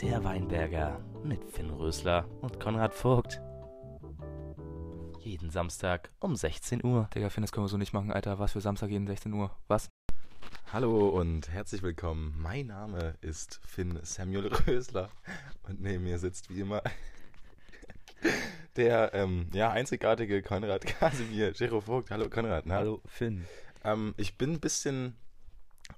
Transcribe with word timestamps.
Der 0.00 0.24
Weinberger 0.24 1.00
mit 1.22 1.44
Finn 1.44 1.70
Rösler 1.70 2.26
und 2.40 2.58
Konrad 2.58 2.94
Vogt. 2.94 3.42
Jeden 5.20 5.50
Samstag 5.50 6.10
um 6.18 6.34
16 6.34 6.84
Uhr. 6.84 7.10
Digga, 7.14 7.28
Finn, 7.28 7.42
das 7.42 7.52
können 7.52 7.64
wir 7.66 7.68
so 7.68 7.76
nicht 7.76 7.92
machen, 7.92 8.10
Alter. 8.10 8.38
Was 8.38 8.52
für 8.52 8.60
Samstag 8.60 8.90
jeden 8.90 9.06
16 9.06 9.32
Uhr? 9.34 9.54
Was? 9.66 9.90
Hallo 10.72 11.08
und 11.08 11.50
herzlich 11.50 11.82
willkommen. 11.82 12.34
Mein 12.38 12.68
Name 12.68 13.16
ist 13.20 13.60
Finn 13.66 13.98
Samuel 14.02 14.46
Rösler 14.66 15.10
und 15.64 15.82
neben 15.82 16.04
mir 16.04 16.18
sitzt 16.18 16.48
wie 16.48 16.60
immer 16.60 16.82
der 18.76 19.12
ähm, 19.12 19.48
ja, 19.52 19.70
einzigartige 19.70 20.42
Konrad 20.42 20.86
Kasimir 20.86 21.52
Gero 21.52 21.82
Vogt. 21.82 22.10
Hallo 22.10 22.30
Konrad. 22.30 22.64
Na? 22.66 22.76
Hallo, 22.76 23.02
Finn. 23.04 23.46
Ähm, 23.84 24.14
ich 24.16 24.38
bin 24.38 24.52
ein 24.52 24.60
bisschen 24.60 25.16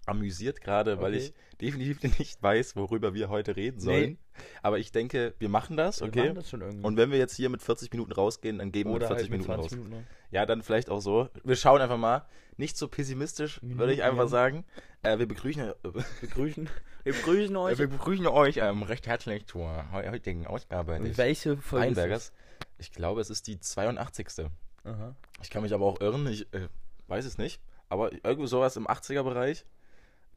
amüsiert 0.07 0.61
gerade, 0.61 1.01
weil 1.01 1.15
Okay. 1.15 1.25
ich 1.25 1.35
definitiv 1.61 2.19
nicht 2.19 2.43
weiß, 2.43 2.77
worüber 2.77 3.15
wir 3.15 3.29
heute 3.29 3.57
reden 3.57 3.81
sollen. 3.81 4.19
Aber 4.63 4.79
ich 4.79 4.93
denke, 4.93 5.35
wir 5.39 5.49
machen 5.49 5.77
das, 5.77 6.01
okay? 6.01 6.15
Wir 6.15 6.25
machen 6.25 6.35
das 6.37 6.51
schon 6.51 6.61
irgendwie. 6.63 6.85
Und 6.87 6.97
wenn 6.97 7.11
wir 7.11 7.19
jetzt 7.19 7.37
hier 7.37 7.51
mit 7.51 7.63
40 7.63 7.93
Minuten 7.93 8.13
rausgehen, 8.13 8.59
dann 8.59 8.73
geben 8.73 8.91
wir 8.91 8.97
Oder 8.97 9.09
40 9.09 9.25
halt 9.25 9.31
mit 9.31 9.41
Minuten 9.49 9.63
20 9.69 9.79
raus. 9.79 9.85
Minuten. 9.89 10.07
Ja, 10.31 10.47
dann 10.47 10.63
vielleicht 10.63 10.89
auch 10.91 11.01
so. 11.01 11.29
Wir 11.45 11.57
schauen 11.57 11.81
einfach 11.81 11.99
mal. 11.99 12.27
Nicht 12.57 12.77
so 12.77 12.89
pessimistisch, 12.89 13.59
würde 13.63 13.93
ich 13.95 14.03
einfach 14.03 14.15
Minuten. 14.17 14.31
sagen. 14.31 14.65
Äh, 15.03 15.19
wir 15.19 15.27
begrüßen, 15.27 15.73
Begrüßen. 16.21 16.69
Wir 17.05 17.13
begrüßen 17.15 17.57
äh, 17.57 17.79
wir 17.79 17.89
begrüßen 17.89 18.27
euch 18.27 18.59
ähm, 18.59 18.83
recht 18.83 19.07
herzlich 19.07 19.47
zur 19.47 19.91
heu- 19.93 20.11
heutigen 20.11 20.47
Ausgabe 20.47 20.99
des 21.01 21.17
Welche 21.17 21.57
Folge 21.57 21.87
Weinbergers. 21.87 22.33
Ich 22.79 22.93
glaube, 22.93 23.21
es 23.23 23.31
ist 23.31 23.47
die 23.47 23.59
82. 23.61 24.27
das? 24.27 24.47
Aha. 24.85 25.15
Ich 25.43 25.49
kann 25.51 25.63
mich 25.63 25.73
aber 25.73 25.87
auch 25.87 26.01
irren, 26.01 26.27
ich 26.27 26.53
äh, 26.55 26.69
weiß 27.09 27.25
es 27.25 27.39
nicht. 27.39 27.61
Aber 27.89 28.13
irgendwie 28.13 28.47
sowas 28.47 28.77
im 28.77 28.87
80er-Bereich. 28.87 29.65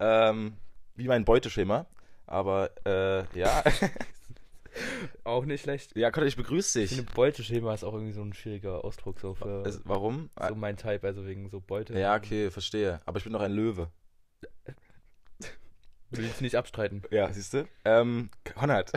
Ähm, 0.05 0.57
wie 0.95 1.07
mein 1.07 1.23
Beuteschema. 1.25 1.85
Aber 2.27 2.71
äh, 2.85 3.23
ja. 3.39 3.63
Auch 5.23 5.45
nicht 5.45 5.61
schlecht. 5.61 5.95
ja, 5.95 6.09
Gott, 6.09 6.23
ich 6.23 6.35
begrüße 6.35 6.81
Ich 6.81 6.89
finde, 6.89 7.03
dich. 7.05 7.13
Beuteschema 7.13 7.73
ist 7.75 7.83
auch 7.83 7.93
irgendwie 7.93 8.11
so 8.13 8.23
ein 8.23 8.33
schwieriger 8.33 8.83
Ausdruck 8.83 9.19
so 9.19 9.35
für 9.35 9.63
Es, 9.67 9.81
warum? 9.85 10.29
so 10.47 10.55
mein 10.55 10.77
Type, 10.77 11.05
also 11.05 11.25
wegen 11.27 11.47
so 11.49 11.59
Beute. 11.61 11.97
Ja, 11.97 12.15
okay, 12.15 12.49
verstehe. 12.49 12.99
Aber 13.05 13.17
ich 13.19 13.23
bin 13.23 13.33
doch 13.33 13.41
ein 13.41 13.51
Löwe. 13.51 13.91
Will 16.09 16.25
ich 16.25 16.41
nicht 16.41 16.55
abstreiten. 16.55 17.03
Ja, 17.11 17.31
siehst 17.31 17.53
du? 17.53 17.67
Ähm, 17.85 18.29
Konrad, 18.55 18.91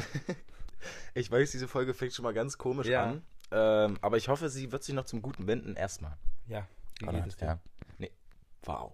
ich 1.14 1.30
weiß, 1.30 1.50
diese 1.50 1.68
Folge 1.68 1.94
fängt 1.94 2.12
schon 2.14 2.22
mal 2.24 2.34
ganz 2.34 2.56
komisch 2.58 2.86
Ja. 2.86 3.04
an. 3.04 3.22
Ähm, 3.50 3.98
aber 4.00 4.16
ich 4.16 4.28
hoffe, 4.28 4.48
sie 4.48 4.72
wird 4.72 4.82
sich 4.82 4.94
noch 4.94 5.04
zum 5.04 5.22
Guten 5.22 5.46
wenden. 5.46 5.76
Erstmal. 5.76 6.16
Ja. 6.46 6.66
Wie 7.00 7.04
Konrad, 7.06 7.24
geht 7.24 7.32
es 7.32 7.38
dir? 7.38 7.46
ja. 7.46 7.58
Nee. 7.98 8.10
Wow. 8.64 8.92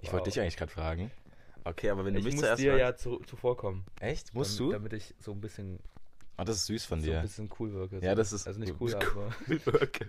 Ich 0.00 0.08
Wow. 0.08 0.14
wollte 0.14 0.30
dich 0.30 0.40
eigentlich 0.40 0.56
gerade 0.56 0.72
fragen. 0.72 1.10
Okay, 1.64 1.90
aber 1.90 2.04
wenn 2.04 2.14
du 2.14 2.20
Ich 2.20 2.24
mich 2.24 2.34
muss 2.34 2.42
zuerst 2.44 2.62
dir 2.62 2.72
fragst- 2.72 2.80
ja 2.80 2.96
zu, 2.96 3.18
zuvorkommen. 3.26 3.84
Echt? 4.00 4.34
Musst 4.34 4.58
damit, 4.58 4.68
du? 4.70 4.72
Damit 4.72 4.92
ich 4.94 5.14
so 5.20 5.32
ein 5.32 5.40
bisschen, 5.40 5.78
Ah, 6.36 6.44
das 6.44 6.56
ist 6.56 6.66
süß 6.66 6.84
von 6.86 7.00
so 7.00 7.06
dir. 7.06 7.16
ein 7.18 7.22
bisschen 7.22 7.50
cool 7.58 7.72
wirke. 7.72 7.98
Ja, 8.00 8.10
so. 8.10 8.16
das 8.16 8.32
ist- 8.32 8.46
Also 8.46 8.58
nicht 8.60 8.74
cool, 8.80 8.94
aber. 8.94 9.30
okay. 9.82 10.06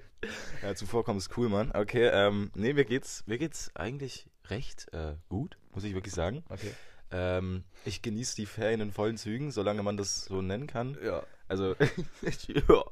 Ja, 0.62 0.74
zuvorkommen 0.76 1.18
ist 1.20 1.36
cool, 1.38 1.50
Mann. 1.50 1.72
Okay, 1.74 2.08
ähm, 2.12 2.52
nee, 2.56 2.74
mir 2.74 2.86
geht's, 2.86 3.24
mir 3.28 3.38
geht's 3.38 3.72
eigentlich 3.76 4.28
recht 4.48 4.92
äh, 4.94 5.16
gut, 5.30 5.58
muss 5.74 5.84
ich 5.84 5.94
wirklich 5.94 6.14
sagen. 6.14 6.44
Okay. 6.50 6.72
Ähm, 7.12 7.64
ich 7.86 8.02
genieße 8.02 8.36
die 8.36 8.46
Ferien 8.48 8.82
in 8.82 8.92
vollen 8.92 9.18
Zügen, 9.18 9.52
solange 9.52 9.84
man 9.84 9.98
das 9.98 10.26
so 10.26 10.42
nennen 10.42 10.66
kann. 10.68 10.98
Ja. 11.04 11.24
Also, 11.48 11.76
ja. 12.48 12.84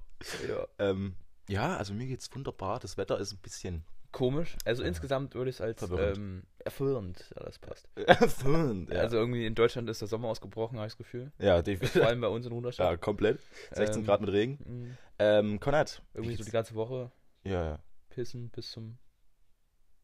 Ja. 0.48 0.68
Ähm, 0.78 1.16
ja, 1.50 1.76
also 1.78 1.94
mir 1.96 2.06
geht's 2.06 2.30
wunderbar. 2.36 2.80
Das 2.80 2.98
Wetter 2.98 3.18
ist 3.20 3.34
ein 3.34 3.40
bisschen 3.42 3.84
Komisch. 4.12 4.58
Also 4.66 4.82
Ja. 4.84 4.90
insgesamt 4.90 5.36
würde 5.36 5.50
ich 5.50 5.56
es 5.56 5.62
als 5.62 5.80
Verwirrend. 5.80 6.18
ähm, 6.18 6.44
erfüllend, 6.60 7.26
ja, 7.36 7.44
das 7.46 7.60
passt. 7.60 7.88
erfüllend. 7.96 8.90
Ja, 8.90 9.00
Also 9.02 9.18
irgendwie 9.18 9.46
in 9.46 9.56
Deutschland 9.56 9.90
ist 9.90 10.02
der 10.02 10.08
Sommer 10.10 10.28
ausgebrochen, 10.28 10.78
habe 10.78 10.88
ich 10.88 10.94
das 10.94 10.98
Gefühl. 10.98 11.32
ja 11.40 11.56
Vor 11.56 11.64
definitiv. 11.64 12.04
allem 12.04 12.20
bei 12.22 12.28
uns 12.28 12.46
in 12.46 12.52
Ja, 12.52 12.56
Ruderstadt. 12.58 13.02
komplett. 13.02 13.40
16 13.72 14.02
Ähm, 14.02 14.06
Grad 14.06 14.22
mit 14.22 14.32
Regen. 14.32 14.58
mh, 14.90 14.98
Ähm, 15.20 15.60
Konrad. 15.60 16.02
wie 16.14 16.18
Irgendwie 16.20 16.36
so 16.36 16.44
die 16.44 16.52
ganze 16.52 16.76
Woche 16.76 17.12
Ja, 17.44 17.64
ja. 17.64 17.80
pissen 18.10 18.50
bis 18.50 18.72
zum 18.72 18.98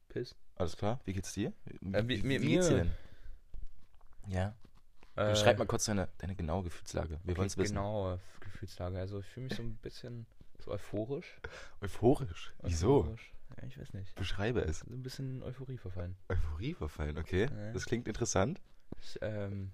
Piss. 0.09 0.35
Alles 0.55 0.77
klar. 0.77 0.99
Wie 1.05 1.13
geht's 1.13 1.33
dir? 1.33 1.51
Wie, 1.65 1.93
Äh, 1.93 2.07
wie- 2.07 2.23
wie, 2.23 2.27
mir- 2.27 2.41
wie 2.41 2.47
geht's 2.47 2.69
dir 2.69 2.77
denn? 2.77 2.91
Ja. 4.29 4.55
Äh, 5.15 5.35
Schreib 5.35 5.57
mal 5.57 5.65
kurz 5.65 5.85
deine, 5.85 6.07
deine 6.19 6.35
genaue 6.35 6.63
Gefühlslage. 6.63 7.19
Wir 7.23 7.31
okay, 7.31 7.37
wollen 7.37 7.47
es 7.47 7.57
wissen. 7.57 7.75
Genaue 7.75 8.19
Gefühlslage. 8.39 8.99
Also 8.99 9.19
ich 9.19 9.25
fühle 9.25 9.45
mich 9.47 9.55
so 9.57 9.63
ein 9.63 9.75
bisschen 9.77 10.27
so 10.59 10.71
euphorisch. 10.71 11.39
Euphorisch. 11.81 12.53
Wieso? 12.63 12.99
Euphorisch. 13.01 13.33
Ich 13.66 13.79
weiß 13.79 13.94
nicht. 13.94 14.13
Beschreibe 14.16 14.62
es. 14.62 14.79
So 14.79 14.94
ein 14.94 15.01
bisschen 15.03 15.41
Euphorie 15.44 15.78
verfallen. 15.78 16.16
Euphorie 16.29 16.73
verfallen, 16.73 17.18
okay. 17.18 17.47
Ja. 17.51 17.73
Das 17.73 17.85
klingt 17.85 18.07
interessant. 18.07 18.62
Ich, 19.01 19.18
ähm, 19.22 19.72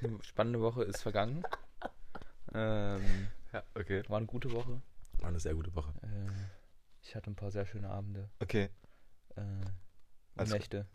eine 0.00 0.18
spannende 0.22 0.60
Woche 0.60 0.84
ist 0.84 1.02
vergangen. 1.02 1.42
Ähm, 2.54 3.28
Ja, 3.52 3.62
okay. 3.74 4.02
war 4.08 4.18
eine 4.18 4.26
gute 4.26 4.50
Woche. 4.52 4.80
War 5.18 5.28
eine 5.28 5.40
sehr 5.40 5.54
gute 5.54 5.74
Woche. 5.74 5.92
Äh, 6.02 6.30
ich 7.02 7.14
hatte 7.16 7.30
ein 7.30 7.36
paar 7.36 7.50
sehr 7.50 7.66
schöne 7.66 7.90
Abende. 7.90 8.30
Okay. 8.40 8.70
Äh, 9.36 9.42
Also- 10.36 10.54
Nächte. 10.54 10.86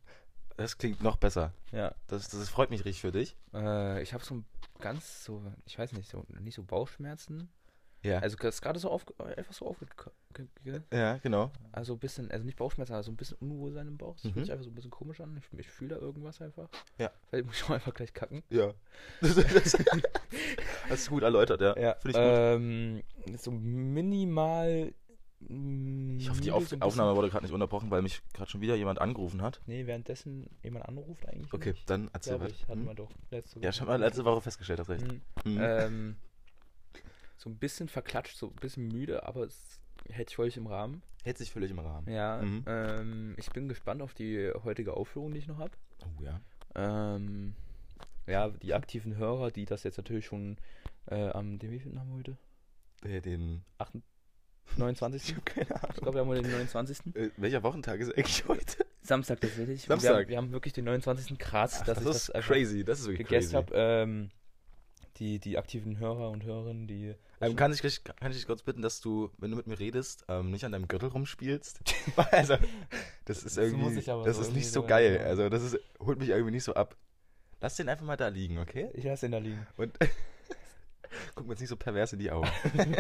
Das 0.56 0.78
klingt 0.78 1.02
noch 1.02 1.18
besser. 1.18 1.52
Ja. 1.72 1.96
Das, 2.06 2.30
das 2.30 2.48
freut 2.48 2.70
mich 2.70 2.86
richtig 2.86 3.02
für 3.02 3.12
dich. 3.12 3.36
Äh, 3.56 4.04
ich 4.04 4.14
habe 4.14 4.24
so 4.24 4.44
ganz 4.80 5.24
so, 5.24 5.44
ich 5.66 5.80
weiß 5.80 5.94
nicht, 5.94 6.10
so 6.12 6.26
nicht 6.40 6.54
so 6.54 6.64
Bauchschmerzen. 6.64 7.52
Ja. 8.03 8.19
Also 8.19 8.36
das 8.38 8.56
ist 8.56 8.62
gerade 8.62 8.80
so 8.80 8.90
auf, 8.90 9.06
einfach 9.38 9.53
so 9.53 9.66
aufgegangen. 9.66 10.84
ja, 10.91 11.18
genau. 11.19 11.52
Also 11.72 11.94
ein 11.94 12.00
bisschen, 12.00 12.30
also 12.31 12.44
nicht 12.46 12.58
Bauchschmerzen, 12.58 12.94
aber 12.94 13.03
so 13.03 13.12
ein 13.12 13.16
bisschen 13.16 13.38
Unwohlsein 13.40 13.88
im 13.88 13.97
Bauch. 13.97 14.14
Das 14.16 14.24
fühlt 14.24 14.36
Mhm. 14.36 14.41
sich 14.41 14.52
einfach 14.52 14.66
so 14.66 14.72
ein 14.72 14.75
bisschen 14.75 14.91
komisch 14.91 15.22
an. 15.22 15.38
Ich, 15.38 15.59
ich 15.59 15.69
fühle 15.69 15.96
da 15.96 16.02
irgendwas 16.02 16.42
einfach. 16.42 16.68
Ja. 16.97 17.12
Vielleicht 17.30 17.46
muss 17.46 17.56
ich 17.58 17.63
auch 17.63 17.69
einfach 17.72 17.94
gleich 17.94 18.13
kacken. 18.13 18.44
Ja. 18.50 18.74
Das, 20.90 21.06
du 21.06 21.09
gut 21.12 21.24
erläutert, 21.24 21.62
ja. 21.62 21.78
Ja. 21.80 21.96
Finde 21.96 22.09
ich 22.09 22.16
gut. 22.16 22.24
Ähm, 22.25 23.03
so 23.38 23.52
minimal. 23.52 24.94
mm, 25.40 26.18
ich 26.19 26.30
hoffe, 26.30 26.42
die 26.42 26.52
Auf 26.52 26.68
so 26.68 26.78
Aufnahme 26.80 27.16
wurde 27.16 27.30
gerade 27.30 27.46
nicht 27.46 27.53
unterbrochen, 27.53 27.90
weil 27.90 28.02
mich 28.02 28.22
gerade 28.34 28.50
schon 28.52 28.62
wieder 28.62 28.75
jemand 28.75 29.00
angerufen 29.00 29.42
hat. 29.42 29.62
Nee, 29.66 29.86
währenddessen 29.88 30.50
jemand 30.62 30.86
anruft 30.88 31.28
eigentlich. 31.28 31.53
Okay, 31.53 31.72
nicht. 31.72 31.90
dann 31.90 32.09
erzähl 32.13 32.40
ich, 32.47 32.63
hatten 32.68 32.81
Hm? 32.81 32.88
wir 32.88 32.96
doch 32.96 33.12
letzte 33.31 33.59
Ja, 33.62 33.72
schon 33.72 33.88
mal 33.88 34.00
letzte 34.00 34.25
Woche 34.25 34.42
festgestellt, 34.42 34.80
hast 34.80 34.90
recht. 34.90 35.06
Mhm. 35.08 35.22
Mhm. 35.46 35.59
Ähm, 35.62 36.16
so 37.44 37.50
ein 37.50 37.58
bisschen 37.58 37.90
verklatscht, 37.90 38.38
so 38.38 38.48
ein 38.48 38.56
bisschen 38.56 38.88
müde, 38.88 39.26
aber 39.28 39.44
es 39.44 39.80
hält 40.09 40.30
sich 40.30 40.36
völlig 40.38 40.58
im 40.58 40.68
Rahmen. 40.68 41.02
Hält 41.24 41.38
sich 41.38 41.52
völlig 41.52 41.72
im 41.72 41.80
Rahmen. 41.80 42.09
Ja, 42.12 42.42
Mhm. 42.42 42.64
ähm, 42.68 43.34
ich 43.38 43.50
bin 43.52 43.68
gespannt 43.70 44.02
auf 44.02 44.14
die 44.14 44.52
heutige 44.64 44.94
Aufführung, 44.96 45.31
die 45.34 45.40
ich 45.40 45.48
noch 45.48 45.58
habe. 45.59 45.72
Oh 46.06 46.24
ja. 46.24 46.42
Ähm, 46.76 47.54
ja, 48.28 48.50
die 48.50 48.74
aktiven 48.74 49.16
Hörer, 49.18 49.52
die 49.52 49.66
das 49.66 49.84
jetzt 49.84 49.98
natürlich 49.98 50.26
schon 50.26 50.58
äh, 51.08 51.30
am, 51.30 51.59
den 51.59 51.72
wievielten 51.72 52.00
haben 52.00 52.09
wir 52.09 52.18
heute? 52.18 52.38
Äh, 53.04 53.22
Den. 53.22 53.64
29. 54.78 55.22
Ich 55.30 55.36
habe 55.36 55.42
keine 55.44 55.66
Ich 55.66 55.72
Ahnung. 55.75 55.96
glaube, 55.98 56.14
wir 56.14 56.22
haben 56.22 56.28
heute 56.30 56.42
den 56.44 56.52
29. 56.52 57.16
Äh, 57.16 57.30
welcher 57.38 57.64
Wochentag 57.64 58.00
ist 58.00 58.18
eigentlich 58.18 58.48
heute? 58.48 58.86
Samstag 59.02 59.42
tatsächlich. 59.42 59.81
Wir 59.84 59.96
Samstag. 59.98 60.16
haben, 60.22 60.28
wir 60.30 60.38
haben 60.38 60.52
wirklich 60.54 60.74
den 60.74 60.86
29. 60.86 61.38
Krass, 61.38 61.80
Ach, 61.81 61.86
dass 61.86 61.98
das 61.98 62.04
ich 62.06 62.10
ist 62.16 62.28
das 62.30 62.36
einfach 62.36 62.48
crazy. 62.54 62.84
Das 62.86 63.00
ist 63.02 63.08
wirklich 63.08 63.28
crazy. 63.28 63.54
habe. 63.54 63.72
Ähm, 63.75 64.31
die, 65.18 65.40
die 65.40 65.57
aktiven 65.57 65.97
Hörer 66.00 66.29
und 66.31 66.44
Hörerinnen, 66.44 66.88
die. 66.88 67.16
Ähm, 67.41 67.56
kann, 67.56 67.72
ich, 67.74 67.81
dich- 67.81 68.03
kann 68.03 68.31
ich 68.31 68.38
dich 68.38 68.46
kurz 68.47 68.62
bitten, 68.63 68.81
dass 68.81 69.01
du, 69.01 69.29
wenn 69.38 69.51
du 69.51 69.57
mit 69.57 69.68
mir 69.68 69.78
redest, 69.79 70.25
ähm, 70.29 70.51
nicht 70.51 70.63
an 70.66 70.72
deinem 70.72 70.88
Gürtel 70.88 71.09
rumspielst? 71.09 71.81
also, 72.31 72.56
das 73.25 73.44
ist 73.44 73.57
Das 73.57 73.57
irgendwie, 73.57 74.09
aber 74.09 74.24
das 74.25 74.38
so 74.38 74.41
ist 74.44 74.53
nicht 74.53 74.68
so 74.68 74.81
so 74.81 74.88
geil. 74.88 75.16
machen. 75.18 75.28
Also, 75.28 75.50
das 75.50 75.63
ist, 75.63 75.78
holt 76.00 76.19
mich 76.19 76.29
irgendwie 76.29 76.51
nicht 76.51 76.63
so 76.63 76.74
ab. 76.74 76.96
Lass 77.62 77.75
den 77.75 77.90
einfach 77.90 78.06
mal 78.06 78.18
da 78.18 78.28
liegen, 78.28 78.57
okay? 78.59 78.90
Ich 78.94 79.03
lasse 79.03 79.25
den 79.25 79.31
da 79.34 79.38
liegen. 79.38 79.66
Und 79.78 79.97
guck 81.35 81.45
mir 81.47 81.53
jetzt 81.53 81.62
nicht 81.62 81.69
so 81.69 81.78
pervers 81.78 82.13
in 82.13 82.19
die 82.19 82.31
Augen. 82.31 82.50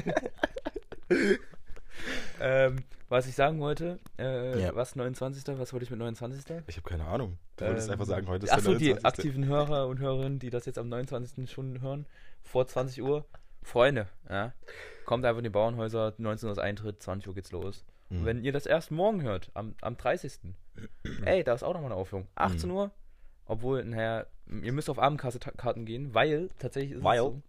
Ähm, 2.39 2.77
was 3.09 3.27
ich 3.27 3.35
sagen 3.35 3.59
wollte, 3.59 3.99
äh, 4.17 4.59
Ja. 4.61 4.75
was 4.75 4.95
29. 4.95 5.43
Was 5.59 5.71
wollte 5.73 5.83
ich 5.83 5.89
mit 5.91 5.99
29. 5.99 6.63
Ich 6.67 6.77
habe 6.77 6.89
keine 6.89 7.05
Ahnung. 7.05 7.37
Du 7.57 7.65
wolltest 7.65 7.87
Ähm, 7.87 7.93
einfach 7.93 8.05
sagen, 8.05 8.27
heute 8.27 8.45
ist 8.45 8.51
Achso, 8.51 8.71
der 8.71 8.79
die 8.79 8.89
29. 8.93 9.05
aktiven 9.05 9.45
Hörer 9.45 9.87
und 9.87 9.99
Hörerinnen, 9.99 10.39
die 10.39 10.49
das 10.49 10.65
jetzt 10.65 10.77
am 10.79 10.89
29. 10.89 11.49
schon 11.51 11.81
hören, 11.81 12.05
vor 12.41 12.65
20 12.67 13.01
Uhr. 13.03 13.25
Freunde, 13.61 14.07
ja. 14.29 14.51
Kommt 15.05 15.23
einfach 15.25 15.37
in 15.37 15.43
die 15.45 15.49
Bauernhäuser, 15.49 16.13
19 16.17 16.47
Uhr 16.47 16.51
ist 16.53 16.59
Eintritt, 16.59 17.01
20 17.01 17.27
Uhr 17.29 17.33
geht's 17.35 17.51
los. 17.51 17.85
Und 18.09 18.21
Mhm. 18.21 18.25
wenn 18.25 18.43
ihr 18.43 18.51
das 18.51 18.65
erst 18.65 18.91
morgen 18.91 19.21
hört, 19.21 19.51
am, 19.53 19.75
am 19.81 19.95
30. 19.95 20.53
ey, 21.23 21.43
da 21.45 21.53
ist 21.53 21.63
auch 21.63 21.73
nochmal 21.73 21.91
eine 21.91 21.99
Aufführung. 21.99 22.27
18 22.35 22.69
Mhm. 22.69 22.75
Uhr, 22.75 22.91
obwohl, 23.45 23.85
naja, 23.85 24.25
ihr 24.61 24.73
müsst 24.73 24.89
auf 24.89 24.99
Abendkarten 24.99 25.85
gehen, 25.85 26.13
weil 26.13 26.49
tatsächlich 26.59 26.97
ist 26.97 27.03
Weil? 27.03 27.19
es 27.19 27.23
so, 27.23 27.41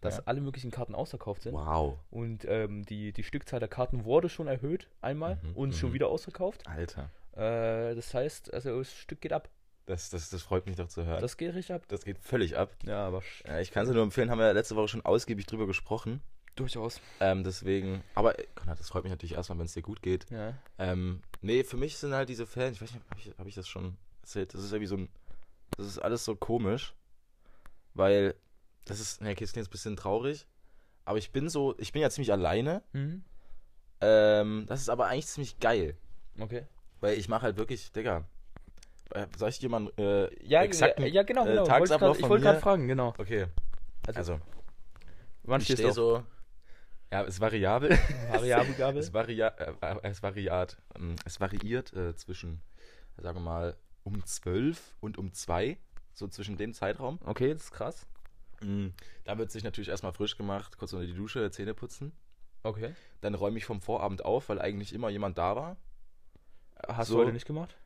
dass 0.00 0.18
Ja. 0.18 0.22
alle 0.26 0.40
möglichen 0.40 0.70
Karten 0.70 0.94
ausverkauft 0.94 1.42
sind. 1.42 1.54
Wow. 1.54 1.98
Und 2.10 2.44
ähm, 2.46 2.84
die, 2.84 3.12
die 3.12 3.22
Stückzahl 3.24 3.60
der 3.60 3.68
Karten 3.68 4.04
wurde 4.04 4.28
schon 4.28 4.46
erhöht, 4.46 4.88
einmal, 5.00 5.36
Mhm, 5.42 5.52
und 5.56 5.74
schon 5.74 5.90
mhm. 5.90 5.94
wieder 5.94 6.08
ausverkauft. 6.08 6.66
Alter. 6.66 7.10
Äh, 7.32 7.94
das 7.94 8.12
heißt, 8.14 8.52
also 8.54 8.78
das 8.78 8.92
Stück 8.92 9.20
geht 9.20 9.32
ab. 9.32 9.48
Das, 9.86 10.10
das, 10.10 10.28
das 10.30 10.42
freut 10.42 10.66
mich 10.66 10.76
doch 10.76 10.88
zu 10.88 11.04
hören. 11.06 11.20
Das 11.22 11.36
geht 11.38 11.54
richtig 11.54 11.74
ab. 11.74 11.82
das 11.88 12.04
geht 12.04 12.18
völlig 12.18 12.56
ab. 12.58 12.76
Ja, 12.84 13.06
aber 13.06 13.22
Ja, 13.46 13.58
ich 13.60 13.70
kann 13.70 13.86
es 13.86 13.92
nur 13.92 14.02
empfehlen, 14.02 14.30
haben 14.30 14.38
wir 14.38 14.52
letzte 14.52 14.76
Woche 14.76 14.88
schon 14.88 15.04
ausgiebig 15.04 15.46
drüber 15.46 15.66
gesprochen. 15.66 16.20
durchaus. 16.56 17.00
Ähm, 17.20 17.42
deswegen, 17.44 18.02
aber 18.14 18.38
äh, 18.38 18.44
Konrad, 18.54 18.78
das 18.80 18.88
freut 18.90 19.04
mich 19.04 19.12
natürlich 19.12 19.34
erstmal, 19.34 19.58
wenn 19.58 19.66
es 19.66 19.72
dir 19.74 19.82
gut 19.82 20.02
geht. 20.02 20.26
Ja. 20.30 20.54
Ähm, 20.78 21.22
nee, 21.40 21.62
für 21.64 21.76
mich 21.76 21.96
sind 21.96 22.12
halt 22.12 22.28
diese 22.28 22.46
Fans, 22.46 22.76
ich 22.76 22.82
weiß 22.82 22.92
nicht, 22.92 23.04
habe 23.10 23.20
ich, 23.20 23.32
hab 23.38 23.46
ich 23.46 23.54
das 23.54 23.66
schon 23.68 23.96
erzählt? 24.22 24.52
Das 24.52 24.62
ist 24.62 24.72
irgendwie 24.72 24.88
so 24.88 24.96
ein 24.96 25.08
Das 25.76 25.86
ist 25.86 25.98
alles 26.00 26.24
so 26.24 26.34
komisch. 26.36 26.94
Weil, 27.94 28.34
das 28.88 29.00
ist, 29.00 29.20
ne, 29.20 29.30
okay, 29.30 29.44
das 29.44 29.52
klingt 29.52 29.64
jetzt 29.64 29.68
ein 29.68 29.72
bisschen 29.72 29.96
traurig. 29.96 30.46
Aber 31.04 31.18
ich 31.18 31.30
bin 31.32 31.48
so, 31.48 31.74
ich 31.78 31.92
bin 31.92 32.02
ja 32.02 32.10
ziemlich 32.10 32.32
alleine. 32.32 32.82
Mhm. 32.92 33.24
Ähm, 34.00 34.64
das 34.68 34.80
ist 34.80 34.88
aber 34.88 35.06
eigentlich 35.06 35.26
ziemlich 35.26 35.58
geil. 35.58 35.96
Okay. 36.38 36.66
Weil 37.00 37.18
ich 37.18 37.28
mache 37.28 37.42
halt 37.42 37.56
wirklich, 37.56 37.92
Digga. 37.92 38.24
äh, 39.14 39.26
Soll 39.36 39.48
ich 39.50 39.58
dir 39.58 39.68
mal 39.68 39.78
einen 39.78 39.98
äh, 39.98 40.44
Ja, 40.44 40.62
exakten 40.62 41.02
ja, 41.02 41.08
ja, 41.08 41.22
genau, 41.22 41.46
äh, 41.46 41.50
genau. 41.50 41.64
Tagesablauf 41.64 42.18
ich 42.18 42.28
wollte 42.28 42.44
gerade 42.44 42.60
fragen, 42.60 42.86
genau. 42.88 43.14
Okay, 43.18 43.46
Also, 44.06 44.18
also, 44.18 44.40
wann 45.44 45.60
ich 45.60 45.66
stehst 45.66 45.80
stehe 45.80 45.92
so. 45.92 46.22
Ja, 47.10 47.22
ist 47.22 47.40
variabel. 47.40 47.90
Variabelgabe? 48.30 48.98
es, 48.98 49.14
varia 49.14 49.48
äh, 49.48 49.72
äh, 49.80 49.96
es 50.02 50.22
variiert. 50.22 50.76
ähm, 50.94 51.16
Es 51.24 51.40
variiert 51.40 51.92
äh, 51.94 52.14
zwischen, 52.16 52.60
sagen 53.16 53.38
wir 53.38 53.42
mal, 53.42 53.76
um 54.04 54.22
12 54.24 54.94
und 55.00 55.16
um 55.16 55.32
2. 55.32 55.78
So 56.12 56.28
zwischen 56.28 56.58
dem 56.58 56.74
Zeitraum. 56.74 57.18
Okay, 57.24 57.54
das 57.54 57.64
ist 57.64 57.70
krass. 57.72 58.06
Mm, 58.60 58.88
Da 59.24 59.38
wird 59.38 59.50
sich 59.50 59.64
natürlich 59.64 59.88
erstmal 59.88 60.12
frisch 60.12 60.36
gemacht, 60.36 60.78
kurz 60.78 60.92
unter 60.92 61.06
die 61.06 61.14
Dusche, 61.14 61.50
Zähne 61.50 61.74
putzen. 61.74 62.12
Okay. 62.62 62.94
Dann 63.20 63.34
räume 63.34 63.58
ich 63.58 63.64
vom 63.64 63.80
Vorabend 63.80 64.24
auf, 64.24 64.48
weil 64.48 64.60
eigentlich 64.60 64.92
immer 64.92 65.08
jemand 65.10 65.38
da 65.38 65.54
war. 65.56 65.76
Hast 66.86 67.08
So. 67.08 67.14
du 67.16 67.22
heute 67.22 67.32
nicht 67.32 67.46
gemacht? 67.46 67.76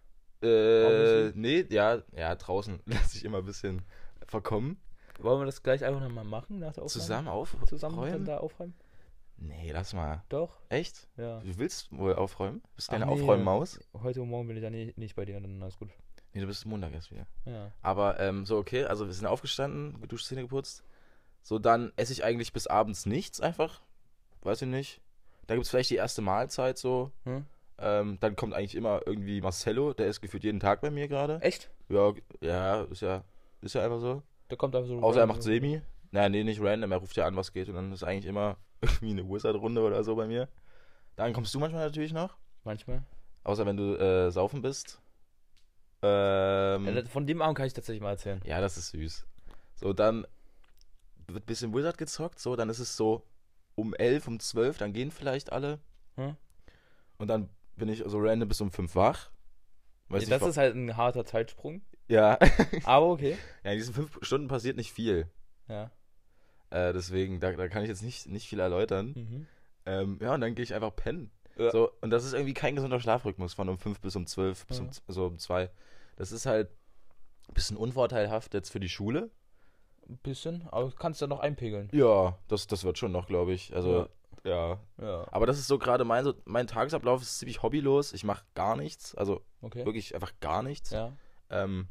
Äh, 0.43 1.31
nee, 1.35 1.65
ja, 1.71 2.03
ja, 2.17 2.35
draußen 2.35 2.81
lasse 2.87 3.17
ich 3.17 3.25
immer 3.25 3.39
ein 3.39 3.45
bisschen 3.45 3.83
verkommen. 4.27 4.81
Wollen 5.21 5.41
wir 5.41 5.47
das 5.47 5.63
gleich 5.63 5.85
einfach 5.85 6.01
nochmal 6.01 6.25
machen 6.25 6.59
nach 6.59 6.73
der 6.73 6.83
Aufnahme? 6.83 6.89
Zusammen 7.03 7.29
auf? 7.29 7.57
Zusammen 7.67 7.99
räumen? 7.99 8.25
da 8.25 8.39
aufräumen? 8.39 8.75
Nee, 9.37 9.71
lass 9.73 9.93
mal. 9.93 10.23
Doch, 10.29 10.61
Echt? 10.69 11.09
ja. 11.17 11.41
Du 11.41 11.59
willst 11.59 11.91
wohl 11.97 12.15
aufräumen? 12.15 12.63
Bist 12.77 12.89
Ach 12.91 12.95
keine 12.95 13.07
nee. 13.07 13.13
Aufräummaus? 13.13 13.79
Heute 13.95 14.23
und 14.23 14.29
morgen 14.31 14.49
bin 14.49 14.57
ich 14.57 14.71
nicht, 14.71 14.99
nicht 14.99 15.17
bei 15.17 15.25
dir, 15.25 15.41
dann 15.41 15.63
alles 15.63 15.79
gut. 15.79 15.91
Nee, 16.33 16.41
du 16.41 16.47
bist 16.47 16.65
Montag 16.65 16.93
erst 16.93 17.11
wieder. 17.11 17.27
Ja. 17.45 17.73
Aber 17.83 18.19
ähm, 18.21 18.47
so, 18.47 18.57
okay, 18.57 18.85
also 18.85 19.07
wir 19.07 19.13
sind 19.13 19.27
aufgestanden, 19.27 20.01
geduscht, 20.01 20.27
Zähne 20.27 20.43
geputzt. 20.43 20.83
So, 21.43 21.59
dann 21.59 21.93
esse 21.97 22.13
ich 22.13 22.25
eigentlich 22.25 22.53
bis 22.53 22.67
abends 22.67 23.05
nichts 23.05 23.41
einfach. 23.41 23.83
Weiß 24.43 24.63
ich 24.63 24.69
nicht. 24.69 25.01
Da 25.47 25.55
gibt 25.55 25.65
es 25.65 25.71
vielleicht 25.71 25.91
die 25.91 25.97
erste 25.97 26.23
Mahlzeit 26.23 26.79
so. 26.79 27.11
Hm? 27.25 27.45
Ähm, 27.79 28.19
dann 28.21 28.37
kommt 28.37 28.55
eigentlich 28.55 28.75
immer 28.75 29.01
irgendwie 29.07 29.41
Marcello, 29.41 29.93
der 29.93 30.07
ist 30.07 30.21
gefühlt 30.21 30.45
jeden 30.45 30.61
Tag 30.61 30.81
bei 30.81 30.91
mir 30.91 31.09
gerade. 31.09 31.41
Echt? 31.41 31.71
Ja, 31.89 32.13
ja, 32.41 32.83
ist 32.83 33.03
ja, 33.03 33.25
ist 33.61 33.75
ja 33.75 33.85
einfach 33.85 34.01
so. 34.01 34.23
Da 34.49 34.57
kommt 34.57 34.77
einfach 34.77 34.89
so. 34.89 35.01
Außer 35.01 35.21
er 35.21 35.27
macht 35.27 35.43
Semi. 35.43 35.83
Nein, 36.13 36.33
nee, 36.33 36.45
nicht 36.45 36.61
random, 36.61 36.93
er 36.93 36.99
ruft 36.99 37.17
ja 37.17 37.27
an, 37.27 37.37
was 37.37 37.53
geht 37.53 37.69
und 37.69 37.75
dann 37.75 37.93
ist 37.93 38.05
eigentlich 38.05 38.27
immer 38.27 38.57
irgendwie 38.81 39.11
eine 39.11 39.29
Wizard-Runde 39.29 39.81
oder 39.83 40.05
so 40.05 40.15
bei 40.15 40.27
mir. 40.27 40.49
Dann 41.17 41.33
kommst 41.33 41.55
du 41.55 41.59
manchmal 41.59 41.85
natürlich 41.87 42.13
noch. 42.13 42.37
Manchmal. 42.65 43.03
Außer 43.45 43.67
wenn 43.67 43.77
du 43.77 43.97
äh, 43.97 44.31
saufen 44.31 44.63
bist. 44.63 45.01
Ähm, 46.03 47.07
von 47.07 47.27
dem 47.27 47.43
Abend 47.43 47.57
kann 47.57 47.67
ich 47.67 47.73
tatsächlich 47.73 48.03
mal 48.03 48.11
erzählen. 48.11 48.41
ja, 48.45 48.61
das 48.61 48.77
ist 48.77 48.91
süß. 48.91 49.25
So, 49.77 49.93
dann 49.93 50.27
wird 51.29 51.45
ein 51.45 51.47
bisschen 51.47 51.75
Wizard 51.75 51.99
gezockt, 51.99 52.39
so, 52.39 52.57
dann 52.57 52.69
ist 52.69 52.79
es 52.81 52.97
so 52.97 53.25
um 53.75 53.95
11, 53.95 54.27
um 54.29 54.39
12, 54.41 54.79
dann 54.79 54.93
gehen 54.93 55.11
vielleicht 55.11 55.53
alle. 55.53 55.79
Hm? 56.17 56.37
Und 57.19 57.29
dann 57.29 57.49
bin 57.77 57.89
ich 57.89 58.03
so 58.05 58.19
random 58.19 58.49
bis 58.49 58.61
um 58.61 58.71
5 58.71 58.95
wach. 58.97 59.31
Weiß 60.09 60.21
nicht, 60.21 60.33
das 60.33 60.43
wa- 60.43 60.49
ist 60.49 60.57
halt 60.57 60.75
ein 60.75 60.97
harter 60.97 61.25
Zeitsprung. 61.25 61.83
ja. 62.09 62.39
Aber 62.85 63.07
okay. 63.07 63.39
ja, 63.65 63.71
in 63.73 63.79
diesen 63.79 63.95
5 63.95 64.19
Stunden 64.23 64.49
passiert 64.49 64.77
nicht 64.77 64.93
viel. 64.93 65.27
Ja. 65.69 65.91
Äh, 66.71 66.93
deswegen, 66.93 67.39
da, 67.41 67.53
da 67.53 67.69
kann 67.69 67.83
ich 67.83 67.89
jetzt 67.89 68.03
nicht, 68.03 68.27
nicht 68.27 68.49
viel 68.49 68.61
erläutern. 68.61 69.13
Mhm. 69.15 69.47
Ähm, 69.87 70.19
ja, 70.21 70.35
und 70.35 70.41
dann 70.41 70.55
gehe 70.55 70.63
ich 70.65 70.75
einfach 70.75 70.95
pennen. 70.95 71.31
Ja. 71.63 71.71
So, 71.71 71.93
und 72.01 72.11
das 72.11 72.25
ist 72.25 72.33
irgendwie 72.35 72.55
kein 72.55 72.75
gesunder 72.75 73.01
Schlafrhythmus 73.01 73.55
von 73.55 73.69
um 73.69 73.79
5 73.79 74.01
bis 74.01 74.17
um 74.17 74.27
12, 74.27 74.67
bis 74.67 74.79
Ja. 74.79 74.85
um, 74.85 74.91
so 75.09 75.27
um 75.27 75.39
2. 75.39 75.71
Das 76.17 76.33
ist 76.33 76.47
halt 76.47 76.69
ein 77.49 77.55
bisschen 77.55 77.77
unvorteilhaft 77.77 78.55
jetzt 78.55 78.71
für 78.71 78.81
die 78.81 78.89
Schule. 78.89 79.31
Ein 80.09 80.19
bisschen, 80.19 80.67
aber 80.71 80.89
du 80.91 80.97
kannst 80.97 81.21
ja 81.21 81.27
noch 81.27 81.41
einpegeln. 81.41 81.89
Ja, 81.93 82.37
das, 82.49 82.67
das 82.67 82.85
wird 82.85 82.99
schon 82.99 83.13
noch, 83.13 83.27
glaube 83.27 83.53
ich. 83.53 83.75
Also, 83.75 84.09
ja. 84.45 84.79
Ja. 85.01 85.27
Aber 85.31 85.47
das 85.47 85.59
ist 85.59 85.69
so 85.69 85.79
gerade 85.79 86.05
mein, 86.05 86.25
so, 86.25 86.35
mein 86.45 86.67
Tagesablauf 86.67 87.23
ist 87.23 87.39
ziemlich 87.39 87.63
hobbylos. 87.63 88.13
Ich 88.13 88.25
mache 88.25 88.45
gar 88.55 88.77
nichts. 88.77 89.15
Also 89.15 89.43
Okay. 89.61 89.85
wirklich 89.87 90.15
einfach 90.17 90.33
gar 90.41 90.63
nichts. 90.65 90.91
Ja. 90.91 91.13
Ähm, 91.51 91.87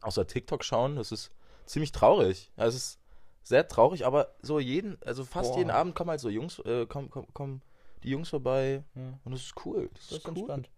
außer 0.00 0.26
TikTok 0.26 0.64
schauen. 0.64 0.96
Das 0.96 1.12
ist 1.12 1.30
ziemlich 1.66 1.92
traurig. 1.92 2.50
Ja, 2.56 2.64
es 2.64 2.74
ist 2.74 2.98
sehr 3.42 3.68
traurig, 3.68 4.06
aber 4.06 4.34
so 4.40 4.58
jeden, 4.58 4.96
also 5.04 5.24
fast 5.24 5.50
Boah. 5.52 5.58
jeden 5.58 5.70
Abend 5.70 5.94
kommen 5.94 6.10
halt 6.10 6.20
so 6.20 6.28
Jungs, 6.30 6.58
äh, 6.60 6.86
kommen, 6.86 7.10
kommen, 7.10 7.28
kommen 7.34 7.62
die 8.02 8.10
Jungs 8.10 8.28
vorbei. 8.28 8.84
ja. 8.94 9.18
Und 9.24 9.32
das 9.32 9.42
ist 9.42 9.54
cool. 9.66 9.88
Das, 9.94 10.08
Das 10.08 10.18
ist 10.18 10.24
cool. 10.28 10.36
entspannt. 10.36 10.70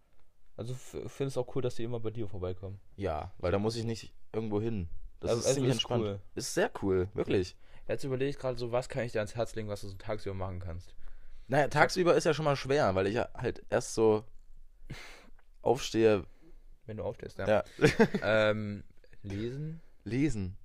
Also 0.57 0.75
finde 0.75 1.27
es 1.29 1.39
auch 1.39 1.55
cool, 1.55 1.63
dass 1.63 1.77
die 1.77 1.85
immer 1.85 2.01
bei 2.01 2.11
dir 2.11 2.29
vorbeikommen. 2.29 2.81
Ja, 2.97 3.33
weil 3.39 3.51
da 3.53 3.59
muss 3.59 3.77
ich 3.77 3.85
nicht 3.85 4.13
irgendwo 4.33 4.61
hin. 4.61 4.89
Das 5.21 5.31
Also- 5.31 5.41
ist 5.41 5.47
also 5.47 5.55
ziemlich 5.57 5.71
ist 5.71 5.77
entspannt. 5.77 6.05
cool. 6.05 6.21
Ist 6.35 6.55
sehr 6.55 6.71
cool, 6.83 7.09
wirklich. 7.15 7.57
Jetzt 7.89 8.05
überlege 8.05 8.31
ich 8.31 8.39
gerade 8.39 8.59
so, 8.59 8.71
was 8.73 8.89
kann 8.89 9.05
ich 9.05 9.13
dir 9.13 9.19
ans 9.21 9.35
Herz 9.35 9.55
legen, 9.55 9.69
was 9.69 9.81
du 9.81 9.89
so 9.89 9.97
tagsüber 9.97 10.35
machen 10.35 10.61
kannst. 10.61 10.95
Naja, 11.49 11.67
tagsüber 11.69 12.15
ist 12.15 12.25
ja 12.25 12.35
schon 12.35 12.45
mal 12.45 12.57
schwer, 12.57 12.95
weil 12.95 13.07
ich 13.07 13.15
ja 13.15 13.29
halt 13.35 13.65
erst 13.71 13.95
so 13.95 14.25
aufstehe. 15.63 16.25
Wenn 16.87 16.97
du 16.99 17.05
aufstehst, 17.05 17.39
ja. 17.39 17.49
Ja. 17.49 17.65
ähm, 18.51 18.85
lesen? 19.23 19.81
Lesen. 20.05 20.57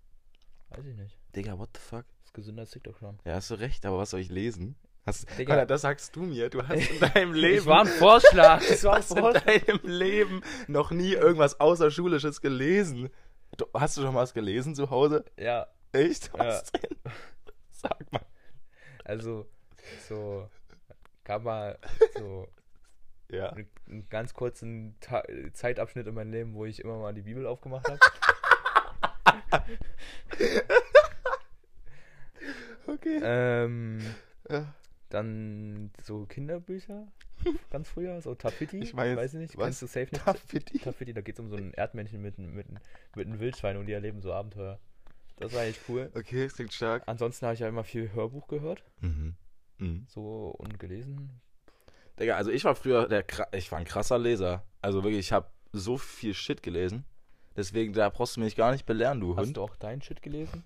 Weiß 0.69 0.86
ich 0.86 0.96
nicht. 0.96 1.18
Digga, 1.36 1.58
what 1.58 1.69
the 1.75 1.80
fuck? 1.81 2.06
ist 2.24 2.34
gesünder 2.34 2.62
als 2.62 2.72
TikTok 2.72 2.98
schauen. 3.00 3.19
Ja, 3.25 3.36
hast 3.36 3.51
du 3.51 3.56
recht, 3.56 3.86
aber 3.86 3.98
was 3.98 4.10
soll 4.10 4.19
ich 4.19 4.30
lesen? 4.30 4.75
Hast, 5.06 5.28
Digga. 5.38 5.54
Connor, 5.54 5.66
das 5.68 5.81
sagst 5.81 6.16
du 6.16 6.24
mir. 6.24 6.50
Du 6.50 6.68
hast 6.68 6.90
in 6.90 7.00
deinem 7.13 7.34
Leben. 7.34 7.57
Das 7.57 7.66
war 7.68 7.81
ein 7.81 7.88
Vorschlag. 7.88 8.60
Das 8.68 8.84
war 8.84 8.94
ein 8.94 8.98
hast 9.02 9.12
in 9.12 9.18
Vorschlag. 9.19 9.44
deinem 9.66 9.80
Leben 9.84 10.42
noch 10.68 10.92
nie 10.92 11.13
irgendwas 11.13 11.60
Außerschulisches 11.60 12.42
gelesen. 12.42 13.10
Du, 13.57 13.66
hast 13.74 13.98
du 13.98 14.02
schon 14.02 14.13
mal 14.13 14.22
was 14.22 14.34
gelesen 14.34 14.74
zu 14.75 14.90
Hause? 14.90 15.24
Ja, 15.38 15.68
Echt? 15.92 16.31
Ja. 16.36 16.46
Was 16.46 16.72
denn? 16.72 16.98
Sag 17.72 18.12
mal. 18.12 18.25
also 19.04 19.48
so 20.10 20.50
gab 21.24 21.44
mal 21.44 21.78
so 22.18 22.48
Ja. 23.31 23.50
einen, 23.50 23.69
einen 23.88 24.10
ganz 24.10 24.34
kurzen 24.34 24.96
Ta 25.01 25.24
Zeitabschnitt 25.54 26.06
in 26.08 26.13
meinem 26.16 26.31
Leben, 26.31 26.54
wo 26.54 26.66
ich 26.66 26.80
immer 26.84 26.98
mal 26.98 27.13
die 27.13 27.22
Bibel 27.24 27.46
aufgemacht 27.48 27.88
habe. 27.88 28.00
Okay. 32.88 33.19
ähm, 33.24 34.00
Ja. 34.50 34.74
Dann 35.16 35.92
so 36.04 36.26
Kinderbücher, 36.26 37.08
ganz 37.72 37.90
früher, 37.90 38.22
so 38.22 38.36
Taffiti, 38.36 38.78
Ich 38.80 38.96
weiß, 38.96 39.18
weiß 39.18 39.34
ich 39.34 39.40
nicht, 39.40 39.58
was? 39.58 39.64
kennst 39.66 39.82
du 39.82 39.88
safe 39.88 40.10
nicht? 40.12 40.24
Taffiti. 40.24 40.80
Taffiti, 40.80 41.14
da 41.14 41.22
geht 41.22 41.36
es 41.36 41.40
um 41.40 41.50
so 41.50 41.56
ein 41.56 41.74
Erdmännchen 41.74 42.22
mit, 42.22 42.38
einem- 42.38 42.54
mit, 42.54 42.68
mit 43.16 43.28
einem 43.28 43.40
Wildschwein 43.40 43.78
und 43.78 43.88
die 43.88 43.94
erleben 43.94 44.22
so 44.22 44.32
Abenteuer. 44.34 44.80
Das 45.38 45.54
war 45.54 45.62
eigentlich 45.62 45.80
cool. 45.89 46.12
Okay, 46.16 46.44
das 46.46 46.54
klingt 46.56 46.72
stark. 46.74 47.04
Ansonsten 47.08 47.46
habe 47.46 47.56
ich 47.56 47.60
ja 47.60 47.68
immer 47.68 47.84
viel 47.84 48.13
Hörbuch 48.13 48.48
gehört, 48.48 48.84
Mhm. 49.01 49.36
Mhm. 49.80 50.06
so 50.08 50.56
und 50.58 50.80
gelesen. 50.80 51.42
Digga, 52.20 52.38
also 52.38 52.50
ich 52.51 52.63
war 52.63 52.75
früher 52.75 53.10
der 53.10 53.25
ich 53.51 53.70
war 53.74 53.80
ein 53.80 53.84
krasser 53.86 54.18
Leser. 54.18 54.63
Also 54.82 55.04
wirklich, 55.04 55.20
ich 55.25 55.32
habe 55.34 55.50
so 55.74 55.98
viel 55.98 56.34
Shit 56.34 56.63
gelesen. 56.63 57.04
Deswegen, 57.58 57.92
da 57.94 58.10
brauchst 58.10 58.38
du 58.38 58.42
mich 58.42 58.56
gar 58.56 58.72
nicht 58.72 58.86
belehren, 58.86 59.20
du 59.20 59.36
Hast 59.36 59.48
Hund. 59.48 59.58
du 59.58 59.62
auch 59.62 59.75
deinen 59.75 60.01
Shit 60.01 60.22
gelesen? 60.22 60.63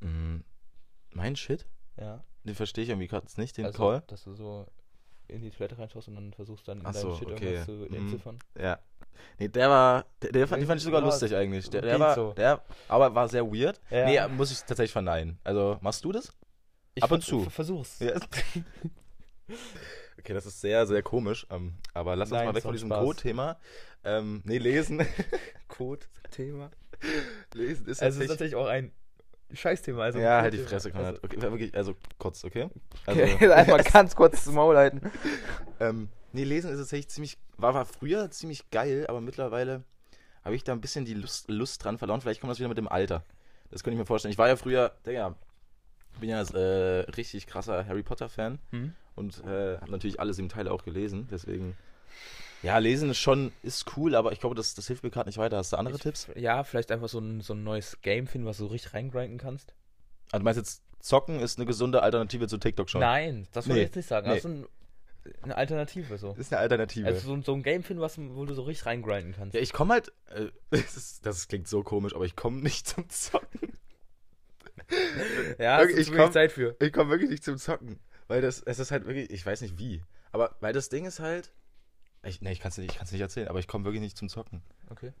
Mhm. 0.00 0.42
Mein 1.12 1.36
Shit? 1.36 1.66
Ja. 1.96 2.22
Den 2.44 2.54
verstehe 2.54 2.84
ich 2.84 2.90
irgendwie 2.90 3.06
gerade 3.08 3.26
nicht, 3.36 3.56
den 3.56 3.66
also, 3.66 3.78
Call. 3.78 4.02
dass 4.08 4.24
du 4.24 4.34
so 4.34 4.66
in 5.28 5.40
die 5.40 5.50
Toilette 5.50 5.78
reinschaust 5.78 6.08
und 6.08 6.16
dann 6.16 6.32
versuchst 6.34 6.68
dann 6.68 6.78
in 6.78 6.84
deinem 6.84 6.92
so, 6.94 7.14
Shit 7.16 7.28
okay. 7.30 7.44
irgendwas 7.54 7.66
zu 7.66 7.72
Mhm. 7.72 7.94
entziffern. 7.94 8.38
Ja. 8.60 8.78
Nee, 9.38 9.48
der 9.48 9.70
war, 9.70 10.04
der, 10.20 10.32
der 10.32 10.48
fand, 10.48 10.60
den 10.60 10.66
fand 10.66 10.80
ich 10.80 10.84
sogar 10.84 11.00
Ja, 11.00 11.06
lustig 11.06 11.34
eigentlich. 11.34 11.70
Der, 11.70 11.80
der 11.82 12.00
war, 12.00 12.14
so. 12.14 12.32
der, 12.32 12.62
aber 12.88 13.14
war 13.14 13.28
sehr 13.28 13.46
weird. 13.46 13.80
Ja. 13.90 14.28
Nee, 14.28 14.34
muss 14.36 14.50
ich 14.50 14.58
tatsächlich 14.58 14.92
verneinen. 14.92 15.38
Also, 15.44 15.78
machst 15.80 16.04
du 16.04 16.12
das? 16.12 16.32
Ab 17.00 17.10
und 17.12 17.22
zu. 17.24 17.44
ver- 17.44 17.50
Versuch's. 17.50 18.00
Ja. 18.00 18.14
okay, 20.18 20.32
das 20.34 20.46
ist 20.46 20.60
sehr, 20.60 20.86
sehr 20.86 21.02
komisch. 21.02 21.46
Ähm, 21.50 21.74
aber 21.92 22.16
lass 22.16 22.30
uns 22.30 22.38
Nein, 22.38 22.46
mal 22.46 22.54
weg 22.54 22.62
von 22.62 22.72
diesem. 22.72 22.90
Code-Thema. 22.90 23.58
Ähm, 24.04 24.42
nee, 24.44 24.58
lesen. 24.58 25.06
Code-Thema. 25.68 26.70
lesen 27.54 27.86
ist 27.86 28.02
Also, 28.02 28.20
es 28.20 28.22
tatsächlich... 28.22 28.24
ist 28.24 28.30
natürlich 28.30 28.54
auch 28.56 28.66
ein 28.66 28.92
Scheißthema. 29.56 30.02
Also 30.02 30.18
ja, 30.18 30.40
halt 30.42 30.54
die. 30.54 30.58
Fresse, 30.58 30.90
Konrad. 30.90 31.14
Also, 31.14 31.20
Okay, 31.24 31.40
wirklich, 31.42 31.74
also 31.76 31.94
kurz, 32.18 32.44
okay? 32.44 32.68
Also, 33.06 33.22
okay, 33.34 33.50
einfach 33.52 33.84
ganz 33.84 34.14
kurz 34.16 34.44
zum 34.44 34.54
Maul 34.54 34.76
halten. 34.76 35.00
ähm, 35.80 36.08
nee, 36.32 36.44
lesen 36.44 36.70
ist 36.70 36.78
tatsächlich 36.78 37.08
ziemlich, 37.08 37.38
war, 37.56 37.74
war 37.74 37.84
früher 37.84 38.30
ziemlich 38.30 38.70
geil, 38.70 39.06
aber 39.08 39.20
mittlerweile 39.20 39.84
habe 40.44 40.54
ich 40.54 40.64
da 40.64 40.72
ein 40.72 40.80
bisschen 40.80 41.04
die 41.04 41.14
Lust, 41.14 41.48
Lust 41.50 41.82
dran 41.84 41.98
verloren. 41.98 42.20
Vielleicht 42.20 42.40
kommt 42.40 42.50
das 42.50 42.58
wieder 42.58 42.68
mit 42.68 42.78
dem 42.78 42.88
Alter. 42.88 43.24
Das 43.70 43.82
könnte 43.82 43.94
ich 43.94 43.98
mir 43.98 44.06
vorstellen. 44.06 44.32
Ich 44.32 44.38
war 44.38 44.48
ja 44.48 44.56
früher, 44.56 44.92
Digga, 45.06 45.34
bin 46.20 46.28
ja 46.28 46.42
äh, 46.42 47.00
richtig 47.10 47.46
krasser 47.46 47.86
Harry 47.86 48.02
Potter-Fan 48.02 48.58
Hm? 48.70 48.92
und 49.16 49.42
äh, 49.44 49.78
habe 49.78 49.90
natürlich 49.90 50.20
alle 50.20 50.34
sieben 50.34 50.48
Teile 50.48 50.70
auch 50.70 50.84
gelesen. 50.84 51.26
Deswegen, 51.30 51.76
ja, 52.64 52.78
lesen 52.78 53.10
ist 53.10 53.18
schon, 53.18 53.52
ist 53.62 53.96
cool, 53.96 54.14
aber 54.14 54.32
ich 54.32 54.40
glaube, 54.40 54.54
das, 54.54 54.74
das 54.74 54.86
hilft 54.86 55.02
mir 55.04 55.10
gerade 55.10 55.28
nicht 55.28 55.38
weiter. 55.38 55.56
Hast 55.58 55.72
du 55.72 55.76
andere 55.76 55.96
Ich- 55.96 56.02
Tipps? 56.02 56.28
Ja, 56.34 56.64
vielleicht 56.64 56.90
einfach 56.90 57.08
so 57.08 57.18
ein, 57.18 57.40
so 57.40 57.52
ein 57.54 57.62
neues 57.62 58.00
Game 58.02 58.26
finden, 58.26 58.46
was 58.46 58.58
du 58.58 58.66
richtig 58.66 58.94
reingrinden 58.94 59.38
kannst. 59.38 59.74
Also, 60.32 60.38
du 60.40 60.44
meinst 60.44 60.58
jetzt, 60.58 60.82
Zocken 61.00 61.40
ist 61.40 61.58
eine 61.58 61.66
gesunde 61.66 62.02
Alternative 62.02 62.48
zu 62.48 62.56
TikTok 62.58 62.88
schon? 62.88 63.00
Nein, 63.02 63.46
das 63.52 63.66
würde 63.66 63.74
Nee, 63.74 63.80
ich 63.82 63.86
jetzt 63.88 63.96
nicht 63.96 64.08
sagen. 64.08 64.26
nee. 64.28 64.32
Also 64.34 64.48
ein, 64.48 64.66
eine 65.42 65.56
Alternative 65.56 66.16
so. 66.18 66.30
Das 66.30 66.38
ist 66.38 66.52
eine 66.52 66.60
Alternative. 66.60 67.06
Also 67.06 67.20
so, 67.36 67.42
so 67.42 67.54
ein 67.54 67.62
Game 67.62 67.82
finden, 67.82 68.00
was, 68.02 68.16
wo 68.18 68.44
du 68.46 68.54
so 68.54 68.62
richtig 68.62 68.86
reingrinden 68.86 69.34
kannst. 69.36 69.54
ja, 69.54 69.60
ich 69.60 69.72
komme 69.72 69.94
halt. 69.94 70.12
Äh, 70.30 70.46
das, 70.70 70.96
ist, 70.96 71.26
das 71.26 71.46
klingt 71.48 71.68
so 71.68 71.82
komisch, 71.82 72.14
aber 72.14 72.24
ich 72.24 72.34
komme 72.36 72.60
nicht 72.60 72.88
zum 72.88 73.08
Zocken. 73.08 73.72
Ja, 75.58 75.78
Wirklich, 75.78 75.96
ist 75.98 76.02
ich 76.02 76.08
wirklich 76.08 76.24
komm- 76.24 76.32
Zeit 76.32 76.52
für. 76.52 76.76
Ich 76.80 76.92
komme 76.92 77.10
wirklich 77.10 77.30
nicht 77.30 77.44
zum 77.44 77.56
Zocken. 77.58 77.98
Weil 78.28 78.40
das, 78.42 78.62
es 78.62 78.78
ist 78.78 78.90
halt 78.90 79.06
wirklich, 79.06 79.30
ich 79.30 79.44
weiß 79.44 79.60
nicht 79.60 79.78
wie. 79.78 80.02
Aber 80.32 80.56
weil 80.60 80.72
das 80.72 80.88
Ding 80.88 81.04
ist 81.06 81.20
halt. 81.20 81.52
Ich, 82.24 82.40
ne, 82.40 82.52
ich 82.52 82.60
kann 82.60 82.70
es 82.70 82.78
nicht, 82.78 83.00
ich 83.02 83.12
nicht 83.12 83.20
erzählen, 83.20 83.48
aber 83.48 83.58
ich 83.58 83.68
komme 83.68 83.84
wirklich 83.84 84.00
nicht 84.02 84.16
zum 84.16 84.28
Zocken. 84.28 84.62
Okay. 84.90 85.12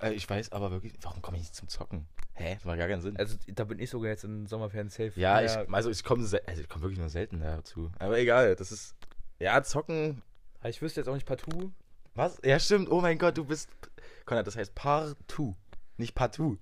Äh, 0.00 0.12
ich 0.12 0.28
weiß 0.28 0.52
aber 0.52 0.70
wirklich, 0.70 0.94
warum 1.02 1.20
komme 1.22 1.36
ich 1.36 1.42
nicht 1.44 1.54
zum 1.54 1.68
Zocken? 1.68 2.06
Hä? 2.34 2.54
Das 2.54 2.64
macht 2.64 2.78
gar 2.78 2.88
keinen 2.88 3.02
Sinn. 3.02 3.16
Also 3.16 3.36
da 3.48 3.64
bin 3.64 3.78
ich 3.78 3.90
sogar 3.90 4.10
jetzt 4.10 4.24
in 4.24 4.46
Sommerferien 4.46 4.88
safe. 4.88 5.12
ja, 5.16 5.34
Naja, 5.34 5.62
ich, 5.64 5.74
also 5.74 5.90
ich 5.90 6.02
komme 6.04 6.22
also 6.22 6.36
ich 6.62 6.68
komm 6.68 6.82
wirklich 6.82 6.98
nur 6.98 7.08
selten 7.10 7.40
dazu. 7.40 7.90
Aber 7.98 8.18
egal, 8.18 8.56
das 8.56 8.72
ist. 8.72 8.94
Ja, 9.38 9.62
zocken. 9.62 10.22
ich 10.64 10.80
wüsste 10.80 11.00
jetzt 11.00 11.08
auch 11.08 11.14
nicht 11.14 11.26
partout. 11.26 11.70
Was? 12.14 12.38
Ja, 12.44 12.58
stimmt. 12.58 12.90
Oh 12.90 13.00
mein 13.00 13.18
Gott, 13.18 13.36
du 13.36 13.44
bist. 13.44 13.68
Konrad, 14.24 14.46
das 14.46 14.56
heißt 14.56 14.74
partout. 14.74 15.54
Nicht 15.96 16.14
partout. 16.14 16.56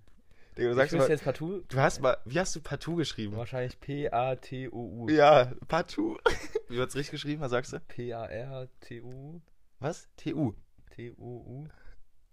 Digga, 0.57 0.69
du 0.69 0.71
Ich 0.71 0.77
sagst 0.77 0.93
wüsste 0.93 1.09
mal, 1.09 1.11
jetzt 1.11 1.25
partout. 1.25 1.63
du 1.69 1.79
hast 1.79 2.01
mal. 2.01 2.17
Wie 2.25 2.41
hast 2.41 2.57
du 2.57 2.61
partout 2.61 2.97
geschrieben? 2.97 3.37
Wahrscheinlich 3.37 3.79
P-A-T-O-U. 3.79 5.09
Ja, 5.09 5.53
partout. 5.69 6.19
Wie 6.69 6.77
wird's 6.77 6.97
richtig 6.97 7.13
geschrieben? 7.13 7.41
Was 7.41 7.53
sagst 7.53 7.73
du? 7.73 7.81
P-A-R-T-U. 7.81 9.41
Was? 9.81 10.09
TU. 10.17 10.55
T-O-U. 10.91 11.69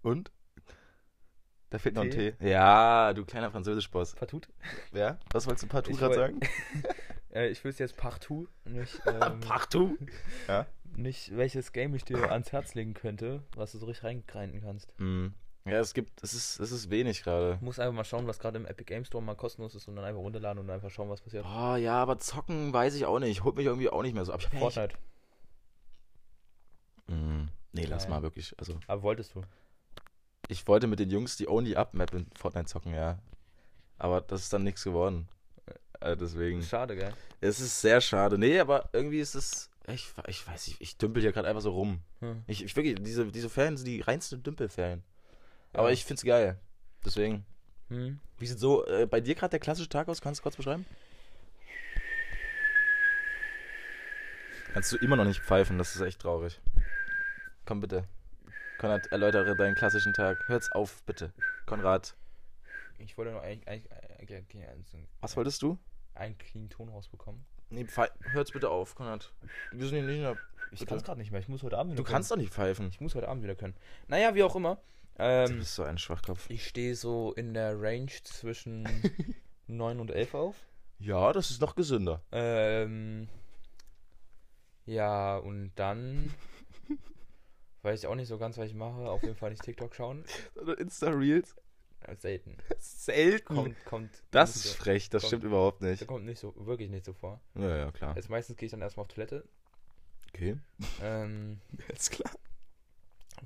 Und? 0.02 0.32
Da 1.70 1.78
fehlt 1.78 1.94
noch 1.94 2.02
ein 2.02 2.10
T. 2.10 2.34
Ja, 2.40 3.12
du 3.12 3.24
kleiner 3.24 3.50
Französisch-Boss. 3.50 4.14
Partout? 4.14 4.42
Ja? 4.92 5.18
Was 5.32 5.46
wolltest 5.46 5.64
du 5.64 5.68
partout 5.68 5.96
gerade 5.96 6.14
sagen? 6.14 6.40
Äh, 7.34 7.48
ich 7.50 7.62
wüsste 7.64 7.82
jetzt 7.82 7.98
partout. 7.98 8.48
Nicht, 8.64 8.98
ähm, 9.06 9.40
partout? 9.40 9.98
Ja. 10.48 10.66
nicht, 10.96 11.36
welches 11.36 11.72
Game 11.72 11.94
ich 11.94 12.02
dir 12.02 12.30
ans 12.32 12.50
Herz 12.50 12.74
legen 12.74 12.94
könnte, 12.94 13.42
was 13.54 13.72
du 13.72 13.78
so 13.78 13.84
richtig 13.84 14.06
reingrinden 14.06 14.62
kannst. 14.62 14.98
Mhm. 14.98 15.34
Ja, 15.66 15.80
es 15.80 15.92
gibt, 15.92 16.22
es 16.22 16.32
ist, 16.32 16.58
es 16.60 16.72
ist 16.72 16.88
wenig 16.88 17.24
gerade. 17.24 17.58
Muss 17.60 17.78
einfach 17.78 17.92
mal 17.92 18.04
schauen, 18.04 18.26
was 18.26 18.38
gerade 18.38 18.56
im 18.56 18.64
Epic 18.64 18.84
Game 18.86 19.04
Store 19.04 19.22
mal 19.22 19.34
kostenlos 19.34 19.74
ist 19.74 19.86
und 19.86 19.96
dann 19.96 20.06
einfach 20.06 20.20
runterladen 20.20 20.60
und 20.60 20.70
einfach 20.70 20.88
schauen, 20.88 21.10
was 21.10 21.20
passiert. 21.20 21.44
Oh 21.44 21.76
ja, 21.76 21.96
aber 21.96 22.16
zocken 22.16 22.72
weiß 22.72 22.94
ich 22.94 23.04
auch 23.04 23.18
nicht. 23.18 23.44
Holt 23.44 23.56
mich 23.56 23.66
irgendwie 23.66 23.90
auch 23.90 24.02
nicht 24.02 24.14
mehr 24.14 24.24
so 24.24 24.32
ab. 24.32 24.40
Fortnite. 24.42 24.96
Mhm. 27.08 27.48
Nee, 27.72 27.84
lass 27.84 28.04
Nein. 28.04 28.10
mal 28.10 28.22
wirklich. 28.22 28.54
Also, 28.58 28.78
Aber 28.86 29.02
wolltest 29.02 29.34
du? 29.34 29.42
ich 30.48 30.66
wollte 30.68 30.86
mit 30.86 30.98
den 31.00 31.10
Jungs 31.10 31.36
die 31.36 31.48
Only 31.48 31.74
Up 31.76 31.92
Map 31.94 32.14
in 32.14 32.26
Fortnite 32.36 32.66
zocken, 32.66 32.94
ja. 32.94 33.18
Aber 33.98 34.20
das 34.20 34.42
ist 34.42 34.52
dann 34.52 34.62
nichts 34.64 34.84
geworden. 34.84 35.28
Äh, 36.00 36.16
deswegen. 36.16 36.62
Schade, 36.62 36.94
gell? 36.96 37.12
Es 37.40 37.58
ist 37.60 37.80
sehr 37.80 38.00
schade. 38.00 38.38
Nee, 38.38 38.60
aber 38.60 38.88
irgendwie 38.92 39.20
ist 39.20 39.34
es. 39.34 39.70
Ich, 39.88 40.12
ich 40.26 40.46
weiß 40.46 40.66
nicht, 40.68 40.80
ich 40.80 40.96
dümpel 40.98 41.22
hier 41.22 41.32
gerade 41.32 41.48
einfach 41.48 41.62
so 41.62 41.70
rum. 41.72 42.00
Hm. 42.20 42.42
Ich, 42.46 42.62
ich 42.64 42.74
wirklich, 42.76 42.96
diese, 43.00 43.26
diese 43.30 43.48
Ferien 43.48 43.76
sind 43.76 43.86
die 43.86 44.00
reinsten 44.00 44.42
Dümpelferien. 44.42 45.02
Aber 45.72 45.88
Ja. 45.88 45.94
ich 45.94 46.04
find's 46.04 46.22
geil. 46.24 46.58
Deswegen. 47.04 47.44
Hm. 47.88 48.18
Wie 48.38 48.46
sieht 48.46 48.58
so 48.58 48.84
äh, 48.86 49.06
bei 49.06 49.20
dir 49.20 49.34
gerade 49.34 49.50
der 49.52 49.60
klassische 49.60 49.88
Tag 49.88 50.08
aus? 50.08 50.20
Kannst 50.20 50.40
du 50.40 50.42
kurz 50.42 50.56
beschreiben? 50.56 50.84
Kannst 54.72 54.92
du 54.92 54.96
immer 54.98 55.16
noch 55.16 55.24
nicht 55.24 55.40
pfeifen, 55.40 55.78
das 55.78 55.94
ist 55.94 56.02
echt 56.02 56.20
traurig. 56.20 56.60
Komm 57.66 57.80
bitte. 57.80 58.04
Konrad, 58.78 59.06
erläutere 59.12 59.54
deinen 59.56 59.74
klassischen 59.74 60.12
Tag. 60.14 60.38
Hört's 60.48 60.70
auf, 60.72 61.02
bitte. 61.04 61.32
Konrad, 61.66 62.14
Ich 62.98 63.16
wollte 63.18 63.32
noch 63.32 63.42
eigentlich, 63.42 63.66
eigentlich, 63.68 63.92
eigentlich, 63.92 64.34
eigentlich 64.68 64.94
einen, 64.94 65.06
was 65.20 65.36
wolltest 65.36 65.60
du? 65.62 65.78
einen 66.14 66.38
clean 66.38 66.70
Ton 66.70 66.88
rausbekommen. 66.88 67.44
Nee, 67.68 67.86
hört's 68.32 68.52
bitte 68.52 68.70
auf, 68.70 68.94
Konrad. 68.94 69.32
Wir 69.72 69.86
sind 69.88 69.98
hier 69.98 70.06
nicht 70.06 70.20
mehr. 70.20 70.36
Ich 70.72 70.80
Bitte. 70.80 70.86
kann 70.86 70.98
es 70.98 71.04
gerade 71.04 71.20
nicht 71.20 71.30
mehr. 71.30 71.40
Ich 71.40 71.48
muss 71.48 71.62
heute 71.62 71.76
Abend 71.78 71.92
wieder 71.92 72.02
Du 72.02 72.04
können. 72.04 72.14
kannst 72.14 72.30
doch 72.30 72.36
nicht 72.36 72.52
pfeifen. 72.52 72.88
Ich 72.88 73.00
muss 73.00 73.14
heute 73.14 73.28
Abend 73.28 73.42
wieder 73.42 73.54
können. 73.54 73.74
Naja, 74.08 74.34
wie 74.34 74.42
auch 74.42 74.56
immer. 74.56 74.76
Du 75.16 75.22
Ähm, 75.24 75.58
bist 75.58 75.74
so 75.74 75.82
ein 75.84 75.98
Schwachkopf. 75.98 76.48
ich 76.50 76.66
stehe 76.66 76.94
so 76.94 77.32
in 77.34 77.54
der 77.54 77.80
Range 77.80 78.10
zwischen 78.24 78.84
9 79.66 80.00
und 80.00 80.10
11 80.10 80.34
auf. 80.34 80.56
Ja, 80.98 81.32
das 81.32 81.50
ist 81.50 81.60
noch 81.60 81.74
gesünder. 81.76 82.22
Ähm, 82.32 83.28
ja, 84.86 85.36
und 85.36 85.72
dann 85.76 86.32
weiß 87.86 88.00
ich 88.00 88.06
auch 88.06 88.14
nicht 88.14 88.28
so 88.28 88.36
ganz, 88.36 88.58
was 88.58 88.66
ich 88.68 88.74
mache. 88.74 89.08
Auf 89.08 89.22
jeden 89.22 89.36
Fall 89.36 89.50
nicht 89.50 89.62
TikTok 89.62 89.94
schauen. 89.94 90.24
Oder 90.60 90.78
Insta-Reels? 90.78 91.56
Selten. 92.18 92.56
Selten. 92.78 93.54
Kommt, 93.54 93.84
kommt. 93.84 94.22
das 94.30 94.54
ist 94.56 94.62
so, 94.64 94.74
frech, 94.74 95.08
das 95.10 95.22
kommt- 95.22 95.28
stimmt 95.30 95.44
überhaupt 95.44 95.82
das 95.82 95.90
nicht. 96.00 96.06
kommt 96.06 96.24
nicht 96.26 96.38
so, 96.38 96.54
wirklich 96.66 96.90
nicht 96.90 97.04
so 97.04 97.12
vor. 97.14 97.40
Ja, 97.54 97.76
ja, 97.76 97.90
klar. 97.92 98.14
Also 98.14 98.28
meistens 98.30 98.56
gehe 98.56 98.66
ich 98.66 98.70
dann 98.70 98.82
erstmal 98.82 99.02
auf 99.02 99.08
Toilette. 99.08 99.44
Okay. 100.32 100.56
Ähm, 101.02 101.60
Ist 101.88 102.10
klar. 102.12 102.30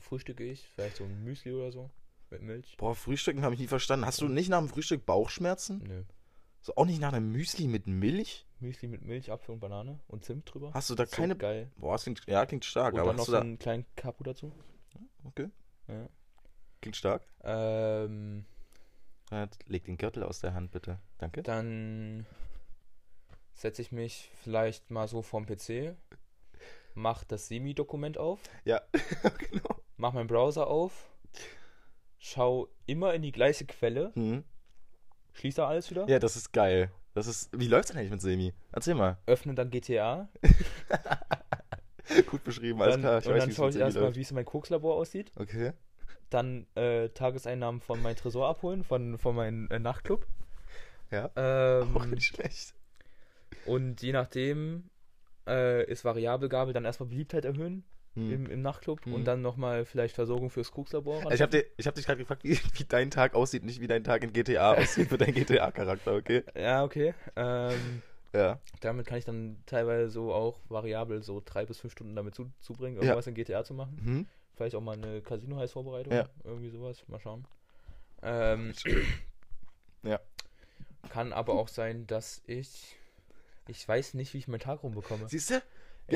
frühstücke 0.01 0.45
ich, 0.45 0.69
vielleicht 0.75 0.97
so 0.97 1.05
ein 1.05 1.23
Müsli 1.25 1.53
oder 1.53 1.71
so. 1.73 1.91
Mit 2.31 2.43
Milch. 2.43 2.77
Boah, 2.77 2.95
Frühstücken 2.95 3.43
habe 3.43 3.55
ich 3.55 3.61
nie 3.61 3.67
verstanden. 3.67 4.05
Hast 4.07 4.21
du 4.21 4.29
nicht 4.29 4.49
nach 4.51 4.59
dem 4.59 4.69
Frühstück 4.69 5.05
Bauchschmerzen? 5.07 5.83
Nö. 5.87 6.03
So 6.61 6.75
auch 6.77 6.85
nicht 6.87 7.01
nach 7.01 7.13
einem 7.13 7.33
Müsli 7.33 7.67
mit 7.67 7.87
Milch? 7.87 8.47
Müsli 8.61 8.89
mit 8.89 9.03
Milch, 9.03 9.31
Apfel 9.31 9.53
und 9.55 9.61
Banane 9.61 10.01
und 10.09 10.25
Zimt 10.25 10.53
drüber. 10.53 10.73
Hast 10.75 10.91
du 10.91 10.95
da 10.95 11.07
So 11.07 11.17
keine. 11.17 11.37
geil. 11.37 11.71
Boah, 11.77 11.93
das 11.95 12.05
klingt, 12.05 12.23
ja, 12.27 12.45
klingt 12.47 12.65
stark, 12.65 12.95
Und 12.95 13.01
aber 13.01 13.09
dann 13.11 13.17
noch 13.17 13.27
so 13.27 13.33
da. 13.33 13.41
einen 13.41 13.59
kleinen 13.59 13.87
Capu 13.97 14.23
dazu. 14.25 14.53
Okay. 15.25 15.49
Ja. 15.89 16.09
Klingt 16.81 16.97
stark. 16.97 17.23
Ähm, 17.43 18.45
Leg 19.67 19.85
den 19.85 19.97
Gürtel 19.97 20.23
aus 20.25 20.41
der 20.41 20.55
Hand, 20.55 20.73
bitte. 20.73 20.99
Danke. 21.19 21.43
dann 21.43 22.27
setze 23.55 23.83
ich 23.83 23.93
mich 23.93 24.31
vielleicht 24.43 24.91
mal 24.91 25.07
so 25.07 25.21
vorm 25.23 25.45
PC, 25.47 25.95
mach 26.95 27.25
das 27.25 27.47
Semi-Dokument 27.49 28.17
auf, 28.19 28.41
Ja, 28.65 28.81
genau. 29.51 29.81
mach 29.99 30.15
meinen 30.15 30.27
Browser 30.29 30.67
auf, 30.67 31.11
schau 32.19 32.69
immer 32.87 33.15
in 33.15 33.23
die 33.23 33.33
gleiche 33.33 33.67
Quelle, 33.67 34.13
Mhm. 34.15 34.45
schließ 35.35 35.57
da 35.57 35.69
alles 35.69 35.91
wieder, 35.91 36.09
Ja, 36.09 36.19
das 36.19 36.37
ist 36.37 36.53
geil. 36.53 36.91
Das 37.15 37.27
ist. 37.27 37.51
Wie 37.59 37.67
läuft's 37.67 37.91
denn 37.91 37.99
eigentlich 37.99 38.13
mit 38.13 38.21
Semi? 38.21 38.53
Erzähl 38.73 38.95
mal. 38.95 39.19
öffne 39.27 39.55
dann 39.55 39.71
GTA, 39.71 40.29
Gut 42.27 42.43
beschrieben, 42.45 42.83
alles 42.83 42.95
dann, 42.95 43.03
klar. 43.03 43.19
Ich 43.19 43.27
und 43.27 43.35
weiß, 43.35 43.45
dann 43.45 43.53
schaue 43.53 43.71
ich 43.71 43.77
erstmal, 43.77 44.15
wie 44.15 44.21
es 44.21 44.31
in 44.31 44.35
meinem 44.35 44.45
Kokslabor 44.45 44.97
aussieht, 44.97 45.33
Okay. 45.37 45.73
dann 46.29 46.67
äh, 46.75 47.09
Tageseinnahmen 47.11 47.81
von 47.81 48.03
meinem 48.03 48.17
Tresor 48.17 48.49
abholen, 48.49 48.83
von, 48.83 49.19
von 49.19 49.37
meinem 49.37 49.69
äh, 49.71 49.79
Nachtclub. 49.79 50.27
Ja. 51.11 51.31
Ähm, 51.37 51.97
Auch 51.97 52.07
nicht 52.07 52.25
schlecht. 52.25 52.75
Und 53.67 54.03
je 54.03 54.13
nachdem 54.13 54.91
äh, 55.47 55.85
ist 55.85 56.05
Variabelgabel 56.05 56.73
dann 56.73 56.85
erstmal 56.85 57.09
Beliebtheit 57.09 57.45
erhöhen 57.45 57.85
Hm. 58.15 58.33
im, 58.33 58.47
im 58.51 58.63
Nachtclub 58.63 59.07
Mhm. 59.07 59.15
und 59.15 59.25
dann 59.25 59.41
nochmal 59.41 59.85
vielleicht 59.85 60.15
Versorgung 60.17 60.51
fürs 60.51 60.73
Kokslabor. 60.73 61.19
Also 61.31 61.35
ich 61.35 61.41
habe 61.43 61.65
hab 61.87 61.95
dich 61.95 62.07
gerade 62.07 62.19
gefragt, 62.19 62.43
wie, 62.43 62.59
wie 62.75 62.85
dein 62.85 63.11
Tag 63.11 63.35
aussieht, 63.35 63.63
nicht 63.65 63.81
wie 63.81 63.87
dein 63.87 64.03
Tag 64.03 64.25
in 64.25 64.33
GTA 64.33 64.75
aussieht 64.79 65.09
für 65.11 65.19
deinen 65.19 65.35
GTA-Charakter, 65.35 66.15
okay? 66.17 66.43
Ja, 66.57 66.83
okay. 66.83 67.15
Ähm, 67.37 68.03
Ja. 68.33 68.59
damit 68.81 69.07
kann 69.07 69.19
ich 69.19 69.25
dann 69.25 69.63
teilweise 69.67 70.11
so 70.11 70.33
auch 70.35 70.59
variabel 70.69 71.23
so 71.23 71.41
drei 71.45 71.65
bis 71.67 71.79
fünf 71.79 71.93
Stunden 71.93 72.17
damit 72.17 72.35
zu, 72.35 72.51
zubringen, 72.61 72.97
Ja. 72.97 73.03
irgendwas 73.03 73.27
in 73.29 73.35
GTA 73.35 73.63
zu 73.63 73.75
machen. 73.75 73.99
Mhm. 74.03 74.27
Vielleicht 74.57 74.75
auch 74.75 74.81
mal 74.83 74.97
eine 74.97 75.23
Casino-Heiß-Vorbereitung. 75.23 76.13
Ja. 76.13 76.29
Irgendwie 76.45 76.69
sowas. 76.71 77.05
Mal 77.09 77.21
schauen. 77.21 77.47
Ähm, 78.23 78.73
Ja. 80.03 80.19
Kann 81.11 81.33
aber 81.33 81.55
auch 81.55 81.69
sein, 81.69 82.07
dass 82.07 82.43
ich. 82.47 82.97
Ich 83.69 83.87
weiß 83.87 84.15
nicht, 84.15 84.35
wie 84.35 84.39
ich 84.39 84.49
meinen 84.49 84.61
Tag 84.61 84.83
rumbekomme. 84.83 85.29
Siehst 85.29 85.51
du? 85.51 85.63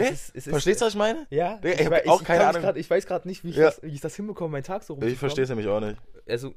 Es 0.03 0.11
ist- 0.11 0.29
es 0.31 0.47
ist- 0.47 0.51
Verstehst 0.51 0.81
du, 0.81 0.87
was 0.87 0.93
ich 0.95 0.99
meine? 0.99 1.27
Ja, 1.31 1.61
Ich 1.63 1.81
ich, 1.81 1.85
hab 1.87 1.93
wei- 1.93 2.09
auch 2.09 2.21
ich, 2.21 2.27
keine 2.27 2.47
Ahnung. 2.47 2.63
grad, 2.63 2.77
ich 2.77 2.89
weiß 2.91 3.07
gerade 3.07 3.27
nicht, 3.29 3.45
wie 3.45 3.51
ich, 3.51 3.57
Ja. 3.57 3.65
das, 3.67 3.83
wie 3.83 3.89
ich 3.95 4.01
das 4.01 4.17
hinbekomme, 4.17 4.53
meinen 4.53 4.63
Tag 4.65 4.83
so 4.83 4.95
rumzukommen. 4.95 5.13
Ich 5.13 5.19
verstehe 5.19 5.45
es 5.45 5.51
nämlich 5.51 5.69
auch 5.69 5.81
nicht. 5.81 6.01
Also, 6.29 6.55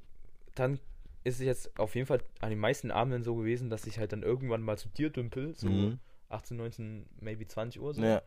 dann 0.55 0.79
ist 1.23 1.35
es 1.35 1.41
jetzt 1.41 1.77
auf 1.79 1.95
jeden 1.95 2.07
Fall 2.07 2.19
an 2.39 2.49
den 2.49 2.59
meisten 2.59 2.89
Abenden 2.91 3.23
so 3.23 3.35
gewesen, 3.35 3.69
dass 3.69 3.85
ich 3.85 3.99
halt 3.99 4.13
dann 4.13 4.23
irgendwann 4.23 4.61
mal 4.61 4.77
zu 4.77 4.89
dir 4.89 5.09
dümpel, 5.09 5.55
so 5.55 5.67
Mhm. 5.67 5.99
18, 6.29 6.57
19, 6.57 7.05
maybe 7.19 7.47
20 7.47 7.81
Uhr 7.81 7.93
so. 7.93 8.01
Ja. 8.01 8.21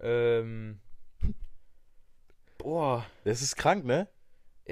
Ähm, 0.00 0.78
boah. 2.58 3.04
Das 3.24 3.42
ist 3.42 3.56
krank, 3.56 3.84
ne? 3.84 4.08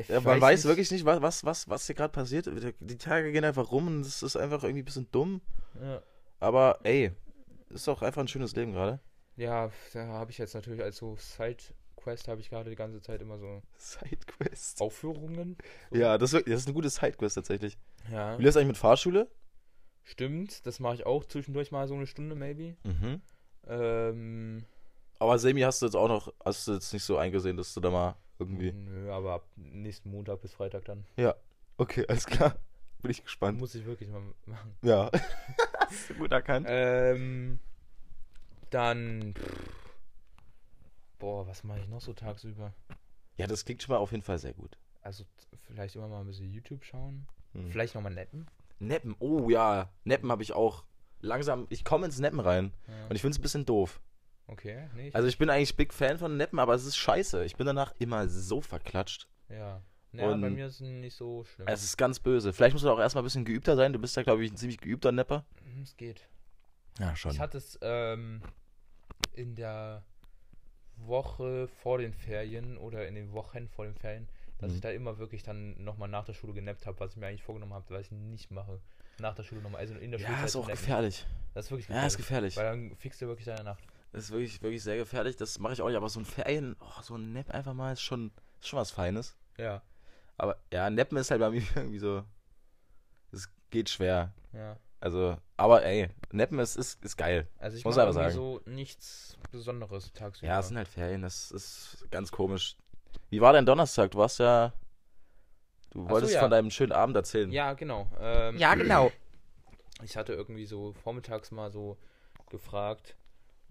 Ja, 0.09 0.21
man 0.21 0.41
weiß 0.41 0.61
nicht. 0.65 0.69
wirklich 0.69 0.91
nicht, 0.91 1.05
was, 1.07 1.23
was, 1.23 1.45
was, 1.45 1.69
was 1.71 1.87
hier 1.87 1.95
gerade 1.95 2.13
passiert. 2.13 2.49
Die 2.81 2.99
Tage 2.99 3.33
gehen 3.33 3.45
einfach 3.45 3.71
rum 3.73 3.87
und 3.87 4.01
es 4.03 4.23
ist 4.23 4.37
einfach 4.37 4.63
irgendwie 4.63 4.83
ein 4.83 4.85
bisschen 4.85 5.11
dumm. 5.11 5.41
Ja, 5.81 6.03
Aber 6.39 6.81
ey, 6.83 7.13
ist 7.71 7.89
doch 7.89 8.03
einfach 8.03 8.21
ein 8.21 8.29
schönes 8.29 8.55
Leben 8.55 8.73
gerade. 8.73 9.01
Ja 9.37 9.71
da 9.93 10.07
habe 10.07 10.31
ich 10.31 10.39
jetzt 10.39 10.55
natürlich 10.55 10.83
als 10.83 10.97
so 10.97 11.17
Side-Quest 11.17 12.29
habe 12.29 12.41
ich 12.41 12.49
gerade 12.51 12.71
die 12.71 12.77
ganze 12.77 13.01
Zeit 13.01 13.21
immer 13.23 13.39
so 13.39 13.63
Sidequest. 13.77 14.81
Aufführungen. 14.81 15.57
So. 15.91 15.97
Ja, 15.99 16.19
das 16.19 16.31
das 16.33 16.43
ist 16.43 16.67
eine 16.67 16.75
gute 16.75 16.91
Sidequest 16.91 17.37
tatsächlich. 17.37 17.77
Ja, 18.11 18.39
Wie 18.39 18.43
läuft 18.45 18.57
eigentlich 18.57 18.69
mit 18.69 18.79
Fahrschule? 18.79 19.29
stimmt. 20.05 20.65
Das 20.67 20.79
mache 20.79 20.95
ich 20.95 21.07
auch 21.07 21.25
zwischendurch 21.25 21.73
mal 21.73 21.89
so 21.89 21.95
eine 21.95 22.07
Stunde, 22.07 22.37
maybe. 22.37 22.77
Mhm. 22.85 23.21
Ähm, 23.67 24.65
Aber 25.19 25.39
Semi 25.39 25.63
hast 25.63 25.83
du 25.83 25.87
jetzt 25.87 25.97
auch 25.97 26.07
noch, 26.09 26.33
hast 26.45 26.69
du 26.69 26.75
jetzt 26.75 26.93
nicht 26.93 27.03
so 27.03 27.17
eingesehen, 27.17 27.57
dass 27.57 27.75
du 27.75 27.81
da 27.81 27.91
mal 27.91 28.15
irgendwie. 28.39 28.71
nö, 28.71 29.11
aber 29.11 29.33
ab 29.35 29.49
nächsten 29.57 30.11
Montag 30.11 30.41
bis 30.43 30.53
Freitag 30.53 30.85
dann. 30.85 31.05
Ja. 31.17 31.35
Okay, 31.79 32.05
alles 32.09 32.27
klar. 32.27 32.55
Bin 33.03 33.11
ich 33.11 33.25
gespannt. 33.25 33.59
Muss 33.59 33.75
ich 33.75 33.85
wirklich 33.85 34.09
mal 34.09 34.23
machen. 34.47 34.77
Ja. 34.83 35.11
Gut 36.19 36.31
erkannt. 36.33 36.67
Ähm, 36.71 37.59
dann. 38.71 39.35
pff, 39.37 39.71
Boah, 41.19 41.47
was 41.47 41.65
mache 41.65 41.81
ich 41.81 41.89
noch 41.89 42.01
so 42.01 42.13
tagsüber? 42.13 42.75
Ja, 43.37 43.47
das 43.47 43.65
klingt 43.65 43.83
schon 43.83 43.95
mal 43.95 43.99
auf 43.99 44.11
jeden 44.13 44.23
Fall 44.23 44.39
sehr 44.39 44.53
gut. 44.53 44.77
Also 45.03 45.25
vielleicht 45.67 45.97
immer 45.97 46.09
mal 46.09 46.21
ein 46.21 46.27
bisschen 46.27 46.51
YouTube 46.51 46.85
schauen. 46.85 47.27
Hm. 47.53 47.71
Vielleicht 47.71 47.95
nochmal 47.95 48.13
netten. 48.13 48.47
Neppen, 48.79 49.17
oh 49.19 49.49
ja, 49.49 49.91
Neppen 50.05 50.31
habe 50.31 50.43
ich 50.43 50.53
auch. 50.53 50.85
Langsam, 51.21 51.67
ich 51.71 51.85
komme 51.85 52.05
ins 52.07 52.19
Neppen 52.19 52.41
rein. 52.41 52.73
Ja. 52.87 53.07
Und 53.09 53.17
ich 53.17 53.23
finde 53.23 53.33
es 53.33 53.39
ein 53.39 53.43
bisschen 53.43 53.65
doof. 53.65 54.01
okay, 54.49 54.89
nee, 54.95 55.09
ich, 55.09 55.17
Also 55.17 55.27
ich 55.27 55.39
bin 55.39 55.49
eigentlich 55.49 55.75
Big 55.77 55.95
Fan 55.95 56.19
von 56.19 56.37
Neppen, 56.37 56.59
aber 56.59 56.75
es 56.75 56.85
ist 56.85 56.97
scheiße. 56.97 57.45
Ich 57.47 57.57
bin 57.57 57.67
danach 57.67 57.95
immer 57.99 58.29
so 58.29 58.61
verklatscht. 58.61 59.27
ja. 59.49 59.83
Ja, 60.13 60.29
und- 60.31 60.41
bei 60.41 60.49
mir 60.49 60.67
ist 60.67 60.77
es 60.77 60.81
nicht 60.81 61.15
so 61.15 61.45
schlimm. 61.45 61.69
Es 61.69 61.83
ist 61.85 61.99
ganz 61.99 62.21
böse. 62.21 62.53
Vielleicht 62.55 62.73
musst 62.73 62.87
du 62.87 62.91
auch 62.91 62.99
erstmal 62.99 63.23
ein 63.23 63.27
bisschen 63.27 63.45
geübter 63.45 63.77
sein. 63.77 63.93
Du 63.93 63.99
bist 63.99 64.17
ja, 64.17 64.23
glaube 64.23 64.43
ich, 64.45 64.51
ein 64.53 64.57
ziemlich 64.57 64.79
geübter 64.79 65.13
Nepper. 65.13 65.45
Hm, 65.65 65.83
es 65.83 65.95
geht. 65.97 66.27
Ja, 66.99 67.15
schon. 67.17 67.33
Ich 67.33 67.41
hatte 67.41 67.59
es 67.59 67.79
ähm, 67.83 68.41
in 69.33 69.55
der 69.55 70.03
Woche 70.97 71.69
vor 71.69 71.99
den 71.99 72.13
Ferien 72.13 72.79
oder 72.79 73.07
in 73.07 73.15
den 73.15 73.33
Wochen 73.33 73.69
vor 73.69 73.85
den 73.85 73.95
Ferien, 73.95 74.29
dass 74.59 74.71
Mhm. 74.71 74.75
ich 74.77 74.81
da 74.81 74.91
immer 74.91 75.19
wirklich 75.19 75.43
dann 75.43 75.83
nochmal 75.85 76.09
nach 76.09 76.25
der 76.25 76.33
Schule 76.33 76.55
genappt 76.55 76.87
habe, 76.87 76.99
was 77.01 77.11
ich 77.13 77.17
mir 77.19 77.27
eigentlich 77.27 77.43
vorgenommen 77.43 77.75
habe, 77.75 77.85
was 77.95 78.01
ich 78.07 78.13
nicht 78.13 78.51
mache. 78.51 78.81
Nach 79.19 79.35
der 79.35 79.43
Schule 79.43 79.61
nochmal, 79.63 79.81
also 79.81 79.95
in 79.95 80.11
der 80.11 80.21
ja, 80.21 80.27
Schulzeit. 80.29 80.45
ist 80.47 80.57
auch 80.57 80.61
nappen. 80.63 80.73
gefährlich. 80.77 81.27
Das 81.55 81.67
ist 81.67 81.71
wirklich 81.71 81.89
Ja, 81.89 82.07
ist 82.07 82.17
gefährlich. 82.17 82.57
Weil 82.57 82.65
dann 82.65 82.97
fixst 82.97 83.21
du 83.23 83.27
wirklich 83.27 83.47
deine 83.47 83.65
Nacht. 83.65 83.83
Das 84.13 84.25
ist 84.25 84.31
wirklich, 84.31 84.63
wirklich 84.63 84.83
sehr 84.83 84.97
gefährlich. 84.97 85.37
Das 85.37 85.59
mache 85.59 85.75
ich 85.75 85.83
auch 85.83 85.89
nicht. 85.89 85.97
Aber 85.97 86.09
so 86.09 86.21
ein 86.21 86.25
Ferien, 86.25 86.77
oh, 86.81 87.03
so 87.03 87.17
ein 87.17 87.33
Nap 87.33 87.51
einfach 87.51 87.75
mal 87.75 87.93
ist 87.93 88.03
schon, 88.03 88.31
ist 88.61 88.69
schon 88.69 88.79
was 88.79 88.91
Feines. 88.91 89.37
Ja, 89.59 89.83
Aber 90.39 90.59
ja, 90.73 90.89
Nappen 90.91 91.17
ist 91.19 91.31
halt 91.31 91.41
bei 91.41 91.51
mir 91.51 91.63
irgendwie 91.77 91.99
so. 91.99 92.25
Es 93.33 93.49
geht 93.71 93.91
schwer. 93.91 94.33
ja. 94.53 94.79
Also, 95.01 95.37
aber 95.57 95.85
ey, 95.85 96.09
Nappen 96.33 96.59
ist, 96.59 96.77
ist, 96.77 97.05
ist 97.05 97.17
geil. 97.17 97.47
Also 97.59 97.77
ich 97.77 97.85
Muss 97.85 97.97
mache 97.97 98.09
aber 98.09 98.21
irgendwie 98.21 98.35
sagen. 98.35 98.63
so 98.65 98.71
nichts 98.71 99.37
Besonderes 99.51 100.13
tagsüber. 100.13 100.51
Ja, 100.51 100.61
es 100.61 100.69
sind 100.69 100.77
halt 100.77 100.89
Ferien. 100.89 101.23
Das 101.23 101.51
ist 101.51 102.07
ganz 102.11 102.33
komisch. 102.33 102.77
Wie 103.31 103.41
war 103.41 103.53
dein 103.53 103.67
Donnerstag? 103.67 104.11
Du 104.13 104.19
warst 104.19 104.39
ja. 104.39 104.73
Du 105.91 106.03
so, 106.03 106.11
wolltest 106.11 106.35
ja. 106.35 106.41
von 106.41 106.51
deinem 106.51 106.71
schönen 106.71 106.93
Abend 106.93 107.17
erzählen. 107.17 107.51
Ja, 107.51 107.75
genau. 107.75 108.07
Ähm, 108.21 108.57
genau. 108.59 109.11
Ich 110.03 110.15
hatte 110.19 110.35
irgendwie 110.35 110.67
so 110.67 110.93
vormittags 110.93 111.51
mal 111.51 111.71
so 111.73 111.97
gefragt, 112.51 113.17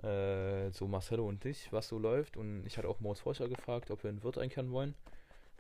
äh, 0.02 0.72
so 0.72 0.88
Marcello 0.88 1.28
und 1.28 1.44
dich, 1.44 1.72
was 1.72 1.88
so 1.88 2.00
läuft. 2.00 2.36
Und 2.36 2.66
ich 2.66 2.80
hatte 2.80 2.88
auch 2.88 3.00
Moritz 3.00 3.20
Forscher 3.20 3.48
gefragt, 3.48 3.92
ob 3.92 4.02
wir 4.02 4.10
in 4.10 4.24
Wirt 4.24 4.40
einkehren 4.40 4.72
wollen. 4.72 4.96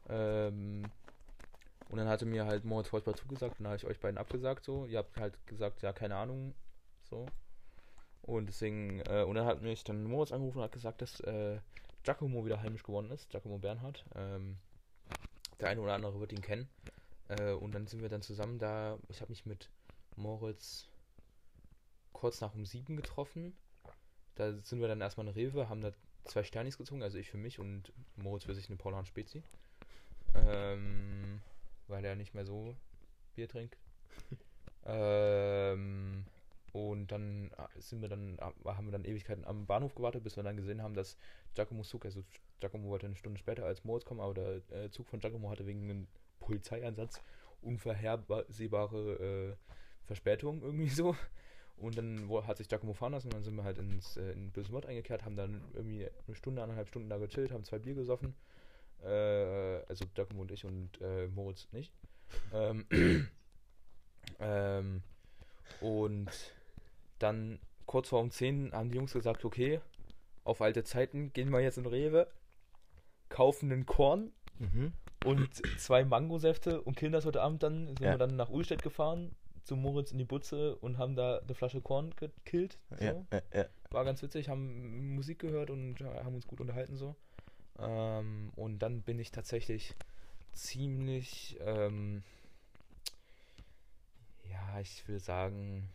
Ähm, 0.10 0.84
und 1.90 1.98
dann 1.98 2.08
hatte 2.08 2.26
mir 2.26 2.46
halt 2.46 2.66
Moritz 2.66 2.90
Forscher 2.90 3.14
zugesagt 3.16 3.60
und 3.60 3.64
dann 3.64 3.74
habe 3.74 3.78
ich 3.78 3.86
euch 3.86 4.00
beiden 4.00 4.18
abgesagt 4.18 4.66
so. 4.66 4.86
Ihr 4.86 5.00
habt 5.00 5.18
halt 5.18 5.34
gesagt, 5.48 5.82
ja, 5.82 5.94
keine 5.94 6.16
Ahnung, 6.16 6.54
so. 7.04 7.28
Und 8.22 8.48
deswegen, 8.48 9.02
äh, 9.02 9.24
und 9.24 9.36
dann 9.36 9.46
hat 9.46 9.62
mich 9.62 9.84
dann 9.84 10.04
Moritz 10.04 10.32
angerufen 10.32 10.58
und 10.58 10.64
hat 10.64 10.72
gesagt, 10.72 11.02
dass 11.02 11.20
äh, 11.22 11.60
Giacomo 12.04 12.46
wieder 12.46 12.62
heimisch 12.62 12.84
geworden 12.84 13.12
ist, 13.12 13.30
Giacomo 13.30 13.60
Bernhard. 13.60 14.04
Ähm, 14.16 14.58
der 15.60 15.70
eine 15.70 15.82
oder 15.82 15.94
andere 15.94 16.20
wird 16.20 16.34
ihn 16.34 16.42
kennen. 16.42 16.68
Äh, 17.28 17.52
und 17.54 17.74
dann 17.74 17.88
sind 17.88 18.02
wir 18.02 18.10
dann 18.10 18.22
zusammen 18.22 18.58
da. 18.58 18.98
Ich 19.10 19.22
habe 19.22 19.32
mich 19.32 19.46
mit 19.46 19.70
Moritz 20.16 20.88
kurz 22.14 22.42
nach 22.42 22.56
um 22.56 22.66
sieben 22.66 22.96
getroffen. 22.96 23.56
Da 24.36 24.54
sind 24.64 24.82
wir 24.82 24.88
dann 24.88 25.02
erstmal 25.02 25.28
in 25.28 25.34
Rewe, 25.34 25.70
haben 25.70 25.82
da 25.82 25.92
zwei 26.26 26.44
Sternis 26.44 26.78
gezogen, 26.78 27.04
also 27.04 27.18
ich 27.18 27.30
für 27.30 27.38
mich 27.38 27.60
und 27.60 27.94
Moritz 28.16 28.46
für 28.46 28.56
sich 28.56 28.68
eine 28.68 28.78
Paulaner 28.78 29.06
Spezi. 29.06 29.44
Ähm, 30.34 31.42
weil 31.88 32.04
er 32.06 32.16
nicht 32.16 32.34
mehr 32.34 32.46
so 32.46 32.76
Bier 33.36 33.48
trinkt. 33.48 33.78
ähm, 34.86 36.26
und 36.72 37.12
dann 37.12 37.52
äh, 37.58 37.80
sind 37.80 38.02
wir 38.02 38.10
dann, 38.10 38.38
äh, 38.38 38.70
haben 38.70 38.86
wir 38.86 38.92
dann 38.92 39.06
Ewigkeiten 39.06 39.46
am 39.46 39.66
Bahnhof 39.66 39.96
gewartet, 39.96 40.24
bis 40.24 40.36
wir 40.36 40.44
dann 40.44 40.58
gesehen 40.58 40.82
haben, 40.82 40.94
dass 40.94 41.18
Giacomo's 41.54 41.90
Zug, 41.90 42.06
also 42.06 42.24
Giacomo 42.60 42.90
wollte 42.90 43.06
eine 43.06 43.16
Stunde 43.16 43.40
später 43.40 43.66
als 43.66 43.84
Moritz 43.84 44.06
kommen, 44.06 44.20
aber 44.20 44.34
der 44.34 44.62
äh, 44.72 44.90
Zug 44.90 45.08
von 45.08 45.20
Giacomo 45.20 45.50
hatte 45.50 45.66
wegen 45.66 45.84
einem 45.84 46.08
Polizeieinsatz 46.40 47.22
unvorhersehbare 47.62 49.14
äh, 49.14 49.56
Verspätung 50.06 50.62
irgendwie 50.62 50.90
so. 50.90 51.16
Und 51.78 51.98
dann 51.98 52.30
wo, 52.30 52.46
hat 52.46 52.58
sich 52.58 52.70
Giacomo 52.70 52.94
fahren 52.94 53.12
lassen 53.14 53.28
und 53.28 53.34
dann 53.34 53.44
sind 53.44 53.56
wir 53.56 53.64
halt 53.64 53.78
ins, 53.78 54.18
äh, 54.18 54.32
in 54.32 54.52
Bösen 54.52 54.74
Wort 54.74 54.86
eingekehrt, 54.86 55.26
haben 55.26 55.36
dann 55.36 55.62
irgendwie 55.74 56.08
eine 56.28 56.36
Stunde, 56.36 56.62
anderthalb 56.62 56.88
Stunden 56.88 57.10
da 57.10 57.18
gechillt, 57.18 57.52
haben 57.52 57.64
zwei 57.64 57.80
Bier 57.80 57.96
gesoffen. 57.96 58.34
Äh, 59.04 59.84
also 59.88 60.06
Giacomo 60.14 60.42
und 60.42 60.52
ich 60.52 60.66
und 60.66 60.90
äh, 61.02 61.28
Moritz 61.28 61.68
nicht. 61.72 61.92
Ähm, 62.54 62.86
ähm, 64.40 65.02
und 65.82 66.30
dann 67.20 67.60
kurz 67.86 68.10
vor 68.10 68.22
um 68.22 68.32
10 68.32 68.74
haben 68.74 68.90
die 68.90 68.96
Jungs 68.98 69.14
gesagt, 69.14 69.46
okay, 69.46 69.80
auf 70.44 70.62
alte 70.62 70.84
Zeiten 70.84 71.32
gehen 71.34 71.50
wir 71.52 71.60
jetzt 71.62 71.78
in 71.78 71.86
Rewe, 71.86 72.28
kaufen 73.30 73.72
einen 73.72 73.86
Korn 73.86 74.32
Mhm. 74.58 74.94
und 75.26 75.50
zwei 75.80 76.06
Mangosäfte 76.06 76.82
und 76.82 76.96
killen 76.96 77.12
das 77.12 77.26
heute 77.26 77.42
Abend 77.42 77.62
dann. 77.62 77.88
Sind 77.88 78.00
Ja. 78.00 78.12
wir 78.12 78.18
dann 78.18 78.38
nach 78.38 78.50
Ulstedt 78.50 78.82
gefahren, 78.84 79.36
zu 79.64 79.76
Moritz 79.76 80.12
in 80.14 80.18
die 80.18 80.24
Butze 80.24 80.78
und 80.78 80.98
haben 80.98 81.16
da 81.16 81.40
eine 81.40 81.54
Flasche 81.56 81.82
Korn 81.82 82.12
gekillt. 82.16 82.78
So. 82.92 83.04
Ja, 83.04 83.26
ja, 83.34 83.42
ja. 83.54 83.66
War 83.90 84.06
ganz 84.06 84.22
witzig, 84.22 84.48
haben 84.48 85.14
Musik 85.16 85.40
gehört 85.40 85.72
und 85.72 86.00
ja, 86.00 86.24
haben 86.24 86.36
uns 86.36 86.48
gut 86.48 86.62
unterhalten 86.62 86.96
so. 86.96 87.16
Ähm, 87.80 88.52
und 88.56 88.80
dann 88.80 89.02
bin 89.02 89.20
ich 89.20 89.32
tatsächlich 89.32 89.96
ziemlich, 90.54 91.58
ähm, 91.62 92.24
ja, 94.50 94.80
ich 94.80 95.08
will 95.08 95.20
sagen, 95.20 95.90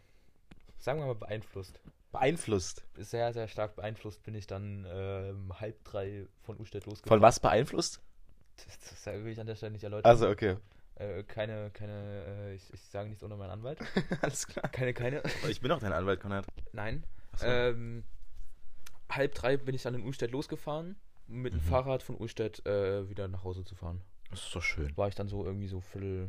sagen 0.79 1.01
wir 1.01 1.07
mal 1.07 1.15
beeinflusst. 1.15 1.81
Beeinflusst. 2.13 2.85
Sehr, 2.97 3.33
sehr 3.33 3.49
stark 3.49 3.77
beeinflusst 3.77 4.23
bin 4.25 4.35
ich 4.35 4.47
dann 4.47 4.87
ähm, 4.91 5.53
halb 5.61 5.83
drei 5.85 6.27
von 6.43 6.59
Ustedt 6.59 6.87
losgefahren. 6.87 7.21
Von 7.21 7.23
was 7.23 7.41
beeinflusst? 7.41 8.01
Das, 8.57 9.05
das 9.05 9.07
will 9.07 9.29
ich 9.29 9.41
an 9.41 9.47
der 9.47 9.55
Stelle 9.55 9.73
nicht 9.73 9.85
erläutern. 9.85 10.11
Also, 10.11 10.29
okay. 10.29 10.57
Äh, 10.97 11.23
keine, 11.23 11.71
keine, 11.71 12.25
äh, 12.27 12.55
ich, 12.55 12.73
ich 12.75 12.83
sage 12.83 13.09
nichts 13.09 13.25
ohne 13.25 13.37
meinen 13.37 13.51
Anwalt. 13.51 13.79
Alles 14.21 14.47
klar. 14.47 14.69
Keine, 14.69 14.93
keine. 14.93 15.23
Ich 15.49 15.61
bin 15.61 15.71
auch 15.71 15.79
dein 15.79 15.93
Anwalt, 15.93 16.21
Konrad. 16.21 16.47
Nein. 16.73 17.05
Achso. 17.33 17.47
Ähm, 17.47 18.05
halb 19.09 19.35
drei 19.35 19.57
bin 19.57 19.75
ich 19.75 19.83
dann 19.83 19.95
in 19.95 20.03
Ulstedt 20.03 20.33
losgefahren, 20.33 20.97
mit 21.31 21.53
dem 21.55 21.61
Mhm. 21.61 21.65
Fahrrad 21.65 22.03
von 22.03 22.17
Ulstedt 22.17 22.65
äh, 22.67 23.09
wieder 23.09 23.29
nach 23.29 23.45
Hause 23.45 23.65
zu 23.65 23.75
fahren. 23.75 24.03
das 24.31 24.43
ist 24.45 24.55
doch 24.55 24.63
schön. 24.63 24.95
War 24.97 25.09
ich 25.09 25.15
dann 25.15 25.29
so 25.29 25.45
irgendwie 25.45 25.69
so 25.69 25.81
Viertel, 25.81 26.29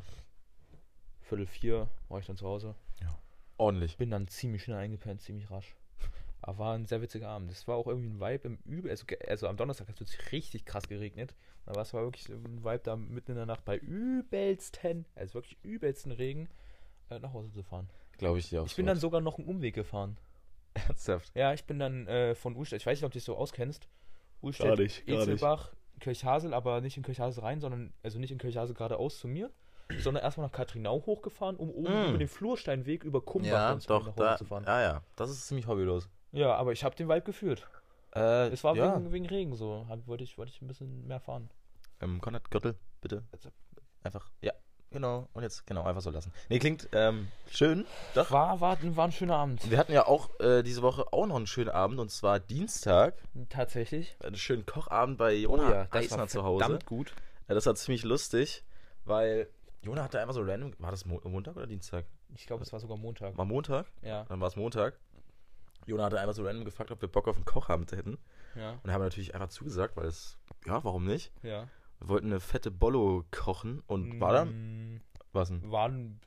Viertel 1.21 1.45
vier, 1.47 1.87
war 2.09 2.19
ich 2.19 2.25
dann 2.25 2.37
zu 2.37 2.47
Hause. 2.47 2.75
Ordentlich. 3.57 3.97
Bin 3.97 4.09
dann 4.09 4.27
ziemlich 4.27 4.63
schnell 4.63 4.77
eingepennt, 4.77 5.21
ziemlich 5.21 5.51
rasch. 5.51 5.75
Aber 6.41 6.57
war 6.57 6.73
ein 6.75 6.87
sehr 6.87 7.03
witziger 7.03 7.29
Abend. 7.29 7.51
Es 7.51 7.67
war 7.67 7.75
auch 7.75 7.85
irgendwie 7.85 8.09
ein 8.09 8.19
Vibe 8.19 8.47
im 8.47 8.57
Übel. 8.65 8.89
Also, 8.89 9.05
also 9.27 9.47
am 9.47 9.55
Donnerstag 9.57 9.87
hat 9.87 10.01
es 10.01 10.31
richtig 10.31 10.65
krass 10.65 10.87
geregnet. 10.87 11.35
Aber 11.67 11.81
es 11.81 11.93
war 11.93 12.01
wirklich 12.01 12.27
ein 12.29 12.63
Vibe 12.63 12.79
da 12.83 12.95
mitten 12.95 13.31
in 13.33 13.37
der 13.37 13.45
Nacht 13.45 13.63
bei 13.63 13.77
übelsten, 13.77 15.05
also 15.13 15.35
wirklich 15.35 15.59
übelsten 15.63 16.11
Regen, 16.11 16.49
äh, 17.11 17.19
nach 17.19 17.33
Hause 17.33 17.51
zu 17.51 17.61
fahren. 17.61 17.87
Glaube 18.17 18.39
ich 18.39 18.49
dir 18.49 18.63
auch. 18.63 18.65
Ich 18.65 18.75
bin 18.75 18.87
dann 18.87 18.97
sogar 18.97 19.21
noch 19.21 19.37
einen 19.37 19.47
Umweg 19.47 19.75
gefahren. 19.75 20.17
ernsthaft. 20.73 21.31
Ja, 21.35 21.53
ich 21.53 21.65
bin 21.65 21.77
dann 21.77 22.07
äh, 22.07 22.33
von 22.33 22.55
Ulstedt, 22.55 22.81
ich 22.81 22.85
weiß 22.87 22.97
nicht, 22.97 23.05
ob 23.05 23.11
du 23.11 23.17
dich 23.19 23.25
so 23.25 23.37
auskennst. 23.37 23.87
Ulstedt, 24.41 24.67
Gar 24.67 24.75
nicht, 24.77 25.05
gar 25.05 25.13
nicht. 25.15 25.27
Etzelbach, 25.27 25.71
Kirchhasel, 25.99 26.53
aber 26.53 26.81
nicht 26.81 26.97
in 26.97 27.03
Kirchhasel 27.03 27.43
rein, 27.43 27.59
sondern, 27.59 27.93
also 28.03 28.19
nicht 28.19 28.31
in 28.31 28.37
Kirchhasel 28.37 28.73
geradeaus 28.75 29.19
zu 29.19 29.27
mir, 29.27 29.51
sondern 29.99 30.23
erstmal 30.23 30.47
nach 30.47 30.53
Katrinau 30.53 31.05
hochgefahren, 31.05 31.55
um 31.57 31.69
oben 31.69 31.93
Mm. 32.05 32.09
über 32.09 32.17
den 32.17 32.27
Flursteinweg 32.27 33.03
über 33.03 33.21
Kumbach 33.21 33.47
Ja, 33.49 33.75
doch, 33.75 34.05
nach 34.07 34.15
Hause 34.15 34.19
da, 34.23 34.37
zu 34.37 34.45
fahren. 34.45 34.63
ja, 34.65 34.81
ja. 34.81 35.03
Das 35.15 35.29
ist 35.29 35.47
ziemlich 35.47 35.67
hobbylos. 35.67 36.09
Ja, 36.31 36.55
aber 36.55 36.71
ich 36.71 36.83
habe 36.83 36.95
den 36.95 37.07
Vibe 37.09 37.21
gefühlt. 37.21 37.67
Äh, 38.15 38.47
Es 38.47 38.63
war 38.63 38.75
ja. 38.75 38.95
wegen, 38.95 39.11
wegen 39.11 39.25
Regen 39.27 39.53
so. 39.55 39.85
Wollte, 40.05 40.23
ich, 40.23 40.37
wollte 40.37 40.51
ich 40.51 40.61
ein 40.61 40.67
bisschen 40.67 41.05
mehr 41.07 41.19
fahren. 41.19 41.49
Ähm, 42.01 42.19
Konrad 42.19 42.49
Gürtel, 42.49 42.75
bitte. 43.01 43.23
Einfach, 44.03 44.31
ja, 44.41 44.53
genau. 44.91 45.27
Und 45.33 45.43
jetzt, 45.43 45.65
genau, 45.65 45.83
einfach 45.83 46.01
so 46.01 46.09
lassen. 46.09 46.31
Nee, 46.49 46.59
klingt 46.59 46.87
ähm, 46.91 47.27
schön. 47.49 47.85
Doch. 48.13 48.29
War, 48.31 48.59
war, 48.61 48.77
war 48.95 49.05
ein 49.05 49.11
schöner 49.11 49.35
Abend. 49.37 49.69
Wir 49.69 49.77
hatten 49.77 49.93
ja 49.93 50.05
auch 50.07 50.29
äh, 50.39 50.63
diese 50.63 50.81
Woche 50.81 51.11
auch 51.11 51.25
noch 51.27 51.35
einen 51.37 51.47
schönen 51.47 51.69
Abend 51.69 51.99
und 51.99 52.09
zwar 52.09 52.39
Dienstag. 52.39 53.15
Tatsächlich. 53.49 54.15
Einen 54.23 54.35
schönen 54.35 54.65
Kochabend 54.65 55.17
bei 55.17 55.33
Jona 55.33 55.87
Eisner 55.91 56.27
zu 56.27 56.43
Hause. 56.43 56.59
verdammt 56.63 56.85
gut. 56.85 57.13
Ja, 57.47 57.55
das 57.55 57.65
war 57.65 57.75
ziemlich 57.75 58.03
lustig, 58.03 58.63
weil 59.05 59.47
Jona 59.81 60.03
hatte 60.03 60.19
einfach 60.19 60.35
so 60.35 60.41
random. 60.41 60.73
War 60.79 60.91
das 60.91 61.05
Mo 61.05 61.19
Montag 61.23 61.55
oder 61.55 61.67
Dienstag? 61.67 62.05
Ich 62.35 62.45
glaube, 62.45 62.63
es 62.63 62.71
war 62.71 62.79
sogar 62.79 62.97
Montag. 62.97 63.37
War 63.37 63.45
Montag? 63.45 63.87
Ja, 64.03 64.23
Dann 64.25 64.39
war 64.39 64.47
es 64.47 64.55
Montag. 64.55 64.97
Jona 65.87 66.03
hatte 66.05 66.19
einfach 66.19 66.35
so 66.35 66.45
random 66.45 66.63
gefragt, 66.63 66.91
ob 66.91 67.01
wir 67.01 67.09
Bock 67.09 67.27
auf 67.27 67.35
einen 67.35 67.45
Kochabend 67.45 67.91
hätten. 67.91 68.19
ja, 68.55 68.79
Und 68.83 68.91
haben 68.91 69.01
natürlich 69.01 69.33
einfach 69.33 69.49
zugesagt, 69.49 69.97
weil 69.97 70.05
es, 70.05 70.37
ja, 70.65 70.83
warum 70.83 71.05
nicht? 71.05 71.31
ja. 71.43 71.67
Wir 72.01 72.09
wollten 72.09 72.27
eine 72.27 72.39
fette 72.39 72.71
Bollo 72.71 73.23
kochen 73.31 73.81
und 73.87 74.19
war 74.19 74.33
da. 74.33 74.45
Mm, 74.45 75.01
Was 75.33 75.49
denn? 75.49 75.71
Waren 75.71 76.19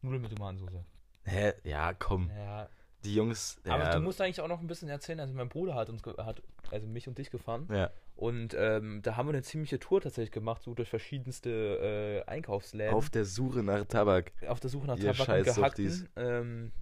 Nudeln 0.00 0.22
mit 0.22 0.30
Tomatensauce. 0.34 0.84
Hä? 1.24 1.52
Ja, 1.64 1.92
komm. 1.92 2.30
Ja, 2.30 2.68
Die 3.04 3.14
Jungs. 3.14 3.60
aber 3.68 3.84
ja, 3.84 3.94
du 3.94 4.00
musst 4.00 4.20
eigentlich 4.20 4.40
auch 4.40 4.48
noch 4.48 4.60
ein 4.60 4.66
bisschen 4.66 4.88
erzählen. 4.88 5.20
Also 5.20 5.34
mein 5.34 5.48
Bruder 5.48 5.74
hat 5.74 5.90
uns, 5.90 6.02
hat 6.18 6.42
also 6.70 6.86
mich 6.86 7.08
und 7.08 7.18
dich 7.18 7.30
gefahren. 7.30 7.68
Ja, 7.70 7.90
Und 8.14 8.54
ähm, 8.56 9.02
da 9.02 9.16
haben 9.16 9.26
wir 9.28 9.32
eine 9.34 9.42
ziemliche 9.42 9.78
Tour 9.80 10.00
tatsächlich 10.00 10.30
gemacht, 10.32 10.62
so 10.62 10.72
durch 10.74 10.88
verschiedenste 10.88 12.22
äh, 12.26 12.30
Einkaufsläden. 12.30 12.94
auf 12.94 13.10
der 13.10 13.24
Suche 13.24 13.62
nach 13.62 13.84
Tabak. 13.86 14.32
auf 14.46 14.60
der 14.60 14.70
Suche 14.70 14.86
nach 14.86 14.96
Ihr 14.96 15.12
Tabak 15.12 15.18
und 15.18 15.24
Scheißsuchtis. 15.26 16.00
Gehackten. 16.14 16.24
Ähm, 16.24 16.72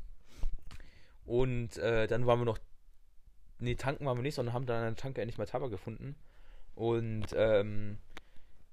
und 1.25 1.79
äh, 1.79 2.07
dann 2.07 2.27
waren 2.27 2.39
wir 2.41 2.45
noch 2.45 2.59
nee, 3.61 3.75
tanken 3.75 4.07
waren 4.07 4.17
wir 4.19 4.23
nicht, 4.23 4.35
sondern 4.35 4.55
haben 4.55 4.67
dann 4.67 4.77
an 4.85 4.95
der 4.95 4.97
Tanke 5.03 5.21
endlich 5.21 5.39
mal 5.39 5.47
Tabak 5.47 5.71
gefunden. 5.71 6.15
Und 6.79 7.27
ähm, 7.35 7.99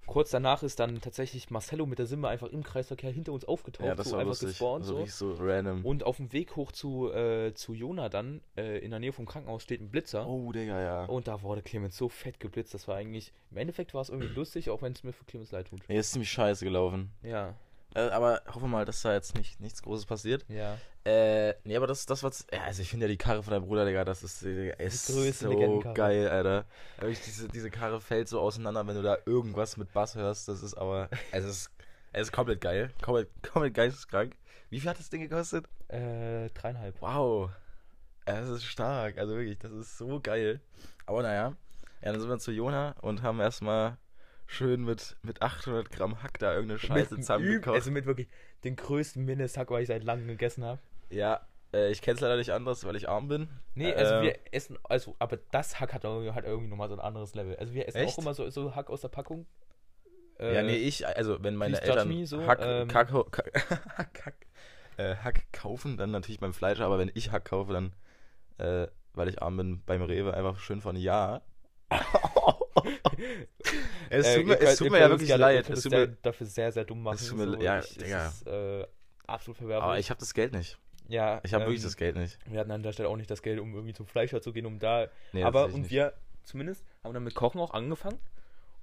kurz 0.06 0.30
danach 0.30 0.62
ist 0.62 0.80
dann 0.80 1.02
tatsächlich 1.02 1.50
Marcello 1.50 1.88
mit 1.88 1.98
der 1.98 2.06
Simme 2.06 2.28
einfach 2.28 2.48
im 2.50 2.62
Kreisverkehr 2.62 3.10
hinter 3.12 3.32
uns 3.34 3.46
aufgetaucht, 3.46 3.88
Ja, 3.88 3.96
das 3.96 4.08
so 4.10 4.12
war 4.14 4.20
einfach 4.20 4.30
lustig. 4.34 4.50
gespawnt. 4.50 4.84
Also 4.86 5.04
so. 5.08 5.34
so 5.36 5.44
random. 5.44 5.84
Und 5.84 6.04
auf 6.04 6.18
dem 6.18 6.32
Weg 6.32 6.56
hoch 6.56 6.72
zu, 6.72 7.12
äh, 7.12 7.54
zu 7.56 7.74
Jona 7.74 8.10
dann, 8.10 8.42
äh, 8.56 8.78
in 8.78 8.92
der 8.92 9.00
Nähe 9.00 9.12
vom 9.12 9.26
Krankenhaus, 9.26 9.64
steht 9.64 9.82
ein 9.82 9.90
Blitzer. 9.90 10.28
Oh, 10.28 10.52
Digga, 10.52 10.80
ja. 10.80 11.06
Und 11.06 11.28
da 11.28 11.42
wurde 11.42 11.64
Clemens 11.64 11.98
so 11.98 12.08
fett 12.08 12.40
geblitzt. 12.40 12.76
Das 12.76 12.88
war 12.88 12.96
eigentlich, 12.96 13.34
im 13.50 13.58
Endeffekt 13.58 13.96
war 13.96 14.02
es 14.02 14.10
irgendwie 14.10 14.28
lustig, 14.34 14.70
auch 14.70 14.84
wenn 14.84 14.92
es 14.94 15.04
mir 15.04 15.12
für 15.12 15.26
Clemens 15.26 15.52
leid 15.52 15.70
tut. 15.70 15.82
Nee, 15.90 15.98
ist 15.98 16.12
ziemlich 16.12 16.30
scheiße 16.30 16.64
gelaufen. 16.64 17.12
Ja, 17.24 17.56
Äh, 17.96 18.10
aber 18.10 18.42
hoffe 18.54 18.68
mal, 18.68 18.86
dass 18.86 19.02
da 19.02 19.14
jetzt 19.14 19.36
nicht, 19.36 19.60
nichts 19.60 19.82
Großes 19.82 20.06
passiert. 20.06 20.46
ja. 20.50 20.78
Äh, 21.08 21.54
nee, 21.64 21.78
aber 21.78 21.86
das, 21.86 22.08
das 22.08 22.24
was. 22.24 22.48
Ja, 22.52 22.64
also 22.64 22.82
ich 22.82 22.90
finde 22.90 23.06
ja 23.06 23.12
die 23.12 23.18
Karre 23.18 23.44
von 23.44 23.52
deinem 23.52 23.68
Bruder, 23.68 23.86
Digga, 23.86 24.04
das 24.06 24.24
ist, 24.24 24.42
Digga, 24.42 24.74
ist 24.74 25.06
größte 25.06 25.46
so 25.46 25.84
geil, 25.94 26.28
Alter. 26.28 26.66
Wirklich, 26.98 27.22
diese, 27.22 27.48
diese 27.48 27.70
Karre 27.70 28.02
fällt 28.02 28.28
so 28.28 28.40
auseinander, 28.40 28.88
wenn 28.88 28.96
du 28.96 29.04
da 29.04 29.20
irgendwas 29.28 29.78
mit 29.78 29.94
Bass 29.94 30.16
hörst. 30.16 30.48
Das 30.48 30.64
ist 30.64 30.74
aber. 30.74 31.10
Es 31.32 31.46
ist, 31.46 31.70
es 32.12 32.24
ist 32.24 32.32
komplett 32.32 32.60
geil. 32.60 32.90
Komplett, 33.04 33.30
komplett 33.44 33.76
geisteskrank. 33.76 34.36
Wie 34.72 34.80
viel 34.80 34.90
hat 34.90 34.98
das 34.98 35.12
Ding 35.12 35.22
gekostet? 35.22 35.68
Äh, 35.90 36.50
dreieinhalb. 36.50 37.00
Wow. 37.02 37.52
Es 38.26 38.50
ist 38.50 38.66
stark. 38.66 39.20
Also 39.20 39.36
wirklich, 39.36 39.60
das 39.60 39.72
ist 39.74 40.00
so 40.00 40.20
geil. 40.20 40.60
Aber 41.06 41.22
naja. 41.22 41.56
Ja, 42.02 42.12
dann 42.12 42.20
sind 42.20 42.30
wir 42.30 42.40
zu 42.40 42.52
Jona 42.52 42.96
und 43.02 43.22
haben 43.22 43.40
erstmal 43.40 43.98
schön 44.48 44.84
mit, 44.84 45.16
mit 45.24 45.42
800 45.42 45.92
Gramm 45.92 46.22
Hack 46.24 46.40
da 46.40 46.54
irgendeine 46.54 46.80
Scheiße 46.80 47.16
zusammengekocht. 47.18 47.76
Also 47.76 47.92
mit 47.92 48.06
wirklich 48.06 48.28
den 48.64 48.76
größten 48.76 49.24
Mindesthack, 49.26 49.70
was 49.72 49.82
ich 49.82 49.88
seit 49.88 50.04
langem 50.04 50.28
gegessen 50.28 50.64
habe. 50.64 50.80
Ja, 51.10 51.48
äh, 51.74 51.92
ich 51.92 52.02
kenne 52.02 52.16
es 52.16 52.22
leider 52.22 52.38
nicht 52.38 52.52
anders, 52.52 52.86
weil 52.86 52.96
ich 52.96 53.10
arm 53.10 53.28
bin. 53.28 53.48
Nee, 53.74 53.94
also 53.94 54.16
Äh, 54.16 54.22
wir 54.24 54.40
essen, 54.52 54.78
also, 54.84 55.16
aber 55.20 55.38
das 55.52 55.80
Hack 55.80 55.94
hat, 55.94 56.04
irgendwie- 56.04 56.32
hat 56.32 56.46
irgendwie 56.46 56.68
nochmal 56.70 56.90
so 56.90 56.96
ein 56.96 57.02
anderes 57.02 57.36
Level. 57.36 57.56
Also 57.58 57.74
wir 57.74 57.88
essen 57.88 57.98
Echt? 58.00 58.14
auch 58.18 58.22
immer 58.22 58.34
so, 58.34 58.50
so 58.50 58.76
Hack 58.76 58.90
aus 58.90 59.02
der 59.02 59.10
Packung. 59.10 59.46
Ja, 60.40 60.46
Äh, 60.48 60.64
nee, 60.64 60.76
ich, 60.76 61.08
also 61.08 61.42
wenn 61.44 61.56
meine 61.56 61.82
Eltern 61.82 62.26
so, 62.26 62.46
Hack, 62.46 62.60
ähm, 62.62 62.88
Kack, 62.90 63.10
Kack, 63.32 63.52
Hack, 63.98 64.36
äh, 64.98 65.16
Hack 65.16 65.44
kaufen, 65.54 65.96
dann 65.98 66.12
natürlich 66.12 66.40
beim 66.40 66.54
Fleisch, 66.54 66.82
aber 66.82 67.00
wenn 67.00 67.10
ich 67.14 67.32
Hack 67.32 67.46
kaufe, 67.46 67.72
dann, 67.74 67.94
äh, 68.58 68.88
weil 69.14 69.30
ich 69.30 69.42
arm 69.42 69.56
bin, 69.58 69.82
beim 69.86 70.02
Rewe 70.02 70.34
einfach 70.34 70.60
schön 70.60 70.82
von 70.82 70.96
Ja. 70.98 71.42
es 74.10 74.26
äh, 74.28 74.36
tut 74.38 74.46
mir, 74.48 74.54
ihr 74.54 74.62
es 74.62 74.66
könnt- 74.68 74.78
tut 74.78 74.92
mir 74.92 74.98
ja 74.98 75.04
könnt 75.04 75.12
wirklich 75.14 75.28
gerne- 75.30 75.42
leid. 75.42 75.66
könnt 75.66 75.78
Es 75.78 75.84
tut 75.84 75.92
mir, 75.92 76.08
dafür 76.08 76.48
sehr, 76.48 76.72
sehr 76.72 76.86
dumm 76.86 77.04
machen. 77.04 77.16
Es 77.16 77.28
tut 77.28 77.38
mir- 77.38 77.62
ja, 77.64 77.80
Digga. 77.82 78.28
Es 78.28 78.42
ist, 78.42 78.48
äh, 78.48 78.88
absolut 79.28 79.58
verwerflich. 79.58 79.84
aber 79.84 80.00
ich 80.00 80.10
habe 80.10 80.20
das 80.20 80.34
Geld 80.34 80.54
nicht. 80.54 80.78
ja, 81.08 81.42
Ich 81.44 81.54
habe 81.54 81.64
ähm, 81.64 81.70
wirklich 81.70 81.84
das 81.84 81.98
Geld 81.98 82.16
nicht. 82.16 82.38
Wir 82.46 82.60
hatten 82.60 82.72
an 82.72 82.84
der 82.84 82.92
Stelle 82.92 83.10
auch 83.10 83.18
nicht 83.18 83.30
das 83.32 83.42
Geld, 83.42 83.60
um 83.60 83.74
irgendwie 83.74 83.94
zum 83.94 84.06
Fleischer 84.08 84.42
zu 84.42 84.54
gehen, 84.54 84.66
um 84.66 84.80
da. 84.80 85.08
Nee, 85.34 85.44
aber 85.44 85.66
und 85.66 85.82
nicht. 85.82 85.92
wir 85.92 86.14
zumindest 86.44 86.86
haben 87.04 87.14
dann 87.14 87.24
mit 87.24 87.36
Kochen 87.36 87.60
auch 87.60 87.74
angefangen. 87.74 88.20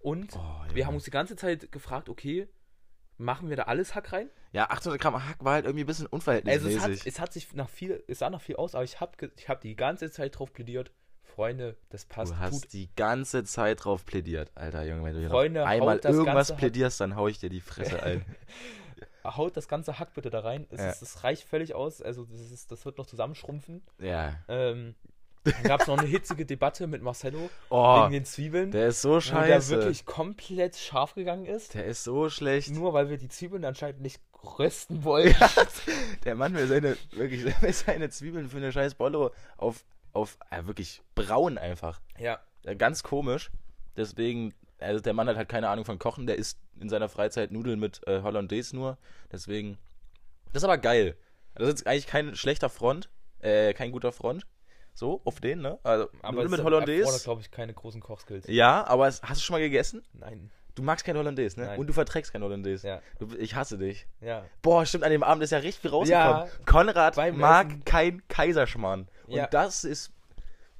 Und 0.00 0.34
Oh, 0.36 0.74
wir 0.74 0.86
haben 0.86 0.94
uns 0.94 1.04
die 1.04 1.10
ganze 1.12 1.36
Zeit 1.36 1.70
gefragt, 1.70 2.08
okay, 2.08 2.48
machen 3.18 3.48
wir 3.50 3.56
da 3.56 3.64
alles 3.64 3.94
Hack 3.94 4.12
rein? 4.12 4.28
Ja, 4.52 4.68
800 4.68 5.00
Gramm 5.00 5.24
Hack 5.28 5.44
war 5.44 5.52
halt 5.54 5.64
irgendwie 5.64 5.84
ein 5.84 5.86
bisschen 5.86 6.06
Also 6.06 6.16
unverhältnismäßig. 6.16 6.76
es 6.76 6.82
hat, 6.82 7.06
es 7.06 7.20
hat 7.20 7.32
sich 7.32 7.52
nach 7.54 7.68
viel, 7.68 8.02
es 8.08 8.18
sah 8.18 8.28
nach 8.30 8.40
viel 8.40 8.56
aus, 8.56 8.74
aber 8.74 8.82
ich 8.82 9.00
habe 9.00 9.12
ich 9.36 9.48
hab 9.48 9.60
die 9.60 9.76
ganze 9.76 10.10
Zeit 10.10 10.36
drauf 10.38 10.52
plädiert, 10.52 10.90
Freunde, 11.34 11.76
das 11.90 12.04
passt. 12.04 12.32
du 12.32 12.38
hast 12.38 12.62
tut, 12.62 12.72
die 12.72 12.88
ganze 12.96 13.44
Zeit 13.44 13.84
drauf 13.84 14.04
plädiert, 14.04 14.50
Alter 14.54 14.84
Junge. 14.84 15.04
Wenn 15.04 15.22
du 15.22 15.28
Freunde, 15.28 15.66
einmal 15.66 15.96
haut 15.96 16.04
das 16.04 16.12
irgendwas 16.12 16.48
ganze 16.48 16.54
plädierst, 16.60 17.00
dann 17.00 17.16
hau 17.16 17.28
ich 17.28 17.38
dir 17.38 17.48
die 17.50 17.60
Fresse 17.60 18.02
ein. 18.02 18.24
haut 19.24 19.56
das 19.56 19.68
ganze 19.68 19.98
Hack 19.98 20.14
bitte 20.14 20.30
da 20.30 20.40
rein. 20.40 20.66
Es, 20.70 20.80
Ja. 20.80 20.90
ist, 20.90 21.02
es 21.02 21.24
reicht 21.24 21.44
völlig 21.44 21.74
aus. 21.74 22.02
Also 22.02 22.24
das, 22.24 22.40
ist, 22.50 22.70
das 22.72 22.84
wird 22.84 22.98
noch 22.98 23.06
zusammenschrumpfen. 23.06 23.82
ja. 23.98 24.34
Ähm, 24.48 24.94
dann 25.44 25.64
gab 25.64 25.80
es 25.80 25.88
noch 25.88 25.98
eine 25.98 26.06
hitzige 26.06 26.46
Debatte 26.46 26.86
mit 26.86 27.02
Marcello 27.02 27.50
Oh, 27.68 28.02
wegen 28.02 28.12
den 28.12 28.24
Zwiebeln, 28.24 28.70
der 28.70 28.86
ist 28.86 29.02
so 29.02 29.08
wo 29.08 29.14
der 29.14 29.20
scheiße. 29.22 29.70
wirklich 29.76 30.06
komplett 30.06 30.76
scharf 30.76 31.14
gegangen 31.16 31.46
ist. 31.46 31.74
Der 31.74 31.84
ist 31.84 32.04
so 32.04 32.30
schlecht. 32.30 32.70
Nur 32.70 32.92
weil 32.92 33.10
wir 33.10 33.18
die 33.18 33.28
Zwiebeln 33.28 33.64
anscheinend 33.64 34.02
nicht 34.02 34.20
rösten 34.60 35.02
wollen. 35.04 35.34
Der 36.24 36.36
Mann 36.36 36.54
will 36.54 36.68
seine, 36.68 36.96
wirklich, 37.10 37.44
seine 37.76 38.08
Zwiebeln 38.10 38.48
für 38.50 38.58
eine 38.58 38.70
scheiß 38.70 38.94
Bollo 38.94 39.32
auf, 39.56 39.82
auf 40.12 40.38
äh, 40.50 40.64
wirklich 40.66 41.02
braun 41.14 41.58
einfach. 41.58 42.00
Ja. 42.18 42.40
Äh, 42.64 42.76
Ganz 42.76 43.02
komisch. 43.02 43.50
Deswegen, 43.96 44.54
also 44.78 45.00
der 45.00 45.12
Mann 45.12 45.28
hat 45.28 45.36
halt 45.36 45.48
keine 45.48 45.68
Ahnung 45.68 45.84
von 45.84 45.98
Kochen. 45.98 46.26
Der 46.26 46.36
isst 46.36 46.58
in 46.80 46.88
seiner 46.88 47.08
Freizeit 47.08 47.50
Nudeln 47.50 47.78
mit 47.80 48.06
äh, 48.06 48.22
Hollandaise 48.22 48.74
nur. 48.74 48.98
Deswegen, 49.30 49.78
das 50.52 50.62
ist 50.62 50.64
aber 50.64 50.78
geil. 50.78 51.16
Das 51.54 51.64
ist 51.68 51.78
jetzt 51.80 51.86
eigentlich 51.86 52.06
kein 52.06 52.34
schlechter 52.34 52.68
Front. 52.68 53.10
Äh, 53.40 53.74
kein 53.74 53.92
guter 53.92 54.12
Front. 54.12 54.46
So, 54.94 55.22
auf 55.24 55.40
den, 55.40 55.60
ne? 55.62 55.78
Also, 55.84 56.08
Aber 56.20 56.32
Nudeln 56.36 56.50
mit 56.50 56.62
Hollandaise. 56.62 57.24
glaube 57.24 57.40
ich, 57.40 57.50
keine 57.50 57.72
großen 57.72 58.00
Kochskills. 58.00 58.46
Ja, 58.46 58.86
aber 58.86 59.06
hast 59.06 59.22
du 59.22 59.36
schon 59.36 59.54
mal 59.54 59.60
gegessen? 59.60 60.02
Nein. 60.12 60.50
Du 60.74 60.82
magst 60.82 61.04
kein 61.04 61.16
Hollandaise, 61.16 61.60
ne? 61.60 61.66
Nein. 61.66 61.78
Und 61.78 61.86
du 61.86 61.92
verträgst 61.92 62.32
kein 62.32 62.42
Hollandaise. 62.42 62.86
Ja. 62.86 63.02
Du, 63.18 63.28
ich 63.36 63.54
hasse 63.54 63.76
dich. 63.78 64.06
Ja. 64.20 64.44
Boah, 64.62 64.86
stimmt, 64.86 65.04
an 65.04 65.10
dem 65.10 65.22
Abend 65.22 65.42
ist 65.44 65.50
ja 65.50 65.58
richtig 65.58 65.82
viel 65.82 65.90
rausgekommen. 65.90 66.46
Ja. 66.46 66.64
Konrad 66.64 67.16
mag 67.36 67.66
Essen. 67.68 67.84
kein 67.84 68.22
Kaiserschmarrn. 68.28 69.08
Und 69.26 69.34
Ja. 69.36 69.46
das 69.48 69.84
ist, 69.84 70.12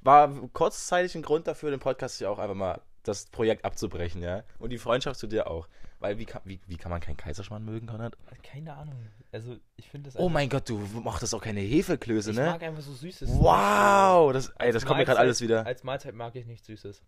war 0.00 0.30
kurzzeitig 0.52 1.14
ein 1.14 1.22
Grund 1.22 1.46
dafür, 1.46 1.70
den 1.70 1.80
Podcast 1.80 2.20
ja 2.20 2.30
auch 2.30 2.38
einfach 2.38 2.54
mal 2.54 2.80
das 3.02 3.26
Projekt 3.26 3.64
abzubrechen, 3.64 4.22
ja. 4.22 4.44
Und 4.58 4.70
die 4.70 4.78
Freundschaft 4.78 5.18
zu 5.20 5.26
dir 5.26 5.46
auch. 5.48 5.68
Weil 5.98 6.18
wie 6.18 6.24
kann, 6.24 6.40
wie, 6.44 6.58
wie 6.66 6.76
kann 6.76 6.90
man 6.90 7.00
keinen 7.00 7.16
Kaiserschmarrn 7.16 7.64
mögen, 7.64 7.86
Konrad? 7.86 8.16
Keine 8.42 8.74
Ahnung. 8.74 8.96
Also, 9.30 9.56
ich 9.76 9.88
finde 9.88 10.10
das 10.10 10.18
Oh 10.20 10.28
mein 10.28 10.48
Gott, 10.48 10.68
du 10.68 10.78
mochtest 10.78 11.34
auch 11.34 11.40
keine 11.42 11.60
Hefeklöße, 11.60 12.30
Ich 12.32 12.36
ne? 12.36 12.46
mag 12.46 12.62
einfach 12.62 12.82
so 12.82 12.92
Süßes. 12.92 13.28
Wow, 13.30 14.32
das, 14.32 14.48
ey, 14.58 14.72
das 14.72 14.84
kommt 14.84 14.98
mir 14.98 15.04
gerade 15.04 15.18
alles 15.20 15.40
wieder. 15.40 15.64
Als 15.64 15.84
Mahlzeit 15.84 16.14
mag 16.14 16.34
ich 16.34 16.44
nichts 16.46 16.66
Süßes. 16.66 17.02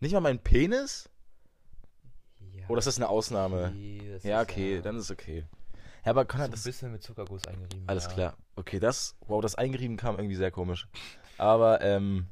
Nicht 0.00 0.12
mal 0.12 0.20
mein 0.20 0.38
Penis? 0.40 1.08
Ja. 2.68 2.76
Ist 2.78 2.86
das 2.86 2.96
eine 2.96 3.08
Ausnahme? 3.08 3.66
Okay, 3.68 4.10
das 4.12 4.22
Ja, 4.24 4.40
ist 4.42 4.50
okay, 4.50 4.76
ja 4.76 4.80
dann 4.82 4.96
ist 4.96 5.10
okay. 5.10 5.44
Ja, 6.04 6.10
aber 6.10 6.22
so 6.22 6.26
Konrad, 6.28 6.48
ein 6.48 6.52
das, 6.52 6.64
bisschen 6.64 6.92
mit 6.92 7.02
Zuckerguss 7.02 7.46
eingerieben. 7.46 7.84
Alles 7.88 8.04
ja. 8.04 8.12
klar. 8.12 8.36
Okay, 8.56 8.78
das, 8.78 9.16
wow, 9.26 9.40
das 9.40 9.54
eingerieben 9.54 9.96
kam 9.96 10.16
irgendwie 10.16 10.36
sehr 10.36 10.50
komisch. 10.50 10.86
Aber 11.38 11.80
ähm, 11.80 12.28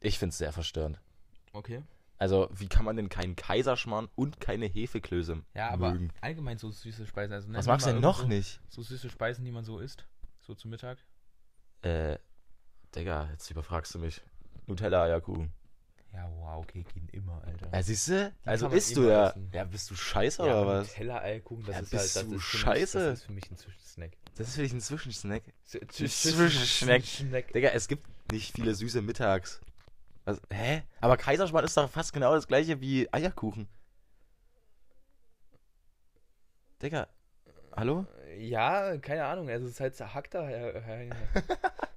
ich 0.00 0.18
finde 0.18 0.30
es 0.30 0.38
sehr 0.38 0.52
verstörend. 0.52 1.00
Okay. 1.52 1.82
Also, 2.18 2.48
wie 2.52 2.68
kann 2.68 2.84
man 2.84 2.96
denn 2.96 3.08
keinen 3.08 3.36
Kaiserschmarrn 3.36 4.08
und 4.14 4.40
keine 4.40 4.66
Hefeklöße 4.66 5.42
Ja, 5.54 5.70
aber 5.70 5.92
mögen? 5.92 6.10
allgemein 6.20 6.58
so 6.58 6.70
süße 6.70 7.06
Speisen. 7.06 7.34
Also 7.34 7.52
Was 7.52 7.66
magst 7.66 7.86
du 7.86 7.92
denn 7.92 8.00
noch 8.00 8.18
irgendwo 8.20 8.36
nicht? 8.36 8.60
So 8.68 8.82
süße 8.82 9.10
Speisen, 9.10 9.44
die 9.44 9.50
man 9.50 9.64
so 9.64 9.78
isst. 9.78 10.06
So 10.40 10.54
zum 10.54 10.70
Mittag. 10.70 10.98
Äh, 11.82 12.18
Digga, 12.94 13.28
jetzt 13.32 13.50
überfragst 13.50 13.94
du 13.94 13.98
mich. 13.98 14.22
Nutella-Eierkuchen. 14.66 15.52
Ja, 16.14 16.30
wow, 16.38 16.62
okay, 16.62 16.84
gehen 16.94 17.08
immer, 17.10 17.42
Alter. 17.44 17.68
Ja, 17.72 17.82
siehst 17.82 18.08
du? 18.08 18.32
Also 18.44 18.68
isst 18.68 18.96
du 18.96 19.08
ja. 19.08 19.30
essen. 19.30 19.50
Ja, 19.52 19.64
bist 19.64 19.90
du 19.90 19.96
scheiße 19.96 20.46
ja, 20.46 20.60
oder 20.62 20.66
was? 20.66 20.88
Nutella-Eierkuchen, 20.88 21.64
das 21.66 21.74
Ja, 21.74 21.80
ist 21.80 21.90
bist 21.90 22.16
halt, 22.16 22.24
das 22.24 22.30
du 22.30 22.36
ist 22.36 22.44
für 22.44 22.56
scheiße? 22.58 22.98
Mich, 22.98 23.06
das 23.08 23.18
ist 23.18 23.24
für 23.26 23.32
mich 23.32 23.50
ein 23.50 23.56
Zwischensnack. 23.56 24.12
Das 24.36 24.48
ist 24.48 24.54
für 24.54 24.62
dich 24.62 24.72
ein 24.72 24.80
Zwischensnack. 24.80 25.42
Zwischensnack. 25.66 27.02
Zwischensnack. 27.02 27.52
Digga, 27.52 27.68
es 27.70 27.88
gibt 27.88 28.06
nicht 28.32 28.54
viele 28.54 28.74
süße 28.74 29.02
Mittags. 29.02 29.60
Was, 30.24 30.40
hä? 30.52 30.82
Aber 31.00 31.16
Kaiserschmarrn 31.16 31.64
ist 31.64 31.76
doch 31.76 31.90
fast 31.90 32.12
genau 32.12 32.32
das 32.34 32.46
gleiche 32.46 32.80
wie 32.80 33.12
Eierkuchen. 33.12 33.68
Digga, 36.80 37.08
hallo? 37.76 38.06
Ja, 38.38 38.96
keine 38.98 39.24
Ahnung, 39.24 39.48
also 39.48 39.66
es 39.66 39.72
ist 39.72 39.80
halt 39.80 39.96
zerhackter. 39.96 40.48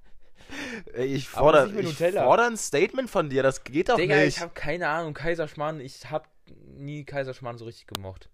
Ich 0.96 1.28
fordere 1.28 1.68
forder 2.12 2.46
ein 2.46 2.56
Statement 2.56 3.08
von 3.10 3.28
dir, 3.30 3.42
das 3.42 3.64
geht 3.64 3.88
doch 3.88 3.96
Digga, 3.96 4.16
nicht. 4.16 4.36
ich 4.36 4.40
habe 4.40 4.52
keine 4.54 4.88
Ahnung, 4.88 5.14
Kaiserschmarrn, 5.14 5.80
ich 5.80 6.10
habe 6.10 6.26
nie 6.76 7.04
Kaiserschmarrn 7.04 7.58
so 7.58 7.64
richtig 7.64 7.86
gemocht. 7.86 8.28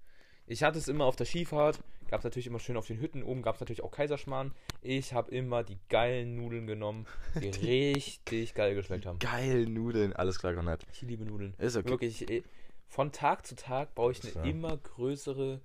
Ich 0.47 0.63
hatte 0.63 0.79
es 0.79 0.89
immer 0.89 1.05
auf 1.07 1.17
der 1.17 1.25
Skifahrt, 1.27 1.79
gab 2.11 2.21
es 2.21 2.25
natürlich 2.25 2.47
immer 2.47 2.59
schön 2.59 2.77
auf 2.77 2.87
den 2.87 3.01
Hütten, 3.01 3.23
oben 3.23 3.43
gab 3.43 3.55
es 3.55 3.61
natürlich 3.61 3.83
auch 3.83 3.91
Kaiserschmarrn. 3.91 4.53
Ich 4.83 5.15
habe 5.15 5.31
immer 5.31 5.63
die 5.65 5.79
geilen 5.89 6.37
Nudeln 6.37 6.67
genommen, 6.67 7.07
die 7.41 7.49
richtig 7.67 8.55
geil 8.55 8.75
geschmeckt 8.75 9.07
haben. 9.07 9.19
Geil, 9.21 9.67
Nudeln, 9.67 10.13
alles 10.13 10.39
klar, 10.39 10.55
Konrad. 10.55 10.83
Ich 10.93 11.01
liebe 11.03 11.25
Nudeln. 11.25 11.55
Ist 11.59 11.77
okay. 11.77 11.89
Wirklich, 11.89 12.45
von 12.89 13.11
Tag 13.11 13.47
zu 13.47 13.57
Tag 13.57 13.95
baue 13.95 14.13
ich 14.13 14.23
eine 14.23 14.33
Ja. 14.45 14.51
immer 14.51 14.77
größere 14.77 15.61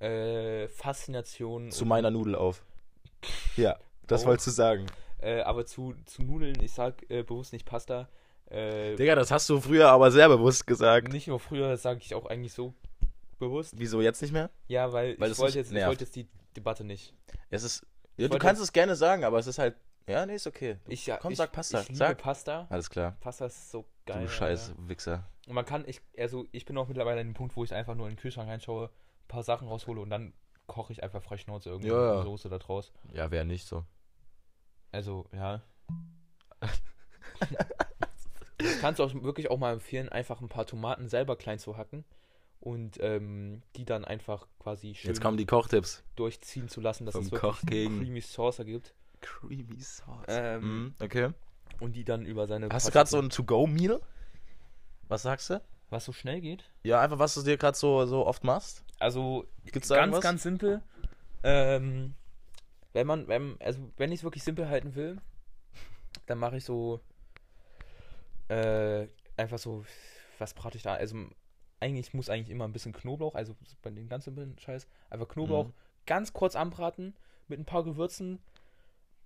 äh, 0.00 0.68
Faszination. 0.68 1.70
Zu 1.72 1.84
meiner 1.84 2.10
Nudel 2.10 2.36
auf. 2.36 2.62
Ja, 3.56 3.76
das 4.06 4.22
Oh. 4.22 4.28
wolltest 4.28 4.46
du 4.46 4.50
sagen. 4.52 4.86
Äh, 5.20 5.40
aber 5.40 5.66
zu, 5.66 5.94
zu 6.06 6.22
Nudeln, 6.22 6.56
ich 6.62 6.72
sag 6.72 7.08
äh, 7.10 7.22
bewusst 7.22 7.52
nicht 7.52 7.66
Pasta. 7.66 8.08
Äh, 8.50 8.96
Digga, 8.96 9.14
das 9.14 9.30
hast 9.30 9.48
du 9.50 9.60
früher 9.60 9.88
aber 9.88 10.10
sehr 10.10 10.28
bewusst 10.28 10.66
gesagt. 10.66 11.12
nicht 11.12 11.28
nur 11.28 11.40
früher, 11.40 11.68
das 11.68 11.82
sage 11.82 12.00
ich 12.02 12.14
auch 12.14 12.26
eigentlich 12.26 12.52
so 12.52 12.74
bewusst. 13.38 13.74
Wieso 13.76 14.00
jetzt 14.00 14.22
nicht 14.22 14.32
mehr? 14.32 14.50
Ja, 14.68 14.92
weil, 14.92 15.18
Weil 15.18 15.32
ich, 15.32 15.38
wollte 15.38 15.58
jetzt, 15.58 15.72
ich 15.72 15.86
wollte 15.86 16.04
jetzt 16.04 16.16
die 16.16 16.28
Debatte 16.56 16.84
nicht. 16.84 17.14
Es 17.50 17.62
ist. 17.62 17.86
Ja, 18.16 18.28
du 18.28 18.38
kannst 18.38 18.62
es 18.62 18.72
gerne 18.72 18.96
sagen, 18.96 19.24
aber 19.24 19.38
es 19.38 19.46
ist 19.46 19.58
halt. 19.58 19.76
Ja, 20.06 20.24
nee, 20.24 20.36
ist 20.36 20.46
okay. 20.46 20.78
Ich, 20.86 21.06
ja, 21.06 21.18
Komm, 21.18 21.32
ich, 21.32 21.38
sag 21.38 21.52
Pasta. 21.52 21.80
Ich 21.82 21.88
liebe 21.88 21.98
Sag. 21.98 22.18
Pasta. 22.18 22.66
Alles 22.70 22.88
klar. 22.88 23.16
Pasta 23.20 23.46
ist 23.46 23.70
so 23.70 23.84
geil. 24.06 24.22
du 24.22 24.28
scheiß 24.28 24.70
Alter. 24.70 24.88
Wichser. 24.88 25.24
Und 25.46 25.54
man 25.54 25.66
kann, 25.66 25.84
ich, 25.86 26.00
also 26.16 26.46
ich 26.50 26.64
bin 26.64 26.78
auch 26.78 26.88
mittlerweile 26.88 27.20
an 27.20 27.26
dem 27.26 27.34
Punkt, 27.34 27.56
wo 27.56 27.64
ich 27.64 27.74
einfach 27.74 27.94
nur 27.94 28.06
in 28.08 28.14
den 28.14 28.18
Kühlschrank 28.18 28.48
reinschaue, 28.48 28.86
ein 28.86 29.28
paar 29.28 29.42
Sachen 29.42 29.68
raushole 29.68 30.00
und 30.00 30.08
dann 30.08 30.32
koche 30.66 30.92
ich 30.92 31.02
einfach 31.02 31.22
frei 31.22 31.36
Schnauze 31.36 31.70
irgendwie 31.70 31.90
Ja, 31.90 32.14
ja. 32.16 32.22
Soße 32.22 32.48
da 32.48 32.58
draus. 32.58 32.92
Ja, 33.12 33.30
wäre 33.30 33.44
nicht 33.44 33.66
so. 33.66 33.84
Also, 34.92 35.26
ja. 35.32 35.62
Das 38.60 38.80
kannst 38.80 38.98
du 38.98 39.04
auch 39.04 39.14
wirklich 39.22 39.50
auch 39.50 39.58
mal 39.58 39.72
empfehlen, 39.72 40.08
einfach 40.08 40.40
ein 40.40 40.48
paar 40.48 40.66
Tomaten 40.66 41.08
selber 41.08 41.36
klein 41.36 41.60
zu 41.60 41.76
hacken 41.76 42.04
und 42.58 42.98
ähm, 43.00 43.62
die 43.76 43.84
dann 43.84 44.04
einfach 44.04 44.48
quasi 44.58 44.96
schön 44.96 45.10
Jetzt 45.10 45.20
kommen 45.20 45.36
die 45.36 45.46
Kochtipps. 45.46 46.02
durchziehen 46.16 46.68
zu 46.68 46.80
lassen, 46.80 47.06
dass 47.06 47.14
Vom 47.14 47.26
es 47.26 47.30
wirklich 47.30 47.52
Koch 47.52 47.60
gegen- 47.66 48.00
Creamy 48.00 48.20
Sauce 48.20 48.58
ergibt 48.58 48.94
Creamy 49.20 49.80
Sauce. 49.80 50.24
Ähm, 50.26 50.60
Mhm, 50.86 50.94
okay. 51.00 51.30
und 51.78 51.94
die 51.94 52.04
dann 52.04 52.26
über 52.26 52.48
seine 52.48 52.68
Hast 52.68 52.88
du 52.88 52.90
gerade 52.90 53.08
so 53.08 53.18
ein 53.20 53.30
To-Go-Meal? 53.30 54.00
Was 55.06 55.22
sagst 55.22 55.50
du? 55.50 55.62
was 55.90 56.04
so 56.04 56.12
schnell 56.12 56.40
geht? 56.40 56.64
Ja, 56.82 57.00
einfach 57.00 57.18
was 57.20 57.34
du 57.34 57.42
dir 57.42 57.56
gerade 57.56 57.78
so, 57.78 58.04
so 58.06 58.26
oft 58.26 58.42
machst. 58.44 58.84
Also 58.98 59.46
Gibt's 59.72 59.86
da 59.88 59.94
ganz, 59.94 60.06
irgendwas? 60.06 60.22
ganz 60.22 60.42
simpel. 60.42 60.82
Ähm, 61.44 62.14
wenn 62.98 63.06
man, 63.06 63.28
wenn, 63.28 63.56
also 63.60 63.78
wenn 63.96 64.10
ich 64.10 64.18
es 64.20 64.24
wirklich 64.24 64.42
simpel 64.42 64.68
halten 64.68 64.96
will, 64.96 65.18
dann 66.26 66.38
mache 66.38 66.56
ich 66.56 66.64
so 66.64 67.00
äh, 68.48 69.06
einfach 69.36 69.58
so, 69.58 69.84
was 70.38 70.52
brate 70.52 70.76
ich 70.76 70.82
da? 70.82 70.94
Also 70.94 71.16
eigentlich 71.78 72.12
muss 72.12 72.28
eigentlich 72.28 72.50
immer 72.50 72.64
ein 72.66 72.72
bisschen 72.72 72.92
Knoblauch, 72.92 73.36
also 73.36 73.54
bei 73.82 73.90
den 73.90 74.08
ganz 74.08 74.24
simplen 74.24 74.58
Scheiß, 74.58 74.88
einfach 75.10 75.28
Knoblauch 75.28 75.66
Mhm. 75.68 75.74
ganz 76.06 76.32
kurz 76.32 76.56
anbraten 76.56 77.14
mit 77.46 77.60
ein 77.60 77.64
paar 77.64 77.84
Gewürzen. 77.84 78.40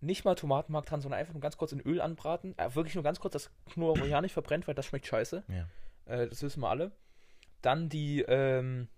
Nicht 0.02 0.26
mal 0.26 0.34
Tomatenmark 0.34 0.84
dran, 0.84 1.00
sondern 1.00 1.18
einfach 1.18 1.32
nur 1.32 1.40
ganz 1.40 1.56
kurz 1.56 1.72
in 1.72 1.80
Öl 1.80 2.02
anbraten. 2.02 2.54
Äh, 2.58 2.74
wirklich 2.74 2.94
nur 2.94 3.04
ganz 3.04 3.20
kurz, 3.20 3.32
dass 3.32 3.50
Knoblauch 3.70 4.06
ja 4.06 4.20
nicht 4.20 4.34
verbrennt, 4.34 4.68
weil 4.68 4.74
das 4.74 4.84
schmeckt 4.84 5.06
scheiße. 5.06 5.44
Ja. 5.48 5.66
Äh, 6.04 6.28
das 6.28 6.42
wissen 6.42 6.60
wir 6.60 6.68
alle. 6.68 6.92
Dann 7.62 7.88
die, 7.88 8.20
ähm, 8.20 8.88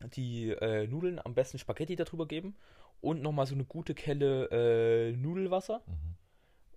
die 0.00 0.50
äh, 0.50 0.88
Nudeln, 0.88 1.20
am 1.24 1.34
besten 1.34 1.58
Spaghetti 1.60 1.94
darüber 1.94 2.26
geben. 2.26 2.56
Und 3.00 3.22
nochmal 3.22 3.46
so 3.46 3.54
eine 3.54 3.64
gute 3.64 3.94
Kelle 3.94 4.48
äh, 4.50 5.12
Nudelwasser. 5.16 5.82
Mhm. 5.86 6.14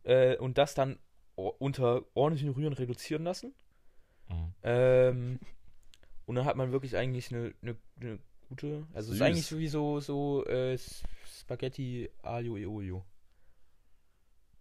Äh, 0.03 0.37
und 0.37 0.57
das 0.57 0.75
dann 0.75 0.99
unter 1.35 2.03
ordentlichen 2.13 2.49
Rühren 2.51 2.73
reduzieren 2.73 3.23
lassen. 3.23 3.53
Mhm. 4.29 4.53
Ähm, 4.63 5.39
und 6.25 6.35
dann 6.35 6.45
hat 6.45 6.55
man 6.55 6.71
wirklich 6.71 6.95
eigentlich 6.95 7.33
eine, 7.33 7.53
eine, 7.61 7.75
eine 7.99 8.19
gute. 8.47 8.87
Also 8.93 9.11
es 9.11 9.13
ist 9.13 9.17
Süß. 9.17 9.21
eigentlich 9.21 9.57
wie 9.57 9.67
so, 9.67 9.99
so 9.99 10.45
äh, 10.45 10.77
Spaghetti 11.25 12.09
Aglio 12.21 12.57
e 12.57 12.65
Olio. 12.65 13.05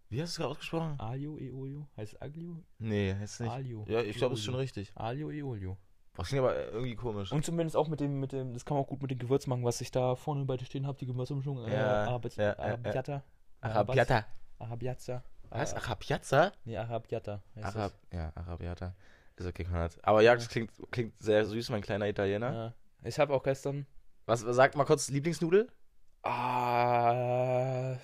Wie 0.09 0.21
hast 0.21 0.29
du 0.29 0.33
es 0.33 0.37
gerade 0.37 0.49
ausgesprochen? 0.51 0.99
Aglio 0.99 1.37
e 1.37 1.51
Olio? 1.51 1.87
Heißt 1.95 2.13
es 2.13 2.21
Aglio? 2.21 2.63
Nee, 2.79 3.13
heißt 3.13 3.41
nicht. 3.41 3.51
Aglio. 3.51 3.85
Ja, 3.87 4.01
ich 4.01 4.17
glaube, 4.17 4.33
das 4.33 4.39
ist 4.39 4.45
schon 4.45 4.55
Olio. 4.55 4.61
richtig. 4.61 4.91
Aglio 4.95 5.31
e 5.31 5.43
Olio. 5.43 5.77
Das 6.13 6.27
klingt 6.27 6.43
aber 6.43 6.55
irgendwie 6.71 6.95
komisch. 6.95 7.31
Und 7.31 7.45
zumindest 7.45 7.75
auch 7.77 7.87
mit 7.87 7.99
dem, 8.01 8.19
mit 8.19 8.31
dem, 8.33 8.53
das 8.53 8.65
kann 8.65 8.75
man 8.75 8.83
auch 8.83 8.87
gut 8.89 9.01
mit 9.01 9.11
dem 9.11 9.19
Gewürz 9.19 9.47
machen, 9.47 9.63
was 9.63 9.79
ich 9.81 9.91
da 9.91 10.15
vorne 10.15 10.43
bei 10.45 10.57
dir 10.57 10.65
stehen 10.65 10.85
habe, 10.85 10.97
die 10.97 11.05
Gewürzmischung. 11.05 11.65
Äh, 11.65 11.73
Ja, 11.73 12.03
Arab- 12.05 12.25
ja, 12.35 12.57
Arabiata. 12.59 13.23
Arabiata. 13.61 14.25
Arabiata. 14.59 15.23
Was? 15.49 15.73
Arabiata? 15.73 16.51
Nee, 16.65 16.77
Arabiata. 16.77 17.41
Arab, 17.61 17.93
ja, 18.11 18.31
Arabiata. 18.35 18.93
Ist 19.37 19.47
okay, 19.47 19.63
Konrad. 19.63 19.97
Aber 20.03 20.21
ja, 20.21 20.35
das 20.35 20.49
klingt, 20.49 20.71
klingt 20.91 21.17
sehr 21.21 21.45
süß, 21.45 21.69
mein 21.69 21.81
kleiner 21.81 22.05
das. 22.05 22.11
Italiener. 22.11 22.53
Ja. 22.53 22.73
Ich 23.03 23.17
habe 23.17 23.33
auch 23.33 23.43
gestern. 23.43 23.85
Was, 24.25 24.41
sag 24.41 24.75
mal 24.75 24.85
kurz 24.85 25.09
Lieblingsnudel? 25.09 25.69
Ah. 26.23 27.95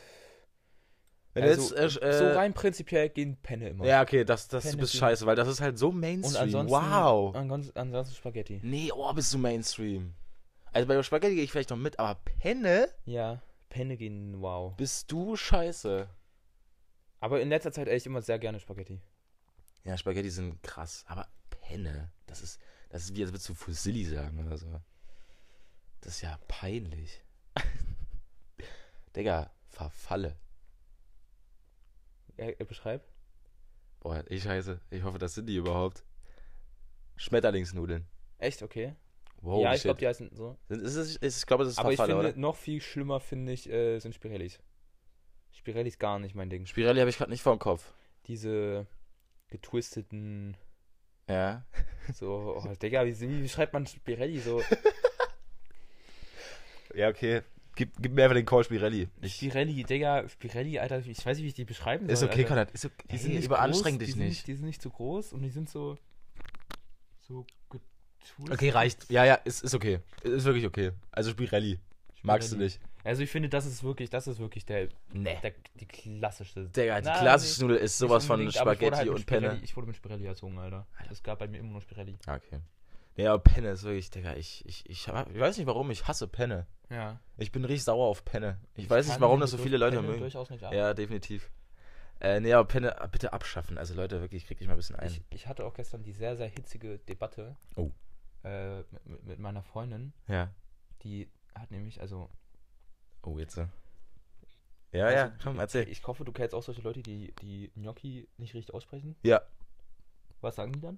Wenn 1.37 1.49
also, 1.49 1.75
du 1.75 1.81
jetzt, 1.81 2.01
äh, 2.01 2.13
so 2.13 2.23
äh, 2.23 2.33
rein 2.33 2.53
prinzipiell 2.53 3.09
gehen 3.09 3.37
Penne 3.37 3.69
immer. 3.69 3.85
Ja, 3.85 4.01
okay, 4.01 4.25
das, 4.25 4.47
das 4.47 4.63
Penne 4.63 4.77
bist 4.77 4.95
scheiße, 4.95 5.25
weil 5.27 5.35
das 5.35 5.47
ist 5.47 5.61
halt 5.61 5.77
so 5.77 5.89
Und 5.89 5.99
Mainstream. 5.99 6.43
ansonsten. 6.43 6.71
wow. 6.71 7.35
Ansonsten, 7.35 7.77
ansonsten 7.77 8.15
Spaghetti. 8.15 8.59
Nee, 8.63 8.91
oh, 8.91 9.13
bist 9.13 9.31
du 9.33 9.37
Mainstream. 9.37 10.15
Also 10.73 10.87
bei 10.87 11.01
Spaghetti 11.03 11.35
gehe 11.35 11.43
ich 11.43 11.51
vielleicht 11.51 11.69
noch 11.69 11.77
mit, 11.77 11.99
aber 11.99 12.19
Penne 12.39 12.89
Ja, 13.05 13.41
Penne 13.69 13.97
gehen, 13.97 14.41
wow. 14.41 14.75
bist 14.77 15.11
du 15.11 15.35
scheiße. 15.35 16.09
Aber 17.19 17.39
in 17.39 17.49
letzter 17.49 17.71
Zeit 17.71 17.87
echt 17.87 18.07
immer 18.07 18.23
sehr 18.23 18.39
gerne 18.39 18.59
Spaghetti. 18.59 18.99
Ja, 19.83 19.95
Spaghetti 19.95 20.31
sind 20.31 20.61
krass, 20.63 21.05
aber 21.07 21.27
Penne, 21.49 22.09
das 22.25 22.41
ist, 22.41 22.59
das 22.89 23.03
ist 23.03 23.15
wie, 23.15 23.21
als 23.21 23.31
würdest 23.31 23.47
du 23.49 23.53
Fusilli 23.53 24.05
sagen 24.05 24.43
oder 24.43 24.57
so. 24.57 24.81
Das 26.01 26.15
ist 26.15 26.21
ja 26.21 26.39
peinlich. 26.47 27.21
Digga, 29.15 29.51
verfalle. 29.69 30.35
Er, 32.37 32.59
er 32.59 32.65
beschreibt? 32.65 33.09
Boah, 33.99 34.23
ich 34.27 34.43
scheiße. 34.43 34.79
Ich 34.91 35.03
hoffe, 35.03 35.17
das 35.17 35.33
sind 35.35 35.47
die 35.47 35.55
überhaupt. 35.55 36.03
Schmetterlingsnudeln. 37.15 38.07
Echt, 38.37 38.61
okay. 38.61 38.95
Wow, 39.41 39.63
ja, 39.63 39.73
ich 39.73 39.81
glaube, 39.83 39.99
die 39.99 40.07
heißen 40.07 40.29
so. 40.35 40.57
Sind- 40.67 40.81
ist 40.81 40.95
es, 40.95 41.15
ist, 41.17 41.37
ich 41.39 41.45
glaube, 41.45 41.63
das 41.63 41.73
ist 41.73 41.79
Aber 41.79 41.91
ich 41.91 41.99
finde, 41.99 42.15
oder? 42.17 42.35
noch 42.35 42.55
viel 42.55 42.81
schlimmer 42.81 43.19
finde 43.19 43.51
ich, 43.53 43.69
äh, 43.69 43.99
sind 43.99 44.13
Spirellis. 44.15 44.59
Spirellis 45.51 45.97
gar 45.99 46.19
nicht 46.19 46.35
mein 46.35 46.49
Ding. 46.49 46.65
Spirelli 46.65 46.99
habe 46.99 47.09
ich 47.09 47.17
gerade 47.17 47.31
nicht 47.31 47.41
vor 47.41 47.55
dem 47.55 47.59
Kopf. 47.59 47.93
Diese 48.27 48.85
getwisteten, 49.47 50.57
Ja. 51.29 51.65
so, 52.13 52.61
oh, 52.63 52.73
Digga, 52.75 53.05
wie, 53.05 53.19
wie 53.19 53.41
beschreibt 53.41 53.73
man 53.73 53.85
Spirelli 53.87 54.39
so? 54.39 54.61
Ja, 56.93 57.09
okay. 57.09 57.41
Gib, 57.77 57.91
gib 58.01 58.11
mir 58.11 58.23
einfach 58.23 58.35
den 58.35 58.45
Call 58.45 58.63
Spirelli. 58.63 59.07
Ich, 59.21 59.35
Spirelli, 59.35 59.83
Digga, 59.83 60.27
Spirelli, 60.27 60.79
Alter, 60.79 60.97
ich 61.05 61.23
weiß 61.25 61.37
nicht, 61.37 61.43
wie 61.43 61.47
ich 61.49 61.53
die 61.53 61.63
beschreiben 61.63 62.09
ist 62.09 62.19
soll. 62.19 62.27
okay, 62.29 62.39
Alter. 62.39 62.47
Konrad. 62.49 62.71
Ist 62.71 62.85
okay. 62.85 62.95
Die 63.11 63.17
sind 63.17 63.29
Hey, 63.29 63.35
nicht 63.37 63.45
überanstreng 63.45 63.93
groß, 63.93 63.99
dich 63.99 64.07
die 64.07 64.19
sind 64.19 64.27
nicht. 64.27 64.47
Die 64.47 64.53
sind 64.55 64.65
nicht 64.65 64.81
zu 64.81 64.89
groß 64.89 65.31
und 65.33 65.43
die 65.43 65.49
sind 65.51 65.69
so, 65.69 65.97
so 67.27 67.45
getwistet. 67.69 68.51
Okay, 68.51 68.69
reicht. 68.71 69.09
Ja, 69.09 69.25
ja, 69.25 69.35
ist, 69.35 69.63
ist 69.63 69.73
okay. 69.75 69.99
Ist 70.23 70.43
wirklich 70.45 70.65
okay. 70.65 70.91
Also 71.11 71.31
Spirelli. 71.31 71.79
Magst 72.23 72.47
du 72.51 72.55
Spirelli. 72.55 72.65
nicht? 72.65 72.79
Also 73.03 73.21
ich 73.21 73.29
finde, 73.29 73.47
das 73.47 73.65
ist 73.65 73.83
wirklich, 73.83 74.09
das 74.09 74.27
ist 74.27 74.39
wirklich 74.39 74.65
der, 74.65 74.89
Nee. 75.13 75.37
der 75.41 75.53
die 75.75 75.85
klassischste. 75.85 76.65
Digga, 76.69 76.99
die 76.99 77.07
klassische 77.09 77.61
Nudel 77.61 77.77
ist 77.77 77.97
sowas 77.97 78.25
von 78.25 78.39
wurde 78.41 78.51
Spaghetti 78.51 78.95
halt 78.97 79.09
und 79.09 79.19
Spirelli- 79.21 79.25
Penne. 79.49 79.59
Ich 79.63 79.75
wurde 79.77 79.87
mit 79.87 79.95
Spirelli 79.95 80.25
erzogen, 80.25 80.57
Alter. 80.57 80.87
Es 81.09 81.23
gab 81.23 81.39
bei 81.39 81.47
mir 81.47 81.59
immer 81.59 81.71
nur 81.73 81.81
Spirelli. 81.81 82.17
Okay. 82.27 82.59
Nee, 83.17 83.27
aber 83.27 83.43
Penne 83.43 83.69
ist 83.71 83.83
wirklich, 83.83 84.09
Digga, 84.11 84.35
ich, 84.35 84.63
ich, 84.65 84.87
ich, 84.89 85.07
ich 85.07 85.39
weiß 85.39 85.57
nicht 85.57 85.67
warum, 85.67 85.89
ich 85.91 86.07
hasse 86.07 86.27
Penne. 86.27 86.67
Ja. 86.89 87.19
Ich 87.37 87.51
bin 87.51 87.65
richtig 87.65 87.83
sauer 87.83 88.07
auf 88.07 88.23
Penne. 88.23 88.59
Ich, 88.75 88.89
weiß 88.89 89.07
nicht, 89.07 89.19
warum 89.19 89.39
das 89.39 89.51
so 89.51 89.57
viele 89.57 89.77
Leute 89.77 89.97
Penne 89.97 90.07
mögen. 90.07 90.21
durchaus 90.21 90.49
nicht 90.49 90.63
ab. 90.63 90.71
Ja, 90.73 90.93
definitiv. 90.93 91.49
Äh, 92.19 92.39
nee, 92.39 92.53
aber 92.53 92.67
Penne 92.67 92.99
äh, 92.99 93.07
bitte 93.11 93.33
abschaffen. 93.33 93.77
Also 93.77 93.93
Leute, 93.95 94.21
wirklich, 94.21 94.45
krieg 94.45 94.57
dich 94.59 94.67
mal 94.67 94.73
ein 94.75 94.77
bisschen 94.77 94.95
ein. 94.95 95.07
Ich, 95.07 95.21
ich 95.29 95.47
hatte 95.47 95.65
auch 95.65 95.73
gestern 95.73 96.03
die 96.03 96.13
sehr, 96.13 96.35
sehr 96.37 96.47
hitzige 96.47 96.99
Debatte 96.99 97.55
Oh. 97.75 97.91
äh, 98.43 98.77
mit, 99.05 99.23
mit- 99.25 99.39
meiner 99.39 99.63
Freundin. 99.63 100.13
ja. 100.27 100.49
Die 101.03 101.29
hat 101.53 101.69
nämlich, 101.71 102.01
also. 102.01 102.29
Oh, 103.23 103.37
jetzt. 103.37 103.57
äh. 103.57 103.67
Ja, 104.91 105.05
also, 105.05 105.17
ja, 105.17 105.31
komm, 105.43 105.59
erzähl. 105.59 105.87
Ich 105.89 106.05
hoffe, 106.07 106.23
du 106.23 106.31
kennst 106.31 106.55
auch 106.55 106.63
solche 106.63 106.81
Leute, 106.81 107.01
die 107.03 107.33
die 107.41 107.71
Gnocchi 107.75 108.27
nicht 108.37 108.53
richtig 108.55 108.73
aussprechen. 108.73 109.15
Ja. 109.23 109.41
Was 110.41 110.55
sagen 110.55 110.71
die 110.73 110.79
dann? 110.81 110.97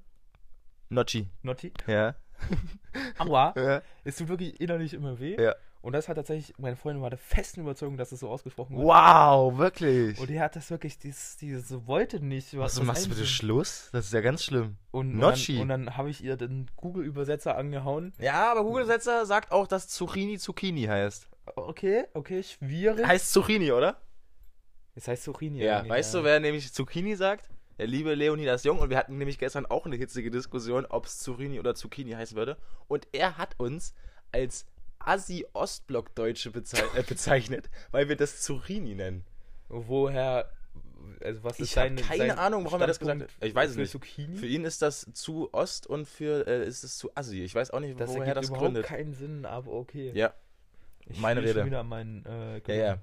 Nocci. 0.90 1.28
Gnocchi? 1.44 1.72
Ja. 1.88 2.16
Aua! 3.20 3.54
ja. 3.56 3.82
Es 4.04 4.18
tut 4.18 4.30
wirklich 4.30 4.60
innerlich 4.60 4.94
immer 4.94 5.20
weh. 5.20 5.40
Ja. 5.40 5.56
Und 5.82 5.94
das 5.94 6.10
hat 6.10 6.16
tatsächlich, 6.16 6.58
meine 6.58 6.76
Freundin 6.76 7.02
war 7.02 7.10
der 7.10 7.20
festen 7.20 7.62
Überzeugung, 7.62 7.96
dass 7.96 8.12
es 8.12 8.20
so 8.20 8.30
ausgesprochen 8.30 8.76
wird. 8.76 8.86
Wow, 8.86 9.58
wirklich. 9.58 10.20
Und 10.20 10.30
die 10.30 10.42
hat 10.42 10.56
das 10.56 10.70
wirklich, 10.72 10.98
dieses, 10.98 11.38
dieses 11.38 11.88
wollte 11.88 12.20
nicht. 12.20 12.58
Was, 12.58 12.78
was 12.78 12.84
machst 12.86 13.06
du 13.06 13.10
bitte. 13.12 13.26
Schluss? 13.26 13.90
Das 13.94 14.06
ist 14.06 14.14
ja 14.14 14.20
ganz 14.20 14.44
schlimm. 14.44 14.76
Und, 14.92 15.14
Gnocchi. 15.14 15.60
Und 15.60 15.70
dann, 15.70 15.86
dann 15.86 15.98
habe 15.98 16.10
ich 16.10 16.22
ihr 16.22 16.36
den 16.36 16.70
Google-Übersetzer 16.76 17.56
angehauen. 17.56 18.14
Ja, 18.20 18.52
aber 18.52 18.64
Google-Setzer 18.64 19.26
sagt 19.26 19.54
auch, 19.54 19.68
dass 19.68 19.88
Zucchini 19.88 20.38
Zucchini 20.38 20.84
heißt. 20.84 21.30
Okay, 21.56 22.06
okay, 22.14 22.44
schwierig. 22.44 23.08
Heißt 23.08 23.32
Zucchini, 23.32 23.72
oder? 23.72 24.02
Es 24.96 25.08
heißt 25.08 25.24
Zucchini. 25.24 25.64
Ja, 25.64 25.88
weißt 25.88 26.14
du, 26.14 26.24
wer 26.24 26.42
nämlich 26.42 26.74
Zucchini 26.74 27.16
sagt? 27.16 27.50
Der 27.80 27.88
liebe 27.88 28.14
Leonidas 28.14 28.66
Jung. 28.66 28.80
Und 28.80 28.90
wir 28.90 28.98
hatten 28.98 29.18
nämlich 29.18 29.40
gestern 29.40 29.66
auch 29.66 29.86
eine 29.86 29.96
hitzige 29.96 30.30
Diskussion, 30.30 30.86
ob 30.86 31.06
es 31.06 31.18
Zucchini 31.20 31.60
oder 31.60 31.76
Zucchini 31.76 32.12
heißen 32.12 32.36
würde. 32.38 32.58
Und 32.90 33.08
er 33.14 33.38
hat 33.38 33.56
uns 33.58 33.96
als 34.34 34.66
Assi-Ostblock-Deutsche 35.00 36.52
bezei 36.52 36.84
äh, 36.96 37.04
bezeichnet, 37.04 37.70
weil 37.92 38.10
wir 38.10 38.18
das 38.18 38.42
Zucchini 38.42 38.96
nennen. 38.96 39.24
Woher, 39.70 40.52
also 41.24 41.44
was 41.46 41.58
ist 41.60 41.72
Ich 41.72 41.78
hab 41.78 41.86
dein 41.86 41.96
keine 41.96 42.28
sein 42.28 42.38
Ahnung, 42.38 42.66
warum 42.66 42.82
er 42.82 42.88
das 42.88 43.00
gesagt 43.00 43.16
Standpunkt 43.18 43.42
hat. 43.42 43.48
Ich 43.48 43.56
weiß 43.56 43.70
es 43.70 43.76
für 43.76 43.82
nicht. 43.82 43.92
Zucchini? 43.92 44.36
Für 44.36 44.48
ihn 44.48 44.66
ist 44.66 44.82
das 44.82 45.08
zu 45.14 45.54
Ost 45.54 45.88
und 45.88 46.06
für 46.06 46.46
äh, 46.48 46.68
ist 46.68 46.84
es 46.84 46.98
zu 46.98 47.16
Assi. 47.16 47.44
Ich 47.44 47.56
weiß 47.56 47.72
auch 47.72 47.80
nicht, 47.80 47.98
das 47.98 48.10
woher 48.10 48.36
das 48.36 48.48
überhaupt 48.48 48.66
gründet. 48.66 48.86
keinen 48.86 49.14
Sinn, 49.14 49.46
aber 49.46 49.72
okay. 49.72 50.12
Ja, 50.14 50.34
ich 51.08 51.18
meine 51.20 51.42
Rede. 51.42 51.54
Schon 51.60 51.66
wieder 51.68 51.84
meinen, 51.84 52.26
äh, 52.26 52.60
ja, 52.68 52.76
ja. 52.76 52.98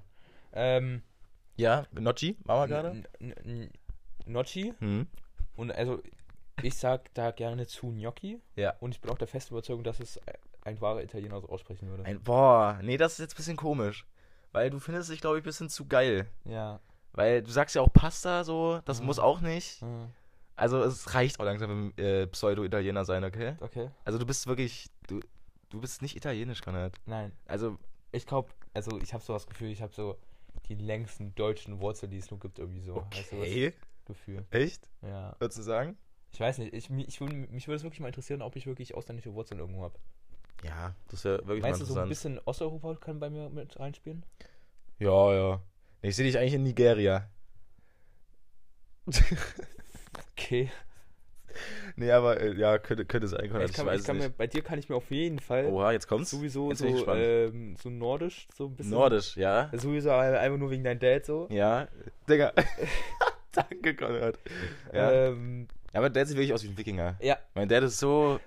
Ähm, 0.53 1.01
Ja, 1.55 1.87
Nocci, 1.91 2.37
machen 2.43 2.61
wir 2.61 2.67
gerade? 2.67 3.03
Gnocchi. 4.27 4.73
Hm. 4.79 5.07
Und 5.55 5.71
also, 5.71 6.01
ich 6.61 6.75
sag 6.75 7.13
da 7.13 7.31
gerne 7.31 7.65
zu 7.67 7.87
Gnocchi. 7.91 8.39
Ja. 8.55 8.75
Und 8.79 8.91
ich 8.91 9.01
bin 9.01 9.09
auch 9.11 9.17
der 9.17 9.27
festen 9.27 9.53
Überzeugung, 9.53 9.83
dass 9.83 9.99
es 9.99 10.19
ein 10.61 10.79
wahrer 10.81 11.01
Italiener 11.03 11.39
so 11.41 11.49
aussprechen 11.49 11.89
würde. 11.89 12.03
Ein, 12.05 12.21
boah, 12.21 12.79
nee, 12.83 12.97
das 12.97 13.13
ist 13.13 13.19
jetzt 13.19 13.33
ein 13.33 13.37
bisschen 13.37 13.57
komisch. 13.57 14.05
Weil 14.51 14.69
du 14.69 14.79
findest 14.79 15.09
dich, 15.11 15.21
glaube 15.21 15.37
ich, 15.37 15.43
ein 15.43 15.45
bisschen 15.45 15.69
zu 15.69 15.85
geil. 15.87 16.27
ja. 16.45 16.79
Weil 17.13 17.41
du 17.41 17.49
sagst 17.49 17.73
ja 17.73 17.81
auch 17.81 17.91
Pasta 17.91 18.43
so, 18.43 18.79
das 18.85 18.99
Mhm. 18.99 19.07
muss 19.07 19.17
auch 19.17 19.41
nicht. 19.41 19.81
äh, 19.81 19.85
Also 20.55 20.83
es 20.83 21.15
reicht 21.15 21.39
auch 21.39 21.45
langsam 21.45 21.87
mit 21.87 21.99
äh, 21.99 22.27
Pseudo-Italiener 22.27 23.05
sein, 23.05 23.23
okay? 23.23 23.55
Okay. 23.59 23.89
Also 24.05 24.19
du 24.19 24.25
bist 24.27 24.45
wirklich, 24.45 24.87
du, 25.07 25.19
du 25.69 25.81
bist 25.81 26.03
nicht 26.03 26.15
italienisch, 26.15 26.61
Konrad. 26.61 26.93
Nein. 27.07 27.31
Also, 27.47 27.77
Ich 28.11 28.27
glaube, 28.27 28.49
also 28.75 28.99
ich 29.01 29.13
habe 29.15 29.23
so 29.23 29.33
das 29.33 29.47
Gefühl, 29.47 29.69
ich 29.71 29.81
habe 29.81 29.93
so 29.93 30.15
die 30.69 30.75
längsten 30.75 31.33
deutschen 31.33 31.79
Wurzeln, 31.81 32.11
die 32.11 32.17
es 32.19 32.29
nur 32.29 32.39
gibt, 32.39 32.59
irgendwie 32.59 32.81
so. 32.81 32.97
Weißt 33.11 33.31
du, 33.31 33.37
okay. 33.37 33.73
Gefühl. 34.07 34.45
Echt? 34.51 34.89
Ja. 35.01 35.35
Würdest 35.39 35.59
du 35.59 35.63
sagen? 35.63 35.97
Ich 36.31 36.39
weiß 36.39 36.57
nicht, 36.57 36.73
ich, 36.73 36.89
mich, 36.89 37.07
ich, 37.07 37.19
mich 37.21 37.67
würde 37.67 37.77
es 37.77 37.83
wirklich 37.83 37.99
mal 37.99 38.07
interessieren, 38.07 38.41
ob 38.41 38.55
ich 38.55 38.67
wirklich 38.67 38.95
ausländische 38.95 39.33
Wurzeln 39.33 39.59
irgendwo 39.59 39.83
habe. 39.83 39.97
Ja, 40.63 40.95
das 41.09 41.23
wäre 41.23 41.37
wirklich 41.47 41.61
Meinst 41.61 41.81
du, 41.81 41.85
mal 41.85 41.87
so 41.93 41.99
ein 41.99 42.03
interessant. 42.05 42.09
bisschen 42.09 42.39
Osteuropa 42.45 42.95
kann 42.95 43.19
bei 43.19 43.29
mir 43.29 43.49
mit 43.49 43.79
reinspielen? 43.79 44.25
ja, 44.99 45.33
ja. 45.33 45.61
Ich 46.01 46.15
sehe 46.15 46.25
dich 46.25 46.37
eigentlich 46.37 46.53
in 46.53 46.63
Nigeria. 46.63 47.29
Okay. 50.39 50.69
Nee, 51.95 52.11
aber 52.11 52.39
äh, 52.39 52.53
ja, 52.53 52.77
könnte, 52.77 53.05
könnte 53.05 53.27
sein, 53.27 53.49
Konrad. 53.49 53.69
Ich 53.71 53.75
kann, 53.75 53.95
ich 53.95 54.03
kann 54.03 54.17
mir, 54.19 54.29
bei 54.29 54.45
dir 54.45 54.61
kann 54.61 54.77
ich 54.77 54.87
mir 54.87 54.95
auf 54.95 55.09
jeden 55.09 55.39
Fall 55.39 55.65
Oha, 55.65 55.91
jetzt 55.91 56.07
kommt's. 56.07 56.29
sowieso 56.29 56.69
Jetzt 56.69 56.81
ich 56.81 56.95
so, 56.95 57.11
ähm, 57.11 57.75
so 57.75 57.89
nordisch, 57.89 58.47
so 58.55 58.67
ein 58.67 58.75
bisschen. 58.75 58.91
Nordisch, 58.91 59.35
ja. 59.35 59.71
Sowieso 59.73 60.11
einfach 60.11 60.57
nur 60.57 60.69
wegen 60.69 60.83
deinem 60.83 60.99
Dad 60.99 61.25
so. 61.25 61.47
Ja. 61.49 61.87
Digga. 62.29 62.53
Danke, 63.69 63.95
Konrad. 63.95 64.37
Ja. 64.93 65.11
Ähm, 65.11 65.67
ja, 65.93 65.99
aber 65.99 66.09
der 66.09 66.25
sieht 66.25 66.37
wirklich 66.37 66.53
aus 66.53 66.63
wie 66.63 66.67
ein 66.69 66.77
Wikinger. 66.77 67.17
ja, 67.21 67.37
Mein 67.55 67.67
Dad 67.69 67.83
ist 67.83 67.99
so. 67.99 68.39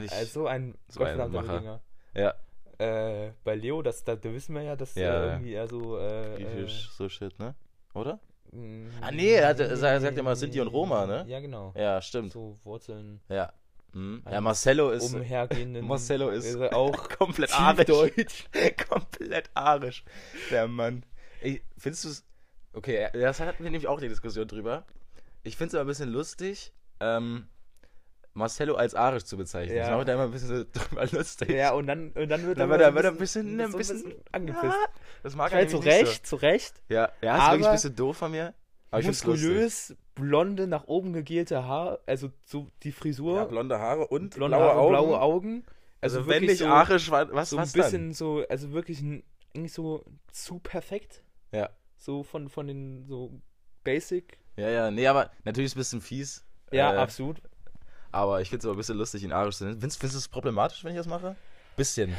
Ich, 0.00 0.12
also 0.12 0.46
ein 0.46 0.74
so 0.88 1.00
ein 1.00 1.16
gottverdammter 1.16 1.42
Macher. 1.42 1.54
Wikinger. 1.54 1.80
ja, 2.14 2.34
Äh, 2.78 3.32
bei 3.42 3.56
Leo, 3.56 3.82
das, 3.82 4.04
da, 4.04 4.14
da 4.14 4.32
wissen 4.32 4.54
wir 4.54 4.62
ja, 4.62 4.76
dass 4.76 4.94
Ja. 4.94 5.02
er 5.14 5.24
irgendwie 5.32 5.52
eher 5.52 5.66
so. 5.66 5.98
Äh, 5.98 6.36
griechisch, 6.42 6.90
so 6.92 7.08
shit, 7.08 7.36
ne? 7.38 7.54
Oder? 7.94 8.20
Äh, 8.52 8.86
Ah, 9.00 9.10
nee, 9.10 9.32
er 9.32 9.48
hat- 9.48 9.60
er 9.60 9.76
sagt- 9.76 10.16
ja 10.16 10.22
mal 10.22 10.36
Sinti 10.36 10.60
und 10.60 10.68
Roma, 10.68 11.04
ne? 11.06 11.24
Ja, 11.26 11.40
genau. 11.40 11.72
Ja, 11.76 12.00
stimmt. 12.00 12.32
So 12.32 12.56
Wurzeln. 12.64 13.20
Ja. 13.28 13.52
Mhm. 13.92 14.22
Ja, 14.30 14.40
Marcello 14.40 14.90
ist 14.90 15.12
umhergehenden. 15.14 15.86
Marcello 15.88 16.28
ist- 16.28 16.54
er 16.54 16.76
auch 16.76 17.08
komplett 17.18 17.52
arisch. 17.58 18.46
komplett 18.88 19.50
arisch. 19.54 20.04
Der 20.50 20.68
Mann. 20.68 21.04
Ey, 21.40 21.62
findest 21.78 22.04
du 22.04 22.08
es. 22.10 22.24
Okay, 22.72 23.08
das 23.12 23.40
hatten 23.40 23.62
wir 23.64 23.70
nämlich 23.70 23.88
auch 23.88 24.00
die 24.00 24.08
Diskussion 24.08 24.46
drüber. 24.46 24.84
Ich 25.42 25.56
finde 25.56 25.68
es 25.68 25.74
aber 25.74 25.84
ein 25.84 25.88
bisschen 25.88 26.10
lustig, 26.10 26.72
ähm, 27.00 27.48
Marcello 28.34 28.74
als 28.76 28.94
arisch 28.94 29.24
zu 29.24 29.36
bezeichnen. 29.36 29.76
Ja. 29.76 29.84
Ich 29.84 29.90
mache 29.90 30.04
da 30.04 30.14
immer 30.14 30.24
ein 30.24 30.30
bisschen 30.30 30.48
so 30.48 30.64
drüber 30.72 31.06
lustig. 31.06 31.50
Ja, 31.50 31.72
und 31.72 31.86
dann, 31.86 32.12
und 32.12 32.28
dann 32.28 32.46
wird 32.46 32.58
Dann 32.58 32.70
er 32.70 32.78
wird 32.78 32.80
er- 32.82 32.88
so 32.90 32.94
wird 32.94 33.04
er 33.06 33.10
ein 33.12 33.16
bisschen- 33.18 33.60
ein 33.60 33.70
so 33.72 33.78
bisschen- 33.78 34.14
angepisst. 34.32 34.64
Ja, 34.64 34.86
das 35.22 35.34
mag 35.34 35.50
er 35.52 35.58
Halt 35.58 35.70
zu 35.70 35.76
nicht 35.78 35.86
Recht, 35.86 36.26
zu 36.26 36.36
Recht. 36.36 36.76
So. 36.88 36.94
Ja, 36.94 37.10
ja, 37.20 37.36
ist 37.36 37.50
wirklich 37.52 37.66
ein 37.66 37.72
bisschen 37.74 37.96
doof 37.96 38.16
von 38.16 38.30
mir. 38.30 38.54
Aber 38.90 39.00
ich. 39.00 39.06
Muskulös, 39.06 39.96
blonde, 40.14 40.66
nach 40.66 40.84
oben 40.86 41.12
gegelte 41.12 41.64
Haar, 41.64 41.98
also 42.06 42.30
so 42.44 42.70
die 42.84 42.92
Frisur, 42.92 43.36
Ja, 43.36 43.44
blonde 43.44 43.78
Haare 43.78 44.06
und 44.06 44.34
blonde 44.34 44.56
blaue 44.56 44.68
Haare, 44.68 44.78
Augen. 44.80 44.90
blaue 44.92 45.20
Augen. 45.20 45.64
Also, 46.00 46.18
Also 46.18 46.28
wenn 46.28 46.34
wirklich 46.42 46.50
nicht 46.50 46.58
so, 46.60 46.66
arisch, 46.66 47.10
wa- 47.10 47.28
was, 47.32 47.50
so 47.50 47.56
ein 47.56 47.62
was 47.62 47.72
bisschen 47.72 48.12
so, 48.14 48.44
also 48.48 48.72
wirklich 48.72 49.00
ein, 49.00 49.24
irgendwie 49.52 49.68
so 49.68 50.04
zu 50.30 50.58
perfekt. 50.60 51.22
dann? 51.50 51.60
Ja. 51.62 51.70
So 51.98 52.22
von, 52.22 52.48
von 52.48 52.66
den 52.66 53.04
so 53.06 53.42
Basic. 53.84 54.38
Ja, 54.56 54.70
ja, 54.70 54.90
nee, 54.90 55.06
aber 55.06 55.30
natürlich 55.44 55.66
ist 55.66 55.72
es 55.72 55.76
ein 55.76 55.98
bisschen 55.98 56.00
fies. 56.00 56.44
Ja, 56.72 56.94
äh, 56.94 56.96
absolut. 56.96 57.42
Aber 58.12 58.40
ich 58.40 58.48
finde 58.48 58.60
es 58.60 58.64
aber 58.64 58.74
ein 58.74 58.78
bisschen 58.78 58.96
lustig, 58.96 59.22
ihn 59.22 59.32
arisch 59.32 59.56
zu 59.56 59.64
nennen. 59.64 59.80
Findest, 59.80 60.00
findest 60.00 60.14
du 60.14 60.18
es 60.18 60.28
problematisch, 60.28 60.82
wenn 60.84 60.92
ich 60.92 60.96
das 60.96 61.06
mache? 61.06 61.36
Bisschen. 61.76 62.14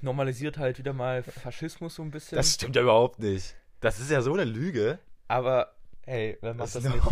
Normalisiert 0.00 0.58
halt 0.58 0.78
wieder 0.78 0.92
mal 0.92 1.22
Faschismus 1.22 1.94
so 1.94 2.02
ein 2.02 2.10
bisschen. 2.10 2.36
Das 2.36 2.54
stimmt 2.54 2.76
ja 2.76 2.82
überhaupt 2.82 3.18
nicht. 3.18 3.54
Das 3.80 3.98
ist 4.00 4.10
ja 4.10 4.20
so 4.20 4.32
eine 4.34 4.44
Lüge. 4.44 4.98
aber, 5.28 5.72
hey, 6.04 6.36
wer 6.40 6.54
macht 6.54 6.74
das, 6.74 6.84
ist 6.84 6.92
nicht? 6.92 7.04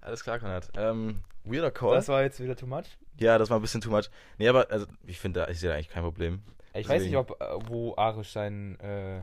Alles 0.00 0.22
klar, 0.22 0.38
Konrad. 0.38 0.70
Ähm, 0.76 1.22
weirder 1.44 1.70
Call. 1.70 1.94
Das 1.96 2.08
war 2.08 2.22
jetzt 2.22 2.40
wieder 2.40 2.56
too 2.56 2.66
much. 2.66 2.86
ja, 3.18 3.38
das 3.38 3.50
war 3.50 3.58
ein 3.58 3.62
bisschen 3.62 3.80
too 3.80 3.90
much. 3.90 4.08
Nee, 4.38 4.48
aber 4.48 4.70
also, 4.70 4.86
ich 5.04 5.18
finde, 5.18 5.40
da 5.40 5.48
ich 5.48 5.58
sehe 5.58 5.68
da 5.70 5.74
eigentlich 5.74 5.88
kein 5.88 6.02
Problem. 6.04 6.42
Ich 6.78 6.88
weiß 6.88 7.02
nicht, 7.04 7.16
ob 7.16 7.40
äh, 7.40 7.44
wo 7.68 7.94
Arisch 7.96 8.32
seinen, 8.32 8.78
äh, 8.80 9.22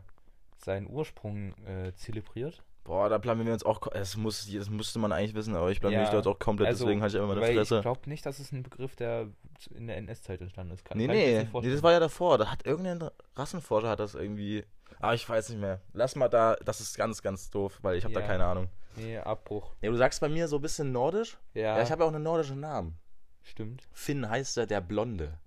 seinen 0.58 0.88
Ursprung 0.90 1.54
äh, 1.66 1.94
zelebriert. 1.96 2.64
Boah, 2.84 3.08
da 3.08 3.18
blamieren 3.18 3.48
wir 3.48 3.54
uns 3.54 3.64
auch. 3.64 3.80
Das, 3.94 4.18
muss, 4.18 4.46
das 4.52 4.70
müsste 4.70 5.00
man 5.00 5.14
eigentlich 5.14 5.34
wissen, 5.36 5.56
aber 5.56 5.72
ich 5.72 5.80
blamier 5.80 6.00
mich 6.00 6.08
Ja, 6.10 6.14
dort 6.22 6.28
auch 6.28 6.38
komplett, 6.40 6.68
also, 6.68 6.84
deswegen 6.86 7.02
halte 7.02 7.16
ich 7.16 7.24
immer 7.24 7.30
meine 7.34 7.40
Weil 7.42 7.56
Fresse. 7.56 7.78
ich 7.78 7.82
glaube 7.82 8.10
nicht, 8.10 8.26
dass 8.26 8.40
es 8.40 8.52
ein 8.52 8.62
Begriff, 8.64 8.96
der 8.98 9.28
in 9.74 9.88
der 9.88 9.96
NS-Zeit 9.98 10.42
entstanden 10.42 10.74
ist. 10.74 10.84
Kann, 10.84 10.98
Nee, 10.98 11.08
nee, 11.08 11.48
nee, 11.62 11.70
das 11.72 11.82
war 11.82 11.94
ja 11.94 12.02
davor. 12.02 12.38
Da 12.38 12.52
hat 12.52 12.66
irgendein 12.66 13.10
Rassenforscher 13.38 13.88
hat 13.90 14.00
das 14.02 14.16
irgendwie. 14.16 14.66
Ah, 15.00 15.14
ich 15.14 15.28
weiß 15.28 15.50
nicht 15.50 15.62
mehr. 15.62 15.80
Lass 15.94 16.16
mal 16.18 16.28
da, 16.28 16.56
das 16.66 16.82
ist 16.82 16.98
ganz, 16.98 17.22
ganz 17.22 17.50
doof, 17.50 17.80
weil 17.82 17.98
ich 17.98 18.04
habe 18.04 18.14
da 18.14 18.20
Ja. 18.20 18.28
keine 18.28 18.46
Ahnung. 18.46 18.68
Nee, 18.98 19.18
Abbruch. 19.18 19.72
Ja, 19.82 19.90
du 19.90 19.96
sagst 19.96 20.20
bei 20.20 20.28
mir 20.30 20.48
so 20.50 20.58
ein 20.58 20.62
bisschen 20.62 20.92
nordisch. 20.92 21.38
Ja, 21.54 21.78
Ja, 21.78 21.84
ich 21.84 21.90
habe 21.92 22.04
ja 22.04 22.10
auch 22.10 22.14
einen 22.14 22.24
nordischen 22.24 22.60
Namen. 22.60 22.98
stimmt. 23.44 23.88
Finn 23.94 24.30
heißt 24.30 24.58
er 24.58 24.68
der 24.68 24.82
Blonde. 24.82 25.40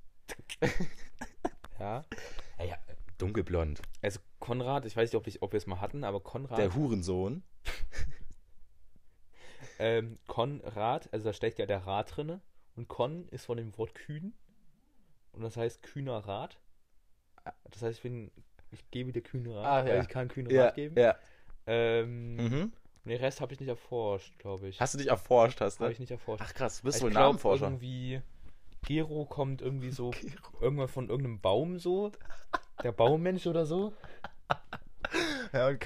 Ja. 1.78 2.04
Ja, 2.58 2.64
ja, 2.64 2.76
dunkelblond. 3.18 3.82
Also 4.02 4.20
Konrad, 4.40 4.84
ich 4.86 4.96
weiß 4.96 5.10
nicht, 5.10 5.16
ob, 5.16 5.26
ich, 5.26 5.42
ob 5.42 5.52
wir 5.52 5.58
es 5.58 5.66
mal 5.66 5.80
hatten, 5.80 6.04
aber 6.04 6.20
Konrad. 6.20 6.58
Der 6.58 6.74
Hurensohn. 6.74 7.42
ähm, 9.78 10.18
Konrad, 10.26 11.08
also 11.12 11.26
da 11.26 11.32
steckt 11.32 11.58
ja 11.58 11.66
der 11.66 11.86
Rad 11.86 12.16
drinne. 12.16 12.40
Und 12.76 12.88
Kon 12.88 13.26
ist 13.28 13.46
von 13.46 13.56
dem 13.56 13.76
Wort 13.78 13.94
kühn. 13.94 14.34
Und 15.32 15.42
das 15.42 15.56
heißt 15.56 15.82
kühner 15.82 16.18
Rat. 16.18 16.58
Das 17.70 17.82
heißt, 17.82 17.98
ich 17.98 18.02
bin, 18.02 18.30
ich 18.70 18.90
gebe 18.90 19.12
dir 19.12 19.22
kühne 19.22 19.54
Rat, 19.56 19.66
Ah, 19.66 19.84
weil 19.86 19.96
ja. 19.96 20.02
ich 20.02 20.08
kann 20.08 20.28
kühne 20.28 20.52
Ja, 20.52 20.66
Rat 20.66 20.74
geben. 20.74 20.98
ja. 20.98 21.16
Ähm, 21.66 22.36
Mhm. 22.36 22.72
und 23.04 23.10
Den 23.10 23.18
Rest 23.20 23.40
habe 23.40 23.52
ich 23.54 23.60
nicht 23.60 23.68
erforscht, 23.68 24.38
glaube 24.38 24.68
ich. 24.68 24.80
Hast 24.80 24.94
du 24.94 24.98
dich 24.98 25.08
erforscht, 25.08 25.60
hast 25.60 25.78
Habe 25.80 25.88
du? 25.88 25.92
ich 25.92 25.98
nicht 26.00 26.10
erforscht. 26.10 26.44
Ach 26.46 26.54
krass, 26.54 26.82
bist 26.82 27.00
du 27.00 27.04
wohl 27.04 27.10
glaub, 27.10 27.22
Namenforscher. 27.24 27.66
irgendwie 27.66 28.20
Gero 28.86 29.26
kommt 29.26 29.60
irgendwie 29.60 29.90
so 29.90 30.12
irgendwann 30.62 30.88
von 30.88 31.08
irgendeinem 31.10 31.40
Baum 31.40 31.78
so. 31.78 32.12
Der 32.82 32.92
Baummensch 32.92 33.46
oder 33.46 33.66
so. 33.66 33.92
Ja, 35.52 35.68
und 35.68 35.80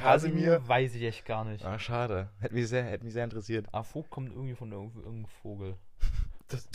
weiß 0.69 0.95
ich 0.95 1.03
echt 1.03 1.25
gar 1.27 1.45
nicht. 1.45 1.65
Ah, 1.65 1.79
schade. 1.79 2.31
Hätte 2.41 2.55
mich 2.55 2.69
sehr, 2.69 2.85
hätte 2.85 3.05
mich 3.05 3.13
sehr 3.13 3.25
interessiert. 3.25 3.67
Ah, 3.73 3.83
Vogt 3.83 4.11
kommt 4.11 4.33
irgendwie 4.33 4.55
von 4.55 4.71
irgend- 4.73 4.97
irgendeinem 4.97 5.27
Vogel. 5.43 5.77
Das, 6.49 6.69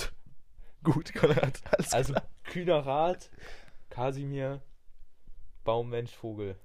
gut, 0.83 1.13
Konrad. 1.13 1.59
Alles 1.71 1.93
Also 1.93 2.13
kühner 2.45 2.85
Rat, 2.85 3.29
Kasimir, 3.89 4.61
Baummensch, 5.65 6.15
Vogel. 6.15 6.55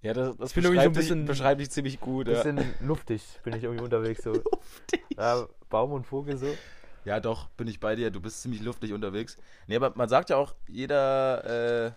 Ja, 0.00 0.14
das, 0.14 0.36
das 0.38 0.54
bin 0.54 0.64
irgendwie 0.64 0.80
so 0.80 0.88
ein 0.88 0.92
beschreibt, 0.92 0.96
dich, 0.96 1.02
bisschen- 1.02 1.24
beschreibt 1.26 1.60
dich 1.60 1.70
ziemlich 1.70 2.00
gut. 2.00 2.28
Ja. 2.28 2.34
Bisschen 2.42 2.74
luftig 2.80 3.22
bin 3.42 3.54
ich 3.54 3.64
irgendwie 3.64 3.84
unterwegs 3.84 4.22
so. 4.22 4.32
Ja, 5.18 5.46
Baum 5.68 5.92
und 5.92 6.06
Vogel 6.06 6.36
so. 6.38 6.46
Ja, 7.06 7.20
doch, 7.20 7.48
bin 7.50 7.66
ich 7.68 7.80
bei 7.80 7.94
dir. 7.96 8.10
Du 8.10 8.20
bist 8.20 8.42
ziemlich 8.42 8.60
luftig 8.60 8.92
unterwegs. 8.92 9.38
Nee, 9.66 9.76
aber 9.76 9.92
man 9.94 10.08
sagt 10.08 10.28
ja 10.30 10.36
auch, 10.36 10.54
jeder. 10.68 11.86
Äh, 11.86 11.92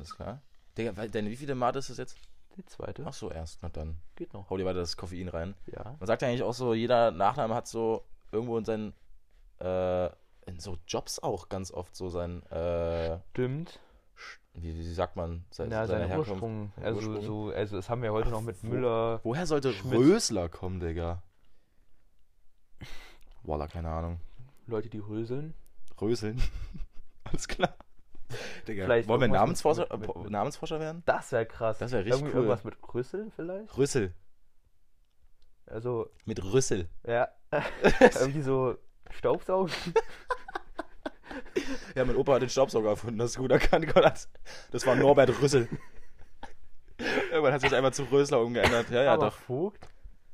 ist 0.00 0.14
klar. 0.16 0.40
Digga, 0.78 0.96
weil- 0.96 1.10
denn 1.10 1.28
wie 1.28 1.36
viele 1.36 1.54
Mate 1.54 1.78
ist 1.80 1.90
das 1.90 1.98
jetzt? 1.98 2.16
Die 2.56 2.64
zweite. 2.64 3.02
Ach 3.06 3.12
so, 3.12 3.30
erst. 3.30 3.58
Na 3.62 3.68
dann. 3.68 3.96
geht 4.16 4.32
noch. 4.32 4.48
Hau 4.50 4.56
dir 4.56 4.64
weiter 4.64 4.80
das 4.80 4.96
Koffein 4.96 5.28
rein. 5.28 5.54
Ja. 5.66 5.96
Man 5.98 6.06
sagt 6.06 6.22
ja 6.22 6.28
eigentlich 6.28 6.42
auch 6.42 6.54
so, 6.54 6.74
jeder 6.74 7.10
Nachname 7.10 7.54
hat 7.54 7.66
so 7.68 8.04
irgendwo 8.32 8.56
in 8.58 8.64
seinen. 8.64 8.94
Äh, 9.60 10.06
in 10.46 10.58
so 10.58 10.78
Jobs 10.88 11.18
auch 11.18 11.48
ganz 11.48 11.70
oft 11.70 11.94
so 11.94 12.08
sein. 12.08 12.42
Äh, 12.50 13.18
Stimmt. 13.32 13.78
wie, 14.54 14.74
wie 14.74 14.92
sagt 14.94 15.16
man? 15.16 15.44
Se, 15.50 15.64
Ja, 15.64 15.86
seine 15.86 16.00
sein 16.00 16.08
Herkunft. 16.08 16.30
Ursprung. 16.30 16.72
Also, 16.82 16.96
Ursprung. 17.10 17.22
So, 17.22 17.50
also, 17.54 17.76
das 17.76 17.88
haben 17.90 18.02
wir 18.02 18.12
heute 18.12 18.30
noch 18.30 18.40
mit 18.40 18.62
Müller. 18.64 19.20
Woher 19.22 19.46
sollte 19.46 19.72
Schmidt. 19.72 19.98
Rösler 20.00 20.48
kommen, 20.48 20.80
Digga? 20.80 21.22
Voila, 23.42 23.66
keine 23.66 23.88
Ahnung. 23.90 24.20
Leute, 24.66 24.88
die 24.88 24.98
röseln. 24.98 25.54
Röseln. 26.00 26.40
Alles 27.24 27.48
klar. 27.48 27.74
Digga, 28.68 28.84
Vielleicht 28.84 29.08
wollen 29.08 29.20
wir 29.22 29.28
Namensforscher, 29.28 29.86
mit- 29.90 30.00
mit- 30.06 30.16
äh, 30.16 30.18
mit- 30.20 30.30
Namensforscher 30.30 30.78
werden? 30.78 31.02
Das 31.06 31.32
wäre 31.32 31.46
krass. 31.46 31.78
Das 31.78 31.90
wär 31.92 32.00
richtig 32.00 32.14
Irgendwie 32.14 32.32
cool. 32.32 32.44
Irgendwas 32.44 32.64
mit 32.64 32.76
Rüssel 32.94 33.30
vielleicht? 33.34 33.76
Rüssel. 33.76 34.14
Also, 35.66 36.10
Mit 36.26 36.42
Rüssel. 36.42 36.88
ja. 37.06 37.28
Irgendwie 38.20 38.42
so 38.42 38.76
Staubsaugen. 39.10 39.72
Ja, 41.94 42.04
mein 42.04 42.16
Opa 42.16 42.34
hat 42.34 42.42
den 42.42 42.48
Staubsauger 42.48 42.90
erfunden, 42.90 43.18
das 43.18 43.30
ist 43.32 43.36
gut 43.38 43.50
erkannt. 43.50 43.86
Das 44.70 44.86
war 44.86 44.94
Norbert 44.96 45.30
Rüssel. 45.40 45.68
Irgendwann 47.30 47.52
hat 47.52 47.60
sich 47.60 47.74
einfach 47.74 47.92
zu 47.92 48.04
Rösler 48.04 48.40
umgeändert. 48.40 48.90
Ja, 48.90 49.02
ja, 49.02 49.14
Aber 49.14 49.26
doch. 49.26 49.34
Vogt? 49.34 49.88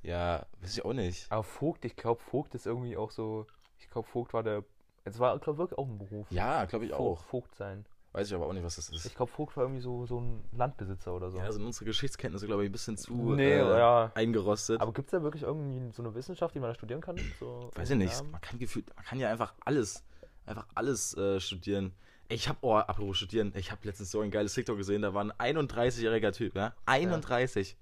Ja, 0.07 0.47
weiß 0.61 0.79
ich 0.79 0.85
auch 0.85 0.93
nicht. 0.93 1.27
Aber 1.31 1.43
Vogt, 1.43 1.85
ich 1.85 1.97
glaube, 1.97 2.21
Vogt 2.21 2.55
ist 2.55 2.67
irgendwie 2.67 2.97
auch 2.97 3.11
so. 3.11 3.47
Ich 3.81 3.91
glaube, 3.91 4.09
Vogt 4.09 4.33
war 4.33 4.43
der. 4.43 4.63
Es 5.05 5.19
war, 5.19 5.39
glaube 5.39 5.59
wirklich 5.59 5.79
auch 5.79 5.87
ein 5.87 5.99
Beruf. 5.99 6.31
Ja, 6.31 6.65
glaube 6.65 6.85
ich 6.85 6.93
Vogt, 6.93 7.01
auch. 7.01 7.25
Vogt 7.25 7.55
sein. 7.57 7.85
Weiß 8.13 8.29
ich 8.29 8.35
aber 8.35 8.47
auch 8.47 8.53
nicht, 8.53 8.65
was 8.65 8.77
das 8.77 8.89
ist. 8.89 9.05
Ich 9.05 9.15
glaube, 9.15 9.31
Vogt 9.31 9.57
war 9.57 9.65
irgendwie 9.65 9.83
so, 9.83 10.07
so 10.07 10.21
ein 10.21 10.45
Landbesitzer 10.53 11.15
oder 11.15 11.31
so. 11.31 11.39
Ja, 11.39 11.51
sind 11.53 11.65
unsere 11.65 11.85
Geschichtskenntnisse, 11.85 12.47
glaube 12.47 12.63
ich, 12.63 12.71
ein 12.71 12.73
bisschen 12.73 12.97
zu 12.97 13.13
Nee, 13.35 13.53
äh, 13.53 13.79
ja. 13.79 14.11
eingerostet. 14.15 14.81
Aber 14.81 14.93
gibt 14.93 15.09
es 15.09 15.11
da 15.11 15.23
wirklich 15.23 15.43
irgendwie 15.43 15.93
so 15.93 16.03
eine 16.03 16.15
Wissenschaft, 16.15 16.55
die 16.55 16.61
man 16.61 16.71
da 16.71 16.75
studieren 16.75 17.01
kann? 17.01 17.19
So 17.39 17.71
Weiß 17.75 17.91
ich 17.91 17.97
nicht. 17.97 18.23
Man 18.31 18.41
kann 18.41 18.59
gefühlt, 18.59 18.95
man 18.95 19.05
kann 19.05 19.19
ja 19.19 19.31
einfach 19.31 19.55
alles, 19.65 20.05
einfach 20.47 20.67
alles 20.75 21.17
äh, 21.17 21.41
studieren. 21.41 21.93
Ich 22.29 22.49
habe, 22.49 22.59
oh, 22.63 22.75
apropos 22.75 23.19
studieren, 23.19 23.53
ich 23.55 23.71
habe 23.71 23.83
letztens 23.85 24.11
so 24.11 24.21
ein 24.21 24.31
geiles 24.31 24.55
TikTok 24.55 24.79
gesehen, 24.79 25.03
da 25.03 25.13
war 25.13 25.23
ein 25.23 25.33
31-jähriger 25.33 26.33
Typ, 26.33 26.57
ja? 26.57 26.75
31. 26.87 27.77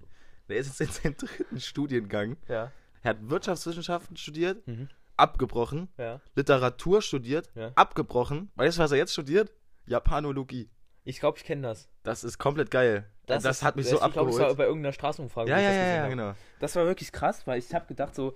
Der 0.49 0.57
ist 0.59 0.67
jetzt 0.69 0.81
in 0.81 0.89
seinem 1.03 1.17
dritten 1.17 1.61
Studiengang. 1.61 2.37
Ja. 2.49 2.71
Er 3.03 3.11
hat 3.11 3.29
Wirtschaftswissenschaften 3.29 4.17
studiert, 4.17 4.67
Mhm. 4.67 4.89
abgebrochen. 5.17 5.89
Ja. 5.99 6.21
Literatur 6.35 7.03
studiert, 7.03 7.51
Ja. 7.55 7.73
abgebrochen. 7.75 8.51
Weißt 8.57 8.79
du, 8.79 8.83
was 8.83 8.93
er 8.93 8.99
jetzt 8.99 9.13
studiert? 9.13 9.53
Japanologie. 9.87 10.69
Ich 11.05 11.21
glaube, 11.21 11.37
ich 11.39 11.45
kenne 11.45 11.63
das. 11.63 11.89
Das 12.03 12.25
ist 12.25 12.39
komplett 12.39 12.71
geil. 12.71 13.07
Das, 13.27 13.45
ist- 13.45 13.63
hat 13.63 13.77
mich 13.77 13.87
so 13.89 13.97
ich 13.97 14.01
glaub, 14.01 14.11
Ich 14.13 14.17
war 14.17 14.23
abgeholt. 14.41 14.57
bei 14.57 14.65
irgendeiner 14.65 14.93
Straßenumfrage. 14.93 15.51
Ja, 15.51 15.59
ja, 15.59 15.69
das 15.69 15.77
ja, 15.77 15.87
ja, 15.97 16.09
genau. 16.09 16.35
Das 16.61 16.77
war 16.77 16.85
wirklich 16.87 17.13
krass, 17.13 17.47
weil 17.47 17.59
ich 17.59 17.75
habe 17.75 17.87
gedacht 17.87 18.15
so, 18.15 18.35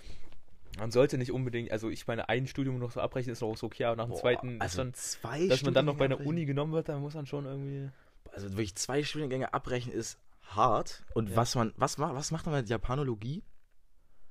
man 0.78 0.90
sollte 0.90 1.16
nicht 1.18 1.32
unbedingt, 1.32 1.72
also 1.72 1.88
ich 1.90 2.06
meine, 2.06 2.28
ein 2.28 2.46
Studium 2.46 2.78
noch 2.78 2.90
so 2.92 3.00
abbrechen 3.00 3.32
ist 3.32 3.40
noch 3.40 3.56
so 3.56 3.66
okay, 3.66 3.84
aber 3.84 3.96
nach 3.96 4.04
dem 4.04 4.10
Boah, 4.12 4.20
zweiten 4.20 4.60
also 4.60 4.78
dann, 4.78 4.94
zwei 4.94 5.48
dass 5.48 5.62
man 5.62 5.74
dann 5.74 5.86
noch 5.86 5.96
bei 5.96 6.04
einer 6.04 6.14
Studiengänge 6.16 6.38
Uni 6.40 6.46
genommen 6.46 6.72
wird, 6.74 6.88
dann 6.90 7.00
muss 7.00 7.14
man 7.14 7.26
schon 7.26 7.46
irgendwie. 7.46 7.88
abbrechen. 8.24 8.34
Also 8.34 8.50
wirklich 8.52 8.74
zwei 8.76 9.02
Studiengänge 9.02 9.52
abbrechen 9.54 9.92
ist 9.92 10.18
hart. 10.54 11.04
Und 11.14 11.30
Ja. 11.30 11.36
was 11.36 11.54
man, 11.54 11.72
was, 11.76 11.98
was 11.98 12.30
macht 12.30 12.46
man 12.46 12.54
mit 12.56 12.68
Japanologie? 12.68 13.42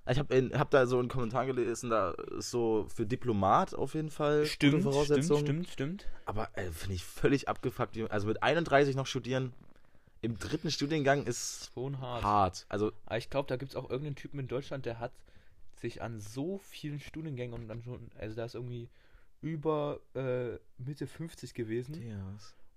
Ich 0.09 0.17
habe 0.19 0.51
hab 0.57 0.71
da 0.71 0.87
so 0.87 0.99
einen 0.99 1.09
Kommentar 1.09 1.45
gelesen, 1.45 1.89
da 1.89 2.11
ist 2.11 2.49
so 2.49 2.87
für 2.93 3.05
Diplomat 3.05 3.75
auf 3.75 3.93
jeden 3.93 4.09
Fall 4.09 4.39
gute 4.43 4.47
Stimmt, 4.47 4.83
stimmt, 5.03 5.39
stimmt, 5.39 5.69
stimmt. 5.69 6.05
Aber 6.25 6.49
äh, 6.57 6.71
finde 6.71 6.95
ich 6.95 7.03
völlig 7.03 7.49
abgefuckt. 7.49 7.97
Also 8.09 8.27
mit 8.27 8.41
31 8.41 8.95
noch 8.95 9.05
studieren 9.05 9.51
im 10.21 10.37
dritten 10.39 10.71
Studiengang 10.71 11.25
ist 11.25 11.71
Schon 11.73 11.99
hart. 11.99 12.23
hart. 12.23 12.65
Also 12.69 12.91
Aber 13.05 13.17
ich 13.17 13.29
glaube, 13.29 13.47
da 13.47 13.57
gibt 13.57 13.71
es 13.71 13.75
auch 13.75 13.89
irgendeinen 13.89 14.15
Typen 14.15 14.39
in 14.39 14.47
Deutschland, 14.47 14.85
der 14.85 14.99
hat 14.99 15.11
sich 15.75 16.01
an 16.01 16.19
so 16.19 16.57
vielen 16.59 16.99
Studiengängen 16.99 17.53
und 17.53 17.67
dann 17.67 17.83
schon, 17.83 18.09
also 18.17 18.35
da 18.35 18.45
ist 18.45 18.55
irgendwie 18.55 18.89
über 19.41 19.99
äh, 20.15 20.57
Mitte 20.77 21.05
50 21.05 21.53
gewesen 21.53 21.93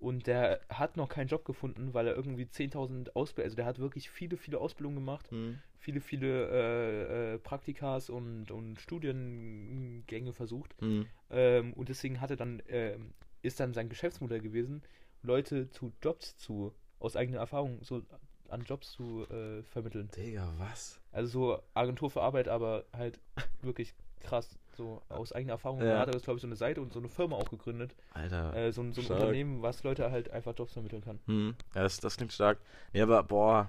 und 0.01 0.27
der 0.27 0.61
hat 0.71 0.97
noch 0.97 1.09
keinen 1.09 1.29
Job 1.29 1.45
gefunden, 1.45 1.93
weil 1.93 2.07
er 2.07 2.17
irgendwie 2.17 2.45
10.000 2.45 3.11
Ausbildungen, 3.15 3.45
also 3.45 3.57
der 3.57 3.67
hat 3.67 3.79
wirklich 3.79 4.09
viele, 4.11 4.39
viele 4.39 4.59
Ausbildungen 4.59 4.97
gemacht, 4.97 5.31
hm. 5.31 5.59
viele, 5.79 6.01
viele 6.01 6.49
äh, 6.49 7.35
äh, 7.35 7.39
Praktikas 7.39 8.09
und, 8.09 8.51
und 8.51 8.81
Studiengänge 8.81 10.33
versucht 10.33 10.75
Hm. 10.81 11.07
ähm, 11.31 11.75
und 11.75 11.91
deswegen 11.91 12.21
hatte 12.21 12.37
dann, 12.37 12.63
ähm, 12.69 13.13
ist 13.43 13.61
dann 13.61 13.75
sein 13.75 13.91
Geschäftsmodell 13.91 14.41
gewesen, 14.41 14.83
Leute 15.23 15.69
zu 15.71 15.93
Jobs 16.03 16.37
zu, 16.39 16.73
aus 16.99 17.15
eigener 17.15 17.39
Erfahrung, 17.39 17.83
so 17.83 18.03
an 18.49 18.65
Jobs 18.65 18.93
zu 18.93 19.27
äh, 19.31 19.63
vermitteln. 19.65 20.09
Digga, 20.17 20.53
was? 20.57 21.01
Also 21.13 21.29
so 21.29 21.63
Agentur 21.75 22.11
für 22.11 22.23
Arbeit, 22.23 22.49
aber 22.49 22.87
halt 22.93 23.21
wirklich 23.63 23.95
krass, 24.21 24.59
so 24.77 25.03
aus 25.09 25.33
eigener 25.33 25.53
Erfahrung. 25.53 25.81
Ja. 25.81 25.95
Da 25.95 25.99
hat 26.01 26.15
er, 26.15 26.21
glaube 26.21 26.37
ich, 26.37 26.43
so 26.43 26.47
eine 26.47 26.57
Seite 26.57 26.81
und 26.81 26.93
so 26.93 26.99
eine 27.01 27.09
Firma 27.09 27.37
auch 27.37 27.51
gegründet. 27.51 27.95
Alter. 28.15 28.55
Äh, 28.55 28.73
so, 28.73 28.83
ein- 28.83 28.93
so 28.93 29.01
ein 29.01 29.05
Stark. 29.05 29.21
Unternehmen, 29.21 29.63
was 29.63 29.83
Leute 29.83 30.11
halt 30.11 30.31
einfach 30.31 30.55
Jobs 30.57 30.73
vermitteln 30.73 31.03
kann. 31.03 31.19
Hm. 31.27 31.55
Ja, 31.75 31.83
das, 31.83 31.99
das 32.01 32.17
klingt 32.17 32.33
stark. 32.33 32.59
Nee, 32.93 33.03
aber 33.03 33.23
boah, 33.23 33.69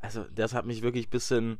also 0.00 0.24
das 0.34 0.54
hat 0.54 0.66
mich 0.66 0.82
wirklich 0.82 1.06
ein 1.06 1.10
bisschen. 1.10 1.58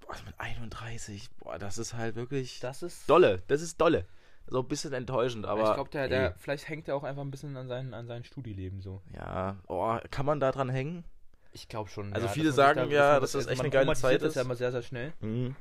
Boah, 0.00 0.14
mit 0.26 0.34
31, 0.38 1.28
boah, 1.38 1.58
das 1.58 1.78
ist 1.78 1.94
halt 1.94 2.14
wirklich. 2.16 2.60
Das 2.60 2.82
ist. 2.82 3.08
dolle, 3.08 3.42
das 3.48 3.62
ist 3.62 3.80
dolle. 3.80 4.06
So 4.50 4.60
ein 4.60 4.68
bisschen 4.68 4.94
enttäuschend, 4.94 5.44
aber. 5.44 5.68
ich 5.68 5.74
glaube, 5.74 5.90
der, 5.90 6.08
der, 6.08 6.34
vielleicht 6.38 6.68
hängt 6.70 6.88
er 6.88 6.96
auch 6.96 7.04
einfach 7.04 7.20
ein 7.22 7.30
bisschen 7.30 7.54
an 7.58 7.68
sein, 7.68 7.92
an 7.92 8.06
sein 8.06 8.24
Studieleben 8.24 8.80
so. 8.80 9.02
Ja, 9.14 9.56
oh, 9.66 9.98
kann 10.10 10.24
man 10.24 10.40
da 10.40 10.52
dran 10.52 10.70
hängen? 10.70 11.04
Ich 11.52 11.68
glaube 11.68 11.90
schon. 11.90 12.12
Also 12.14 12.26
ja, 12.26 12.32
viele 12.32 12.52
sagen 12.52 12.90
ja, 12.90 13.20
dass 13.20 13.32
das 13.32 13.40
also 13.46 13.50
echt 13.50 13.60
eine 13.60 13.70
geile 13.70 13.92
Zeit 13.94 14.22
das 14.22 14.34
ja 14.34 14.40
ist. 14.40 14.46
immer 14.46 14.54
sehr, 14.54 14.72
sehr 14.72 14.82
schnell. 14.82 15.12
Mhm. 15.20 15.54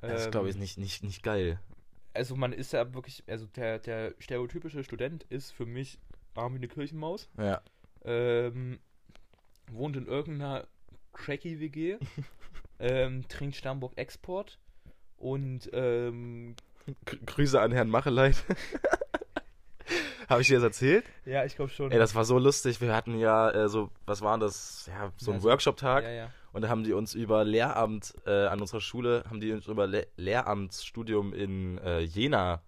Das 0.00 0.22
ist, 0.26 0.30
glaube 0.32 0.48
ich, 0.48 0.54
Ähm, 0.56 0.60
nicht, 0.60 0.78
nicht, 0.78 1.02
nicht 1.04 1.22
geil. 1.22 1.58
Also 2.12 2.36
man 2.36 2.52
ist 2.52 2.72
ja 2.72 2.94
wirklich, 2.94 3.24
also 3.26 3.46
der, 3.46 3.78
der 3.78 4.14
stereotypische 4.18 4.84
Student 4.84 5.24
ist 5.30 5.50
für 5.52 5.66
mich 5.66 5.98
arm 6.34 6.52
wie 6.54 6.58
eine 6.58 6.68
Kirchenmaus. 6.68 7.28
Ja. 7.38 7.60
ähm, 8.04 8.78
wohnt 9.72 9.96
in 9.96 10.06
irgendeiner 10.06 10.66
cracky 11.12 11.58
WG, 11.60 11.96
ähm, 12.78 13.26
trinkt 13.28 13.56
Sternburg 13.56 13.92
Export 13.96 14.58
und 15.16 15.70
ähm, 15.72 16.54
Gr 17.06 17.16
Grüße 17.24 17.60
an 17.60 17.72
Herrn 17.72 17.88
Macheleit. 17.88 18.44
Habe 20.28 20.40
ich 20.40 20.48
dir 20.48 20.54
das 20.56 20.64
erzählt? 20.64 21.04
ja, 21.26 21.44
ich 21.44 21.54
glaube 21.56 21.70
schon. 21.70 21.90
Ey, 21.92 21.98
das 21.98 22.14
war 22.14 22.24
so 22.24 22.38
lustig. 22.38 22.80
Wir 22.80 22.94
hatten 22.94 23.18
ja 23.18 23.50
äh, 23.50 23.68
so, 23.68 23.90
was 24.06 24.22
war 24.22 24.38
das? 24.38 24.86
Ja, 24.86 25.12
so 25.16 25.30
Ja, 25.32 25.36
ein 25.36 25.42
Workshop-Tag. 25.42 26.04
ja, 26.04 26.10
ja. 26.10 26.30
Und 26.54 26.62
da 26.62 26.68
haben 26.68 26.84
die 26.84 26.92
uns 26.92 27.14
über 27.14 27.44
Lehramt 27.44 28.14
äh, 28.26 28.46
an 28.46 28.60
unserer 28.60 28.80
Schule, 28.80 29.24
haben 29.28 29.40
die 29.40 29.50
uns 29.50 29.66
über 29.66 29.88
Le 29.88 30.06
Lehramtsstudium 30.16 31.34
in 31.34 31.78
äh, 31.78 31.98
Jena 31.98 32.54
ein 32.54 32.60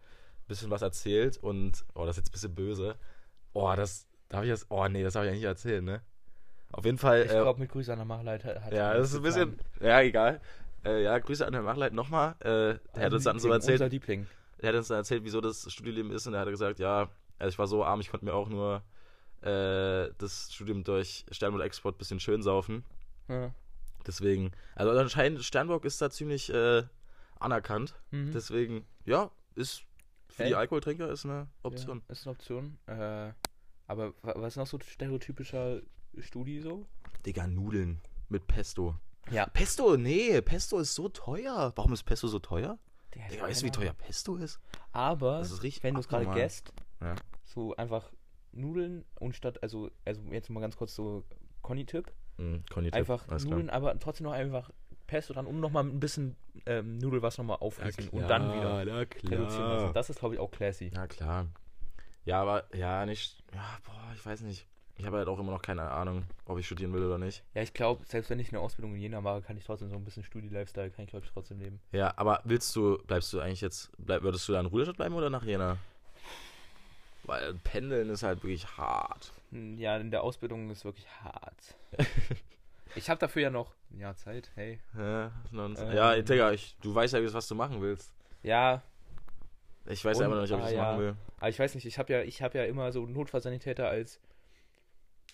bisschen 0.49 0.70
was 0.72 0.82
erzählt. 0.82 1.39
Und, 1.39 1.84
oh, 1.95 2.05
das 2.05 2.16
ist 2.18 2.24
jetzt 2.24 2.30
ein 2.30 2.32
bisschen 2.32 2.55
böse. 2.57 2.97
Oh, 3.53 3.72
das, 3.76 4.09
darf 4.28 4.43
ich 4.43 4.51
das, 4.51 4.66
oh 4.70 4.89
nee, 4.89 5.05
das 5.05 5.12
darf 5.14 5.22
ich 5.22 5.28
ja 5.28 5.34
nicht 5.34 5.45
erzählen, 5.45 5.84
ne? 5.84 6.03
Auf 6.72 6.84
jeden 6.84 6.99
Fall, 6.99 7.26
Ich 7.26 7.30
äh, 7.30 7.41
glaube, 7.41 7.61
mit 7.61 7.70
Grüße 7.70 7.93
an 7.93 8.01
der 8.01 8.07
Machleit 8.07 8.45
hat 8.45 8.72
ja, 8.72 8.93
das 8.93 9.11
ist 9.12 9.18
ein 9.18 9.22
bisschen, 9.22 9.57
getan. 9.57 9.87
ja, 9.87 10.01
egal. 10.01 10.41
Äh, 10.84 11.05
ja, 11.05 11.16
Grüße 11.20 11.47
an 11.47 11.53
Herrn 11.53 11.64
Machleit 11.64 11.93
nochmal. 11.93 12.34
Äh, 12.41 12.78
der 12.97 13.05
hat 13.07 13.12
uns 13.12 13.22
dann 13.22 13.39
so 13.39 13.53
erzählt, 13.53 13.80
Unser 13.80 13.91
Liebling. 13.91 14.26
der 14.61 14.70
hat 14.70 14.76
uns 14.76 14.89
dann 14.89 14.99
erzählt, 14.99 15.22
wieso 15.22 15.41
das 15.41 15.72
Studieleben 15.72 16.11
ist. 16.11 16.26
Und 16.26 16.34
er 16.34 16.41
hat 16.41 16.49
gesagt, 16.49 16.80
ja, 16.80 17.09
also 17.39 17.51
ich 17.51 17.59
war 17.59 17.68
so 17.68 17.84
arm, 17.84 18.01
ich 18.01 18.11
konnte 18.11 18.24
mir 18.26 18.34
auch 18.34 18.49
nur 18.49 18.82
das 19.43 20.49
Studium 20.53 20.82
durch 20.82 21.24
Sternburg 21.30 21.62
Export 21.62 21.95
ein 21.95 21.99
bisschen 21.99 22.18
schön 22.18 22.43
saufen. 22.43 22.82
Ja. 23.28 23.53
Deswegen, 24.07 24.52
also 24.74 24.92
anscheinend 24.92 25.42
Sternburg 25.44 25.84
ist 25.84 26.00
da 26.00 26.11
ziemlich 26.11 26.52
äh, 26.52 26.84
anerkannt. 27.40 27.94
Mhm. 28.11 28.32
Deswegen, 28.32 28.86
ja, 29.04 29.30
ist 29.54 29.82
für 30.28 30.44
Ey. 30.44 30.48
die 30.50 30.54
Alkoholtrinker 30.54 31.09
ist 31.11 31.24
eine 31.24 31.48
Option. 31.62 32.02
Ja, 32.07 32.12
ist 32.12 32.26
eine 32.26 32.32
Option. 32.36 32.78
Äh, 32.86 33.32
aber 33.86 34.14
wa- 34.22 34.34
was 34.36 34.54
ist 34.54 34.57
noch 34.57 34.66
so 34.66 34.78
stereotypischer 34.80 35.80
Studi 36.18 36.61
so? 36.61 36.86
Digga, 37.24 37.46
Nudeln 37.46 38.00
mit 38.28 38.46
Pesto. 38.46 38.96
Ja. 39.30 39.46
Pesto, 39.46 39.96
nee, 39.96 40.40
Pesto 40.40 40.78
ist 40.78 40.94
so 40.94 41.09
teuer. 41.09 41.72
Warum 41.74 41.92
ist 41.92 42.04
Pesto 42.04 42.28
so 42.28 42.38
teuer? 42.38 42.78
Der 43.14 43.28
Digga, 43.28 43.44
weißt 43.44 43.62
du, 43.62 43.66
wie 43.66 43.70
teuer 43.70 43.92
Pesto 43.92 44.36
ist? 44.36 44.61
Aber 44.92 45.38
Das 45.38 45.50
ist 45.50 45.62
richtig 45.62 45.82
wenn 45.84 45.94
du 45.94 46.00
es 46.00 46.09
gerade 46.09 46.26
gäst, 46.32 46.72
Ja. 47.00 47.16
so 47.44 47.74
einfach 47.76 48.12
Nudeln 48.52 49.04
und 49.18 49.34
statt, 49.34 49.62
also, 49.62 49.90
also 50.04 50.20
jetzt 50.30 50.48
mal 50.50 50.61
ganz 50.61 50.76
kurz 50.76 50.94
so 50.94 51.24
Conny-Tipp. 51.62 52.12
Mhm, 52.39 52.64
Einfach 52.93 53.26
alles 53.28 53.45
klar. 53.45 53.55
Nudeln, 53.57 53.70
aber 53.70 53.99
trotzdem 53.99 54.24
noch 54.24 54.32
einfach 54.32 54.70
Pesto 55.07 55.32
dran 55.34 55.47
und 55.47 55.61
nochmal 55.61 55.84
ein 55.84 56.01
bisschen 56.01 56.37
ähm, 56.66 56.99
Nudelwasser 56.99 57.43
nochmal 57.43 57.59
aufgießen 57.61 58.09
und 58.09 58.28
dann 58.28 58.53
wieder 58.53 58.84
Na 58.84 58.99
reduzieren 59.01 59.70
lassen. 59.70 59.93
Das 59.95 60.11
ist, 60.11 60.18
glaube 60.18 60.34
ich, 60.34 60.41
auch 60.41 60.51
classy. 60.51 60.91
Ja, 60.95 61.07
klar. 61.07 61.47
Ja, 62.24 62.43
aber, 62.43 62.64
ja, 62.74 63.07
nicht, 63.07 63.43
ja, 63.55 63.78
boah, 63.84 64.12
ich 64.14 64.26
weiß 64.26 64.41
nicht. 64.41 64.66
Ich 64.99 65.05
habe 65.05 65.18
halt 65.18 65.28
auch 65.28 65.39
immer 65.39 65.53
noch 65.53 65.61
keine 65.61 65.91
Ahnung, 65.91 66.24
ob 66.47 66.59
ich 66.59 66.66
studieren 66.66 66.93
will 66.95 67.05
oder 67.05 67.18
nicht. 67.18 67.45
Ja, 67.55 67.61
ich 67.62 67.74
glaube, 67.74 68.05
selbst 68.07 68.30
wenn 68.30 68.39
ich 68.41 68.49
eine 68.49 68.61
Ausbildung 68.61 68.95
in 68.95 69.01
Jena 69.01 69.20
mache, 69.20 69.43
kann 69.43 69.57
ich 69.59 69.64
trotzdem 69.64 69.91
so 69.91 69.97
ein 69.97 70.05
bisschen 70.05 70.22
Studi-Lifestyle, 70.24 70.91
kann 70.91 71.05
ich, 71.05 71.11
glaube 71.11 71.26
ich, 71.26 71.32
trotzdem 71.32 71.61
leben. 71.61 71.80
Ja, 71.93 72.14
aber 72.16 72.41
willst 72.45 72.74
du, 72.74 72.99
bleibst 73.07 73.30
du 73.32 73.41
eigentlich 73.41 73.61
jetzt, 73.61 73.91
bleib, 73.99 74.22
würdest 74.22 74.49
du 74.49 74.53
da 74.53 74.61
in 74.61 74.66
Ruderstadt 74.66 74.97
bleiben 74.97 75.14
oder 75.14 75.28
nach 75.28 75.45
Jena? 75.45 75.76
Weil 77.24 77.55
Pendeln 77.55 78.09
ist 78.09 78.22
halt 78.22 78.43
wirklich 78.43 78.66
hart. 78.78 79.32
Ja, 79.51 79.97
in 79.97 80.11
der 80.11 80.22
Ausbildung 80.22 80.70
ist 80.70 80.84
wirklich 80.84 81.07
hart. 81.22 81.76
ich 82.94 83.09
habe 83.09 83.18
dafür 83.20 83.42
ja 83.42 83.51
noch 83.51 83.74
ein 83.90 84.01
Jahr 84.01 84.16
Zeit, 84.16 84.51
hey. 84.55 84.80
Ja, 84.97 85.30
sonst, 85.53 85.80
Ähm. 85.80 85.92
ja 85.92 86.20
Digga, 86.20 86.53
ich, 86.53 86.76
du 86.82 86.94
weißt 86.94 87.14
ja, 87.14 87.32
was 87.34 87.47
du 87.49 87.55
machen 87.55 87.80
willst. 87.80 88.12
Ja, 88.42 88.82
Ich 89.88 90.05
weiß 90.05 90.18
Und- 90.18 90.24
einfach 90.24 90.36
noch 90.36 90.42
nicht, 90.42 90.53
ob 90.53 90.59
ich 90.61 90.64
ah, 90.64 90.68
das 90.68 90.74
ja. 90.76 90.82
machen 90.82 90.99
will. 91.01 91.16
aber 91.38 91.49
ich 91.49 91.59
weiß 91.59 91.74
nicht, 91.76 91.86
ich 91.86 91.99
habe 91.99 92.12
ja, 92.12 92.22
ich 92.22 92.42
habe 92.42 92.59
ja 92.59 92.64
immer 92.64 92.90
so 92.92 93.07
Notfallsanitäter 93.07 93.88
als 93.88 94.20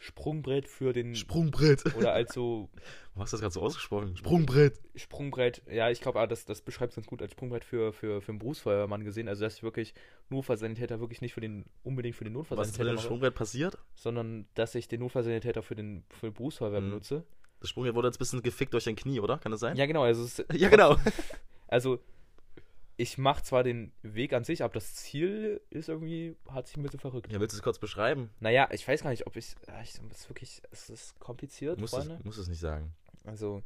Sprungbrett 0.02 0.66
für 0.68 0.92
den 0.92 1.14
Sprungbrett. 1.14 1.94
oder 1.96 2.12
als 2.12 2.34
so 2.34 2.68
Du 3.14 3.20
hast 3.20 3.32
das 3.32 3.40
gerade 3.40 3.52
so 3.52 3.60
ausgesprochen. 3.62 4.16
Sprungbrett. 4.16 4.80
Sprungbrett, 4.96 5.62
ja, 5.70 5.90
ich 5.90 6.00
glaube, 6.00 6.26
das, 6.26 6.44
das 6.44 6.60
beschreibt 6.62 6.90
es 6.92 6.96
ganz 6.96 7.06
gut 7.06 7.22
als 7.22 7.32
Sprungbrett 7.32 7.64
für, 7.64 7.92
für, 7.92 8.20
für 8.20 8.30
einen 8.32 8.38
Berufsfeuerwehrmann 8.40 9.04
gesehen. 9.04 9.28
Also, 9.28 9.42
dass 9.44 9.56
ich 9.56 9.62
wirklich 9.62 9.94
Notfallsanitäter 10.28 10.98
wirklich 11.00 11.20
nicht 11.20 11.34
für 11.34 11.40
den, 11.40 11.66
unbedingt 11.84 12.16
für 12.16 12.24
den 12.24 12.34
Was 12.34 12.42
ist 12.42 12.50
mit 12.50 12.58
Notfallsanitäter 12.58 12.84
dem 12.90 12.94
mache, 12.96 13.04
Sprungbrett 13.04 13.34
passiert? 13.34 13.78
sondern 13.94 14.46
dass 14.54 14.74
ich 14.74 14.88
den 14.88 15.00
Notfallsanitäter 15.00 15.62
für 15.62 15.74
den 15.76 16.04
für 16.10 16.26
die 16.26 16.32
Berufsfeuerwehr 16.32 16.80
Mhm. 16.80 16.90
benutze. 16.90 17.24
Das 17.60 17.70
Sprungbrett 17.70 17.94
wurde 17.94 18.08
jetzt 18.08 18.16
ein 18.16 18.18
bisschen 18.18 18.42
gefickt 18.42 18.72
durch 18.74 18.84
dein 18.84 18.96
Knie, 18.96 19.20
oder? 19.20 19.38
Kann 19.38 19.52
das 19.52 19.60
sein? 19.60 19.76
Ja, 19.76 19.86
genau, 19.86 20.02
also, 20.02 20.24
es, 20.24 20.38
ist- 20.40 20.52
Ja, 20.60 20.68
genau. 20.68 20.96
also 21.68 22.00
ich 23.02 23.18
mache 23.18 23.42
zwar 23.42 23.64
den 23.64 23.92
Weg 24.02 24.32
an 24.32 24.44
sich, 24.44 24.62
aber 24.62 24.72
das 24.74 24.94
Ziel 24.94 25.60
ist 25.70 25.88
irgendwie, 25.88 26.36
hat 26.48 26.68
sich 26.68 26.76
ein 26.76 26.82
bisschen 26.84 27.00
verrückt. 27.00 27.32
Ja, 27.32 27.40
willst 27.40 27.52
du 27.54 27.58
es 27.58 27.62
kurz 27.62 27.80
beschreiben? 27.80 28.30
Naja, 28.38 28.68
ich 28.70 28.86
weiß 28.86 29.02
gar 29.02 29.10
nicht, 29.10 29.26
ob 29.26 29.34
ich, 29.34 29.56
ja, 29.66 29.82
ich 29.82 29.90
es 29.90 29.98
ist 29.98 30.28
wirklich, 30.30 30.62
es 30.70 30.88
ist 30.88 31.18
kompliziert, 31.18 31.76
Du 31.78 31.80
musst 31.80 31.94
es, 31.94 32.06
Freunde. 32.06 32.20
musst 32.24 32.38
es 32.38 32.46
nicht 32.48 32.60
sagen. 32.60 32.94
Also, 33.24 33.62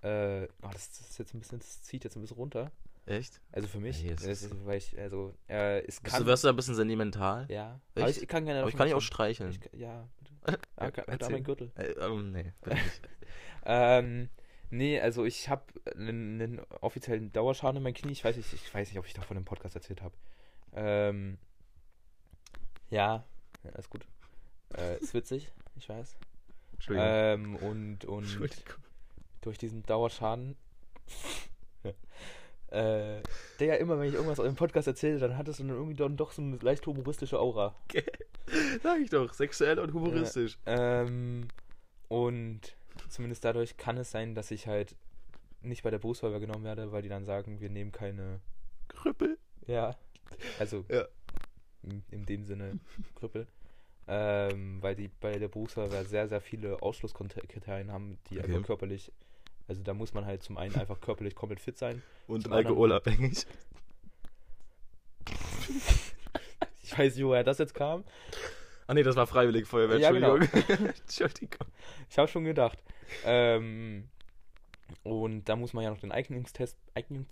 äh, 0.00 0.44
oh, 0.62 0.68
das, 0.72 0.88
das 0.90 1.00
ist 1.10 1.18
jetzt 1.18 1.34
ein 1.34 1.40
bisschen, 1.40 1.58
das 1.58 1.82
zieht 1.82 2.04
jetzt 2.04 2.16
ein 2.16 2.22
bisschen 2.22 2.38
runter. 2.38 2.72
Echt? 3.06 3.38
Also 3.52 3.68
für 3.68 3.80
mich, 3.80 4.02
das 4.06 4.24
ist- 4.24 4.66
weil 4.66 4.78
ich, 4.78 4.98
also, 4.98 5.34
äh, 5.46 5.84
es 5.86 6.02
kann, 6.02 6.22
du, 6.22 6.26
wirst 6.26 6.42
du 6.44 6.48
ein 6.48 6.56
bisschen 6.56 6.74
sentimental? 6.74 7.46
ja, 7.50 7.78
aber 7.94 8.08
Echt? 8.08 8.22
ich 8.22 8.28
kann 8.28 8.46
gerne 8.46 8.60
Aber 8.60 8.70
ich 8.70 8.76
kann 8.76 8.86
dich 8.86 8.94
auch 8.94 9.02
streicheln. 9.02 9.50
Ich, 9.50 9.78
ja, 9.78 10.08
bitte. 10.18 10.58
Ah, 10.76 10.90
da 10.90 11.02
Erzähl. 11.02 11.30
mein 11.32 11.44
Gürtel. 11.44 11.70
Äh, 11.76 11.92
ähm, 11.92 12.32
nee, 12.32 12.52
bitte 12.62 12.76
nicht. 12.76 13.00
Ähm, 13.66 14.28
nee, 14.74 15.00
also 15.00 15.24
ich 15.24 15.48
habe 15.48 15.62
einen, 15.96 16.40
einen 16.40 16.60
offiziellen 16.80 17.32
Dauerschaden 17.32 17.78
in 17.78 17.82
mein 17.82 17.94
Knie. 17.94 18.12
Ich 18.12 18.24
weiß 18.24 18.36
nicht, 18.36 18.52
ich 18.52 18.74
weiß 18.74 18.88
nicht, 18.88 18.98
ob 18.98 19.06
ich 19.06 19.14
davon 19.14 19.36
im 19.36 19.44
Podcast 19.44 19.74
erzählt 19.74 20.02
habe. 20.02 20.14
Ähm, 20.74 21.38
ja, 22.90 23.24
ja, 23.62 23.70
ist 23.78 23.90
gut. 23.90 24.06
Äh, 24.76 24.98
ist 24.98 25.14
witzig, 25.14 25.52
ich 25.76 25.88
weiß. 25.88 26.16
Entschuldigung. 26.72 27.08
Ähm, 27.10 27.56
und 27.56 28.04
und 28.04 28.24
Entschuldigung. 28.24 28.82
durch 29.40 29.58
diesen 29.58 29.84
Dauerschaden. 29.84 30.56
äh, 32.68 33.20
der 33.60 33.66
ja 33.66 33.74
immer, 33.74 33.98
wenn 33.98 34.08
ich 34.08 34.14
irgendwas 34.14 34.38
im 34.40 34.56
Podcast 34.56 34.88
erzähle, 34.88 35.18
dann 35.18 35.36
hat 35.36 35.48
es 35.48 35.58
dann 35.58 35.68
irgendwie 35.68 35.94
dann 35.94 36.16
doch 36.16 36.32
so 36.32 36.42
eine 36.42 36.56
leicht 36.56 36.86
humoristische 36.86 37.38
Aura. 37.38 37.74
Sag 38.82 39.00
ich 39.00 39.10
doch, 39.10 39.32
sexuell 39.32 39.78
und 39.78 39.92
humoristisch. 39.92 40.58
Ähm, 40.66 41.48
und 42.08 42.76
zumindest 43.14 43.44
dadurch 43.44 43.76
kann 43.76 43.96
es 43.96 44.10
sein, 44.10 44.34
dass 44.34 44.50
ich 44.50 44.66
halt 44.66 44.96
nicht 45.62 45.82
bei 45.82 45.90
der 45.90 45.98
Berufsfeuerwehr 45.98 46.40
genommen 46.40 46.64
werde, 46.64 46.92
weil 46.92 47.02
die 47.02 47.08
dann 47.08 47.24
sagen, 47.24 47.60
wir 47.60 47.70
nehmen 47.70 47.92
keine. 47.92 48.40
Krüppel. 48.88 49.38
Ja. 49.66 49.96
Also 50.58 50.84
Ja. 50.90 51.04
in, 51.82 52.04
in 52.10 52.26
dem 52.26 52.44
Sinne 52.44 52.78
Krüppel. 53.14 53.46
Ähm, 54.06 54.82
weil 54.82 54.94
die 54.94 55.08
bei 55.08 55.38
der 55.38 55.48
Berufsfeuerwehr 55.48 56.04
sehr, 56.04 56.28
sehr 56.28 56.42
viele 56.42 56.82
Ausschlusskriterien 56.82 57.90
haben, 57.90 58.18
die 58.28 58.38
Okay. 58.38 58.52
einfach 58.52 58.66
körperlich. 58.66 59.10
Also 59.66 59.82
da 59.82 59.94
muss 59.94 60.12
man 60.12 60.26
halt 60.26 60.42
zum 60.42 60.58
einen 60.58 60.74
einfach 60.74 61.00
körperlich 61.00 61.34
komplett 61.34 61.60
fit 61.60 61.78
sein. 61.78 62.02
Und 62.26 62.50
alkoholabhängig. 62.52 63.46
Ich 66.82 66.98
weiß 66.98 67.16
nicht, 67.16 67.24
woher 67.24 67.42
das 67.44 67.56
jetzt 67.58 67.74
kam. 67.74 68.04
Ah 68.86 68.92
nee, 68.94 69.02
das 69.02 69.16
war 69.16 69.26
freiwillig 69.26 69.66
Feuerwehr, 69.66 69.98
Ja, 69.98 70.10
genau. 70.12 70.36
Entschuldigung. 70.36 70.86
Entschuldigung. 71.00 71.66
Ich 72.10 72.18
habe 72.18 72.28
schon 72.28 72.44
gedacht. 72.44 72.78
Ähm, 73.24 74.08
und 75.02 75.44
da 75.48 75.56
muss 75.56 75.72
man 75.72 75.84
ja 75.84 75.90
noch 75.90 76.00
den 76.00 76.12
Eignungstest. 76.12 76.76
Eignung, 76.94 77.26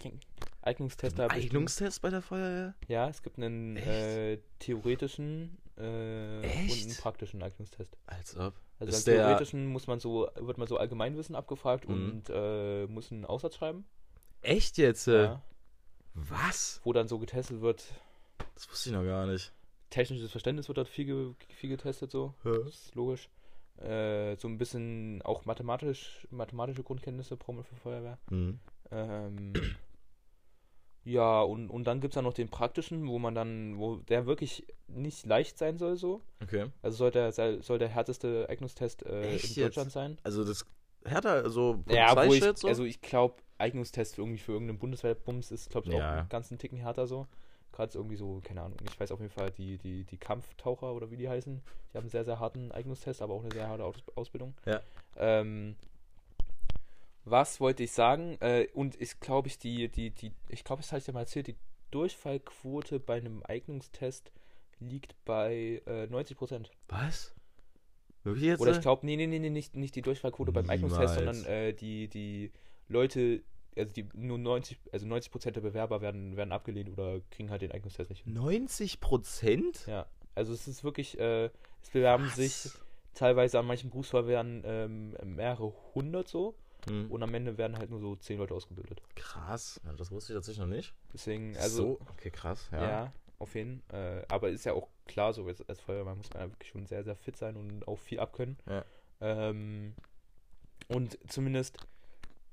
Eignungstest 0.62 1.16
bestehen. 1.16 1.31
Eignungstest 1.31 2.03
bei 2.03 2.11
der 2.11 2.23
Feuerwehr? 2.23 2.75
Ja, 2.89 3.09
es 3.09 3.23
gibt 3.23 3.39
einen 3.39 3.77
äh, 3.77 4.39
theoretischen 4.59 5.59
äh, 5.77 5.81
und 5.81 6.45
einen 6.45 6.97
praktischen 7.01 7.43
Eignungstest. 7.43 7.97
Als 8.07 8.37
ob. 8.37 8.55
Also 8.79 8.93
Ist 8.93 9.05
theoretischen 9.05 9.66
muss 9.66 9.87
man 9.87 10.01
so, 10.01 10.29
wird 10.37 10.59
man 10.59 10.66
so 10.66 10.77
Allgemeinwissen 10.77 11.37
abgefragt 11.37 11.89
Mhm. 11.89 11.95
und 11.95 12.31
äh, 12.31 12.87
muss 12.87 13.12
einen 13.12 13.25
Aussatz 13.25 13.57
schreiben. 13.57 13.85
Echt 14.41 14.77
jetzt? 14.79 15.07
äh? 15.07 15.25
Ja, 15.25 15.43
Was? 16.14 16.81
wo 16.85 16.93
dann 16.93 17.07
so 17.07 17.18
getestet 17.18 17.61
wird. 17.61 17.85
Das 18.55 18.68
wusste 18.70 18.89
ich 18.91 18.95
noch 18.95 19.05
gar 19.05 19.27
nicht. 19.27 19.53
Technisches 19.91 20.31
Verständnis 20.31 20.68
wird 20.68 20.79
dort 20.79 20.89
viel, 20.89 21.05
ge 21.05 21.35
viel 21.55 21.70
getestet, 21.70 22.11
so. 22.11 22.35
Das 22.43 22.66
ist 22.66 22.95
logisch. 22.95 23.29
Äh, 23.79 24.37
so 24.37 24.49
ein 24.49 24.59
bisschen 24.59 25.23
auch 25.23 25.45
mathematisch, 25.45 26.27
mathematische 26.31 26.83
Grundkenntnisse 26.83 27.37
braucht 27.37 27.66
für 27.66 27.77
Feuerwehr. 27.77 28.18
Mhm. 28.31 28.61
Ähm, 28.91 29.53
ja, 31.05 31.41
und, 31.43 31.68
und 31.68 31.85
dann 31.85 32.01
gibt 32.01 32.12
es 32.12 32.16
dann 32.16 32.25
noch 32.25 32.35
den 32.35 32.49
praktischen, 32.49 33.09
wo 33.09 33.18
man 33.18 33.35
dann, 33.35 33.79
wo 33.79 33.97
der 33.97 34.27
wirklich 34.27 34.66
nicht 34.87 35.27
leicht 35.27 35.59
sein 35.59 35.79
soll, 35.79 35.97
so. 35.97 36.23
Okay. 36.43 36.70
Also 36.83 36.99
soll 36.99 37.11
der, 37.11 37.33
soll 37.33 37.79
der 37.79 37.89
härteste 37.89 38.47
Eignungstest 38.49 39.05
äh, 39.05 39.33
in 39.33 39.33
jetzt? 39.33 39.57
Deutschland 39.57 39.91
sein. 39.91 40.18
Also 40.23 40.45
das 40.45 40.64
härter, 41.05 41.51
so 41.51 41.83
Ja, 41.89 42.14
wo 42.14 42.33
ich, 42.33 42.45
so? 42.57 42.68
also 42.68 42.85
ich 42.85 43.01
glaube, 43.01 43.37
Eignungstest 43.59 44.18
irgendwie 44.18 44.39
für 44.39 44.53
irgendeinen 44.53 44.79
Bundeswehr-Bums 44.79 45.51
ist, 45.51 45.70
glaube 45.70 45.89
ich, 45.89 45.95
auch 45.95 45.99
Ja. 45.99 46.18
einen 46.20 46.29
ganzen 46.29 46.59
Ticken 46.59 46.79
härter 46.79 47.07
so. 47.09 47.27
Gerade 47.73 47.97
irgendwie 47.97 48.16
so, 48.16 48.41
keine 48.45 48.62
Ahnung, 48.62 48.77
ich 48.87 48.99
weiß 49.01 49.12
auf 49.12 49.20
jeden 49.20 49.33
Fall, 49.33 49.51
die, 49.51 49.79
die, 49.79 50.05
die 50.05 50.18
Kampftaucher 50.18 50.93
oder 50.93 51.11
wie 51.11 51.16
die 51.16 51.29
heißen, 51.29 51.62
die 51.93 51.97
haben 51.97 52.05
einen 52.05 52.11
sehr, 52.11 52.25
sehr 52.25 52.39
harten 52.39 52.70
Eignungstest, 52.70 53.23
aber 53.23 53.35
auch 53.35 53.43
eine 53.43 53.53
sehr 53.53 53.68
harte 53.68 53.85
Aus 53.85 53.97
Ausbildung. 54.14 54.55
Ja. 54.66 54.81
Ähm, 55.16 55.77
was 57.25 57.61
wollte 57.61 57.85
ich 57.85 57.93
sagen? 57.93 58.37
Äh, 58.41 58.68
und 58.75 59.01
ich 59.01 59.20
glaube, 59.20 59.49
ich 59.49 59.59
die, 59.59 59.89
die, 59.89 60.11
die, 60.11 60.33
ich 60.49 60.64
glaube, 60.64 60.83
das 60.83 60.93
hatte 60.93 61.01
ich 61.01 61.05
dir 61.07 61.12
mal 61.12 61.20
erzählt, 61.20 61.47
die 61.47 61.57
Durchfallquote 61.91 63.01
bei 63.01 63.16
einem 63.16 63.43
Eignungstest 63.45 64.33
liegt 64.81 65.14
bei 65.25 65.83
äh, 65.87 66.07
90 66.07 66.37
Prozent. 66.37 66.70
Was? 66.89 67.35
Wirklich 68.25 68.47
jetzt? 68.47 68.61
Oder 68.61 68.73
ich 68.73 68.81
glaube, 68.81 69.07
nee, 69.07 69.16
nee, 69.16 69.27
nee, 69.27 69.39
nee, 69.39 69.51
nicht, 69.51 69.77
nicht 69.77 69.95
die 69.95 70.03
Durchfallquote 70.03 70.53
beim 70.53 70.68
Eignungstest, 70.68 71.14
sondern 71.14 71.45
äh, 71.45 71.73
die, 71.73 72.09
die 72.09 72.53
Leute, 72.89 73.43
also 73.77 73.93
die 73.93 74.09
nur 74.14 74.39
90, 74.39 74.79
also 74.93 75.07
90 75.07 75.31
Prozent 75.33 75.57
der 75.57 75.61
Bewerber 75.62 76.01
werden, 76.01 76.37
werden 76.37 76.53
abgelehnt 76.53 76.91
oder 76.91 77.20
kriegen 77.31 77.51
halt 77.51 77.62
den 77.62 77.73
Eignungstest 77.73 78.11
nicht 78.11 78.25
hin. 78.25 78.33
90 78.35 79.01
Prozent? 79.01 79.87
Ja, 79.87 80.07
also 80.35 80.53
es 80.53 80.68
ist 80.68 80.85
wirklich, 80.85 81.18
äh, 81.18 81.51
es 81.83 81.91
bewerben 81.93 82.29
sich 82.29 82.70
teilweise 83.14 83.59
an 83.59 83.66
manchen 83.66 83.91
Berufsfeuerwehren 83.91 84.62
ähm, 84.64 85.16
mehrere 85.35 85.73
hundert 85.95 86.29
so 86.29 86.55
Hm. 86.89 87.12
und 87.12 87.23
am 87.23 87.33
Ende 87.33 87.59
werden 87.59 87.79
halt 87.79 87.91
nur 87.91 88.01
so 88.01 88.16
zehn 88.16 88.39
Leute 88.39 88.55
ausgebildet. 88.55 89.01
Krass. 89.14 89.81
Ja, 89.85 89.93
das 89.93 90.11
wusste 90.11 90.33
ich 90.33 90.37
tatsächlich 90.37 90.59
noch 90.66 90.75
nicht. 90.75 90.93
Deswegen, 91.14 91.57
also, 91.57 91.77
so, 92.01 92.01
okay, 92.11 92.31
krass. 92.33 92.68
ja, 92.73 92.83
Ja. 92.83 93.12
auf 93.39 93.55
jeden 93.55 93.83
Fall. 93.83 94.23
Äh, 94.23 94.35
aber 94.35 94.49
ist 94.49 94.64
ja 94.64 94.73
auch 94.73 94.89
klar 95.07 95.33
so, 95.33 95.47
als, 95.47 95.62
als 95.68 95.81
Feuerwehrmann 95.81 96.16
muss 96.16 96.31
man 96.35 96.43
ja 96.43 96.51
wirklich 96.51 96.70
schon 96.70 96.87
sehr, 96.87 97.05
sehr 97.05 97.14
fit 97.14 97.37
sein 97.37 97.57
und 97.57 97.87
auch 97.87 98.01
viel 98.01 98.18
abkönnen. 98.18 98.57
Ja. 98.68 98.85
Ähm, 99.20 99.95
und 100.89 101.16
zumindest, 101.31 101.79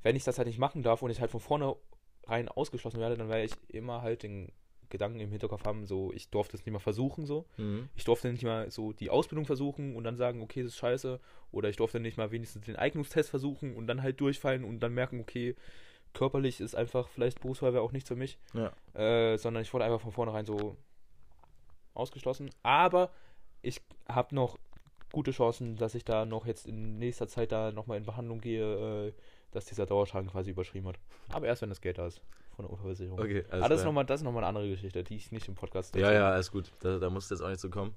wenn 0.03 0.15
ich 0.15 0.23
das 0.23 0.37
halt 0.37 0.47
nicht 0.47 0.59
machen 0.59 0.83
darf 0.83 1.01
und 1.01 1.11
ich 1.11 1.19
halt 1.19 1.31
von 1.31 1.39
vornherein 1.39 2.47
ausgeschlossen 2.49 2.99
werde, 2.99 3.17
dann 3.17 3.29
werde 3.29 3.45
ich 3.45 3.53
immer 3.67 4.01
halt 4.01 4.23
den 4.23 4.51
Gedanken 4.89 5.19
im 5.19 5.29
Hinterkopf 5.29 5.65
haben, 5.65 5.85
so, 5.85 6.11
ich 6.13 6.29
durfte 6.29 6.57
es 6.57 6.65
nicht 6.65 6.73
mal 6.73 6.79
versuchen, 6.79 7.25
so. 7.25 7.45
Mhm. 7.57 7.89
Ich 7.95 8.05
durfte 8.05 8.31
nicht 8.31 8.43
mal 8.43 8.71
so 8.71 8.91
die 8.91 9.09
Ausbildung 9.09 9.45
versuchen 9.45 9.95
und 9.95 10.03
dann 10.03 10.17
sagen, 10.17 10.41
okay, 10.41 10.63
das 10.63 10.73
ist 10.73 10.79
scheiße. 10.79 11.19
Oder 11.51 11.69
ich 11.69 11.75
durfte 11.75 11.99
nicht 11.99 12.17
mal 12.17 12.31
wenigstens 12.31 12.65
den 12.65 12.75
Eignungstest 12.75 13.29
versuchen 13.29 13.75
und 13.75 13.87
dann 13.87 14.01
halt 14.01 14.19
durchfallen 14.19 14.63
und 14.63 14.79
dann 14.79 14.93
merken, 14.93 15.19
okay, 15.19 15.55
körperlich 16.13 16.59
ist 16.59 16.75
einfach 16.75 17.07
vielleicht 17.07 17.39
Berufsfeuerwehr 17.39 17.81
auch 17.81 17.91
nichts 17.91 18.09
für 18.09 18.15
mich. 18.15 18.39
Ja. 18.53 18.71
Äh, 18.99 19.37
sondern 19.37 19.61
ich 19.61 19.73
wurde 19.73 19.85
einfach 19.85 20.01
von 20.01 20.11
vornherein 20.11 20.45
so 20.45 20.75
ausgeschlossen. 21.93 22.49
Aber 22.63 23.11
ich 23.61 23.81
habe 24.07 24.33
noch 24.33 24.57
gute 25.11 25.31
Chancen, 25.31 25.75
dass 25.75 25.95
ich 25.95 26.05
da 26.05 26.25
noch 26.25 26.45
jetzt 26.45 26.65
in 26.65 26.97
nächster 26.97 27.27
Zeit 27.27 27.51
da 27.51 27.71
nochmal 27.71 27.97
in 27.97 28.05
Behandlung 28.05 28.41
gehe, 28.41 29.07
äh, 29.07 29.13
dass 29.51 29.65
dieser 29.65 29.85
Dauerschaden 29.85 30.29
quasi 30.29 30.51
überschrieben 30.51 30.87
hat. 30.87 30.99
Aber 31.31 31.47
erst 31.47 31.61
wenn 31.61 31.69
das 31.69 31.81
Geld 31.81 31.97
da 31.97 32.07
ist 32.07 32.21
von 32.55 32.65
der 32.65 32.71
Unfallversicherung. 32.71 33.19
Okay, 33.19 33.45
alles 33.49 33.63
Aber 33.63 33.69
das 33.69 33.79
ist 33.79 33.85
nochmal 33.85 34.05
das 34.05 34.19
ist 34.21 34.25
noch 34.25 34.35
eine 34.35 34.45
andere 34.45 34.69
Geschichte, 34.69 35.03
die 35.03 35.15
ich 35.15 35.31
nicht 35.31 35.47
im 35.47 35.55
Podcast 35.55 35.95
Ja, 35.95 36.11
ja, 36.11 36.29
alles 36.31 36.51
gut. 36.51 36.71
Da, 36.81 36.99
da 36.99 37.09
musst 37.09 37.31
du 37.31 37.35
jetzt 37.35 37.41
auch 37.41 37.49
nicht 37.49 37.61
so 37.61 37.69
kommen. 37.69 37.93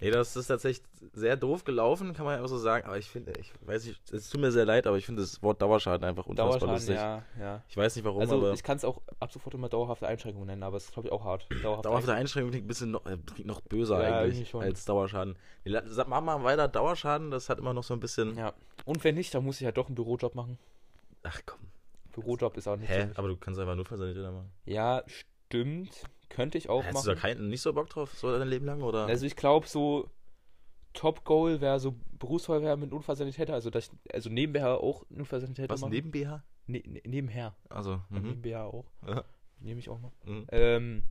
Nee, 0.00 0.10
das 0.10 0.36
ist 0.36 0.48
tatsächlich 0.48 0.84
sehr 1.12 1.36
doof 1.36 1.64
gelaufen, 1.64 2.14
kann 2.14 2.24
man 2.24 2.38
ja 2.38 2.44
auch 2.44 2.48
so 2.48 2.58
sagen. 2.58 2.86
Aber 2.86 2.98
ich 2.98 3.08
finde, 3.08 3.32
ich 3.38 3.52
weiß 3.64 3.86
nicht, 3.86 4.00
es 4.12 4.28
tut 4.28 4.40
mir 4.40 4.50
sehr 4.50 4.64
leid, 4.64 4.86
aber 4.86 4.96
ich 4.96 5.06
finde 5.06 5.22
das 5.22 5.42
Wort 5.42 5.62
Dauerschaden 5.62 6.04
einfach 6.04 6.26
unfassbar 6.26 6.68
Dauerschaden, 6.68 6.74
lustig. 6.74 6.96
ja, 6.96 7.22
ja. 7.38 7.62
Ich 7.68 7.76
weiß 7.76 7.94
nicht 7.96 8.04
warum, 8.04 8.20
Also 8.20 8.36
aber 8.36 8.52
ich 8.52 8.62
kann 8.62 8.76
es 8.76 8.84
auch 8.84 9.00
ab 9.20 9.32
sofort 9.32 9.54
immer 9.54 9.68
dauerhafte 9.68 10.06
Einschränkungen 10.06 10.46
nennen, 10.46 10.62
aber 10.62 10.76
es 10.76 10.86
ist 10.86 10.92
glaube 10.92 11.08
ich 11.08 11.12
auch 11.12 11.24
hart. 11.24 11.46
Dauerhafte 11.62 11.88
dauerhafte 11.88 12.12
Einschränkung 12.12 12.50
klingt 12.50 12.64
ein 12.64 12.68
bisschen 12.68 12.90
noch, 12.90 13.06
äh, 13.06 13.18
noch 13.44 13.60
böser 13.60 14.02
Ja, 14.02 14.18
eigentlich 14.18 14.54
als 14.54 14.84
Dauerschaden. 14.84 15.36
Mach 16.06 16.20
mal 16.20 16.42
weiter, 16.42 16.68
Dauerschaden, 16.68 17.30
das 17.30 17.48
hat 17.48 17.58
immer 17.58 17.74
noch 17.74 17.84
so 17.84 17.94
ein 17.94 18.00
bisschen. 18.00 18.36
Ja. 18.36 18.52
Und 18.84 19.04
wenn 19.04 19.14
nicht, 19.14 19.34
dann 19.34 19.44
muss 19.44 19.60
ich 19.60 19.64
halt 19.64 19.76
doch 19.76 19.86
einen 19.86 19.94
Bürojob 19.94 20.34
machen. 20.34 20.58
Ach 21.24 21.40
komm. 21.44 21.60
Bürojob 22.12 22.56
ist 22.56 22.68
auch 22.68 22.76
nicht 22.76 22.88
Hä? 22.88 23.08
so. 23.08 23.18
Aber 23.18 23.28
du 23.28 23.36
kannst 23.36 23.58
einfach 23.58 23.74
Notfallsanitäter 23.74 24.30
machen. 24.30 24.52
Ja, 24.66 25.02
stimmt. 25.06 26.04
Könnte 26.28 26.58
ich 26.58 26.68
auch 26.68 26.84
Hättest 26.84 27.04
du 27.04 27.10
da 27.10 27.14
machen. 27.16 27.22
keinen, 27.22 27.48
nicht 27.48 27.62
so 27.62 27.72
Bock 27.72 27.88
drauf, 27.88 28.14
so 28.14 28.36
dein 28.36 28.48
Leben 28.48 28.66
lang? 28.66 28.82
Oder? 28.82 29.06
Also 29.06 29.26
ich 29.26 29.34
glaube 29.36 29.66
so 29.66 30.08
Top 30.92 31.24
Goal 31.24 31.60
wäre 31.60 31.80
so 31.80 31.96
Berufsfeuerwehr 32.18 32.76
mit 32.76 32.92
Unfallsanitäter, 32.92 33.52
also 33.52 33.68
dass 33.70 33.88
ich, 33.88 34.14
also 34.14 34.30
nebenher 34.30 34.78
auch 34.80 35.04
Unfallsanitäter 35.10 35.72
Was, 35.74 35.80
machen. 35.80 35.92
neben 35.92 36.10
BH? 36.12 36.44
Ne, 36.66 36.82
ne, 36.86 37.02
nebenher. 37.04 37.54
Also, 37.68 38.00
mhm. 38.08 38.22
Nebenher 38.22 38.64
auch. 38.64 38.86
Ja. 39.06 39.24
Nehme 39.58 39.80
ich 39.80 39.88
auch 39.88 39.98
mal. 39.98 40.12
Mhm. 40.24 40.46
Ähm, 40.50 41.02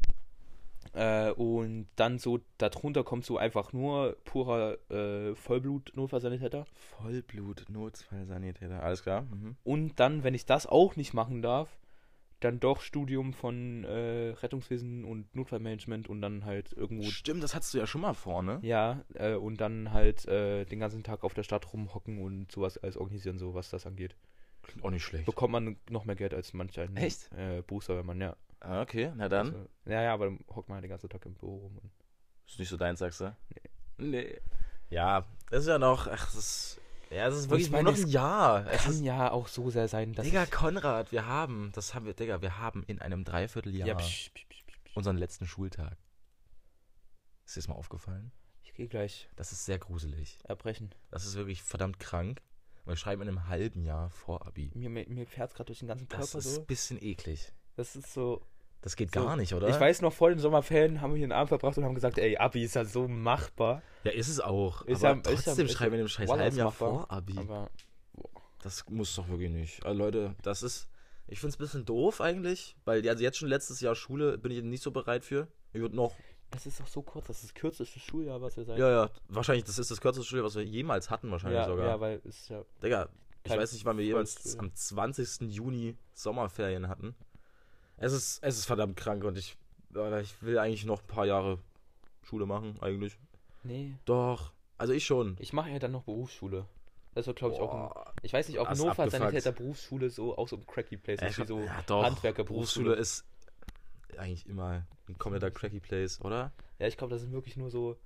äh, 0.94 1.32
und 1.32 1.88
dann 1.96 2.20
so, 2.20 2.40
darunter 2.58 3.04
kommt 3.04 3.26
so 3.26 3.38
einfach 3.38 3.74
nur 3.74 4.18
purer 4.26 4.78
äh, 4.90 5.36
Vollblut-Notfallsanitäter. 5.36 6.66
Vollblut, 6.74 7.66
Notfallsanitäter, 7.70 8.84
alles 8.84 9.04
klar. 9.04 9.22
Mhm. 9.22 9.56
Und 9.64 10.00
dann, 10.00 10.24
wenn 10.24 10.34
ich 10.34 10.46
das 10.46 10.68
auch 10.68 10.96
nicht 10.96 11.14
machen 11.14 11.42
darf, 11.42 11.70
dann 12.44 12.60
doch 12.60 12.82
Studium 12.82 13.34
von 13.34 13.84
äh, 13.86 14.32
Rettungswesen 14.42 15.06
und 15.06 15.34
Notfallmanagement 15.36 16.10
und 16.10 16.22
dann 16.22 16.46
halt 16.46 16.74
irgendwo. 16.74 17.10
Stimmt, 17.10 17.42
das 17.44 17.56
hattest 17.56 17.74
du 17.74 17.78
ja 17.78 17.88
schon 17.88 18.02
mal 18.02 18.14
vor, 18.14 18.44
ne? 18.44 18.60
Ja, 18.62 19.04
äh, 19.14 19.36
und 19.36 19.62
dann 19.62 19.92
halt 19.94 20.28
äh, 20.28 20.66
den 20.66 20.80
ganzen 20.80 21.04
Tag 21.04 21.24
auf 21.24 21.34
der 21.34 21.44
Stadt 21.44 21.72
rumhocken 21.72 22.22
und 22.22 22.52
sowas 22.52 22.78
alles 22.78 22.98
organisieren, 22.98 23.40
so 23.40 23.54
was 23.54 23.70
das 23.70 23.86
angeht. 23.86 24.16
Klingt 24.64 24.84
auch 24.84 24.92
nicht 24.92 25.04
schlecht. 25.04 25.26
Bekommt 25.26 25.52
man 25.52 25.78
noch 25.90 26.06
mehr 26.06 26.16
Geld 26.16 26.34
als 26.34 26.54
manch 26.54 26.80
ein 26.80 26.96
Echt? 26.96 27.32
äh, 27.34 27.62
Berufsfeuerwehrmann, 27.66 28.20
ja. 28.20 28.36
Ah, 28.64 28.82
okay, 28.82 29.12
na 29.16 29.28
dann. 29.30 29.48
Also, 29.48 29.70
ja, 29.86 30.02
ja, 30.02 30.14
aber 30.14 30.26
dann 30.26 30.40
hockt 30.50 30.70
man 30.70 30.76
halt 30.78 30.84
den 30.86 30.90
ganzen 30.90 31.10
Tag 31.10 31.26
im 31.26 31.34
Büro 31.36 31.58
rum. 31.58 31.80
Ist 32.48 32.60
nicht 32.60 32.70
so 32.70 32.78
deins, 32.78 33.00
sagst 33.00 33.20
du? 33.22 33.36
nee. 33.98 34.40
Ja, 34.90 35.26
das 35.50 35.62
ist 35.64 35.68
ja 35.68 35.80
noch, 35.80 36.08
ach, 36.08 36.26
das 36.26 36.36
ist, 36.36 36.82
ja, 37.10 37.26
das 37.30 37.40
ist 37.40 37.50
wirklich 37.50 37.68
ich 37.68 37.72
nur 37.72 37.84
meine, 37.84 37.98
noch 37.98 38.04
ein 38.04 38.10
Jahr. 38.10 38.68
Es 38.72 38.84
Kann 38.84 38.94
ist, 38.94 39.02
ja 39.02 39.32
auch 39.32 39.48
so 39.48 39.70
sehr 39.70 39.88
sein, 39.88 40.14
dass. 40.14 40.26
Digga, 40.26 40.46
Konrad, 40.46 41.12
wir 41.12 41.26
haben, 41.26 41.72
das 41.74 41.94
haben 41.94 42.06
wir, 42.06 42.14
Digga, 42.14 42.42
wir 42.42 42.60
haben 42.60 42.84
in 42.84 43.02
einem 43.02 43.24
Dreivierteljahr 43.24 43.88
ja, 43.88 43.96
psch, 43.96 44.32
psch, 44.34 44.46
psch, 44.50 44.64
psch, 44.66 44.78
psch. 44.86 44.96
unseren 44.98 45.18
letzten 45.18 45.46
Schultag. 45.48 45.98
Ist 47.46 47.56
dir 47.56 47.60
das 47.62 47.68
mal 47.68 47.76
aufgefallen? 47.76 48.32
Ich 48.64 48.74
gehe 48.74 48.88
gleich 48.88 49.30
Das 49.36 49.52
ist 49.52 49.66
sehr 49.66 49.78
gruselig. 49.80 50.40
erbrechen. 50.46 50.94
Das 51.12 51.26
ist 51.26 51.36
wirklich 51.36 51.62
verdammt 51.64 52.00
krank. 52.00 52.42
Wir 52.86 52.96
schreiben 52.96 53.22
in 53.22 53.28
einem 53.30 53.48
halben 53.48 53.84
Jahr 53.84 54.10
vor 54.10 54.46
Abi. 54.48 54.72
Mir, 54.74 54.90
mir, 54.90 55.08
mir 55.10 55.26
fährt 55.26 55.50
es 55.52 55.56
gerade 55.56 55.68
durch 55.68 55.80
den 55.80 55.88
ganzen 55.88 56.08
Körper 56.08 56.22
Das 56.24 56.36
ist 56.36 56.56
so. 56.56 56.62
ein 56.62 56.66
bisschen 56.68 57.02
eklig. 57.02 57.54
Das 57.76 57.96
ist 57.96 58.14
so. 58.14 58.46
Das 58.84 58.98
geht 58.98 59.14
So, 59.14 59.24
gar 59.24 59.38
nicht, 59.38 59.54
oder? 59.54 59.70
Ich 59.70 59.80
weiß 59.80 60.02
noch, 60.02 60.12
vor 60.12 60.30
den 60.30 60.40
Sommerferien 60.40 61.00
haben 61.00 61.12
wir 61.14 61.18
hier 61.18 61.26
einen 61.26 61.32
Abend 61.32 61.48
verbracht 61.48 61.78
und 61.78 61.86
haben 61.86 61.96
gesagt, 61.96 62.18
ey, 62.18 62.36
Abi 62.38 62.64
ist 62.64 62.76
ja 62.76 62.84
so 62.84 63.08
machbar. 63.08 63.82
Ja, 64.04 64.12
ist 64.12 64.28
es 64.28 64.42
auch. 64.42 64.82
Ist 64.84 65.06
aber 65.06 65.16
ja- 65.16 65.22
trotzdem 65.36 65.66
ist 65.68 65.72
schreiben 65.72 65.94
wir 65.94 66.00
dem 66.00 66.10
scheiß 66.10 66.30
halben 66.30 66.58
Jahr 66.58 66.72
vor 66.72 67.10
Abi. 67.10 67.38
Aber 67.38 67.70
Das 68.62 68.84
muss 68.90 69.16
doch 69.16 69.28
wirklich 69.30 69.52
nicht. 69.52 69.86
Also 69.86 69.98
Leute, 69.98 70.36
das 70.44 70.64
ist. 70.64 70.90
Ich 71.28 71.40
finde 71.40 71.52
es 71.54 71.56
ein 71.56 71.64
bisschen 71.64 71.86
doof 71.86 72.20
eigentlich, 72.20 72.76
weil 72.84 73.08
also 73.08 73.24
jetzt 73.24 73.38
schon 73.38 73.48
letztes 73.48 73.80
Jahr 73.80 73.96
Schule 73.96 74.38
bin 74.38 74.52
ich 74.52 74.62
nicht 74.62 74.84
so 74.84 74.92
bereit 74.92 75.24
für. 75.24 75.48
Ich 75.72 75.80
würde 75.80 75.96
noch 75.96 76.14
Es 76.52 76.66
ist 76.66 76.82
doch 76.82 76.88
so 76.88 77.02
kurz, 77.02 77.28
das 77.28 77.38
ist 77.38 77.46
das 77.46 77.54
kürzeste 77.54 78.00
Schuljahr, 78.00 78.42
was 78.42 78.58
wir 78.58 78.66
seit. 78.66 78.78
Ja, 78.78 78.90
ja. 78.90 79.10
Wahrscheinlich, 79.30 79.64
das 79.64 79.80
ist 79.80 79.90
das 79.90 80.02
kürzeste 80.02 80.28
Schuljahr, 80.28 80.46
was 80.46 80.56
wir 80.56 80.64
jemals 80.64 81.10
hatten, 81.10 81.32
wahrscheinlich 81.32 81.60
ja, 81.62 81.68
sogar. 81.68 81.88
ja, 81.88 82.00
weil 82.02 82.22
es 82.26 82.42
ist 82.42 82.50
ja. 82.50 82.64
Digga, 82.84 83.08
ich 83.46 83.52
weiß 83.52 83.72
nicht, 83.72 83.86
wann 83.86 83.98
wir 83.98 84.14
Volksschule. 84.14 84.60
am 84.60 84.76
20. 84.76 85.42
Juni 85.50 85.98
Sommerferien 86.14 86.90
hatten. 86.90 87.16
Es 87.98 88.14
ist, 88.14 88.44
es 88.44 88.58
ist 88.58 88.66
verdammt 88.66 88.98
krank 88.98 89.24
und 89.24 89.38
ich, 89.38 89.56
ich 90.22 90.42
will 90.42 90.58
eigentlich 90.58 90.86
noch 90.86 91.02
ein 91.02 91.08
paar 91.08 91.26
Jahre 91.26 91.60
Schule 92.24 92.46
machen, 92.46 92.78
eigentlich. 92.82 93.18
Nee. 93.64 93.94
Doch. 94.06 94.52
Also 94.78 94.94
ich 94.94 95.06
schon. 95.06 95.38
Ich 95.40 95.54
mache 95.54 95.70
ja 95.70 95.80
dann 95.80 95.92
noch 95.92 96.04
Berufsschule. 96.04 96.66
Das 97.14 97.28
wird, 97.28 97.38
glaube 97.38 97.54
ich, 97.54 97.62
auch. 97.62 97.96
Ein, 97.96 98.14
ich 98.24 98.34
weiß 98.34 98.48
nicht, 98.50 98.60
ob 98.60 98.68
Hannover. 98.68 99.10
Sanitäter 99.10 99.52
Berufsschule 99.52 100.10
so 100.10 100.38
auch 100.38 100.48
so 100.48 100.58
ein 100.58 100.66
cracky 100.66 100.98
Place 100.98 101.22
ist, 101.22 101.40
wie 101.40 101.46
so 101.46 101.60
ja, 101.60 101.84
doch. 101.86 102.04
Handwerkerberufsschule. 102.04 102.96
Berufsschule 102.96 102.96
ist 102.96 103.26
eigentlich 104.18 104.48
immer 104.48 104.86
ein 105.08 105.18
kompletter 105.18 105.52
cracky 105.52 105.80
Place, 105.80 106.20
oder? 106.22 106.52
Ja, 106.80 106.88
ich 106.88 106.98
glaube, 106.98 107.14
das 107.14 107.24
ist 107.24 107.32
wirklich 107.32 107.56
nur 107.56 107.70
so. 107.70 107.98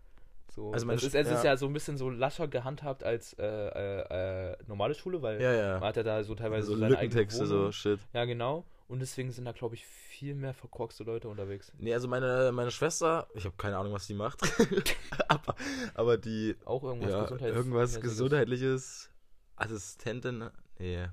so 0.54 0.72
Also 0.74 0.90
es, 0.92 1.04
ist, 1.04 1.16
es 1.16 1.28
ist 1.28 1.44
ja. 1.44 1.52
ja 1.52 1.58
so 1.58 1.68
ein 1.68 1.74
bisschen 1.74 1.98
so 1.98 2.10
lascher 2.10 2.48
gehandhabt 2.48 3.04
als 3.04 3.34
äh, 3.34 3.46
äh, 3.46 4.52
äh, 4.52 4.58
normale 4.68 4.94
Schule, 4.94 5.22
weil 5.22 5.42
Ja, 5.42 5.54
ja. 5.54 5.80
man 5.80 5.90
hat 5.90 5.98
ja 5.98 6.04
da 6.04 6.24
so 6.24 6.36
teilweise 6.36 6.68
so 6.68 6.74
so 6.74 6.80
seine 6.80 6.94
Lückentexte, 6.94 7.46
so 7.46 7.72
shit. 7.72 8.00
Ja, 8.14 8.26
genau. 8.26 8.66
Und 8.88 9.00
deswegen 9.00 9.32
sind 9.32 9.44
da, 9.46 9.52
glaube 9.52 9.76
ich, 9.76 9.86
viel 9.86 10.34
mehr 10.34 10.54
verkorkste 10.54 11.04
Leute 11.04 11.28
unterwegs. 11.28 11.74
Nee, 11.78 11.94
also 11.94 12.08
meine, 12.08 12.52
meine 12.54 12.72
Schwester, 12.72 13.28
ich 13.36 13.44
habe 13.44 13.56
keine 13.58 13.78
Ahnung, 13.78 13.92
was 13.92 14.08
die 14.08 14.14
macht. 14.14 14.40
aber, 15.28 15.56
aber 15.94 16.18
die, 16.18 16.56
Auch 16.64 16.84
irgendwas 16.84 17.12
ja, 17.12 17.24
Gesundheits 17.24 17.56
irgendwas. 17.56 18.00
Gesundheitliches, 18.00 19.10
Assistentin, 19.58 20.50
nee, 20.80 21.06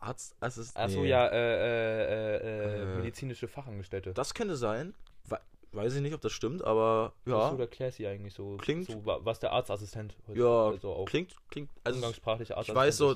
Arztassistent. 0.00 0.84
Achso, 0.84 1.00
nee. 1.00 1.08
ja, 1.08 1.28
äh, 1.28 1.32
äh, 1.36 2.36
äh, 2.36 2.82
Äh. 2.82 2.96
medizinische 2.96 3.48
Fachangestellte. 3.48 4.12
Das 4.12 4.34
könnte 4.34 4.56
sein. 4.56 4.94
We 5.28 5.38
weiß 5.72 5.94
ich 5.94 6.02
nicht, 6.02 6.12
ob 6.14 6.20
das 6.20 6.32
stimmt, 6.32 6.62
aber 6.62 7.14
Was 7.24 7.32
ja, 7.32 7.50
so 7.52 7.56
der 7.56 7.68
Classy 7.68 8.06
eigentlich 8.06 8.34
so. 8.34 8.56
Klingt- 8.58 8.86
So, 8.90 9.06
wa- 9.06 9.20
was 9.22 9.38
der 9.38 9.52
Arztassistent 9.52 10.14
heute 10.26 10.38
ja, 10.40 10.66
also 10.68 10.92
auch 10.92 11.06
klingt, 11.06 11.34
klingt, 11.50 11.70
also 11.84 11.96
umgangssprachliche 11.96 12.52
ich 12.52 12.56
Arztassistent 12.58 12.76
weiß 12.86 12.96
so, 12.98 13.12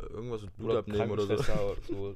äh, 0.00 0.06
irgendwas 0.14 0.42
mit 0.42 0.56
Blut 0.56 0.70
oder 0.70 0.78
abnehmen 0.78 1.10
oder 1.10 1.26
so. 1.26 1.36
So. 1.88 2.14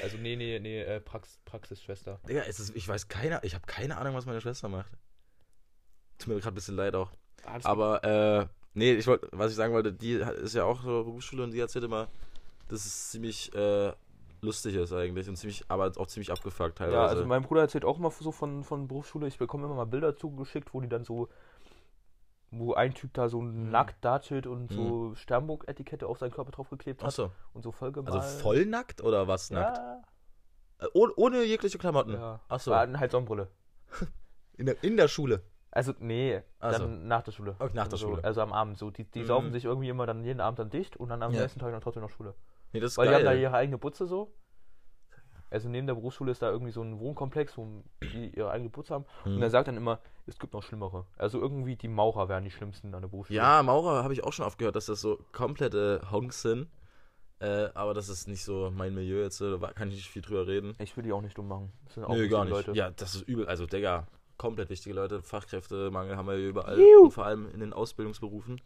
Also 0.00 0.16
nee, 0.16 0.36
nee, 0.36 0.58
nee, 0.58 0.80
äh, 0.82 1.00
Prax 1.00 1.38
Praxisschwester. 1.44 2.18
Digga, 2.26 2.42
es 2.48 2.58
ist, 2.60 2.74
ich 2.74 2.88
weiß 2.88 3.08
keine, 3.08 3.40
ich 3.42 3.54
habe 3.54 3.66
keine 3.66 3.98
Ahnung, 3.98 4.14
was 4.14 4.24
meine 4.26 4.40
Schwester 4.40 4.68
macht. 4.68 4.90
Tut 6.18 6.28
mir 6.28 6.34
gerade 6.40 6.52
ein 6.52 6.54
bisschen 6.54 6.76
leid 6.76 6.94
auch. 6.94 7.10
Alles 7.44 7.66
Aber, 7.66 8.02
äh, 8.04 8.46
nee, 8.74 8.92
ich 8.94 9.06
wollte, 9.06 9.28
was 9.32 9.50
ich 9.50 9.56
sagen 9.56 9.74
wollte, 9.74 9.92
die 9.92 10.24
hat- 10.24 10.36
ist 10.36 10.54
ja 10.54 10.64
auch 10.64 10.82
so 10.82 11.04
Berufsschule 11.04 11.42
und 11.42 11.50
die 11.50 11.60
erzählt 11.60 11.84
immer, 11.84 12.08
dass 12.68 12.86
es 12.86 13.10
ziemlich 13.10 13.52
äh, 13.54 13.92
lustig 14.40 14.76
ist 14.76 14.92
eigentlich 14.92 15.28
und 15.28 15.36
ziemlich, 15.36 15.64
aber 15.68 15.92
auch 15.96 16.06
ziemlich 16.06 16.30
abgefuckt 16.32 16.78
teilweise. 16.78 16.96
Ja, 16.96 17.06
also 17.06 17.26
mein 17.26 17.42
Bruder 17.42 17.62
erzählt 17.62 17.84
auch 17.84 17.98
immer 17.98 18.10
so 18.10 18.32
von, 18.32 18.64
von 18.64 18.88
Berufsschule. 18.88 19.26
Ich 19.26 19.36
bekomme 19.38 19.66
immer 19.66 19.74
mal 19.74 19.84
Bilder 19.84 20.16
zugeschickt, 20.16 20.72
wo 20.72 20.80
die 20.80 20.88
dann 20.88 21.04
so, 21.04 21.28
wo 22.52 22.74
ein 22.74 22.94
Typ 22.94 23.12
da 23.14 23.28
so 23.28 23.42
nackt 23.42 24.04
dasteht 24.04 24.46
und 24.46 24.70
so 24.70 25.14
Sternburg-Etikette 25.14 26.06
auf 26.06 26.18
seinen 26.18 26.30
Körper 26.32 26.52
draufgeklebt 26.52 27.00
hat 27.02 27.08
Achso, 27.08 27.30
und 27.54 27.62
so 27.62 27.72
vollgemalt. 27.72 28.14
also 28.14 28.38
voll 28.40 28.66
nackt 28.66 29.02
oder 29.02 29.26
was 29.26 29.50
nackt? 29.50 29.78
Ja, 29.78 30.02
Äh, 30.78 30.86
ohne, 30.94 31.12
ohne 31.16 31.42
jegliche 31.44 31.78
Klamotten? 31.78 32.12
ja. 32.14 32.40
Achso, 32.48 32.70
War 32.70 32.86
halt 32.98 33.10
Sonnenbrille. 33.10 33.48
in 34.58 34.66
der, 34.66 34.82
in 34.84 34.96
der 34.96 35.08
Schule. 35.08 35.42
Also, 35.70 35.94
nee, 36.00 36.42
Ach 36.60 36.72
so. 36.74 36.80
dann 36.80 37.06
nach 37.08 37.22
der 37.22 37.32
Schule. 37.32 37.56
Oh, 37.58 37.64
nach 37.72 37.86
der 37.88 37.92
also, 37.94 37.96
Schule. 38.08 38.22
Also 38.24 38.42
am 38.42 38.52
Abend 38.52 38.76
so. 38.76 38.90
Die, 38.90 39.04
die 39.04 39.20
Mhm. 39.20 39.24
saufen 39.26 39.52
sich 39.52 39.64
irgendwie 39.64 39.88
immer 39.88 40.04
dann 40.04 40.22
jeden 40.22 40.40
Abend 40.40 40.58
dann 40.58 40.68
dicht 40.68 40.96
und 40.98 41.08
dann 41.08 41.22
am 41.22 41.32
Ja. 41.32 41.40
nächsten 41.40 41.60
Tag 41.60 41.72
dann 41.72 41.80
trotzdem 41.80 42.02
noch 42.02 42.10
Schule. 42.10 42.34
Nee, 42.72 42.80
das 42.80 42.92
ist 42.92 42.98
Weil 42.98 43.08
die 43.08 43.14
haben 43.14 43.24
da 43.24 43.30
geil. 43.32 43.40
ihre 43.40 43.54
eigene 43.54 43.78
Butze 43.78 44.06
so. 44.06 44.34
Also 45.52 45.68
neben 45.68 45.86
der 45.86 45.94
Berufsschule 45.94 46.32
ist 46.32 46.40
da 46.42 46.50
irgendwie 46.50 46.72
so 46.72 46.82
ein 46.82 46.98
Wohnkomplex, 46.98 47.58
wo 47.58 47.82
die 48.02 48.30
ihre 48.34 48.50
eigene 48.50 48.70
Butze 48.70 48.94
haben. 48.94 49.04
Und 49.24 49.34
Hm. 49.36 49.42
er 49.42 49.50
sagt 49.50 49.68
dann 49.68 49.76
immer, 49.76 50.00
es 50.26 50.38
gibt 50.38 50.54
noch 50.54 50.62
schlimmere. 50.62 51.04
Also 51.18 51.38
irgendwie 51.40 51.76
die 51.76 51.88
Maurer 51.88 52.28
wären 52.28 52.44
die 52.44 52.50
schlimmsten 52.50 52.94
an 52.94 53.02
der 53.02 53.08
Berufsschule. 53.08 53.36
Ja, 53.36 53.62
Maurer 53.62 54.02
habe 54.02 54.14
ich 54.14 54.24
auch 54.24 54.32
schon 54.32 54.46
oft 54.46 54.58
gehört, 54.58 54.76
dass 54.76 54.86
das 54.86 55.00
so 55.00 55.18
komplette 55.32 56.00
Honks 56.10 56.42
sind. 56.42 56.68
Äh, 57.40 57.70
aber 57.74 57.92
das 57.92 58.08
ist 58.08 58.28
nicht 58.28 58.44
so 58.44 58.70
mein 58.74 58.94
Milieu 58.94 59.20
jetzt, 59.22 59.40
da 59.40 59.58
kann 59.74 59.88
ich 59.88 59.96
nicht 59.96 60.08
viel 60.08 60.22
drüber 60.22 60.46
reden. 60.46 60.74
Ich 60.78 60.96
will 60.96 61.02
die 61.04 61.12
auch 61.12 61.20
nicht 61.22 61.36
dumm 61.36 61.48
machen. 61.48 61.72
Das 61.84 61.94
sind 61.94 62.04
auch 62.04 62.14
Nö, 62.14 62.28
gar 62.28 62.44
nicht. 62.44 62.52
Leute. 62.52 62.72
Ja, 62.72 62.90
das 62.90 63.16
ist 63.16 63.22
übel. 63.28 63.46
Also, 63.46 63.66
Digga, 63.66 64.06
komplett 64.38 64.70
wichtige 64.70 64.94
Leute. 64.94 65.22
Fachkräftemangel 65.22 66.16
haben 66.16 66.28
wir 66.28 66.36
hier 66.36 66.48
überall. 66.48 66.78
Juhu. 66.78 67.04
Und 67.06 67.10
vor 67.10 67.26
allem 67.26 67.50
in 67.52 67.60
den 67.60 67.72
Ausbildungsberufen. 67.72 68.60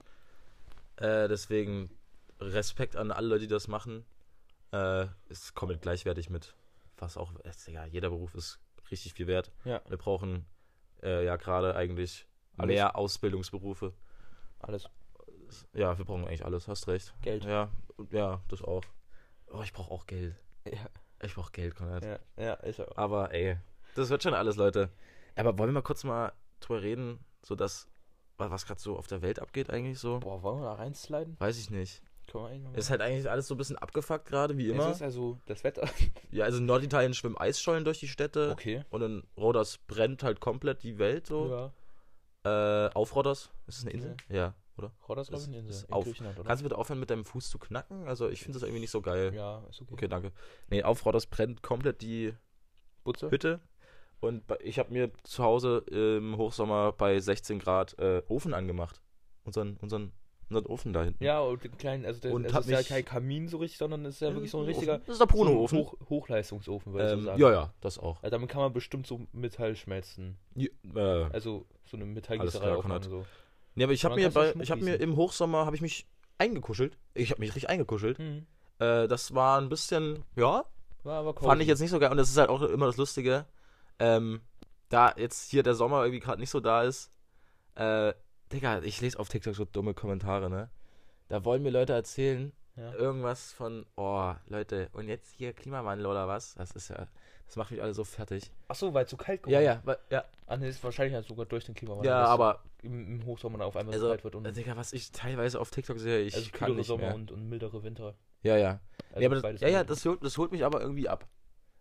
Äh, 0.96 1.26
deswegen 1.28 1.90
Respekt 2.38 2.96
an 2.96 3.10
alle 3.10 3.28
Leute, 3.28 3.40
die 3.42 3.48
das 3.48 3.66
machen. 3.66 4.04
Äh, 4.72 5.06
ist 5.30 5.54
komplett 5.54 5.80
gleichwertig 5.80 6.28
mit 6.28 6.54
was 6.98 7.16
auch. 7.16 7.32
Digga, 7.66 7.84
jeder 7.86 8.10
Beruf 8.10 8.34
ist 8.34 8.60
richtig 8.90 9.14
viel 9.14 9.26
wert. 9.26 9.52
Ja. 9.64 9.80
Wir 9.88 9.96
brauchen 9.96 10.46
äh, 11.02 11.24
ja 11.24 11.36
gerade 11.36 11.74
eigentlich 11.76 12.26
Alles. 12.56 12.74
mehr 12.74 12.96
Ausbildungsberufe. 12.96 13.92
Alles. 14.58 14.88
Ja, 15.72 15.96
wir 15.96 16.04
brauchen 16.04 16.24
eigentlich 16.26 16.44
alles, 16.44 16.66
hast 16.68 16.88
recht. 16.88 17.14
Geld. 17.22 17.44
Ja, 17.44 17.70
ja, 18.10 18.40
das 18.48 18.62
auch. 18.62 18.82
Oh, 19.48 19.62
ich 19.62 19.72
brauche 19.72 19.90
auch 19.92 20.06
Geld. 20.06 20.34
Ja, 20.64 20.86
Ich 21.22 21.34
brauche 21.34 21.52
Geld, 21.52 21.76
Konrad. 21.76 22.04
ja, 22.04 22.18
ja 22.36 22.54
ist 22.54 22.80
auch. 22.80 22.96
Aber 22.96 23.32
ey, 23.32 23.56
das 23.94 24.10
wird 24.10 24.22
schon 24.22 24.34
alles, 24.34 24.56
Leute. 24.56 24.90
Aber 25.36 25.56
wollen 25.58 25.68
wir 25.70 25.74
mal 25.74 25.82
kurz 25.82 26.02
mal 26.02 26.32
drüber 26.60 26.82
reden, 26.82 27.24
so 27.42 27.54
dass 27.54 27.88
wa- 28.38 28.50
was 28.50 28.66
gerade 28.66 28.80
so 28.80 28.96
auf 28.98 29.06
der 29.06 29.22
Welt 29.22 29.38
abgeht 29.38 29.70
eigentlich 29.70 29.98
so? 30.00 30.18
Boah, 30.18 30.42
wollen 30.42 30.60
wir 30.60 30.64
da 30.66 30.74
reinsliden? 30.74 31.36
Weiß 31.38 31.58
ich 31.58 31.70
nicht. 31.70 32.02
Ist 32.74 32.90
halt 32.90 33.00
eigentlich 33.00 33.30
alles 33.30 33.46
so 33.48 33.54
ein 33.54 33.58
bisschen 33.58 33.76
abgefuckt 33.76 34.26
gerade, 34.26 34.56
wie 34.58 34.66
Es 34.66 34.72
immer. 34.72 34.90
ist 34.90 35.02
also 35.02 35.38
das 35.46 35.64
Wetter. 35.64 35.88
Ja, 36.30 36.44
also 36.44 36.58
in 36.58 36.66
Norditalien 36.66 37.14
schwimmen 37.14 37.36
Eisschollen 37.38 37.84
durch 37.84 38.00
die 38.00 38.08
Städte. 38.08 38.50
Okay. 38.52 38.84
Und 38.90 39.02
in 39.02 39.22
Rhodos 39.36 39.78
brennt 39.78 40.22
halt 40.22 40.40
komplett 40.40 40.82
die 40.82 40.98
Welt 40.98 41.26
so. 41.26 41.72
Ja. 42.44 42.86
Äh, 42.86 42.90
auf 42.94 43.14
Rhodos. 43.16 43.50
Ist 43.66 43.78
es 43.78 43.82
eine 43.84 43.92
Insel? 43.92 44.16
Ja, 44.28 44.54
oder? 44.76 44.92
Rodas, 45.08 45.28
glaube 45.28 45.42
Ist- 45.42 45.48
eine 45.48 45.58
Insel. 45.58 45.84
In 45.88 45.92
auf. 45.92 46.04
Griechenland, 46.04 46.38
oder? 46.38 46.46
Kannst 46.48 46.62
du 46.62 46.64
bitte 46.68 46.78
aufhören 46.78 47.00
mit 47.00 47.10
deinem 47.10 47.24
Fuß 47.24 47.50
zu 47.50 47.58
knacken? 47.58 48.06
Also 48.06 48.28
ich 48.28 48.40
finde 48.42 48.58
das 48.58 48.62
irgendwie 48.62 48.80
nicht 48.80 48.90
so 48.90 49.00
geil. 49.00 49.32
Ja, 49.34 49.64
ist 49.70 49.80
okay. 49.80 49.92
Okay, 49.94 50.08
danke. 50.08 50.32
Nee, 50.68 50.82
auf 50.82 51.04
Rhodos 51.06 51.26
brennt 51.26 51.62
komplett 51.62 52.02
die 52.02 52.34
Butze? 53.04 53.30
Hütte. 53.30 53.60
Und 54.20 54.44
ich 54.60 54.78
habe 54.78 54.92
mir 54.92 55.10
zu 55.24 55.42
Hause 55.44 55.78
im 55.90 56.36
Hochsommer 56.36 56.92
bei 56.92 57.18
16 57.20 57.58
Grad 57.58 57.98
äh, 57.98 58.22
Ofen 58.28 58.54
angemacht. 58.54 59.00
Unseren, 59.44 59.76
unseren, 59.76 60.12
unseren 60.48 60.66
Ofen 60.66 60.92
da 60.92 61.02
hinten. 61.02 61.22
Ja, 61.22 61.40
und 61.40 61.62
den 61.64 61.76
kleinen, 61.76 62.04
also, 62.04 62.20
der, 62.20 62.32
Und 62.32 62.44
also 62.44 62.54
hab 62.56 62.62
ist 62.64 62.70
ja 62.70 62.82
kein 62.82 63.04
Kamin 63.04 63.48
so 63.48 63.58
richtig, 63.58 63.78
sondern 63.78 64.04
ist 64.04 64.20
ja 64.20 64.32
wirklich 64.32 64.50
so 64.50 64.60
ein 64.60 64.64
richtiger 64.66 64.98
Das 64.98 65.08
ist 65.08 65.20
der 65.20 65.26
so 65.28 65.34
Bruno-Ofen. 65.34 65.78
Hoch, 65.78 65.94
Hochleistungsofen, 66.08 66.92
würde 66.92 67.06
ich 67.06 67.12
ähm, 67.12 67.20
so 67.20 67.26
sagen. 67.26 67.40
ja, 67.40 67.50
ja, 67.50 67.74
das 67.80 67.98
auch. 67.98 68.22
Also 68.22 68.30
damit 68.30 68.48
kann 68.48 68.60
man 68.60 68.72
bestimmt 68.72 69.06
so 69.06 69.26
Metall 69.32 69.74
schmelzen. 69.76 70.36
Ja, 70.54 70.68
äh, 70.94 71.28
Also 71.32 71.66
so 71.84 71.96
eine 71.96 72.06
Metallgießerei 72.06 72.72
aufmachen. 72.72 72.82
Konrad. 72.82 73.04
So. 73.04 73.26
nee, 73.74 73.84
aber 73.84 73.92
ich 73.92 74.04
habe 74.04 74.14
mir, 74.16 74.30
bei, 74.30 74.54
ich 74.60 74.70
hab 74.70 74.80
mir 74.80 75.00
im 75.00 75.16
Hochsommer 75.16 75.66
habe 75.66 75.76
ich 75.76 75.82
mich 75.82 76.06
eingekuschelt. 76.38 76.96
Ich 77.14 77.30
habe 77.30 77.40
mich 77.40 77.50
richtig 77.50 77.68
eingekuschelt. 77.68 78.18
Hm. 78.18 78.46
Äh, 78.78 79.08
das 79.08 79.34
war 79.34 79.60
ein 79.60 79.68
bisschen, 79.68 80.24
ja, 80.36 80.64
War 81.02 81.20
aber 81.20 81.34
fand 81.34 81.60
ich 81.62 81.68
jetzt 81.68 81.80
nicht 81.80 81.90
so 81.90 81.98
geil. 81.98 82.10
Und 82.10 82.18
das 82.18 82.28
ist 82.28 82.36
halt 82.36 82.50
auch 82.50 82.62
immer 82.62 82.86
das 82.86 82.96
Lustige. 82.96 83.46
Ähm, 83.98 84.42
da 84.88 85.14
jetzt 85.16 85.50
hier 85.50 85.62
der 85.62 85.74
Sommer 85.74 86.02
irgendwie 86.02 86.20
gerade 86.20 86.40
nicht 86.40 86.50
so 86.50 86.60
da 86.60 86.82
ist. 86.82 87.10
Äh, 87.74 88.12
Digga, 88.52 88.80
ich 88.82 89.00
lese 89.00 89.18
auf 89.18 89.28
TikTok 89.28 89.54
so 89.54 89.64
dumme 89.64 89.94
Kommentare, 89.94 90.48
ne? 90.50 90.68
Da 91.28 91.44
wollen 91.44 91.62
mir 91.62 91.70
Leute 91.70 91.92
erzählen, 91.92 92.52
Ja. 92.76 92.92
irgendwas 92.94 93.52
von, 93.52 93.86
oh, 93.96 94.34
Leute, 94.46 94.88
und 94.92 95.08
jetzt 95.08 95.32
hier 95.32 95.52
Klimawandel 95.52 96.06
oder 96.06 96.28
was? 96.28 96.54
Das 96.54 96.70
ist 96.72 96.88
ja, 96.88 97.08
das 97.46 97.56
macht 97.56 97.70
mich 97.72 97.82
alle 97.82 97.94
so 97.94 98.04
fertig. 98.04 98.52
Achso, 98.68 98.92
weil 98.94 99.04
es 99.04 99.10
so 99.10 99.16
kalt 99.16 99.44
Ja, 99.46 99.60
ja, 99.60 99.80
wa- 99.84 99.98
ja, 100.10 100.24
Ah, 100.46 100.56
nee, 100.56 100.68
ist 100.68 100.82
wahrscheinlich 100.84 101.14
halt 101.14 101.26
sogar 101.26 101.46
durch 101.46 101.64
den 101.64 101.74
Klimawandel. 101.74 102.06
ja, 102.12 102.24
aber, 102.26 102.62
Im, 102.82 103.20
im 103.20 103.26
Hochsommer 103.26 103.64
auf 103.64 103.76
einmal 103.76 103.94
also, 103.94 104.06
so 104.06 104.12
kalt 104.12 104.22
wird 104.24 104.34
und 104.36 104.44
äh, 104.46 104.52
Digga, 104.52 104.76
was 104.76 104.92
ich 104.92 105.10
teilweise 105.10 105.58
auf 105.60 105.70
TikTok 105.70 105.98
sehe, 105.98 106.20
ich 106.20 106.34
also 106.36 106.50
kann 106.52 106.76
nicht 106.76 106.86
Sommer 106.86 107.06
mehr. 107.06 107.14
und, 107.14 107.32
und 107.32 107.48
mildere 107.48 107.82
Winter. 107.82 108.14
Ja, 108.42 108.56
ja. 108.56 108.78
Also 109.10 109.20
ja, 109.22 109.26
aber 109.26 109.52
das, 109.52 109.60
ja, 109.60 109.68
ja, 109.68 109.82
das 109.84 110.04
holt, 110.04 110.22
das 110.22 110.38
holt 110.38 110.52
mich 110.52 110.64
aber 110.64 110.80
irgendwie 110.80 111.08
ab. 111.08 111.26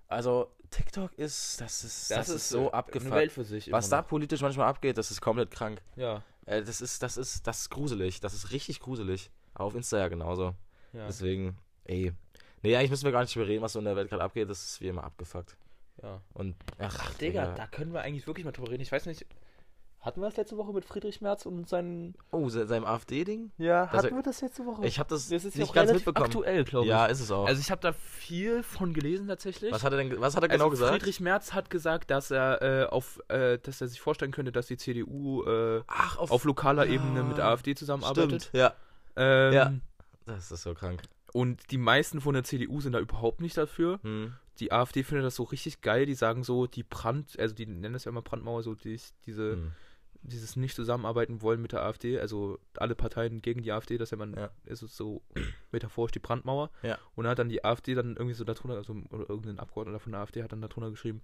Also, 0.07 0.51
TikTok 0.70 1.13
ist, 1.13 1.59
das 1.61 1.84
ist, 1.84 2.11
das, 2.11 2.30
ist 2.30 2.49
so 2.49 2.72
abgefuckt. 2.72 3.11
Welt 3.13 3.32
für 3.32 3.43
sich. 3.43 3.72
Was 3.72 3.89
da 3.89 4.01
politisch 4.01 4.41
manchmal 4.41 4.68
abgeht, 4.68 4.97
das 4.97 5.09
ist 5.11 5.20
komplett 5.20 5.49
krank. 5.51 5.82
Ja, 5.95 6.24
Äh, 6.46 6.64
das 6.64 6.82
ist, 6.82 7.02
das 7.04 7.18
ist, 7.18 7.46
das 7.48 7.62
ist 7.62 7.70
gruselig. 7.70 8.20
Das 8.20 8.34
ist 8.34 8.52
richtig 8.52 8.80
gruselig. 8.80 9.30
Aber 9.54 9.66
auf 9.66 9.76
Insta 9.76 9.98
ja 9.98 10.08
genauso. 10.08 10.56
ja, 10.93 11.06
Deswegen, 11.08 11.58
ey. 11.86 12.12
Nee, 12.62 12.76
eigentlich 12.76 12.89
müssen 12.89 13.06
wir 13.06 13.12
gar 13.12 13.22
nicht 13.22 13.36
drüber 13.36 13.48
reden, 13.48 13.62
was 13.62 13.74
so 13.74 13.80
in 13.80 13.86
der 13.86 13.96
Welt 13.96 14.10
gerade 14.10 14.24
abgeht. 14.24 14.50
Das 14.50 14.64
ist 14.64 14.82
wie 14.82 14.88
immer 14.88 15.04
abgefuckt. 15.04 15.56
ja. 16.02 16.22
Und, 16.34 16.56
ach, 16.80 16.98
Ach, 17.00 17.14
Digga, 17.16 17.54
da 17.54 17.68
können 17.68 17.93
wir 17.93 18.02
eigentlich 18.02 18.28
wirklich 18.28 18.46
mal 18.46 18.52
drüber 18.52 18.72
reden. 18.72 18.82
Ich 18.82 18.91
weiß 18.91 19.06
nicht, 19.06 19.26
hatten 20.06 20.22
wir 20.22 20.28
das 20.28 20.38
letzte 20.38 20.56
Woche 20.58 20.72
mit 20.72 20.86
Friedrich 20.86 21.20
Merz 21.22 21.45
und. 21.45 21.68
Oh, 22.32 22.47
se- 22.49 22.68
seinem 22.68 22.86
AfD-Ding? 22.86 23.51
Ja, 23.58 23.88
Das- 23.88 24.03
hatten 24.06 24.16
wir 24.16 24.24
das 24.24 24.41
letzte 24.41 24.66
Woche? 24.66 24.86
Ich 24.86 24.99
habe 24.99 25.10
das, 25.10 25.28
das 25.30 25.43
ist 25.43 25.56
ja 25.56 25.62
nicht 25.62 25.70
auch 25.70 25.74
ganz 25.74 25.89
relativ 25.89 26.06
mitbekommen. 26.08 26.26
aktuell, 26.28 26.64
glaube 26.64 26.86
ich. 26.86 26.89
Ja, 26.91 27.06
ist 27.08 27.20
es 27.20 27.32
auch. 27.32 27.47
Also 27.47 27.60
ich 27.60 27.72
habe 27.72 27.82
da 27.82 27.91
viel 27.93 28.64
von 28.64 28.93
gelesen 28.93 29.28
tatsächlich. 29.28 29.72
was 29.72 29.84
hat 29.84 29.91
er 29.93 29.97
denn, 29.97 30.22
was 30.22 30.36
hat 30.36 30.43
er 30.43 30.49
genau 30.49 30.66
also 30.66 30.70
gesagt? 30.72 30.91
Friedrich 30.93 31.20
Merz 31.20 31.53
hat 31.53 31.70
gesagt, 31.70 32.12
dass 32.12 32.32
er 32.32 32.62
äh, 32.62 32.86
auf, 32.86 33.20
äh, 33.30 33.58
dass 33.58 33.82
er 33.82 33.88
sich 33.88 33.99
vorstellen 33.99 34.32
könnte, 34.32 34.51
dass 34.51 34.68
die 34.68 34.78
CDU 34.78 35.43
äh, 35.43 35.82
Ach, 35.88 36.18
auf 36.18 36.43
lokaler 36.45 36.86
Ja, 36.86 36.93
Ebene 36.93 37.24
mit 37.24 37.38
der 37.38 37.47
AfD 37.47 37.74
zusammenarbeitet. 37.76 38.43
Stimmt, 38.43 38.53
ja. 38.53 38.74
Ähm, 39.16 39.53
Ja. 39.53 39.74
Das 40.26 40.51
ist 40.51 40.64
so 40.64 40.74
krank. 40.74 41.01
Und 41.34 41.70
die 41.72 41.78
meisten 41.78 42.22
von 42.22 42.34
der 42.34 42.43
CDU 42.43 42.80
sind 42.82 42.93
da 42.93 42.99
überhaupt 42.99 43.41
nicht 43.41 43.58
dafür. 43.58 43.99
Hm. 44.03 44.34
die 44.62 44.72
AfD 44.72 45.03
findet 45.03 45.26
das 45.26 45.36
so 45.36 45.43
richtig 45.43 45.82
geil. 45.82 46.06
Die 46.06 46.14
sagen 46.16 46.45
so, 46.45 46.66
die 46.66 46.84
Brand, 46.84 47.38
also 47.38 47.53
die 47.53 47.66
nennen 47.66 47.91
das 47.93 48.06
ja 48.06 48.10
immer 48.10 48.22
Brandmauer, 48.22 48.64
so 48.64 48.74
die, 48.74 48.97
diese, 49.26 49.51
Hm. 49.53 49.72
Dieses 50.28 50.56
nicht 50.56 50.76
zusammenarbeiten 50.76 51.42
wollen 51.42 51.62
mit 51.62 51.72
der 51.72 51.84
AfD, 51.84 52.20
also 52.20 52.60
alle 52.78 52.96
Parteien 52.96 53.42
gegen 53.42 53.62
die 53.62 53.72
AfD, 53.72 53.98
dass 53.98 54.12
ja 54.12 54.18
man, 54.18 54.34
Ja. 54.36 54.50
ist 54.66 54.80
so 54.82 55.22
metaphorisch 55.72 56.12
die 56.12 56.20
Brandmauer. 56.20 56.70
Ja. 56.84 56.98
Und 57.16 57.24
dann 57.24 57.32
hat 57.32 57.40
dann 57.40 57.50
die 57.50 57.64
AfD 57.64 57.96
dann 57.96 58.16
irgendwie 58.16 58.34
so 58.34 58.44
darunter, 58.44 58.78
also 58.78 58.94
oder 59.12 59.30
irgendein 59.30 59.60
Abgeordneter 59.60 60.00
von 60.00 60.12
der 60.12 60.22
AfD 60.22 60.44
hat 60.44 60.52
dann 60.52 60.62
darunter 60.62 60.90
geschrieben, 60.92 61.22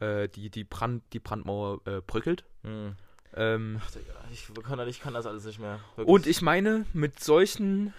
äh, 0.00 0.28
die, 0.28 0.50
die, 0.50 0.64
Brand, 0.64 1.02
die 1.12 1.20
Brandmauer 1.20 1.80
äh, 1.86 2.00
bröckelt. 2.00 2.44
Hm. 2.62 2.96
Ähm, 3.34 3.80
Ach, 3.82 3.90
Digga, 3.90 4.14
ich 4.32 4.48
kann, 4.64 4.88
ich 4.88 5.00
kann 5.00 5.14
das 5.14 5.26
alles 5.26 5.44
nicht 5.44 5.58
mehr. 5.58 5.80
Wirklich. 5.96 6.14
und 6.14 6.26
ich 6.26 6.40
meine, 6.40 6.86
mit 6.94 7.20
solchen, 7.20 7.92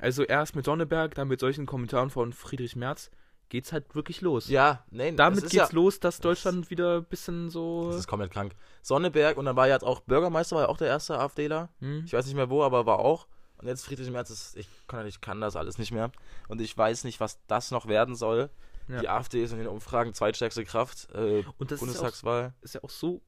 also 0.00 0.22
erst 0.22 0.54
mit 0.54 0.64
Sonneberg, 0.64 1.14
dann 1.14 1.28
mit 1.28 1.40
solchen 1.40 1.66
Kommentaren 1.66 2.10
von 2.10 2.32
Friedrich 2.32 2.76
Merz, 2.76 3.10
geht's 3.50 3.72
halt 3.72 3.94
wirklich 3.94 4.22
los. 4.22 4.48
Ja, 4.48 4.84
nein, 4.90 5.16
Damit 5.16 5.44
das 5.44 5.50
geht's 5.50 5.70
ja, 5.70 5.74
los, 5.74 6.00
dass 6.00 6.20
Deutschland 6.20 6.70
wieder 6.70 6.98
ein 6.98 7.04
bisschen 7.04 7.50
so. 7.50 7.88
Das 7.88 7.96
ist 7.96 8.06
komplett 8.06 8.30
krank. 8.30 8.54
Sonneberg 8.80 9.36
und 9.36 9.44
dann 9.44 9.56
war 9.56 9.66
ja 9.66 9.74
jetzt 9.74 9.84
auch 9.84 10.00
Bürgermeister, 10.00 10.56
war 10.56 10.62
ja 10.62 10.68
auch 10.68 10.78
der 10.78 10.88
erste 10.88 11.18
AfDler. 11.18 11.68
Hm? 11.80 12.04
Ich 12.06 12.12
weiß 12.14 12.24
nicht 12.24 12.36
mehr 12.36 12.48
wo, 12.48 12.62
aber 12.62 12.86
war 12.86 13.00
auch. 13.00 13.26
Und 13.58 13.68
jetzt 13.68 13.84
Friedrich 13.84 14.10
Merz 14.10 14.30
ist, 14.30 14.56
ich 14.56 14.68
kann, 14.86 15.06
ich 15.06 15.20
kann 15.20 15.42
das 15.42 15.54
alles 15.54 15.76
nicht 15.76 15.92
mehr. 15.92 16.10
Und 16.48 16.62
ich 16.62 16.76
weiß 16.76 17.04
nicht, 17.04 17.20
was 17.20 17.38
das 17.46 17.70
noch 17.70 17.88
werden 17.88 18.14
soll. 18.14 18.48
Ja. 18.88 19.00
Die 19.00 19.08
AfD 19.08 19.42
ist 19.44 19.52
in 19.52 19.58
den 19.58 19.68
Umfragen 19.68 20.14
zweitstärkste 20.14 20.64
Kraft. 20.64 21.08
Äh, 21.12 21.44
Und 21.44 21.44
das 21.44 21.46
ist 21.46 21.48
ja, 21.48 21.56
auch, 21.58 21.78
Bundestagswahl. 21.78 22.54
ist 22.62 22.74
ja 22.74 22.82
auch 22.82 22.90
so 22.90 23.20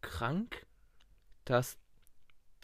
krank, 0.00 0.66
dass 1.44 1.78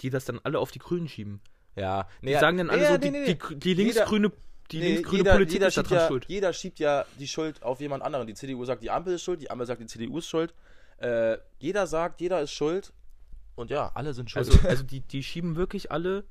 die 0.00 0.10
das 0.10 0.26
dann 0.26 0.38
alle 0.44 0.60
auf 0.60 0.70
die 0.70 0.78
Grünen 0.78 1.08
schieben. 1.08 1.40
Ja, 1.74 2.06
Die 2.22 2.34
sagen 2.34 2.58
dann 2.58 2.70
alle 2.70 2.82
ja, 2.82 2.88
so, 2.92 2.94
nee, 2.94 2.98
die, 2.98 3.10
nee, 3.10 3.24
die, 3.26 3.38
nee. 3.50 3.56
die 3.56 3.74
linksgrüne, 3.74 4.32
die 4.70 4.78
Nee, 4.80 4.92
linksgrüne 4.94 5.18
jeder, 5.18 5.32
Politik 5.32 5.52
jeder 5.54 5.66
ist 5.68 5.74
schiebt 5.74 5.90
daran 5.90 6.02
ja, 6.02 6.08
schuld. 6.08 6.24
Jeder 6.28 6.52
schiebt 6.52 6.78
ja 6.78 7.04
die 7.18 7.28
Schuld 7.28 7.62
auf 7.62 7.80
jemand 7.80 8.02
anderen. 8.02 8.26
Die 8.26 8.34
CDU 8.34 8.64
sagt, 8.64 8.82
die 8.82 8.90
Ampel 8.90 9.14
ist 9.14 9.22
schuld, 9.22 9.40
die 9.40 9.50
Ampel 9.50 9.66
sagt, 9.66 9.80
die 9.80 9.86
CDU 9.86 10.18
ist 10.18 10.28
schuld. 10.28 10.54
Äh, 10.98 11.38
jeder 11.58 11.86
sagt, 11.86 12.20
jeder 12.20 12.40
ist 12.42 12.52
schuld. 12.52 12.92
Und 13.54 13.70
ja, 13.70 13.90
alle 13.94 14.14
sind 14.14 14.30
schuld. 14.30 14.46
Also, 14.46 14.68
also 14.68 14.82
die, 14.84 15.00
die 15.00 15.22
schieben 15.22 15.56
wirklich 15.56 15.90
alle. 15.90 16.24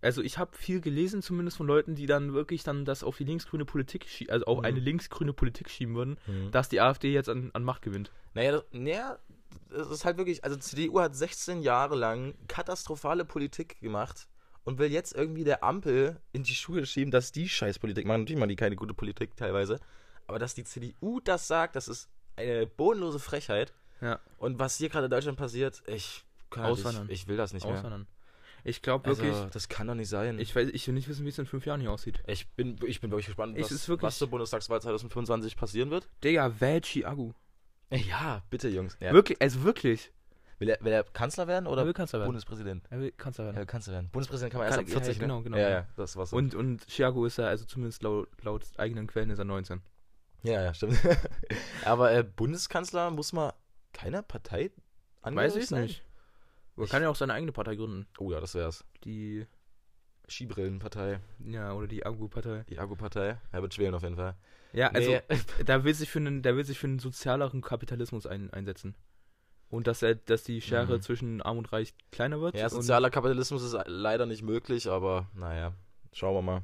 Also 0.00 0.20
ich 0.20 0.36
habe 0.38 0.56
viel 0.56 0.80
gelesen, 0.80 1.22
zumindest 1.22 1.56
von 1.56 1.66
Leuten, 1.66 1.94
die 1.94 2.06
dann 2.06 2.32
wirklich 2.34 2.64
dann 2.64 2.84
das 2.84 3.04
auf 3.04 3.16
die 3.16 3.24
linksgrüne 3.24 3.64
Politik 3.64 4.06
also 4.28 4.44
auf 4.46 4.58
Mhm. 4.58 4.64
eine 4.64 4.80
linksgrüne 4.80 5.32
Politik 5.32 5.70
schieben 5.70 5.94
würden, 5.94 6.18
Mhm. 6.26 6.50
dass 6.50 6.68
die 6.68 6.80
AfD 6.80 7.12
jetzt 7.12 7.28
an, 7.28 7.50
an 7.54 7.62
Macht 7.62 7.82
gewinnt. 7.82 8.10
Naja, 8.34 8.52
das, 8.52 8.64
naja, 8.72 9.18
das 9.70 9.90
ist 9.90 10.04
halt 10.04 10.16
wirklich, 10.18 10.42
also 10.44 10.56
die 10.56 10.62
CDU 10.62 11.00
hat 11.00 11.14
16 11.14 11.62
Jahre 11.62 11.94
lang 11.94 12.34
katastrophale 12.48 13.24
Politik 13.24 13.80
gemacht 13.80 14.26
und 14.64 14.78
will 14.78 14.90
jetzt 14.92 15.14
irgendwie 15.14 15.44
der 15.44 15.64
Ampel 15.64 16.20
in 16.32 16.42
die 16.44 16.54
Schuhe 16.54 16.86
schieben, 16.86 17.10
dass 17.10 17.32
die 17.32 17.48
Scheißpolitik 17.48 18.06
machen. 18.06 18.22
Natürlich 18.22 18.38
machen 18.38 18.48
die 18.50 18.56
keine 18.56 18.76
gute 18.76 18.94
Politik 18.94 19.36
teilweise. 19.36 19.78
Aber 20.26 20.38
dass 20.38 20.54
die 20.54 20.64
CDU 20.64 21.20
das 21.20 21.48
sagt, 21.48 21.76
das 21.76 21.88
ist 21.88 22.08
eine 22.36 22.66
bodenlose 22.66 23.18
Frechheit. 23.18 23.72
Ja. 24.00 24.20
Und 24.38 24.58
was 24.58 24.76
hier 24.78 24.88
gerade 24.88 25.06
in 25.06 25.10
Deutschland 25.10 25.36
passiert, 25.38 25.82
ich 25.86 26.24
kann 26.50 26.64
Auswandern. 26.64 27.06
nicht, 27.06 27.22
ich 27.22 27.28
will 27.28 27.36
das 27.36 27.52
nicht 27.52 27.66
mehr. 27.66 27.74
Auswandern. 27.76 28.06
Ich 28.64 28.80
glaube 28.80 29.08
Also, 29.08 29.22
wirklich, 29.24 29.50
das 29.50 29.68
kann 29.68 29.88
doch 29.88 29.94
nicht 29.96 30.08
sein. 30.08 30.38
ich, 30.38 30.54
weiß, 30.54 30.68
ich 30.72 30.86
will 30.86 30.94
nicht 30.94 31.08
wissen, 31.08 31.24
wie 31.24 31.30
es 31.30 31.38
in 31.38 31.46
fünf 31.46 31.66
Jahren 31.66 31.80
hier 31.80 31.90
aussieht. 31.90 32.22
Ich 32.28 32.48
bin, 32.50 32.78
ich 32.86 33.00
bin 33.00 33.10
wirklich 33.10 33.26
gespannt, 33.26 33.56
Es 33.58 33.64
was, 33.64 33.72
ist 33.72 33.88
wirklich- 33.88 34.06
was 34.06 34.18
zur 34.18 34.28
Bundestagswahl 34.30 34.80
2025 34.80 35.56
passieren 35.56 35.90
wird. 35.90 36.08
Digga, 36.22 36.60
wählt 36.60 36.84
Chiagu. 36.86 37.32
Ja, 37.90 38.42
bitte, 38.50 38.68
Jungs. 38.68 38.96
Ja. 39.00 39.12
Wirklich, 39.12 39.42
also 39.42 39.64
wirklich. 39.64 40.12
Will, 40.62 40.70
er, 40.70 40.78
will 40.80 40.92
er 40.92 41.02
Kanzler 41.04 41.46
werden 41.48 41.66
oder 41.66 41.82
Er 41.82 41.86
will 41.86 41.92
Kanzler 41.92 42.20
werden. 42.20 42.28
Bundespräsident? 42.28 42.84
Er 42.90 43.00
will 43.00 43.10
Kanzler 43.12 43.44
werden. 43.46 43.56
Er 43.56 43.60
will 43.60 43.66
Kanzler 43.66 43.92
werden. 43.94 44.08
Bundespräsident 44.10 44.52
kann 44.52 44.60
man 44.60 44.70
Kann- 44.70 44.78
erst 44.80 44.88
ab 44.88 44.92
40, 45.02 45.16
ja, 45.16 45.20
ja, 45.20 45.26
genau, 45.26 45.38
ne? 45.38 45.42
genau, 45.44 45.56
Ja, 45.58 45.64
genau. 45.68 45.80
ja, 45.80 45.86
das 45.96 46.16
war's. 46.16 46.32
Und, 46.32 46.54
und 46.54 46.86
Chiago 46.88 47.26
ist 47.26 47.38
ja, 47.38 47.46
also 47.46 47.64
zumindest 47.64 48.02
laut, 48.02 48.28
laut 48.42 48.64
eigenen 48.78 49.06
Quellen 49.08 49.30
ist 49.30 49.38
er 49.38 49.44
19. 49.44 49.82
ja, 50.44 50.62
ja, 50.62 50.72
stimmt. 50.74 50.98
Aber 51.84 52.12
äh, 52.12 52.22
Bundeskanzler 52.22 53.10
muss 53.10 53.32
man 53.32 53.52
keiner 53.92 54.22
Partei 54.22 54.70
Weiß 54.70 54.74
angehörig 55.22 55.56
ich 55.64 55.68
sein? 55.68 55.82
nicht. 55.82 56.04
Er 56.76 56.84
Ich- 56.84 56.90
kann 56.90 57.02
ja 57.02 57.08
auch 57.10 57.16
seine 57.16 57.34
eigene 57.34 57.52
Partei 57.52 57.74
gründen. 57.76 58.06
Oh 58.18 58.30
ja, 58.30 58.40
das 58.40 58.54
wär's. 58.54 58.84
Die, 59.04 59.46
Skibrillenpartei, 60.28 61.20
ja, 61.40 61.72
oder 61.72 61.86
die 61.86 62.06
Agu-Partei. 62.06 62.64
die 62.68 62.78
Agu-Partei. 62.78 63.38
Er 63.50 63.62
wird 63.62 63.76
wählen 63.78 63.94
auf 63.94 64.02
jeden 64.02 64.16
Fall. 64.16 64.36
Ja, 64.72 64.88
also, 64.88 65.10
Nee. 65.10 65.20
da 65.66 65.84
will 65.84 65.92
sich 65.94 66.08
für 66.10 66.20
einen, 66.20 66.42
der 66.42 66.56
will 66.56 66.64
sich 66.64 66.78
für 66.78 66.86
einen 66.86 66.98
sozialeren 66.98 67.60
Kapitalismus 67.60 68.26
ein, 68.26 68.50
einsetzen. 68.52 68.94
Und 69.72 69.86
dass 69.86 70.02
er, 70.02 70.16
dass 70.16 70.44
die 70.44 70.60
Schere 70.60 70.98
Mhm. 70.98 71.00
zwischen 71.00 71.40
Arm 71.40 71.56
und 71.56 71.72
Reich 71.72 71.94
kleiner 72.10 72.42
wird. 72.42 72.54
Ja, 72.54 72.68
sozialer 72.68 73.08
Kapitalismus 73.08 73.62
ist 73.62 73.74
leider 73.86 74.26
nicht 74.26 74.42
möglich, 74.42 74.86
aber 74.90 75.28
naja, 75.34 75.72
schauen 76.12 76.34
wir 76.34 76.42
mal. 76.42 76.62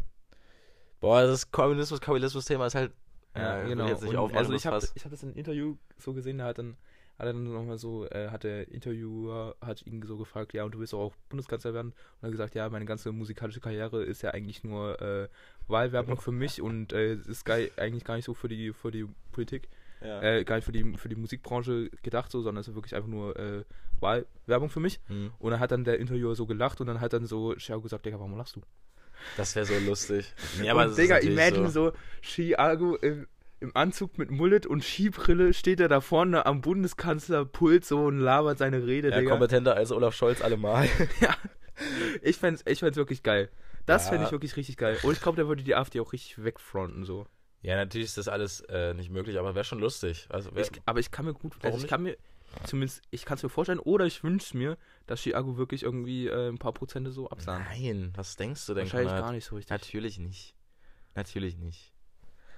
Boah, 1.00 1.22
das 1.22 1.50
Kommunismus-Kapitalismus-Thema 1.50 2.66
ist 2.66 2.74
halt. 2.74 2.92
Ja, 3.34 3.62
äh, 3.62 3.68
genau. 3.68 3.84
ich 3.84 3.90
Jetzt 3.92 4.02
nicht 4.02 4.14
Und 4.14 4.36
also 4.36 4.52
ich 4.52 4.66
habe 4.66 4.86
ich 4.94 5.04
hab 5.04 5.10
das 5.10 5.22
in 5.22 5.30
einem 5.30 5.38
Interview 5.38 5.76
so 5.96 6.12
gesehen, 6.12 6.36
da 6.36 6.46
hat 6.48 6.58
dann 6.58 6.76
hat 7.18 7.26
er 7.26 7.32
dann 7.32 7.50
nochmal 7.50 7.78
so, 7.78 8.06
äh, 8.10 8.28
hat 8.28 8.44
der 8.44 8.68
Interviewer 8.68 9.56
hat 9.60 9.84
ihn 9.86 10.02
so 10.02 10.18
gefragt, 10.18 10.52
ja, 10.52 10.64
und 10.64 10.74
du 10.74 10.78
willst 10.78 10.92
auch 10.94 11.14
Bundeskanzler 11.30 11.72
werden? 11.72 11.88
Und 11.92 12.22
er 12.22 12.26
hat 12.26 12.32
gesagt, 12.32 12.54
ja, 12.54 12.68
meine 12.68 12.84
ganze 12.84 13.10
musikalische 13.10 13.60
Karriere 13.60 14.04
ist 14.04 14.22
ja 14.22 14.30
eigentlich 14.32 14.62
nur 14.64 15.00
äh, 15.00 15.28
Wahlwerbung 15.66 16.20
für 16.20 16.30
mich 16.30 16.60
und 16.60 16.92
äh, 16.92 17.14
ist 17.14 17.44
geil, 17.46 17.70
eigentlich 17.78 18.04
gar 18.04 18.16
nicht 18.16 18.26
so 18.26 18.34
für 18.34 18.48
die 18.48 18.72
für 18.74 18.90
die 18.90 19.06
Politik, 19.32 19.68
Ja. 20.00 20.22
äh, 20.22 20.44
gar 20.44 20.56
nicht 20.56 20.64
für 20.64 20.72
die 20.72 20.96
für 20.96 21.08
die 21.08 21.16
Musikbranche 21.16 21.90
gedacht 22.02 22.30
so, 22.30 22.40
sondern 22.42 22.60
es 22.60 22.68
ist 22.68 22.74
wirklich 22.74 22.94
einfach 22.94 23.08
nur 23.08 23.36
äh, 23.38 23.64
Wahlwerbung 24.00 24.70
für 24.70 24.80
mich. 24.80 25.00
Hm. 25.08 25.32
Und 25.38 25.50
dann 25.50 25.60
hat 25.60 25.72
dann 25.72 25.84
der 25.84 25.98
Interviewer 25.98 26.34
so 26.36 26.46
gelacht 26.46 26.80
und 26.80 26.86
dann 26.86 27.00
hat 27.00 27.12
dann 27.12 27.26
so 27.26 27.54
Chiago 27.56 27.82
gesagt, 27.82 28.06
Digga, 28.06 28.18
warum 28.18 28.36
lachst 28.36 28.56
du? 28.56 28.60
Das 29.36 29.56
wäre 29.56 29.66
so 29.66 29.74
lustig. 29.84 30.32
Ja, 30.62 30.74
und 30.74 30.78
das 30.80 30.90
ist 30.92 30.98
Digga, 30.98 31.18
imagine 31.18 31.68
so, 31.70 31.92
Chiago 32.22 32.94
im, 32.96 33.26
im 33.58 33.76
Anzug 33.76 34.16
mit 34.18 34.30
Mullet 34.30 34.66
und 34.66 34.84
Skibrille 34.84 35.52
steht 35.52 35.80
er 35.80 35.88
da 35.88 36.00
vorne 36.00 36.46
am 36.46 36.60
Bundeskanzlerpult 36.60 37.84
so 37.84 38.04
und 38.04 38.18
labert 38.20 38.58
seine 38.58 38.86
Rede, 38.86 39.10
Ja, 39.10 39.18
Digga. 39.18 39.30
kompetenter 39.32 39.74
als 39.74 39.90
Olaf 39.90 40.14
Scholz 40.14 40.42
allemal. 40.42 40.88
Ich 42.22 42.36
fänd's, 42.38 42.62
ich 42.66 42.80
fänd's 42.80 42.96
wirklich 42.96 43.22
geil. 43.22 43.50
Das 43.86 44.04
Ja. 44.06 44.10
fände 44.10 44.26
ich 44.26 44.32
wirklich 44.32 44.56
richtig 44.56 44.76
geil. 44.76 44.98
Und 45.04 45.12
ich 45.12 45.20
glaube, 45.20 45.36
der 45.36 45.46
würde 45.46 45.62
die 45.62 45.76
AfD 45.76 46.00
auch 46.00 46.12
richtig 46.12 46.42
wegfronten, 46.42 47.04
so. 47.04 47.26
Ja, 47.62 47.76
natürlich 47.76 48.06
ist 48.06 48.18
das 48.18 48.28
alles 48.28 48.60
äh, 48.68 48.94
nicht 48.94 49.10
möglich, 49.10 49.38
aber 49.38 49.54
wäre 49.54 49.64
schon 49.64 49.80
lustig. 49.80 50.26
Also 50.30 50.54
wär, 50.54 50.62
Ich, 50.62 50.70
aber 50.86 51.00
ich 51.00 51.10
kann 51.10 51.24
mir 51.24 51.34
gut, 51.34 51.54
also 51.62 51.76
ich 51.76 51.82
nicht? 51.82 51.90
kann 51.90 52.02
mir, 52.04 52.16
zumindest, 52.64 53.02
ich 53.10 53.24
kann 53.24 53.36
es 53.36 53.42
mir 53.42 53.48
vorstellen, 53.48 53.80
oder 53.80 54.06
ich 54.06 54.22
wünsche 54.22 54.56
mir, 54.56 54.78
dass 55.06 55.20
Chiago 55.20 55.56
wirklich 55.56 55.82
irgendwie 55.82 56.28
äh, 56.28 56.48
ein 56.48 56.58
paar 56.58 56.72
Prozente 56.72 57.10
so 57.10 57.28
absahnt. 57.30 57.64
Nein, 57.70 58.12
was 58.16 58.36
denkst 58.36 58.64
du 58.66 58.74
denn? 58.74 58.84
Wahrscheinlich 58.84 59.08
Konrad? 59.08 59.24
gar 59.24 59.32
nicht 59.32 59.44
so 59.44 59.56
richtig. 59.56 59.70
Natürlich 59.70 60.18
nicht. 60.18 60.54
Natürlich 61.14 61.56
nicht. 61.56 61.92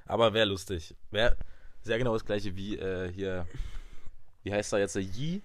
Aber 0.05 0.34
wäre 0.34 0.46
lustig. 0.46 0.94
Wäre 1.11 1.36
sehr 1.82 1.96
genau 1.98 2.12
das 2.12 2.24
gleiche 2.26 2.55
wie 2.57 2.76
äh, 2.76 3.11
hier. 3.11 3.46
Wie 4.42 4.53
heißt 4.53 4.72
er 4.74 4.80
jetzt? 4.80 4.96
Der 4.96 5.03
Yee, 5.03 5.40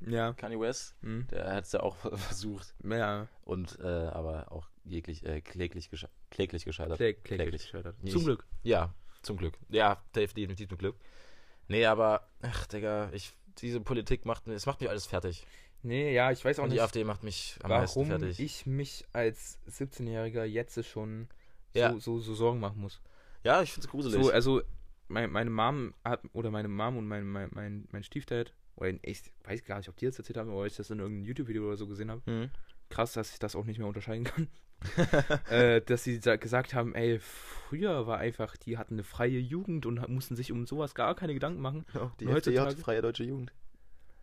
Ja. 0.00 0.32
Kanye 0.34 0.60
West. 0.60 0.94
Hm. 1.02 1.26
Der 1.30 1.54
hat 1.54 1.64
es 1.64 1.72
ja 1.72 1.80
auch 1.80 1.96
versucht. 2.16 2.74
Ja, 2.84 3.28
Und 3.44 3.78
äh, 3.80 3.86
aber 3.86 4.52
auch 4.52 4.68
jeglich, 4.84 5.24
äh, 5.24 5.40
kläglich, 5.40 5.90
kläglich 6.30 6.64
gescheitert. 6.64 6.96
kläg, 6.98 7.24
kläglich 7.24 7.48
Kläglich. 7.48 7.62
gescheitert. 7.62 7.96
Zum 8.08 8.24
Glück. 8.24 8.46
Ja, 8.62 8.94
zum 9.22 9.36
Glück. 9.36 9.54
Ja, 9.68 10.02
def- 10.14 10.32
definitiv 10.34 10.68
zum 10.68 10.78
Glück. 10.78 10.96
Nee, 11.68 11.86
aber, 11.86 12.28
ach, 12.42 12.66
Digga, 12.66 13.10
ich, 13.12 13.32
diese 13.58 13.80
Politik 13.80 14.24
macht 14.24 14.46
mir, 14.46 14.54
es 14.54 14.66
macht 14.66 14.80
mich 14.80 14.90
alles 14.90 15.06
fertig. 15.06 15.46
Nee, 15.82 16.12
ja, 16.12 16.30
ich 16.30 16.44
weiß 16.44 16.58
auch 16.58 16.64
Und 16.64 16.70
die 16.70 16.74
nicht. 16.74 16.82
AfD 16.82 17.04
macht 17.04 17.22
mich 17.22 17.56
am 17.62 17.70
meisten 17.70 18.00
warum 18.00 18.08
fertig. 18.20 18.38
ich 18.40 18.66
mich 18.66 19.04
als 19.12 19.58
17-Jähriger 19.68 20.44
jetzt 20.44 20.84
schon 20.84 21.28
Ja. 21.74 21.92
so, 21.92 21.98
so, 22.00 22.18
so 22.20 22.34
Sorgen 22.34 22.60
machen 22.60 22.80
muss. 22.80 23.00
ja, 23.44 23.62
ich 23.62 23.72
find's 23.72 23.88
gruselig. 23.88 24.22
So, 24.22 24.30
also 24.30 24.62
mein, 25.08 25.30
meine 25.30 25.50
Mom 25.50 25.94
hat, 26.04 26.20
oder 26.32 26.50
meine 26.50 26.68
Mom 26.68 26.96
und 26.98 27.06
mein, 27.06 27.24
mein, 27.26 27.48
mein, 27.52 27.88
mein 27.92 28.02
Stiefdad, 28.04 28.52
oder 28.76 28.92
ich 29.02 29.22
weiß 29.44 29.64
gar 29.64 29.78
nicht, 29.78 29.88
ob 29.88 29.96
die 29.96 30.06
das 30.06 30.18
erzählt 30.18 30.36
haben, 30.36 30.50
oder 30.52 30.66
ich 30.66 30.76
das 30.76 30.90
in 30.90 30.98
irgendeinem 30.98 31.24
YouTube-Video 31.24 31.66
oder 31.66 31.76
so 31.76 31.86
gesehen 31.86 32.10
habe. 32.10 32.22
hm. 32.26 32.50
Krass, 32.90 33.12
dass 33.12 33.32
ich 33.32 33.38
das 33.38 33.54
auch 33.56 33.64
nicht 33.64 33.78
mehr 33.78 33.86
unterscheiden 33.86 34.24
kann. 34.24 34.48
äh, 35.50 35.80
dass 35.82 36.04
sie 36.04 36.16
sa- 36.16 36.36
gesagt 36.36 36.74
haben, 36.74 36.94
ey, 36.94 37.18
früher 37.20 38.06
war 38.06 38.18
einfach, 38.18 38.56
die 38.56 38.78
hatten 38.78 38.94
eine 38.94 39.04
freie 39.04 39.38
Jugend 39.38 39.86
und 39.86 40.06
mussten 40.08 40.36
sich 40.36 40.52
um 40.52 40.66
sowas 40.66 40.94
gar 40.94 41.14
keine 41.14 41.34
Gedanken 41.34 41.60
machen. 41.60 41.84
Oh, 41.94 42.10
die 42.20 42.28
heutzutage- 42.28 42.76
Freie 42.76 43.02
Deutsche 43.02 43.24
Jugend. 43.24 43.52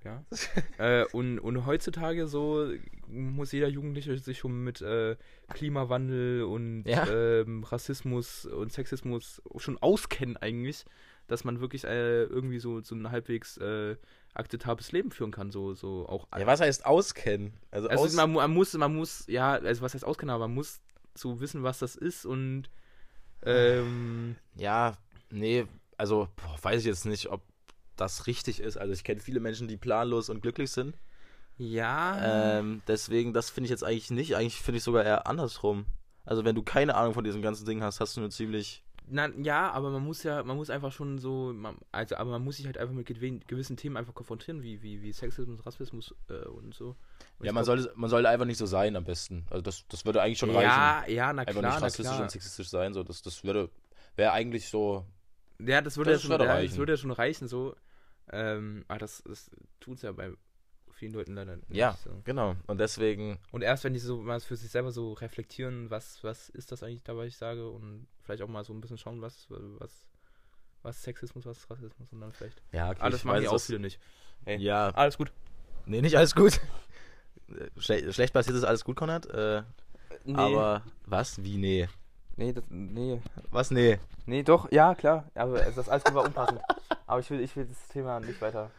Ja. 0.03 0.23
äh, 0.77 1.05
und, 1.11 1.39
und 1.39 1.65
heutzutage 1.65 2.27
so 2.27 2.71
muss 3.07 3.51
jeder 3.51 3.67
Jugendliche 3.67 4.17
sich 4.19 4.37
schon 4.39 4.63
mit 4.63 4.81
äh, 4.81 5.15
Klimawandel 5.53 6.43
und 6.43 6.83
Ja. 6.85 7.07
ähm, 7.09 7.63
Rassismus 7.63 8.45
und 8.45 8.71
Sexismus 8.71 9.41
schon 9.57 9.77
auskennen 9.79 10.37
eigentlich, 10.37 10.85
dass 11.27 11.43
man 11.43 11.59
wirklich 11.59 11.83
äh, 11.83 12.23
irgendwie 12.23 12.59
so, 12.59 12.81
so 12.81 12.95
ein 12.95 13.11
halbwegs 13.11 13.57
äh, 13.57 13.95
akzeptables 14.33 14.91
Leben 14.91 15.11
führen 15.11 15.31
kann, 15.31 15.51
so, 15.51 15.73
so 15.73 16.07
auch. 16.07 16.27
Ja, 16.37 16.45
was 16.45 16.61
heißt 16.61 16.85
auskennen? 16.85 17.53
Also, 17.71 17.87
also 17.89 18.03
aus 18.05 18.13
man, 18.13 18.31
man 18.33 18.51
muss, 18.51 18.73
man 18.73 18.95
muss, 18.95 19.25
ja, 19.27 19.53
also 19.53 19.81
was 19.81 19.93
heißt 19.93 20.05
auskennen, 20.05 20.33
aber 20.33 20.47
man 20.47 20.55
muss 20.55 20.81
so 21.15 21.39
wissen, 21.39 21.63
was 21.63 21.79
das 21.79 21.95
ist 21.95 22.25
und 22.25 22.69
ähm, 23.43 24.35
ja, 24.55 24.97
nee, 25.29 25.65
also 25.97 26.27
boah, 26.35 26.57
weiß 26.61 26.81
ich 26.81 26.87
jetzt 26.87 27.05
nicht, 27.05 27.29
ob 27.29 27.41
das 27.95 28.27
richtig 28.27 28.59
ist. 28.59 28.77
Also 28.77 28.93
ich 28.93 29.03
kenne 29.03 29.19
viele 29.19 29.39
Menschen, 29.39 29.67
die 29.67 29.77
planlos 29.77 30.29
und 30.29 30.41
glücklich 30.41 30.71
sind. 30.71 30.95
ja, 31.57 32.59
Ähm, 32.59 32.81
deswegen, 32.87 33.33
das 33.33 33.49
finde 33.49 33.65
ich 33.65 33.71
jetzt 33.71 33.83
eigentlich 33.83 34.11
nicht. 34.11 34.35
Eigentlich 34.35 34.61
finde 34.61 34.77
ich 34.77 34.83
sogar 34.83 35.03
eher 35.03 35.27
andersrum. 35.27 35.85
Also 36.25 36.45
wenn 36.45 36.55
du 36.55 36.61
keine 36.61 36.95
Ahnung 36.95 37.13
von 37.13 37.23
diesem 37.23 37.41
ganzen 37.41 37.65
Ding 37.65 37.81
hast, 37.81 37.99
hast 37.99 38.15
du 38.17 38.21
eine 38.21 38.29
ziemlich 38.29 38.83
Na, 39.09 39.29
ja, 39.37 39.71
aber 39.71 39.89
man 39.89 40.03
muss 40.03 40.23
ja, 40.23 40.43
man 40.43 40.57
muss 40.57 40.69
einfach 40.69 40.91
schon 40.91 41.17
so, 41.17 41.53
man, 41.53 41.77
also, 41.93 42.17
aber 42.17 42.31
man 42.31 42.43
muss 42.43 42.57
sich 42.57 42.65
halt 42.65 42.77
einfach 42.77 42.93
mit 42.93 43.05
gewissen 43.05 43.77
Themen 43.77 43.95
einfach 43.95 44.13
konfrontieren, 44.13 44.61
wie, 44.63 44.81
wie, 44.81 45.01
wie 45.01 45.13
Sexismus, 45.13 45.65
Rassismus 45.65 46.13
äh, 46.29 46.45
und 46.45 46.73
so. 46.73 46.95
Und 47.39 47.45
Ja, 47.45 47.53
man 47.53 47.63
sollte, 47.63 47.91
man 47.95 48.09
sollte 48.09 48.27
einfach 48.27 48.45
nicht 48.45 48.57
so 48.57 48.65
sein 48.65 48.95
am 48.97 49.05
besten. 49.05 49.45
Also 49.49 49.61
das, 49.61 49.87
das 49.87 50.05
würde 50.05 50.21
eigentlich 50.21 50.39
schon 50.39 50.49
reichen. 50.49 50.67
Ja, 50.67 51.05
ja, 51.07 51.31
na 51.33 51.43
Einfach 51.43 51.53
klar, 51.53 51.71
nicht 51.71 51.79
na 51.79 51.85
rassistisch 51.85 52.05
klar. 52.07 52.21
und 52.21 52.31
sexistisch 52.31 52.67
sein. 52.69 52.93
So, 52.93 53.03
das, 53.03 53.21
das 53.21 53.43
würde, 53.45 53.69
wäre 54.17 54.33
eigentlich 54.33 54.67
so. 54.67 55.05
Ja, 55.59 55.81
das 55.81 55.95
würde 55.97 56.11
Das 56.11 56.23
ja 56.23 56.27
schon, 56.29 56.41
ja, 56.45 56.53
reichen. 56.53 56.69
das 56.69 56.77
würde 56.77 56.93
ja 56.93 56.97
schon 56.97 57.11
reichen, 57.11 57.47
so. 57.47 57.75
Ähm, 58.29 58.83
aber 58.89 58.99
das, 58.99 59.23
das 59.25 59.49
tut 59.79 59.95
es 59.95 60.01
ja 60.01 60.11
bei 60.11 60.31
vielen 60.91 61.13
Leuten 61.13 61.33
leider 61.33 61.55
nicht. 61.55 61.73
Ja. 61.73 61.97
So. 62.03 62.09
Genau. 62.25 62.55
Und 62.67 62.79
deswegen, 62.79 63.39
Und 63.51 63.61
erst 63.61 63.83
wenn 63.85 63.93
die 63.93 63.99
so 63.99 64.17
mal 64.17 64.39
für 64.41 64.55
sich 64.57 64.69
selber 64.69 64.91
so 64.91 65.13
reflektieren, 65.13 65.89
was, 65.89 66.23
was 66.23 66.49
ist 66.49 66.71
das 66.71 66.83
eigentlich 66.83 67.03
da, 67.03 67.15
was 67.15 67.27
ich 67.27 67.37
sage, 67.37 67.69
und 67.69 68.07
vielleicht 68.27 68.43
auch 68.43 68.47
mal 68.49 68.63
so 68.65 68.73
ein 68.73 68.81
bisschen 68.81 68.97
schauen, 68.97 69.21
was, 69.21 69.47
was, 69.49 70.05
was 70.83 71.01
Sexismus, 71.01 71.45
was 71.45 71.57
ist 71.59 71.69
Rassismus 71.71 72.11
und 72.11 72.19
dann 72.21 72.33
vielleicht. 72.33 72.61
ja, 72.73 72.89
okay, 72.89 72.99
Alles 72.99 73.19
ich 73.19 73.25
machen 73.25 73.37
weiß, 73.37 73.43
die 73.43 73.47
auch 73.47 73.59
viele 73.59 73.79
nicht. 73.79 73.99
Hey. 74.45 74.57
Ja, 74.57 74.89
Alles 74.89 75.17
gut. 75.17 75.31
nee, 75.85 76.01
nicht 76.01 76.17
alles 76.17 76.35
gut. 76.35 76.59
Schle 77.77 78.11
schlecht 78.11 78.33
passiert 78.33 78.57
ist 78.57 78.65
alles 78.65 78.83
gut, 78.83 78.97
Konrad. 78.97 79.25
Äh, 79.27 79.63
Aber 80.33 80.83
was? 81.05 81.41
Wie? 81.43 81.57
Nee. 81.57 81.87
Nee, 82.35 82.51
das, 82.53 82.65
nee. 82.69 83.21
Was? 83.49 83.71
Nee. 83.71 83.99
Nee, 84.25 84.43
doch, 84.43 84.69
ja, 84.71 84.93
klar. 84.93 85.31
Aber 85.33 85.59
das 85.61 85.87
alles 85.89 86.03
war 86.13 86.25
unpassend. 86.25 86.59
aber 87.07 87.21
ich 87.21 87.29
will, 87.29 87.39
ich 87.39 87.55
will 87.55 87.65
das 87.65 87.87
Thema 87.87 88.19
nicht 88.19 88.41
weiter. 88.41 88.69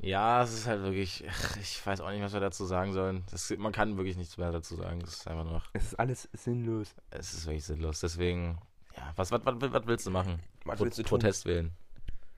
Ja, 0.00 0.42
es 0.42 0.52
ist 0.52 0.66
halt 0.66 0.82
wirklich. 0.82 1.24
Ich 1.60 1.84
weiß 1.86 2.00
auch 2.00 2.10
nicht, 2.10 2.22
was 2.22 2.32
wir 2.32 2.40
dazu 2.40 2.64
sagen 2.66 2.92
sollen. 2.92 3.24
Das, 3.30 3.50
man 3.58 3.72
kann 3.72 3.96
wirklich 3.96 4.16
nichts 4.16 4.36
mehr 4.36 4.52
dazu 4.52 4.76
sagen. 4.76 5.00
Das 5.00 5.10
ist 5.14 5.26
einfach 5.28 5.44
nur. 5.44 5.54
noch- 5.54 5.68
Es 5.72 5.84
ist 5.86 5.98
alles 5.98 6.28
sinnlos. 6.32 6.94
Es 7.10 7.34
ist 7.34 7.46
wirklich 7.46 7.64
sinnlos. 7.64 8.00
Deswegen. 8.00 8.58
Ja, 8.96 9.12
was, 9.16 9.30
was, 9.32 9.40
was, 9.44 9.54
was 9.72 9.86
willst 9.86 10.06
du 10.06 10.10
machen? 10.10 10.40
Was 10.64 10.76
Pro 10.78 10.84
willst 10.84 10.98
du 10.98 11.02
tun? 11.02 11.18
Protest 11.20 11.46
wählen. 11.46 11.72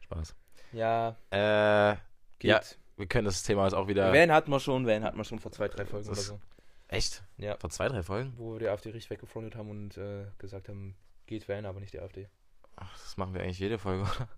Spaß. 0.01 0.35
Ja, 0.73 1.17
Äh, 1.31 1.97
geht. 2.39 2.49
Ja. 2.51 2.61
wir 2.97 3.07
können 3.07 3.25
das 3.27 3.43
Thema 3.43 3.65
jetzt 3.65 3.75
auch 3.75 3.89
wieder. 3.89 4.13
Van 4.13 4.31
hatten 4.33 4.51
wir 4.51 4.61
schon, 4.61 4.87
Van 4.87 5.03
hatten 5.05 5.17
wir 5.19 5.25
schon 5.25 5.39
vor 5.39 5.53
zwei, 5.53 5.69
drei 5.69 5.85
Folgen 5.85 6.09
Das- 6.09 6.31
oder 6.31 6.39
so. 6.39 6.41
Echt? 6.89 7.23
Ja. 7.37 7.57
Vor 7.59 7.71
zwei, 7.71 7.89
drei 7.89 8.03
Folgen? 8.03 8.33
Wo 8.37 8.55
wir 8.55 8.59
die 8.61 8.69
AfD 8.69 8.91
richtig 8.91 9.11
weggefrontet 9.11 9.55
haben 9.57 9.71
und 9.71 9.97
äh, 9.97 10.27
gesagt 10.39 10.69
haben, 10.69 10.97
geht 11.27 11.49
Van, 11.49 11.65
aber 11.67 11.79
nicht 11.81 11.93
die 11.93 12.01
AfD. 12.01 12.29
Ach, 12.77 12.93
das 12.99 13.17
machen 13.17 13.33
wir 13.35 13.43
eigentlich 13.43 13.59
jede 13.61 13.79
Folge, 13.79 14.03
oder? 14.03 14.29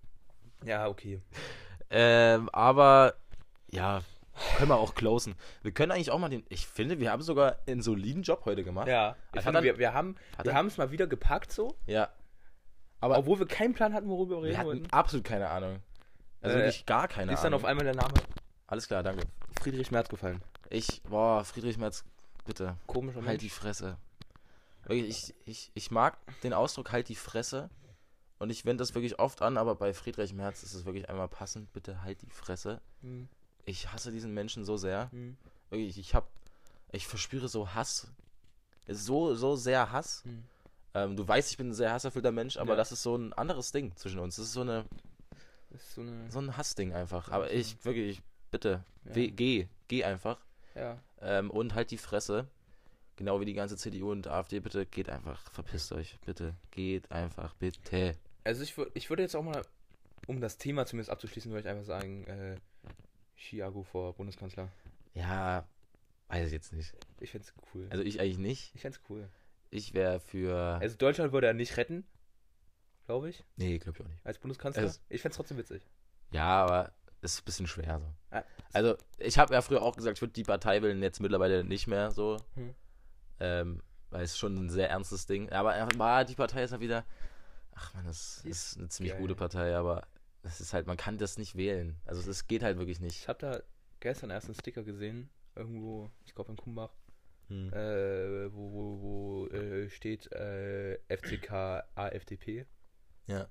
Ja, 0.65 0.87
okay. 0.89 1.21
Ähm, 1.93 2.49
aber. 2.53 3.15
Ja. 3.71 4.03
Können 4.57 4.71
wir 4.71 4.77
auch 4.77 4.95
closen. 4.95 5.35
Wir 5.63 5.73
können 5.73 5.93
eigentlich 5.93 6.11
auch 6.11 6.19
mal 6.19 6.31
den. 6.31 6.43
Ich 6.49 6.67
finde, 6.67 6.99
wir 6.99 7.13
haben 7.13 7.23
sogar 7.23 7.59
einen 7.67 7.83
soliden 7.83 8.23
Job 8.23 8.43
heute 8.47 8.65
gemacht. 8.65 8.89
Ja, 8.89 9.15
ich 9.35 9.43
finde, 9.43 9.59
er- 9.59 9.63
wir, 9.63 9.79
wir 9.79 9.93
haben 9.95 10.17
wir 10.43 10.67
es 10.67 10.79
mal 10.79 10.91
wieder 10.91 11.07
gepackt 11.07 11.53
so, 11.53 11.77
Ja. 11.87 12.09
Aber 13.01 13.19
obwohl 13.19 13.39
wir 13.41 13.47
keinen 13.47 13.75
Plan 13.75 13.93
hatten, 13.95 14.09
worüber 14.09 14.37
wir 14.37 14.43
wir 14.43 14.49
reden 14.49 14.59
hatten 14.59 14.67
wollten. 14.69 14.91
absolut 14.91 15.25
keine 15.27 15.51
Ahnung. 15.51 15.81
Also 16.41 16.57
Äh, 16.57 16.61
wirklich 16.61 16.87
gar 16.87 17.09
keine 17.09 17.33
ist 17.33 17.41
Ahnung. 17.41 17.51
dann 17.53 17.55
auf 17.61 17.65
einmal 17.67 17.85
der 17.85 17.95
Name 17.97 18.15
Alles 18.69 18.87
klar, 18.87 19.03
danke. 19.03 19.25
Friedrich 19.61 19.91
Merz 19.91 20.09
gefallen. 20.09 20.41
Ich, 20.71 21.03
boah, 21.03 21.45
Friedrich 21.45 21.77
Merz, 21.79 22.05
bitte, 22.47 22.77
Komischer 22.87 23.17
Mensch. 23.19 23.29
halt 23.29 23.43
die 23.43 23.51
Fresse. 23.51 23.97
Wirklich, 24.85 25.09
ich, 25.09 25.35
ich, 25.47 25.71
ich 25.75 25.91
mag 25.91 26.17
den 26.43 26.53
Ausdruck 26.55 26.91
halt 26.93 27.09
die 27.09 27.17
Fresse 27.17 27.69
und 28.43 28.51
ich 28.51 28.65
wende 28.65 28.83
das 28.83 28.95
wirklich 28.95 29.19
oft 29.19 29.41
an, 29.43 29.57
aber 29.57 29.75
bei 29.77 29.95
Friedrich 29.95 30.33
Merz 30.35 30.63
ist 30.63 30.75
es 30.75 30.85
wirklich 30.85 31.09
einmal 31.09 31.29
passend, 31.29 31.73
bitte 31.73 32.03
halt 32.03 32.23
die 32.23 32.31
Fresse. 32.31 32.81
Hm, 33.03 33.29
Ich 33.65 33.93
hasse 33.93 34.11
diesen 34.13 34.35
Menschen 34.35 34.65
so 34.65 34.77
sehr. 34.77 35.11
hm, 35.13 35.37
Wirklich, 35.71 35.97
ich 35.99 36.15
hab, 36.15 36.29
ich 36.91 37.07
verspüre 37.07 37.49
so 37.49 37.73
Hass. 37.75 38.09
So, 38.89 39.35
so 39.35 39.57
sehr 39.57 39.93
Hass. 39.93 40.23
hm. 40.25 40.45
Ähm, 40.95 41.17
du 41.17 41.27
weißt, 41.27 41.51
ich 41.51 41.57
bin 41.57 41.69
ein 41.71 41.75
sehr 41.75 41.93
hasserfüllter 41.93 42.33
Mensch, 42.33 42.57
aber 42.59 42.73
Ja. 42.73 42.77
das 42.77 42.93
ist 42.93 43.03
so 43.03 43.17
ein 43.17 43.33
anderes 43.33 43.73
Ding 43.73 43.97
zwischen 43.97 44.19
uns. 44.19 44.37
Das 44.37 44.47
ist 44.47 44.53
so, 44.53 44.61
eine, 44.61 44.85
ist 45.71 45.95
so 45.95 46.03
eine. 46.03 46.31
so 46.31 46.39
ein 46.41 46.55
Hassding 46.57 46.93
einfach. 46.93 47.31
Aber 47.31 47.51
ich, 47.51 47.83
wirklich, 47.85 48.21
bitte, 48.51 48.85
Ja. 49.05 49.15
weh, 49.15 49.31
geh, 49.31 49.69
geh 49.89 50.05
einfach. 50.05 50.39
Ja. 50.75 50.99
Ähm, 51.23 51.51
und 51.51 51.75
halt 51.75 51.91
die 51.93 51.97
Fresse. 51.99 52.47
Genau 53.17 53.41
wie 53.41 53.45
die 53.47 53.55
ganze 53.55 53.77
CDU 53.77 54.11
und 54.11 54.27
AfD, 54.27 54.59
bitte 54.61 54.85
geht 54.85 55.09
einfach, 55.09 55.51
verpisst 55.53 55.93
euch, 55.93 56.19
bitte, 56.27 56.55
geht 56.73 57.11
einfach, 57.13 57.55
bitte. 57.55 58.17
Also 58.45 58.63
ich, 58.63 58.75
ich 58.95 59.09
würde 59.11 59.23
jetzt 59.23 59.35
auch 59.37 59.43
mal, 59.43 59.63
um 60.27 60.41
das 60.41 60.59
Thema 60.59 60.87
zumindest 60.87 61.11
abzuschließen, 61.11 61.51
würde 61.53 61.63
ich 61.63 61.69
einfach 61.69 61.85
sagen, 61.85 62.25
äh, 62.27 62.57
Chiago 63.37 63.83
vor 63.83 64.15
Bundeskanzler. 64.15 64.69
Ja, 65.15 65.67
weiß 66.29 66.47
ich 66.47 66.53
jetzt 66.53 66.73
nicht. 66.73 66.93
Ich 67.21 67.31
fände 67.31 67.47
cool. 67.75 67.87
Also 67.91 68.03
ich 68.05 68.21
eigentlich 68.21 68.39
nicht. 68.39 68.75
ich 68.75 68.81
fände 68.81 68.99
cool. 69.09 69.29
Ich 69.71 69.95
wäre 69.95 70.21
für. 70.21 70.57
Also 70.81 70.97
Deutschland 70.97 71.33
würde 71.33 71.47
er 71.47 71.55
nicht 71.55 71.77
retten, 71.77 72.05
glaube 73.07 73.31
ich, 73.31 73.45
nee, 73.57 73.79
glaube 73.79 73.99
ich 73.99 74.05
auch 74.05 74.09
nicht. 74.09 74.27
als 74.27 74.39
Bundeskanzler. 74.39 74.85
Es- 74.85 75.01
ich 75.09 75.21
fände 75.23 75.33
es 75.33 75.37
trotzdem 75.37 75.59
witzig. 75.59 75.87
Ja, 76.31 76.65
aber 76.65 76.93
es 77.21 77.35
ist 77.35 77.43
ein 77.43 77.45
bisschen 77.45 77.67
schwer 77.67 78.01
so. 78.01 78.07
Ja. 78.37 78.45
Also, 78.73 78.97
ich 79.19 79.39
habe 79.39 79.55
ja 79.55 79.61
früher 79.63 79.83
auch 79.83 79.95
gesagt, 79.97 80.19
ich 80.19 80.23
würde 80.23 80.33
die 80.33 80.45
Partei 80.45 80.83
wählen, 80.83 81.03
jetzt 81.03 81.21
mittlerweile 81.21 81.63
nicht 81.65 81.87
mehr 81.87 82.11
so. 82.11 82.39
Hm. 82.55 82.75
Ähm, 83.41 83.83
weil 84.11 84.25
es 84.25 84.37
schon 84.39 84.57
ein 84.57 84.69
sehr 84.71 84.91
ernstes 84.91 85.27
Ding. 85.27 85.51
Aber 85.53 85.75
aber 85.75 86.25
die 86.25 86.35
Partei 86.35 86.65
ist 86.65 86.71
ja 86.73 86.81
wieder. 86.81 87.05
Ach 87.75 87.95
man, 87.95 88.05
das 88.07 88.39
ist 88.45 88.45
ist 88.45 88.79
eine 88.79 88.89
ziemlich 88.89 89.13
geil. 89.13 89.21
gute 89.21 89.35
Partei, 89.35 89.75
aber 89.77 90.07
es 90.43 90.61
ist 90.61 90.73
halt, 90.75 90.87
man 90.87 90.97
kann 90.97 91.19
das 91.19 91.39
nicht 91.39 91.57
wählen. 91.57 91.97
Also 92.05 92.29
es 92.31 92.47
geht 92.47 92.63
halt 92.63 92.79
wirklich 92.79 92.99
Ich 92.99 93.03
nicht. 93.03 93.29
habe 93.29 93.39
da 93.39 93.63
gestern 94.01 94.31
erst 94.31 94.47
einen 94.47 94.55
Sticker 94.55 94.83
gesehen, 94.83 95.31
irgendwo, 95.55 96.11
ich 96.27 96.35
glaube 96.35 96.51
in 96.51 96.57
Kumbach, 96.57 96.93
Hm. 97.49 97.73
äh, 97.73 98.53
wo, 98.53 98.73
wo, 98.73 99.01
wo 99.03 99.47
äh, 99.49 99.89
steht 99.91 100.31
äh, 100.33 100.99
FCK 101.09 101.85
AFDP. 101.95 102.67
Ja. 103.27 103.47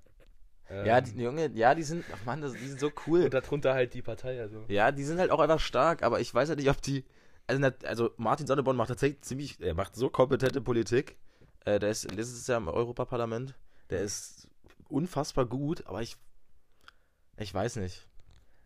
Ähm, 0.70 0.86
Ja, 0.86 1.02
die 1.02 1.22
Junge, 1.22 1.52
ja, 1.54 1.76
die 1.76 1.84
sind, 1.84 2.06
ach 2.14 2.40
das, 2.40 2.54
die 2.54 2.68
sind 2.68 2.80
so 2.80 2.92
cool. 3.08 3.24
und 3.26 3.34
darunter 3.34 3.74
halt 3.74 3.94
die 3.94 4.02
Partei, 4.02 4.40
also. 4.40 4.64
Ja, 4.70 4.92
die 4.92 5.04
sind 5.04 5.20
halt 5.20 5.30
auch 5.32 5.40
einfach 5.40 5.60
stark, 5.60 6.04
aber 6.04 6.20
ich 6.20 6.34
weiß 6.34 6.50
ja 6.50 6.56
nicht, 6.56 6.70
ob 6.70 6.82
die. 6.82 7.06
Also, 7.48 7.68
also 7.84 8.12
Martin 8.18 8.48
Sonneborn 8.48 8.78
macht 8.78 8.90
tatsächlich 8.90 9.22
ziemlich, 9.24 9.60
er 9.60 9.74
macht 9.74 9.96
so 9.96 10.10
kompetente 10.10 10.62
Politik. 10.62 11.18
Äh, 11.66 11.80
der 11.80 11.90
ist 11.90 12.10
letztes 12.12 12.48
Jahr 12.48 12.60
im 12.60 12.68
Europaparlament. 12.70 13.54
Der 13.92 14.02
ist 14.02 14.48
unfassbar 14.89 15.46
gut, 15.46 15.86
aber 15.86 16.02
ich. 16.02 16.18
Ich 17.38 17.54
weiß 17.54 17.76
nicht. 17.76 18.08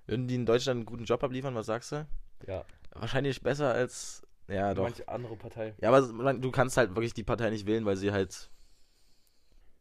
Würden 0.05 0.27
die 0.27 0.35
in 0.35 0.45
Deutschland 0.45 0.77
einen 0.77 0.85
guten 0.85 1.05
Job 1.05 1.23
abliefern, 1.23 1.55
was 1.55 1.65
sagst 1.65 1.91
du? 1.91 2.07
Ja, 2.47 2.65
Wahrscheinlich 2.95 3.41
besser 3.41 3.73
als. 3.73 4.25
Ja, 4.47 4.73
doch. 4.73 4.83
manche 4.83 5.07
andere 5.07 5.35
Partei. 5.35 5.73
Ja, 5.81 5.91
aber 5.91 6.33
du 6.33 6.51
kannst 6.51 6.77
halt 6.77 6.95
wirklich 6.95 7.13
die 7.13 7.23
Partei 7.23 7.49
nicht 7.49 7.65
wählen, 7.65 7.85
weil 7.85 7.97
sie 7.97 8.11
halt 8.11 8.49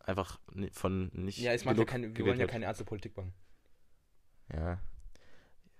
einfach 0.00 0.40
von 0.72 1.10
nicht. 1.12 1.38
Ja, 1.38 1.54
ich 1.54 1.64
mag 1.64 1.76
ja 1.76 1.84
keine, 1.84 2.16
wir 2.16 2.26
wollen 2.26 2.40
ja 2.40 2.46
keine 2.46 2.64
ernste 2.64 2.84
Politik 2.84 3.16
machen. 3.16 3.32
Ja. 4.52 4.78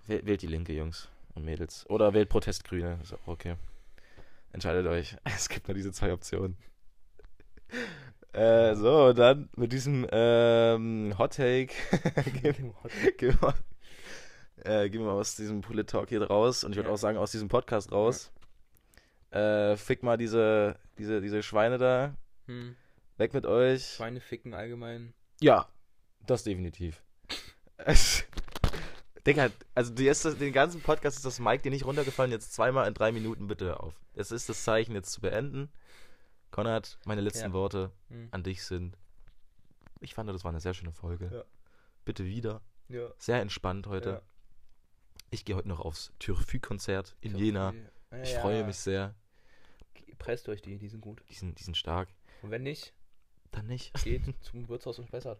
Wählt, 0.07 0.27
wählt 0.27 0.43
die 0.43 0.47
Linke, 0.47 0.75
Jungs 0.75 1.09
und 1.35 1.45
Mädels. 1.45 1.89
Oder 1.89 2.13
wählt 2.13 2.29
Protestgrüne. 2.29 2.99
Ist 3.03 3.15
auch 3.15 3.27
okay. 3.27 3.57
Entscheidet 4.53 4.87
euch. 4.87 5.17
Es 5.25 5.49
gibt 5.49 5.67
nur 5.67 5.75
diese 5.75 5.93
zwei 5.93 6.13
Optionen. 6.13 6.57
Äh, 8.35 8.75
so, 8.75 9.13
dann 9.13 9.49
mit 9.57 9.73
diesem 9.73 10.07
ähm, 10.11 11.15
Hot 11.19 11.37
Take 11.37 11.73
gehen, 12.43 12.75
gehen, 13.19 13.39
wir, 13.41 13.55
äh, 14.65 14.91
gehen 14.91 15.03
wir 15.03 15.07
mal 15.07 15.13
aus 15.21 15.37
diesem 15.37 15.61
Polit 15.61 15.89
Talk 15.89 16.09
hier 16.09 16.23
raus 16.23 16.65
und 16.65 16.73
ich 16.73 16.77
würde 16.77 16.89
Ja. 16.89 16.95
auch 16.95 16.99
sagen 16.99 17.17
aus 17.19 17.31
diesem 17.31 17.49
Podcast 17.49 17.93
raus. 17.93 18.33
Äh, 19.31 19.77
fick 19.77 20.03
mal 20.03 20.17
diese, 20.17 20.77
diese, 20.99 21.21
diese 21.21 21.43
Schweine 21.43 21.79
da. 21.79 22.15
Hm. 22.47 22.75
Weg 23.19 23.35
mit 23.35 23.47
euch. 23.47 23.95
Schweine 23.97 24.21
ficken 24.21 24.53
allgemein. 24.55 25.15
Ja, 25.41 25.69
das 26.27 26.43
definitiv. 26.43 27.03
Digga, 29.27 29.49
also 29.75 29.93
das- 29.95 30.39
den 30.39 30.53
ganzen 30.53 30.81
Podcast 30.83 31.17
ist 31.17 31.25
das 31.25 31.39
Mike 31.41 31.63
dir 31.63 31.71
nicht 31.71 31.87
runtergefallen, 31.87 32.31
jetzt 32.33 32.53
zweimal 32.53 32.87
in 32.87 32.95
drei 32.95 33.11
Minuten 33.13 33.47
bitte 33.47 33.67
hör 33.67 33.83
auf. 33.83 33.95
Es 34.15 34.31
ist 34.33 34.49
das 34.49 34.65
Zeichen, 34.65 34.95
jetzt 34.95 35.13
zu 35.13 35.21
beenden. 35.21 35.71
Konrad, 36.55 36.99
meine 37.05 37.21
letzten 37.21 37.47
Ja. 37.49 37.53
Worte 37.53 37.91
Hm. 38.11 38.29
an 38.31 38.45
dich 38.45 38.63
sind. 38.63 38.97
Ich 40.01 40.15
fand, 40.15 40.31
das 40.31 40.45
war 40.45 40.51
eine 40.51 40.61
sehr 40.61 40.73
schöne 40.73 40.93
Folge. 40.93 41.29
Ja. 41.33 41.45
Bitte 42.05 42.25
wieder. 42.25 42.61
Ja. 42.89 43.09
Sehr 43.19 43.41
entspannt 43.41 43.89
heute. 43.89 44.23
Ich 45.31 45.45
gehe 45.45 45.57
heute 45.57 45.67
noch 45.69 45.81
aufs 45.81 46.13
Türfü-Konzert 46.21 47.17
in 47.21 47.35
Jena. 47.37 47.75
Ja, 48.13 48.23
Ich 48.23 48.35
freue 48.37 48.63
mich 48.65 48.77
sehr. 48.77 49.17
Presst 50.19 50.49
euch 50.49 50.63
die, 50.63 50.79
die 50.79 50.89
sind 50.89 51.01
gut. 51.01 51.25
Die 51.29 51.35
sind, 51.35 51.59
die 51.59 51.65
sind 51.65 51.77
stark. 51.77 52.09
Und 52.43 52.53
wenn 52.53 52.63
nicht, 52.63 52.95
Dann 53.51 53.67
nicht. 53.67 53.93
geht 54.05 54.23
zum 54.43 54.69
Wirtshaus 54.69 55.01
und 55.01 55.07
spessert. 55.09 55.39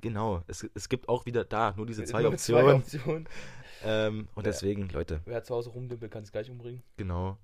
Genau. 0.00 0.42
Es, 0.48 0.68
es 0.74 0.88
gibt 0.88 1.08
auch 1.08 1.24
wieder 1.24 1.44
da 1.44 1.72
nur 1.76 1.86
diese 1.86 2.02
zwei 2.04 2.26
Optionen. 2.26 2.76
Optionen. 2.76 3.28
Ähm, 3.84 4.28
und 4.34 4.44
Ja. 4.44 4.50
deswegen, 4.50 4.88
Leute, 4.88 5.20
Wer 5.24 5.44
zu 5.44 5.54
Hause 5.54 5.70
rumdümpelt, 5.70 6.10
kann 6.10 6.24
sich 6.24 6.32
gleich 6.32 6.50
umbringen. 6.50 6.82
genau. 6.96 7.38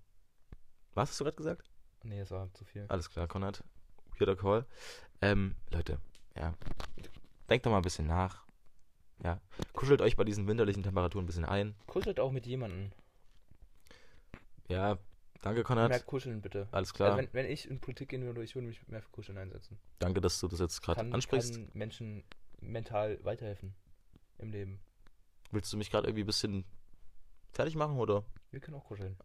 Was 0.94 1.10
hast 1.10 1.20
du 1.20 1.24
gerade 1.24 1.36
gesagt? 1.36 1.70
Nee, 2.04 2.18
das 2.20 2.30
war 2.30 2.52
zu 2.54 2.64
viel. 2.64 2.86
Alles 2.88 3.10
klar, 3.10 3.26
Konrad. 3.26 3.64
Weirder 4.18 4.36
Call. 4.36 4.66
Ähm, 5.20 5.56
Leute, 5.70 5.98
ja. 6.36 6.54
Denkt 7.48 7.66
doch 7.66 7.70
mal 7.70 7.78
ein 7.78 7.82
bisschen 7.82 8.06
nach. 8.06 8.44
Ja. 9.22 9.40
Kuschelt 9.72 10.00
euch 10.00 10.16
bei 10.16 10.24
diesen 10.24 10.46
winterlichen 10.46 10.82
Temperaturen 10.82 11.24
ein 11.24 11.26
bisschen 11.26 11.44
ein. 11.44 11.74
Kuschelt 11.86 12.20
auch 12.20 12.30
mit 12.30 12.46
jemandem. 12.46 12.92
Ja. 14.68 14.98
Danke, 15.42 15.62
Konrad. 15.62 15.90
Mehr 15.90 16.00
kuscheln 16.00 16.40
bitte. 16.40 16.68
Alles 16.72 16.90
Also 16.90 16.94
klar. 16.94 17.16
wenn, 17.18 17.28
wenn 17.32 17.46
ich 17.46 17.68
in 17.68 17.78
Politik 17.78 18.08
gehen 18.08 18.22
würde, 18.24 18.42
ich 18.42 18.54
würde 18.54 18.66
mich 18.66 18.86
mehr 18.88 19.02
für 19.02 19.10
Kuscheln 19.10 19.36
einsetzen. 19.36 19.78
Danke, 19.98 20.22
dass 20.22 20.40
du 20.40 20.48
das 20.48 20.58
jetzt 20.58 20.80
gerade 20.80 21.00
ansprichst. 21.00 21.54
kann 21.54 21.70
Menschen 21.74 22.24
mental 22.60 23.22
weiterhelfen 23.24 23.74
im 24.38 24.50
Leben. 24.50 24.80
Willst 25.50 25.70
du 25.72 25.76
mich 25.76 25.90
gerade 25.90 26.06
irgendwie 26.06 26.24
ein 26.24 26.26
bisschen 26.26 26.64
fertig 27.52 27.76
machen 27.76 27.98
oder? 27.98 28.24
Wir 28.50 28.60
können 28.60 28.76
auch 28.78 28.84
kuscheln. 28.84 29.18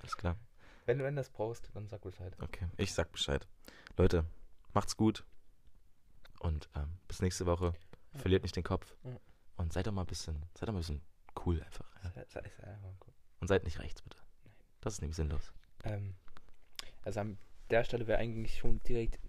Alles 0.00 0.16
klar. 0.16 0.38
Wenn 0.88 0.98
du 0.98 1.12
das 1.12 1.28
brauchst, 1.28 1.70
dann 1.74 1.86
sag 1.86 2.00
Bescheid. 2.00 2.34
Okay, 2.40 2.66
ich 2.78 2.94
sag 2.94 3.12
Bescheid. 3.12 3.46
Leute, 3.98 4.24
macht's 4.72 4.96
gut. 4.96 5.22
Und 6.40 6.68
ähm, 6.74 6.96
bis 7.06 7.20
nächste 7.20 7.44
Woche. 7.44 7.74
Ja. 8.14 8.20
Verliert 8.20 8.42
nicht 8.42 8.56
den 8.56 8.64
Kopf. 8.64 8.96
Ja. 9.04 9.10
Und 9.56 9.72
seid 9.72 9.86
doch 9.86 9.92
mal 9.92 10.00
ein 10.02 10.06
bisschen, 10.06 10.42
seid 10.54 10.68
doch 10.68 10.72
mal 10.72 10.78
ein 10.78 10.80
bisschen 10.80 11.02
cool 11.44 11.60
einfach. 11.62 11.84
Ja? 12.02 12.10
Sei- 12.12 12.24
sei- 12.28 12.50
sei 12.58 12.66
einfach 12.68 12.98
gut. 13.00 13.12
Und 13.40 13.48
seid 13.48 13.64
nicht 13.64 13.78
rechts, 13.80 14.00
bitte. 14.00 14.16
Das 14.80 14.94
ist 14.94 15.00
nämlich 15.02 15.16
sinnlos. 15.16 15.52
Ähm, 15.84 16.14
also 17.04 17.20
an 17.20 17.38
der 17.68 17.84
Stelle 17.84 18.06
wäre 18.06 18.18
eigentlich 18.18 18.56
schon 18.58 18.80
direkt 18.84 19.20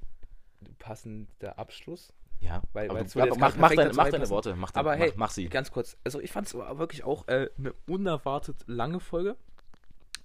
passender 0.77 1.57
Abschluss. 1.59 2.13
Ja, 2.39 2.61
Weil- 2.71 2.89
aber 2.89 2.99
weil 2.99 3.05
du, 3.07 3.21
aber 3.21 3.35
mach, 3.37 3.57
mach, 3.57 3.73
deine, 3.75 3.93
mach 3.93 4.09
deine. 4.09 4.29
Worte. 4.29 4.55
Mach, 4.55 4.71
Aber 4.75 4.91
mach, 4.91 4.97
hey, 4.99 5.13
mach 5.17 5.31
sie. 5.31 5.49
Ganz 5.49 5.71
kurz, 5.71 5.97
also 6.05 6.21
ich 6.21 6.31
fand 6.31 6.47
es 6.47 6.53
wirklich 6.53 7.03
auch 7.03 7.27
äh, 7.27 7.49
eine 7.57 7.73
unerwartet 7.85 8.63
lange 8.65 9.01
Folge. 9.01 9.35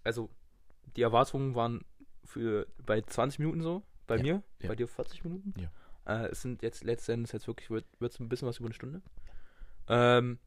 Also 0.05 0.31
die 0.97 1.03
Erwartungen 1.03 1.55
waren 1.55 1.85
für 2.25 2.67
bei 2.85 3.01
20 3.03 3.39
Minuten 3.41 3.63
so, 3.63 3.83
bei 4.07 4.17
Ja, 4.17 4.23
mir, 4.23 4.43
ja. 4.63 4.69
bei 4.69 4.77
dir 4.77 4.89
40 4.89 5.25
Minuten. 5.25 5.55
Ja. 5.59 5.71
Äh, 6.07 6.29
es 6.29 6.43
sind 6.43 6.63
jetzt 6.63 6.85
letztendlich 6.85 7.33
jetzt 7.33 7.47
wirklich 7.47 7.71
wird 7.71 7.85
es 8.01 8.21
ein 8.21 8.29
bisschen 8.29 8.47
was 8.49 8.59
über 8.59 8.67
eine 8.67 8.75
Stunde. 8.75 9.03
Ähm, 9.89 10.39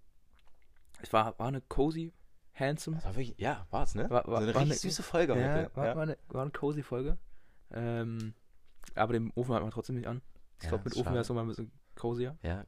es 1.02 1.14
war, 1.14 1.38
war 1.40 1.48
eine 1.48 1.62
cozy, 1.62 2.14
handsome, 2.54 3.04
war 3.04 3.16
wirklich, 3.16 3.36
ja, 3.38 3.68
war's, 3.70 3.94
ne? 3.96 4.10
War- 4.10 4.26
war- 4.28 4.42
so 4.42 4.48
eine 4.48 4.56
war 4.56 4.62
richtig 4.62 4.62
eine- 4.62 4.74
süße 4.76 5.04
Folge 5.04 5.40
ja, 5.40 5.54
heute. 5.56 5.76
war, 5.76 5.86
ja. 5.88 5.96
War, 5.96 6.04
eine, 6.04 6.18
war 6.30 6.42
eine 6.42 6.52
cozy 6.52 6.84
Folge. 6.84 7.18
Ähm, 7.72 8.34
aber 8.96 9.14
den 9.14 9.32
Ofen 9.36 9.54
hat 9.54 9.62
man 9.62 9.72
trotzdem 9.72 9.96
nicht 9.96 10.08
an. 10.08 10.22
Ich 10.58 10.64
Ja, 10.64 10.70
glaube, 10.70 10.86
mit 10.86 10.96
Ofen 10.96 11.12
wäre 11.14 11.22
es 11.22 11.30
nochmal 11.30 11.44
ein 11.46 11.50
bisschen 11.50 11.72
cozier. 11.96 12.38
ja. 12.42 12.66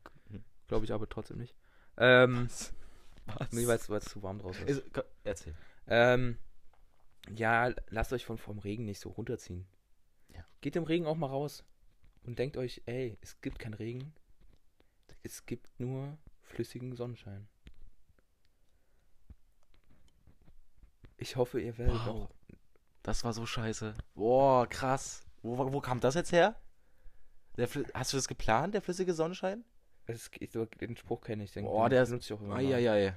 Glaube 0.68 0.86
ich 0.86 0.94
aber 0.94 1.10
trotzdem 1.10 1.38
nicht. 1.40 1.56
Ähm, 1.98 2.46
Was? 2.46 2.72
nee, 3.52 3.66
weil 3.66 3.78
es 3.78 4.06
zu 4.06 4.22
warm 4.22 4.38
draußen 4.38 4.68
ist. 4.68 4.78
Ist, 4.86 5.04
erzähl. 5.24 5.56
Ähm, 5.88 6.38
ja, 7.28 7.74
lasst 7.90 8.14
euch 8.14 8.26
von 8.26 8.38
vom 8.38 8.60
Regen 8.60 8.86
nicht 8.86 9.00
so 9.00 9.10
runterziehen. 9.10 9.68
Ja. 10.34 10.44
Geht 10.62 10.76
im 10.76 10.84
Regen 10.84 11.06
auch 11.06 11.16
mal 11.16 11.28
raus 11.28 11.64
und 12.24 12.40
denkt 12.40 12.58
euch, 12.58 12.82
ey, 12.86 13.18
es 13.22 13.40
gibt 13.42 13.60
keinen 13.60 13.74
Regen. 13.74 14.14
Es 15.24 15.46
gibt 15.46 15.70
nur 15.80 16.18
flüssigen 16.42 16.96
Sonnenschein. 16.96 17.48
Ich 21.18 21.36
hoffe, 21.36 21.60
ihr 21.62 21.78
werdet 21.78 21.96
Wow. 22.06 22.08
auch. 22.08 22.30
Das 23.04 23.24
war 23.24 23.34
so 23.34 23.46
scheiße. 23.46 23.96
Boah, 24.16 24.68
krass. 24.68 25.24
Wo, 25.42 25.58
wo 25.72 25.80
kam 25.82 26.00
das 26.00 26.16
jetzt 26.16 26.32
her? 26.32 26.56
Hast 27.94 28.14
du 28.14 28.18
das 28.18 28.28
geplant, 28.28 28.74
der 28.74 28.82
flüssige 28.82 29.14
Sonnenschein? 29.14 29.64
Es, 30.06 30.30
ich, 30.40 30.52
so, 30.52 30.66
den 30.66 30.96
Spruch 30.98 31.22
kenne 31.22 31.44
ich, 31.44 31.52
den, 31.52 31.66
Boah, 31.66 31.88
den 31.90 31.96
der 31.96 32.04
ist- 32.04 32.10
benutze 32.10 32.34
ich 32.34 32.40
auch 32.40 32.42
immer. 32.42 32.56
mal. 32.56 32.60
Eieiei. 32.66 33.16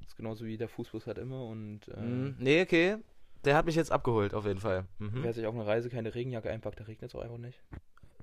Das 0.00 0.08
ist 0.08 0.16
genauso 0.16 0.44
wie 0.44 0.56
der 0.56 0.68
Fußbus 0.68 1.06
hat 1.06 1.18
immer 1.18 1.46
und 1.46 1.88
äh, 1.88 2.00
Mhm. 2.00 2.36
Nee, 2.38 2.62
okay. 2.62 2.98
Der 3.44 3.56
hat 3.56 3.66
mich 3.66 3.74
jetzt 3.74 3.92
abgeholt, 3.92 4.34
auf 4.34 4.46
jeden 4.46 4.60
Fall. 4.60 4.86
Mhm. 4.98 5.22
wer 5.22 5.32
sich 5.32 5.46
auf 5.46 5.54
einer 5.54 5.66
Reise 5.66 5.88
keine 5.90 6.14
Regenjacke 6.14 6.50
einpackt, 6.50 6.80
da 6.80 6.84
regnet 6.84 7.10
es 7.10 7.14
auch 7.14 7.20
einfach 7.22 7.38
nicht. 7.38 7.62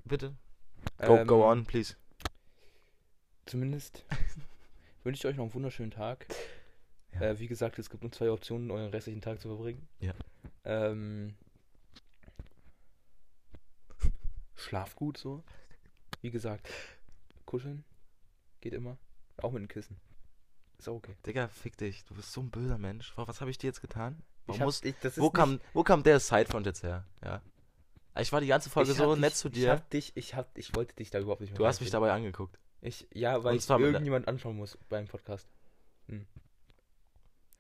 Bitte. 0.06 0.36
Go, 0.98 1.18
Ähm, 1.18 1.28
go 1.28 1.50
on, 1.50 1.66
please. 1.66 1.96
Zumindest 3.46 4.04
wünsche 5.04 5.20
ich 5.20 5.26
euch 5.32 5.38
noch 5.38 5.44
einen 5.46 5.54
wunderschönen 5.54 5.92
Tag. 5.92 6.26
Ja. 7.14 7.22
Äh, 7.22 7.40
wie 7.40 7.48
gesagt, 7.48 7.78
es 7.80 7.90
gibt 7.90 8.04
nur 8.04 8.12
zwei 8.12 8.32
Optionen, 8.32 8.72
euren 8.72 8.90
restlichen 8.90 9.22
Tag 9.22 9.40
zu 9.42 9.50
verbringen. 9.50 9.88
Ja. 10.00 10.14
Ähm, 10.64 11.36
schlaf 14.56 14.96
gut 14.96 15.18
so. 15.18 15.44
Wie 16.22 16.32
gesagt, 16.32 16.70
kuscheln 17.46 17.84
geht 18.62 18.74
immer. 18.74 18.98
Auch 19.38 19.52
mit 19.52 19.62
dem 19.62 19.68
Kissen. 19.68 20.00
Ist 20.78 20.88
auch 20.88 20.96
okay. 20.96 21.16
Digga, 21.26 21.48
fick 21.48 21.78
dich. 21.78 22.06
Du 22.06 22.14
bist 22.16 22.32
so 22.32 22.42
ein 22.42 22.52
böser 22.52 22.78
Mensch. 22.78 23.16
Wa- 23.18 23.28
Was 23.28 23.42
habe 23.42 23.52
ich 23.52 23.58
dir 23.58 23.68
jetzt 23.68 23.82
getan? 23.82 24.22
Ich 24.54 24.60
hab- 24.60 24.66
muss, 24.66 24.84
ich, 24.84 24.96
wo, 25.18 25.30
kam, 25.30 25.54
nicht- 25.54 25.64
wo 25.74 25.84
kam 25.84 26.04
der 26.04 26.20
Sidefront 26.20 26.66
jetzt 26.66 26.84
her? 26.84 27.06
Ja. 27.24 27.42
Ich 28.20 28.32
war 28.34 28.42
die 28.42 28.48
ganze 28.48 28.70
Folge 28.70 28.92
ich 28.92 28.98
so 28.98 29.12
hab 29.12 29.20
nett 29.20 29.32
dich, 29.32 29.38
zu 29.38 29.48
Ich 29.48 29.54
dir. 29.54 29.72
hab 29.72 29.90
dich, 29.90 30.12
ich 30.16 30.36
hab, 30.36 30.58
ich 30.58 30.76
wollte 30.76 30.96
dich 30.96 31.10
da 31.12 31.20
überhaupt 31.20 31.42
nicht 31.42 31.52
mehr 31.52 31.58
Du 31.58 31.66
hast 31.66 31.80
mich 31.80 31.90
dabei 31.92 32.12
angeguckt. 32.12 32.60
Ich, 32.82 33.08
ja, 33.14 33.44
weil 33.44 33.56
ich 33.56 33.70
irgendjemand 33.70 34.28
anschauen 34.28 34.58
muss 34.58 34.78
beim 34.90 35.08
Podcast. 35.08 35.48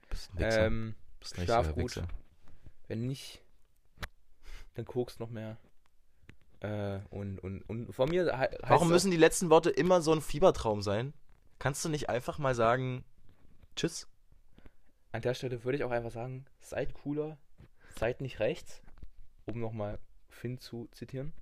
Bist 0.09 0.29
ein 0.33 0.39
Wichser. 0.39 0.65
Ähm, 0.65 0.95
Bist 1.19 1.37
ein 1.37 1.45
schlaf 1.45 1.67
gut. 1.73 1.83
Wichser. 1.83 2.07
wenn 2.87 3.07
nicht, 3.07 3.41
dann 4.73 4.85
guckst 4.85 5.19
noch 5.19 5.29
mehr. 5.29 5.57
Äh, 6.59 6.99
und, 7.09 7.39
und, 7.39 7.61
und 7.63 7.93
von 7.93 8.09
mir 8.09 8.37
he 8.37 8.57
Warum 8.61 8.89
müssen 8.89 9.09
die 9.09 9.17
letzten 9.17 9.49
Worte 9.49 9.69
immer 9.69 10.01
so 10.01 10.11
ein 10.11 10.21
Fiebertraum 10.21 10.81
sein? 10.81 11.13
Kannst 11.59 11.85
du 11.85 11.89
nicht 11.89 12.09
einfach 12.09 12.37
mal 12.39 12.55
sagen, 12.55 13.03
tschüss? 13.75 14.07
An 15.11 15.21
der 15.21 15.33
Stelle 15.33 15.63
würde 15.63 15.77
ich 15.77 15.83
auch 15.83 15.91
einfach 15.91 16.11
sagen, 16.11 16.45
seid 16.59 16.93
cooler, 16.93 17.37
seid 17.97 18.21
nicht 18.21 18.39
rechts, 18.39 18.81
um 19.45 19.59
nochmal 19.59 19.99
Finn 20.29 20.57
zu 20.59 20.87
zitieren. 20.91 21.33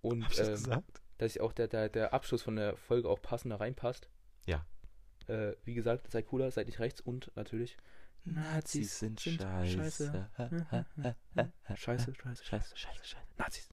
Und 0.00 0.24
Hab 0.24 0.30
ich 0.30 0.36
das 0.38 0.48
ähm, 0.48 0.54
gesagt? 0.54 1.02
dass 1.18 1.36
ich 1.36 1.40
auch 1.40 1.52
der, 1.52 1.68
der, 1.68 1.88
der 1.88 2.12
Abschluss 2.12 2.42
von 2.42 2.56
der 2.56 2.76
Folge 2.76 3.08
auch 3.08 3.22
passender 3.22 3.60
reinpasst. 3.60 4.08
Ja. 4.46 4.66
Äh, 5.28 5.54
wie 5.64 5.74
gesagt, 5.74 6.10
seid 6.10 6.26
cooler, 6.26 6.50
seid 6.50 6.66
nicht 6.66 6.80
rechts 6.80 7.00
und 7.00 7.30
natürlich 7.36 7.76
Nazis 8.24 8.98
sind, 8.98 9.20
sind 9.20 9.40
scheiße. 9.40 10.28
scheiße. 10.36 10.94
Scheiße, 11.76 12.14
scheiße, 12.14 12.44
Scheiße, 12.44 12.76
scheiße, 12.76 13.04
scheiße. 13.04 13.16
Nazis. 13.38 13.68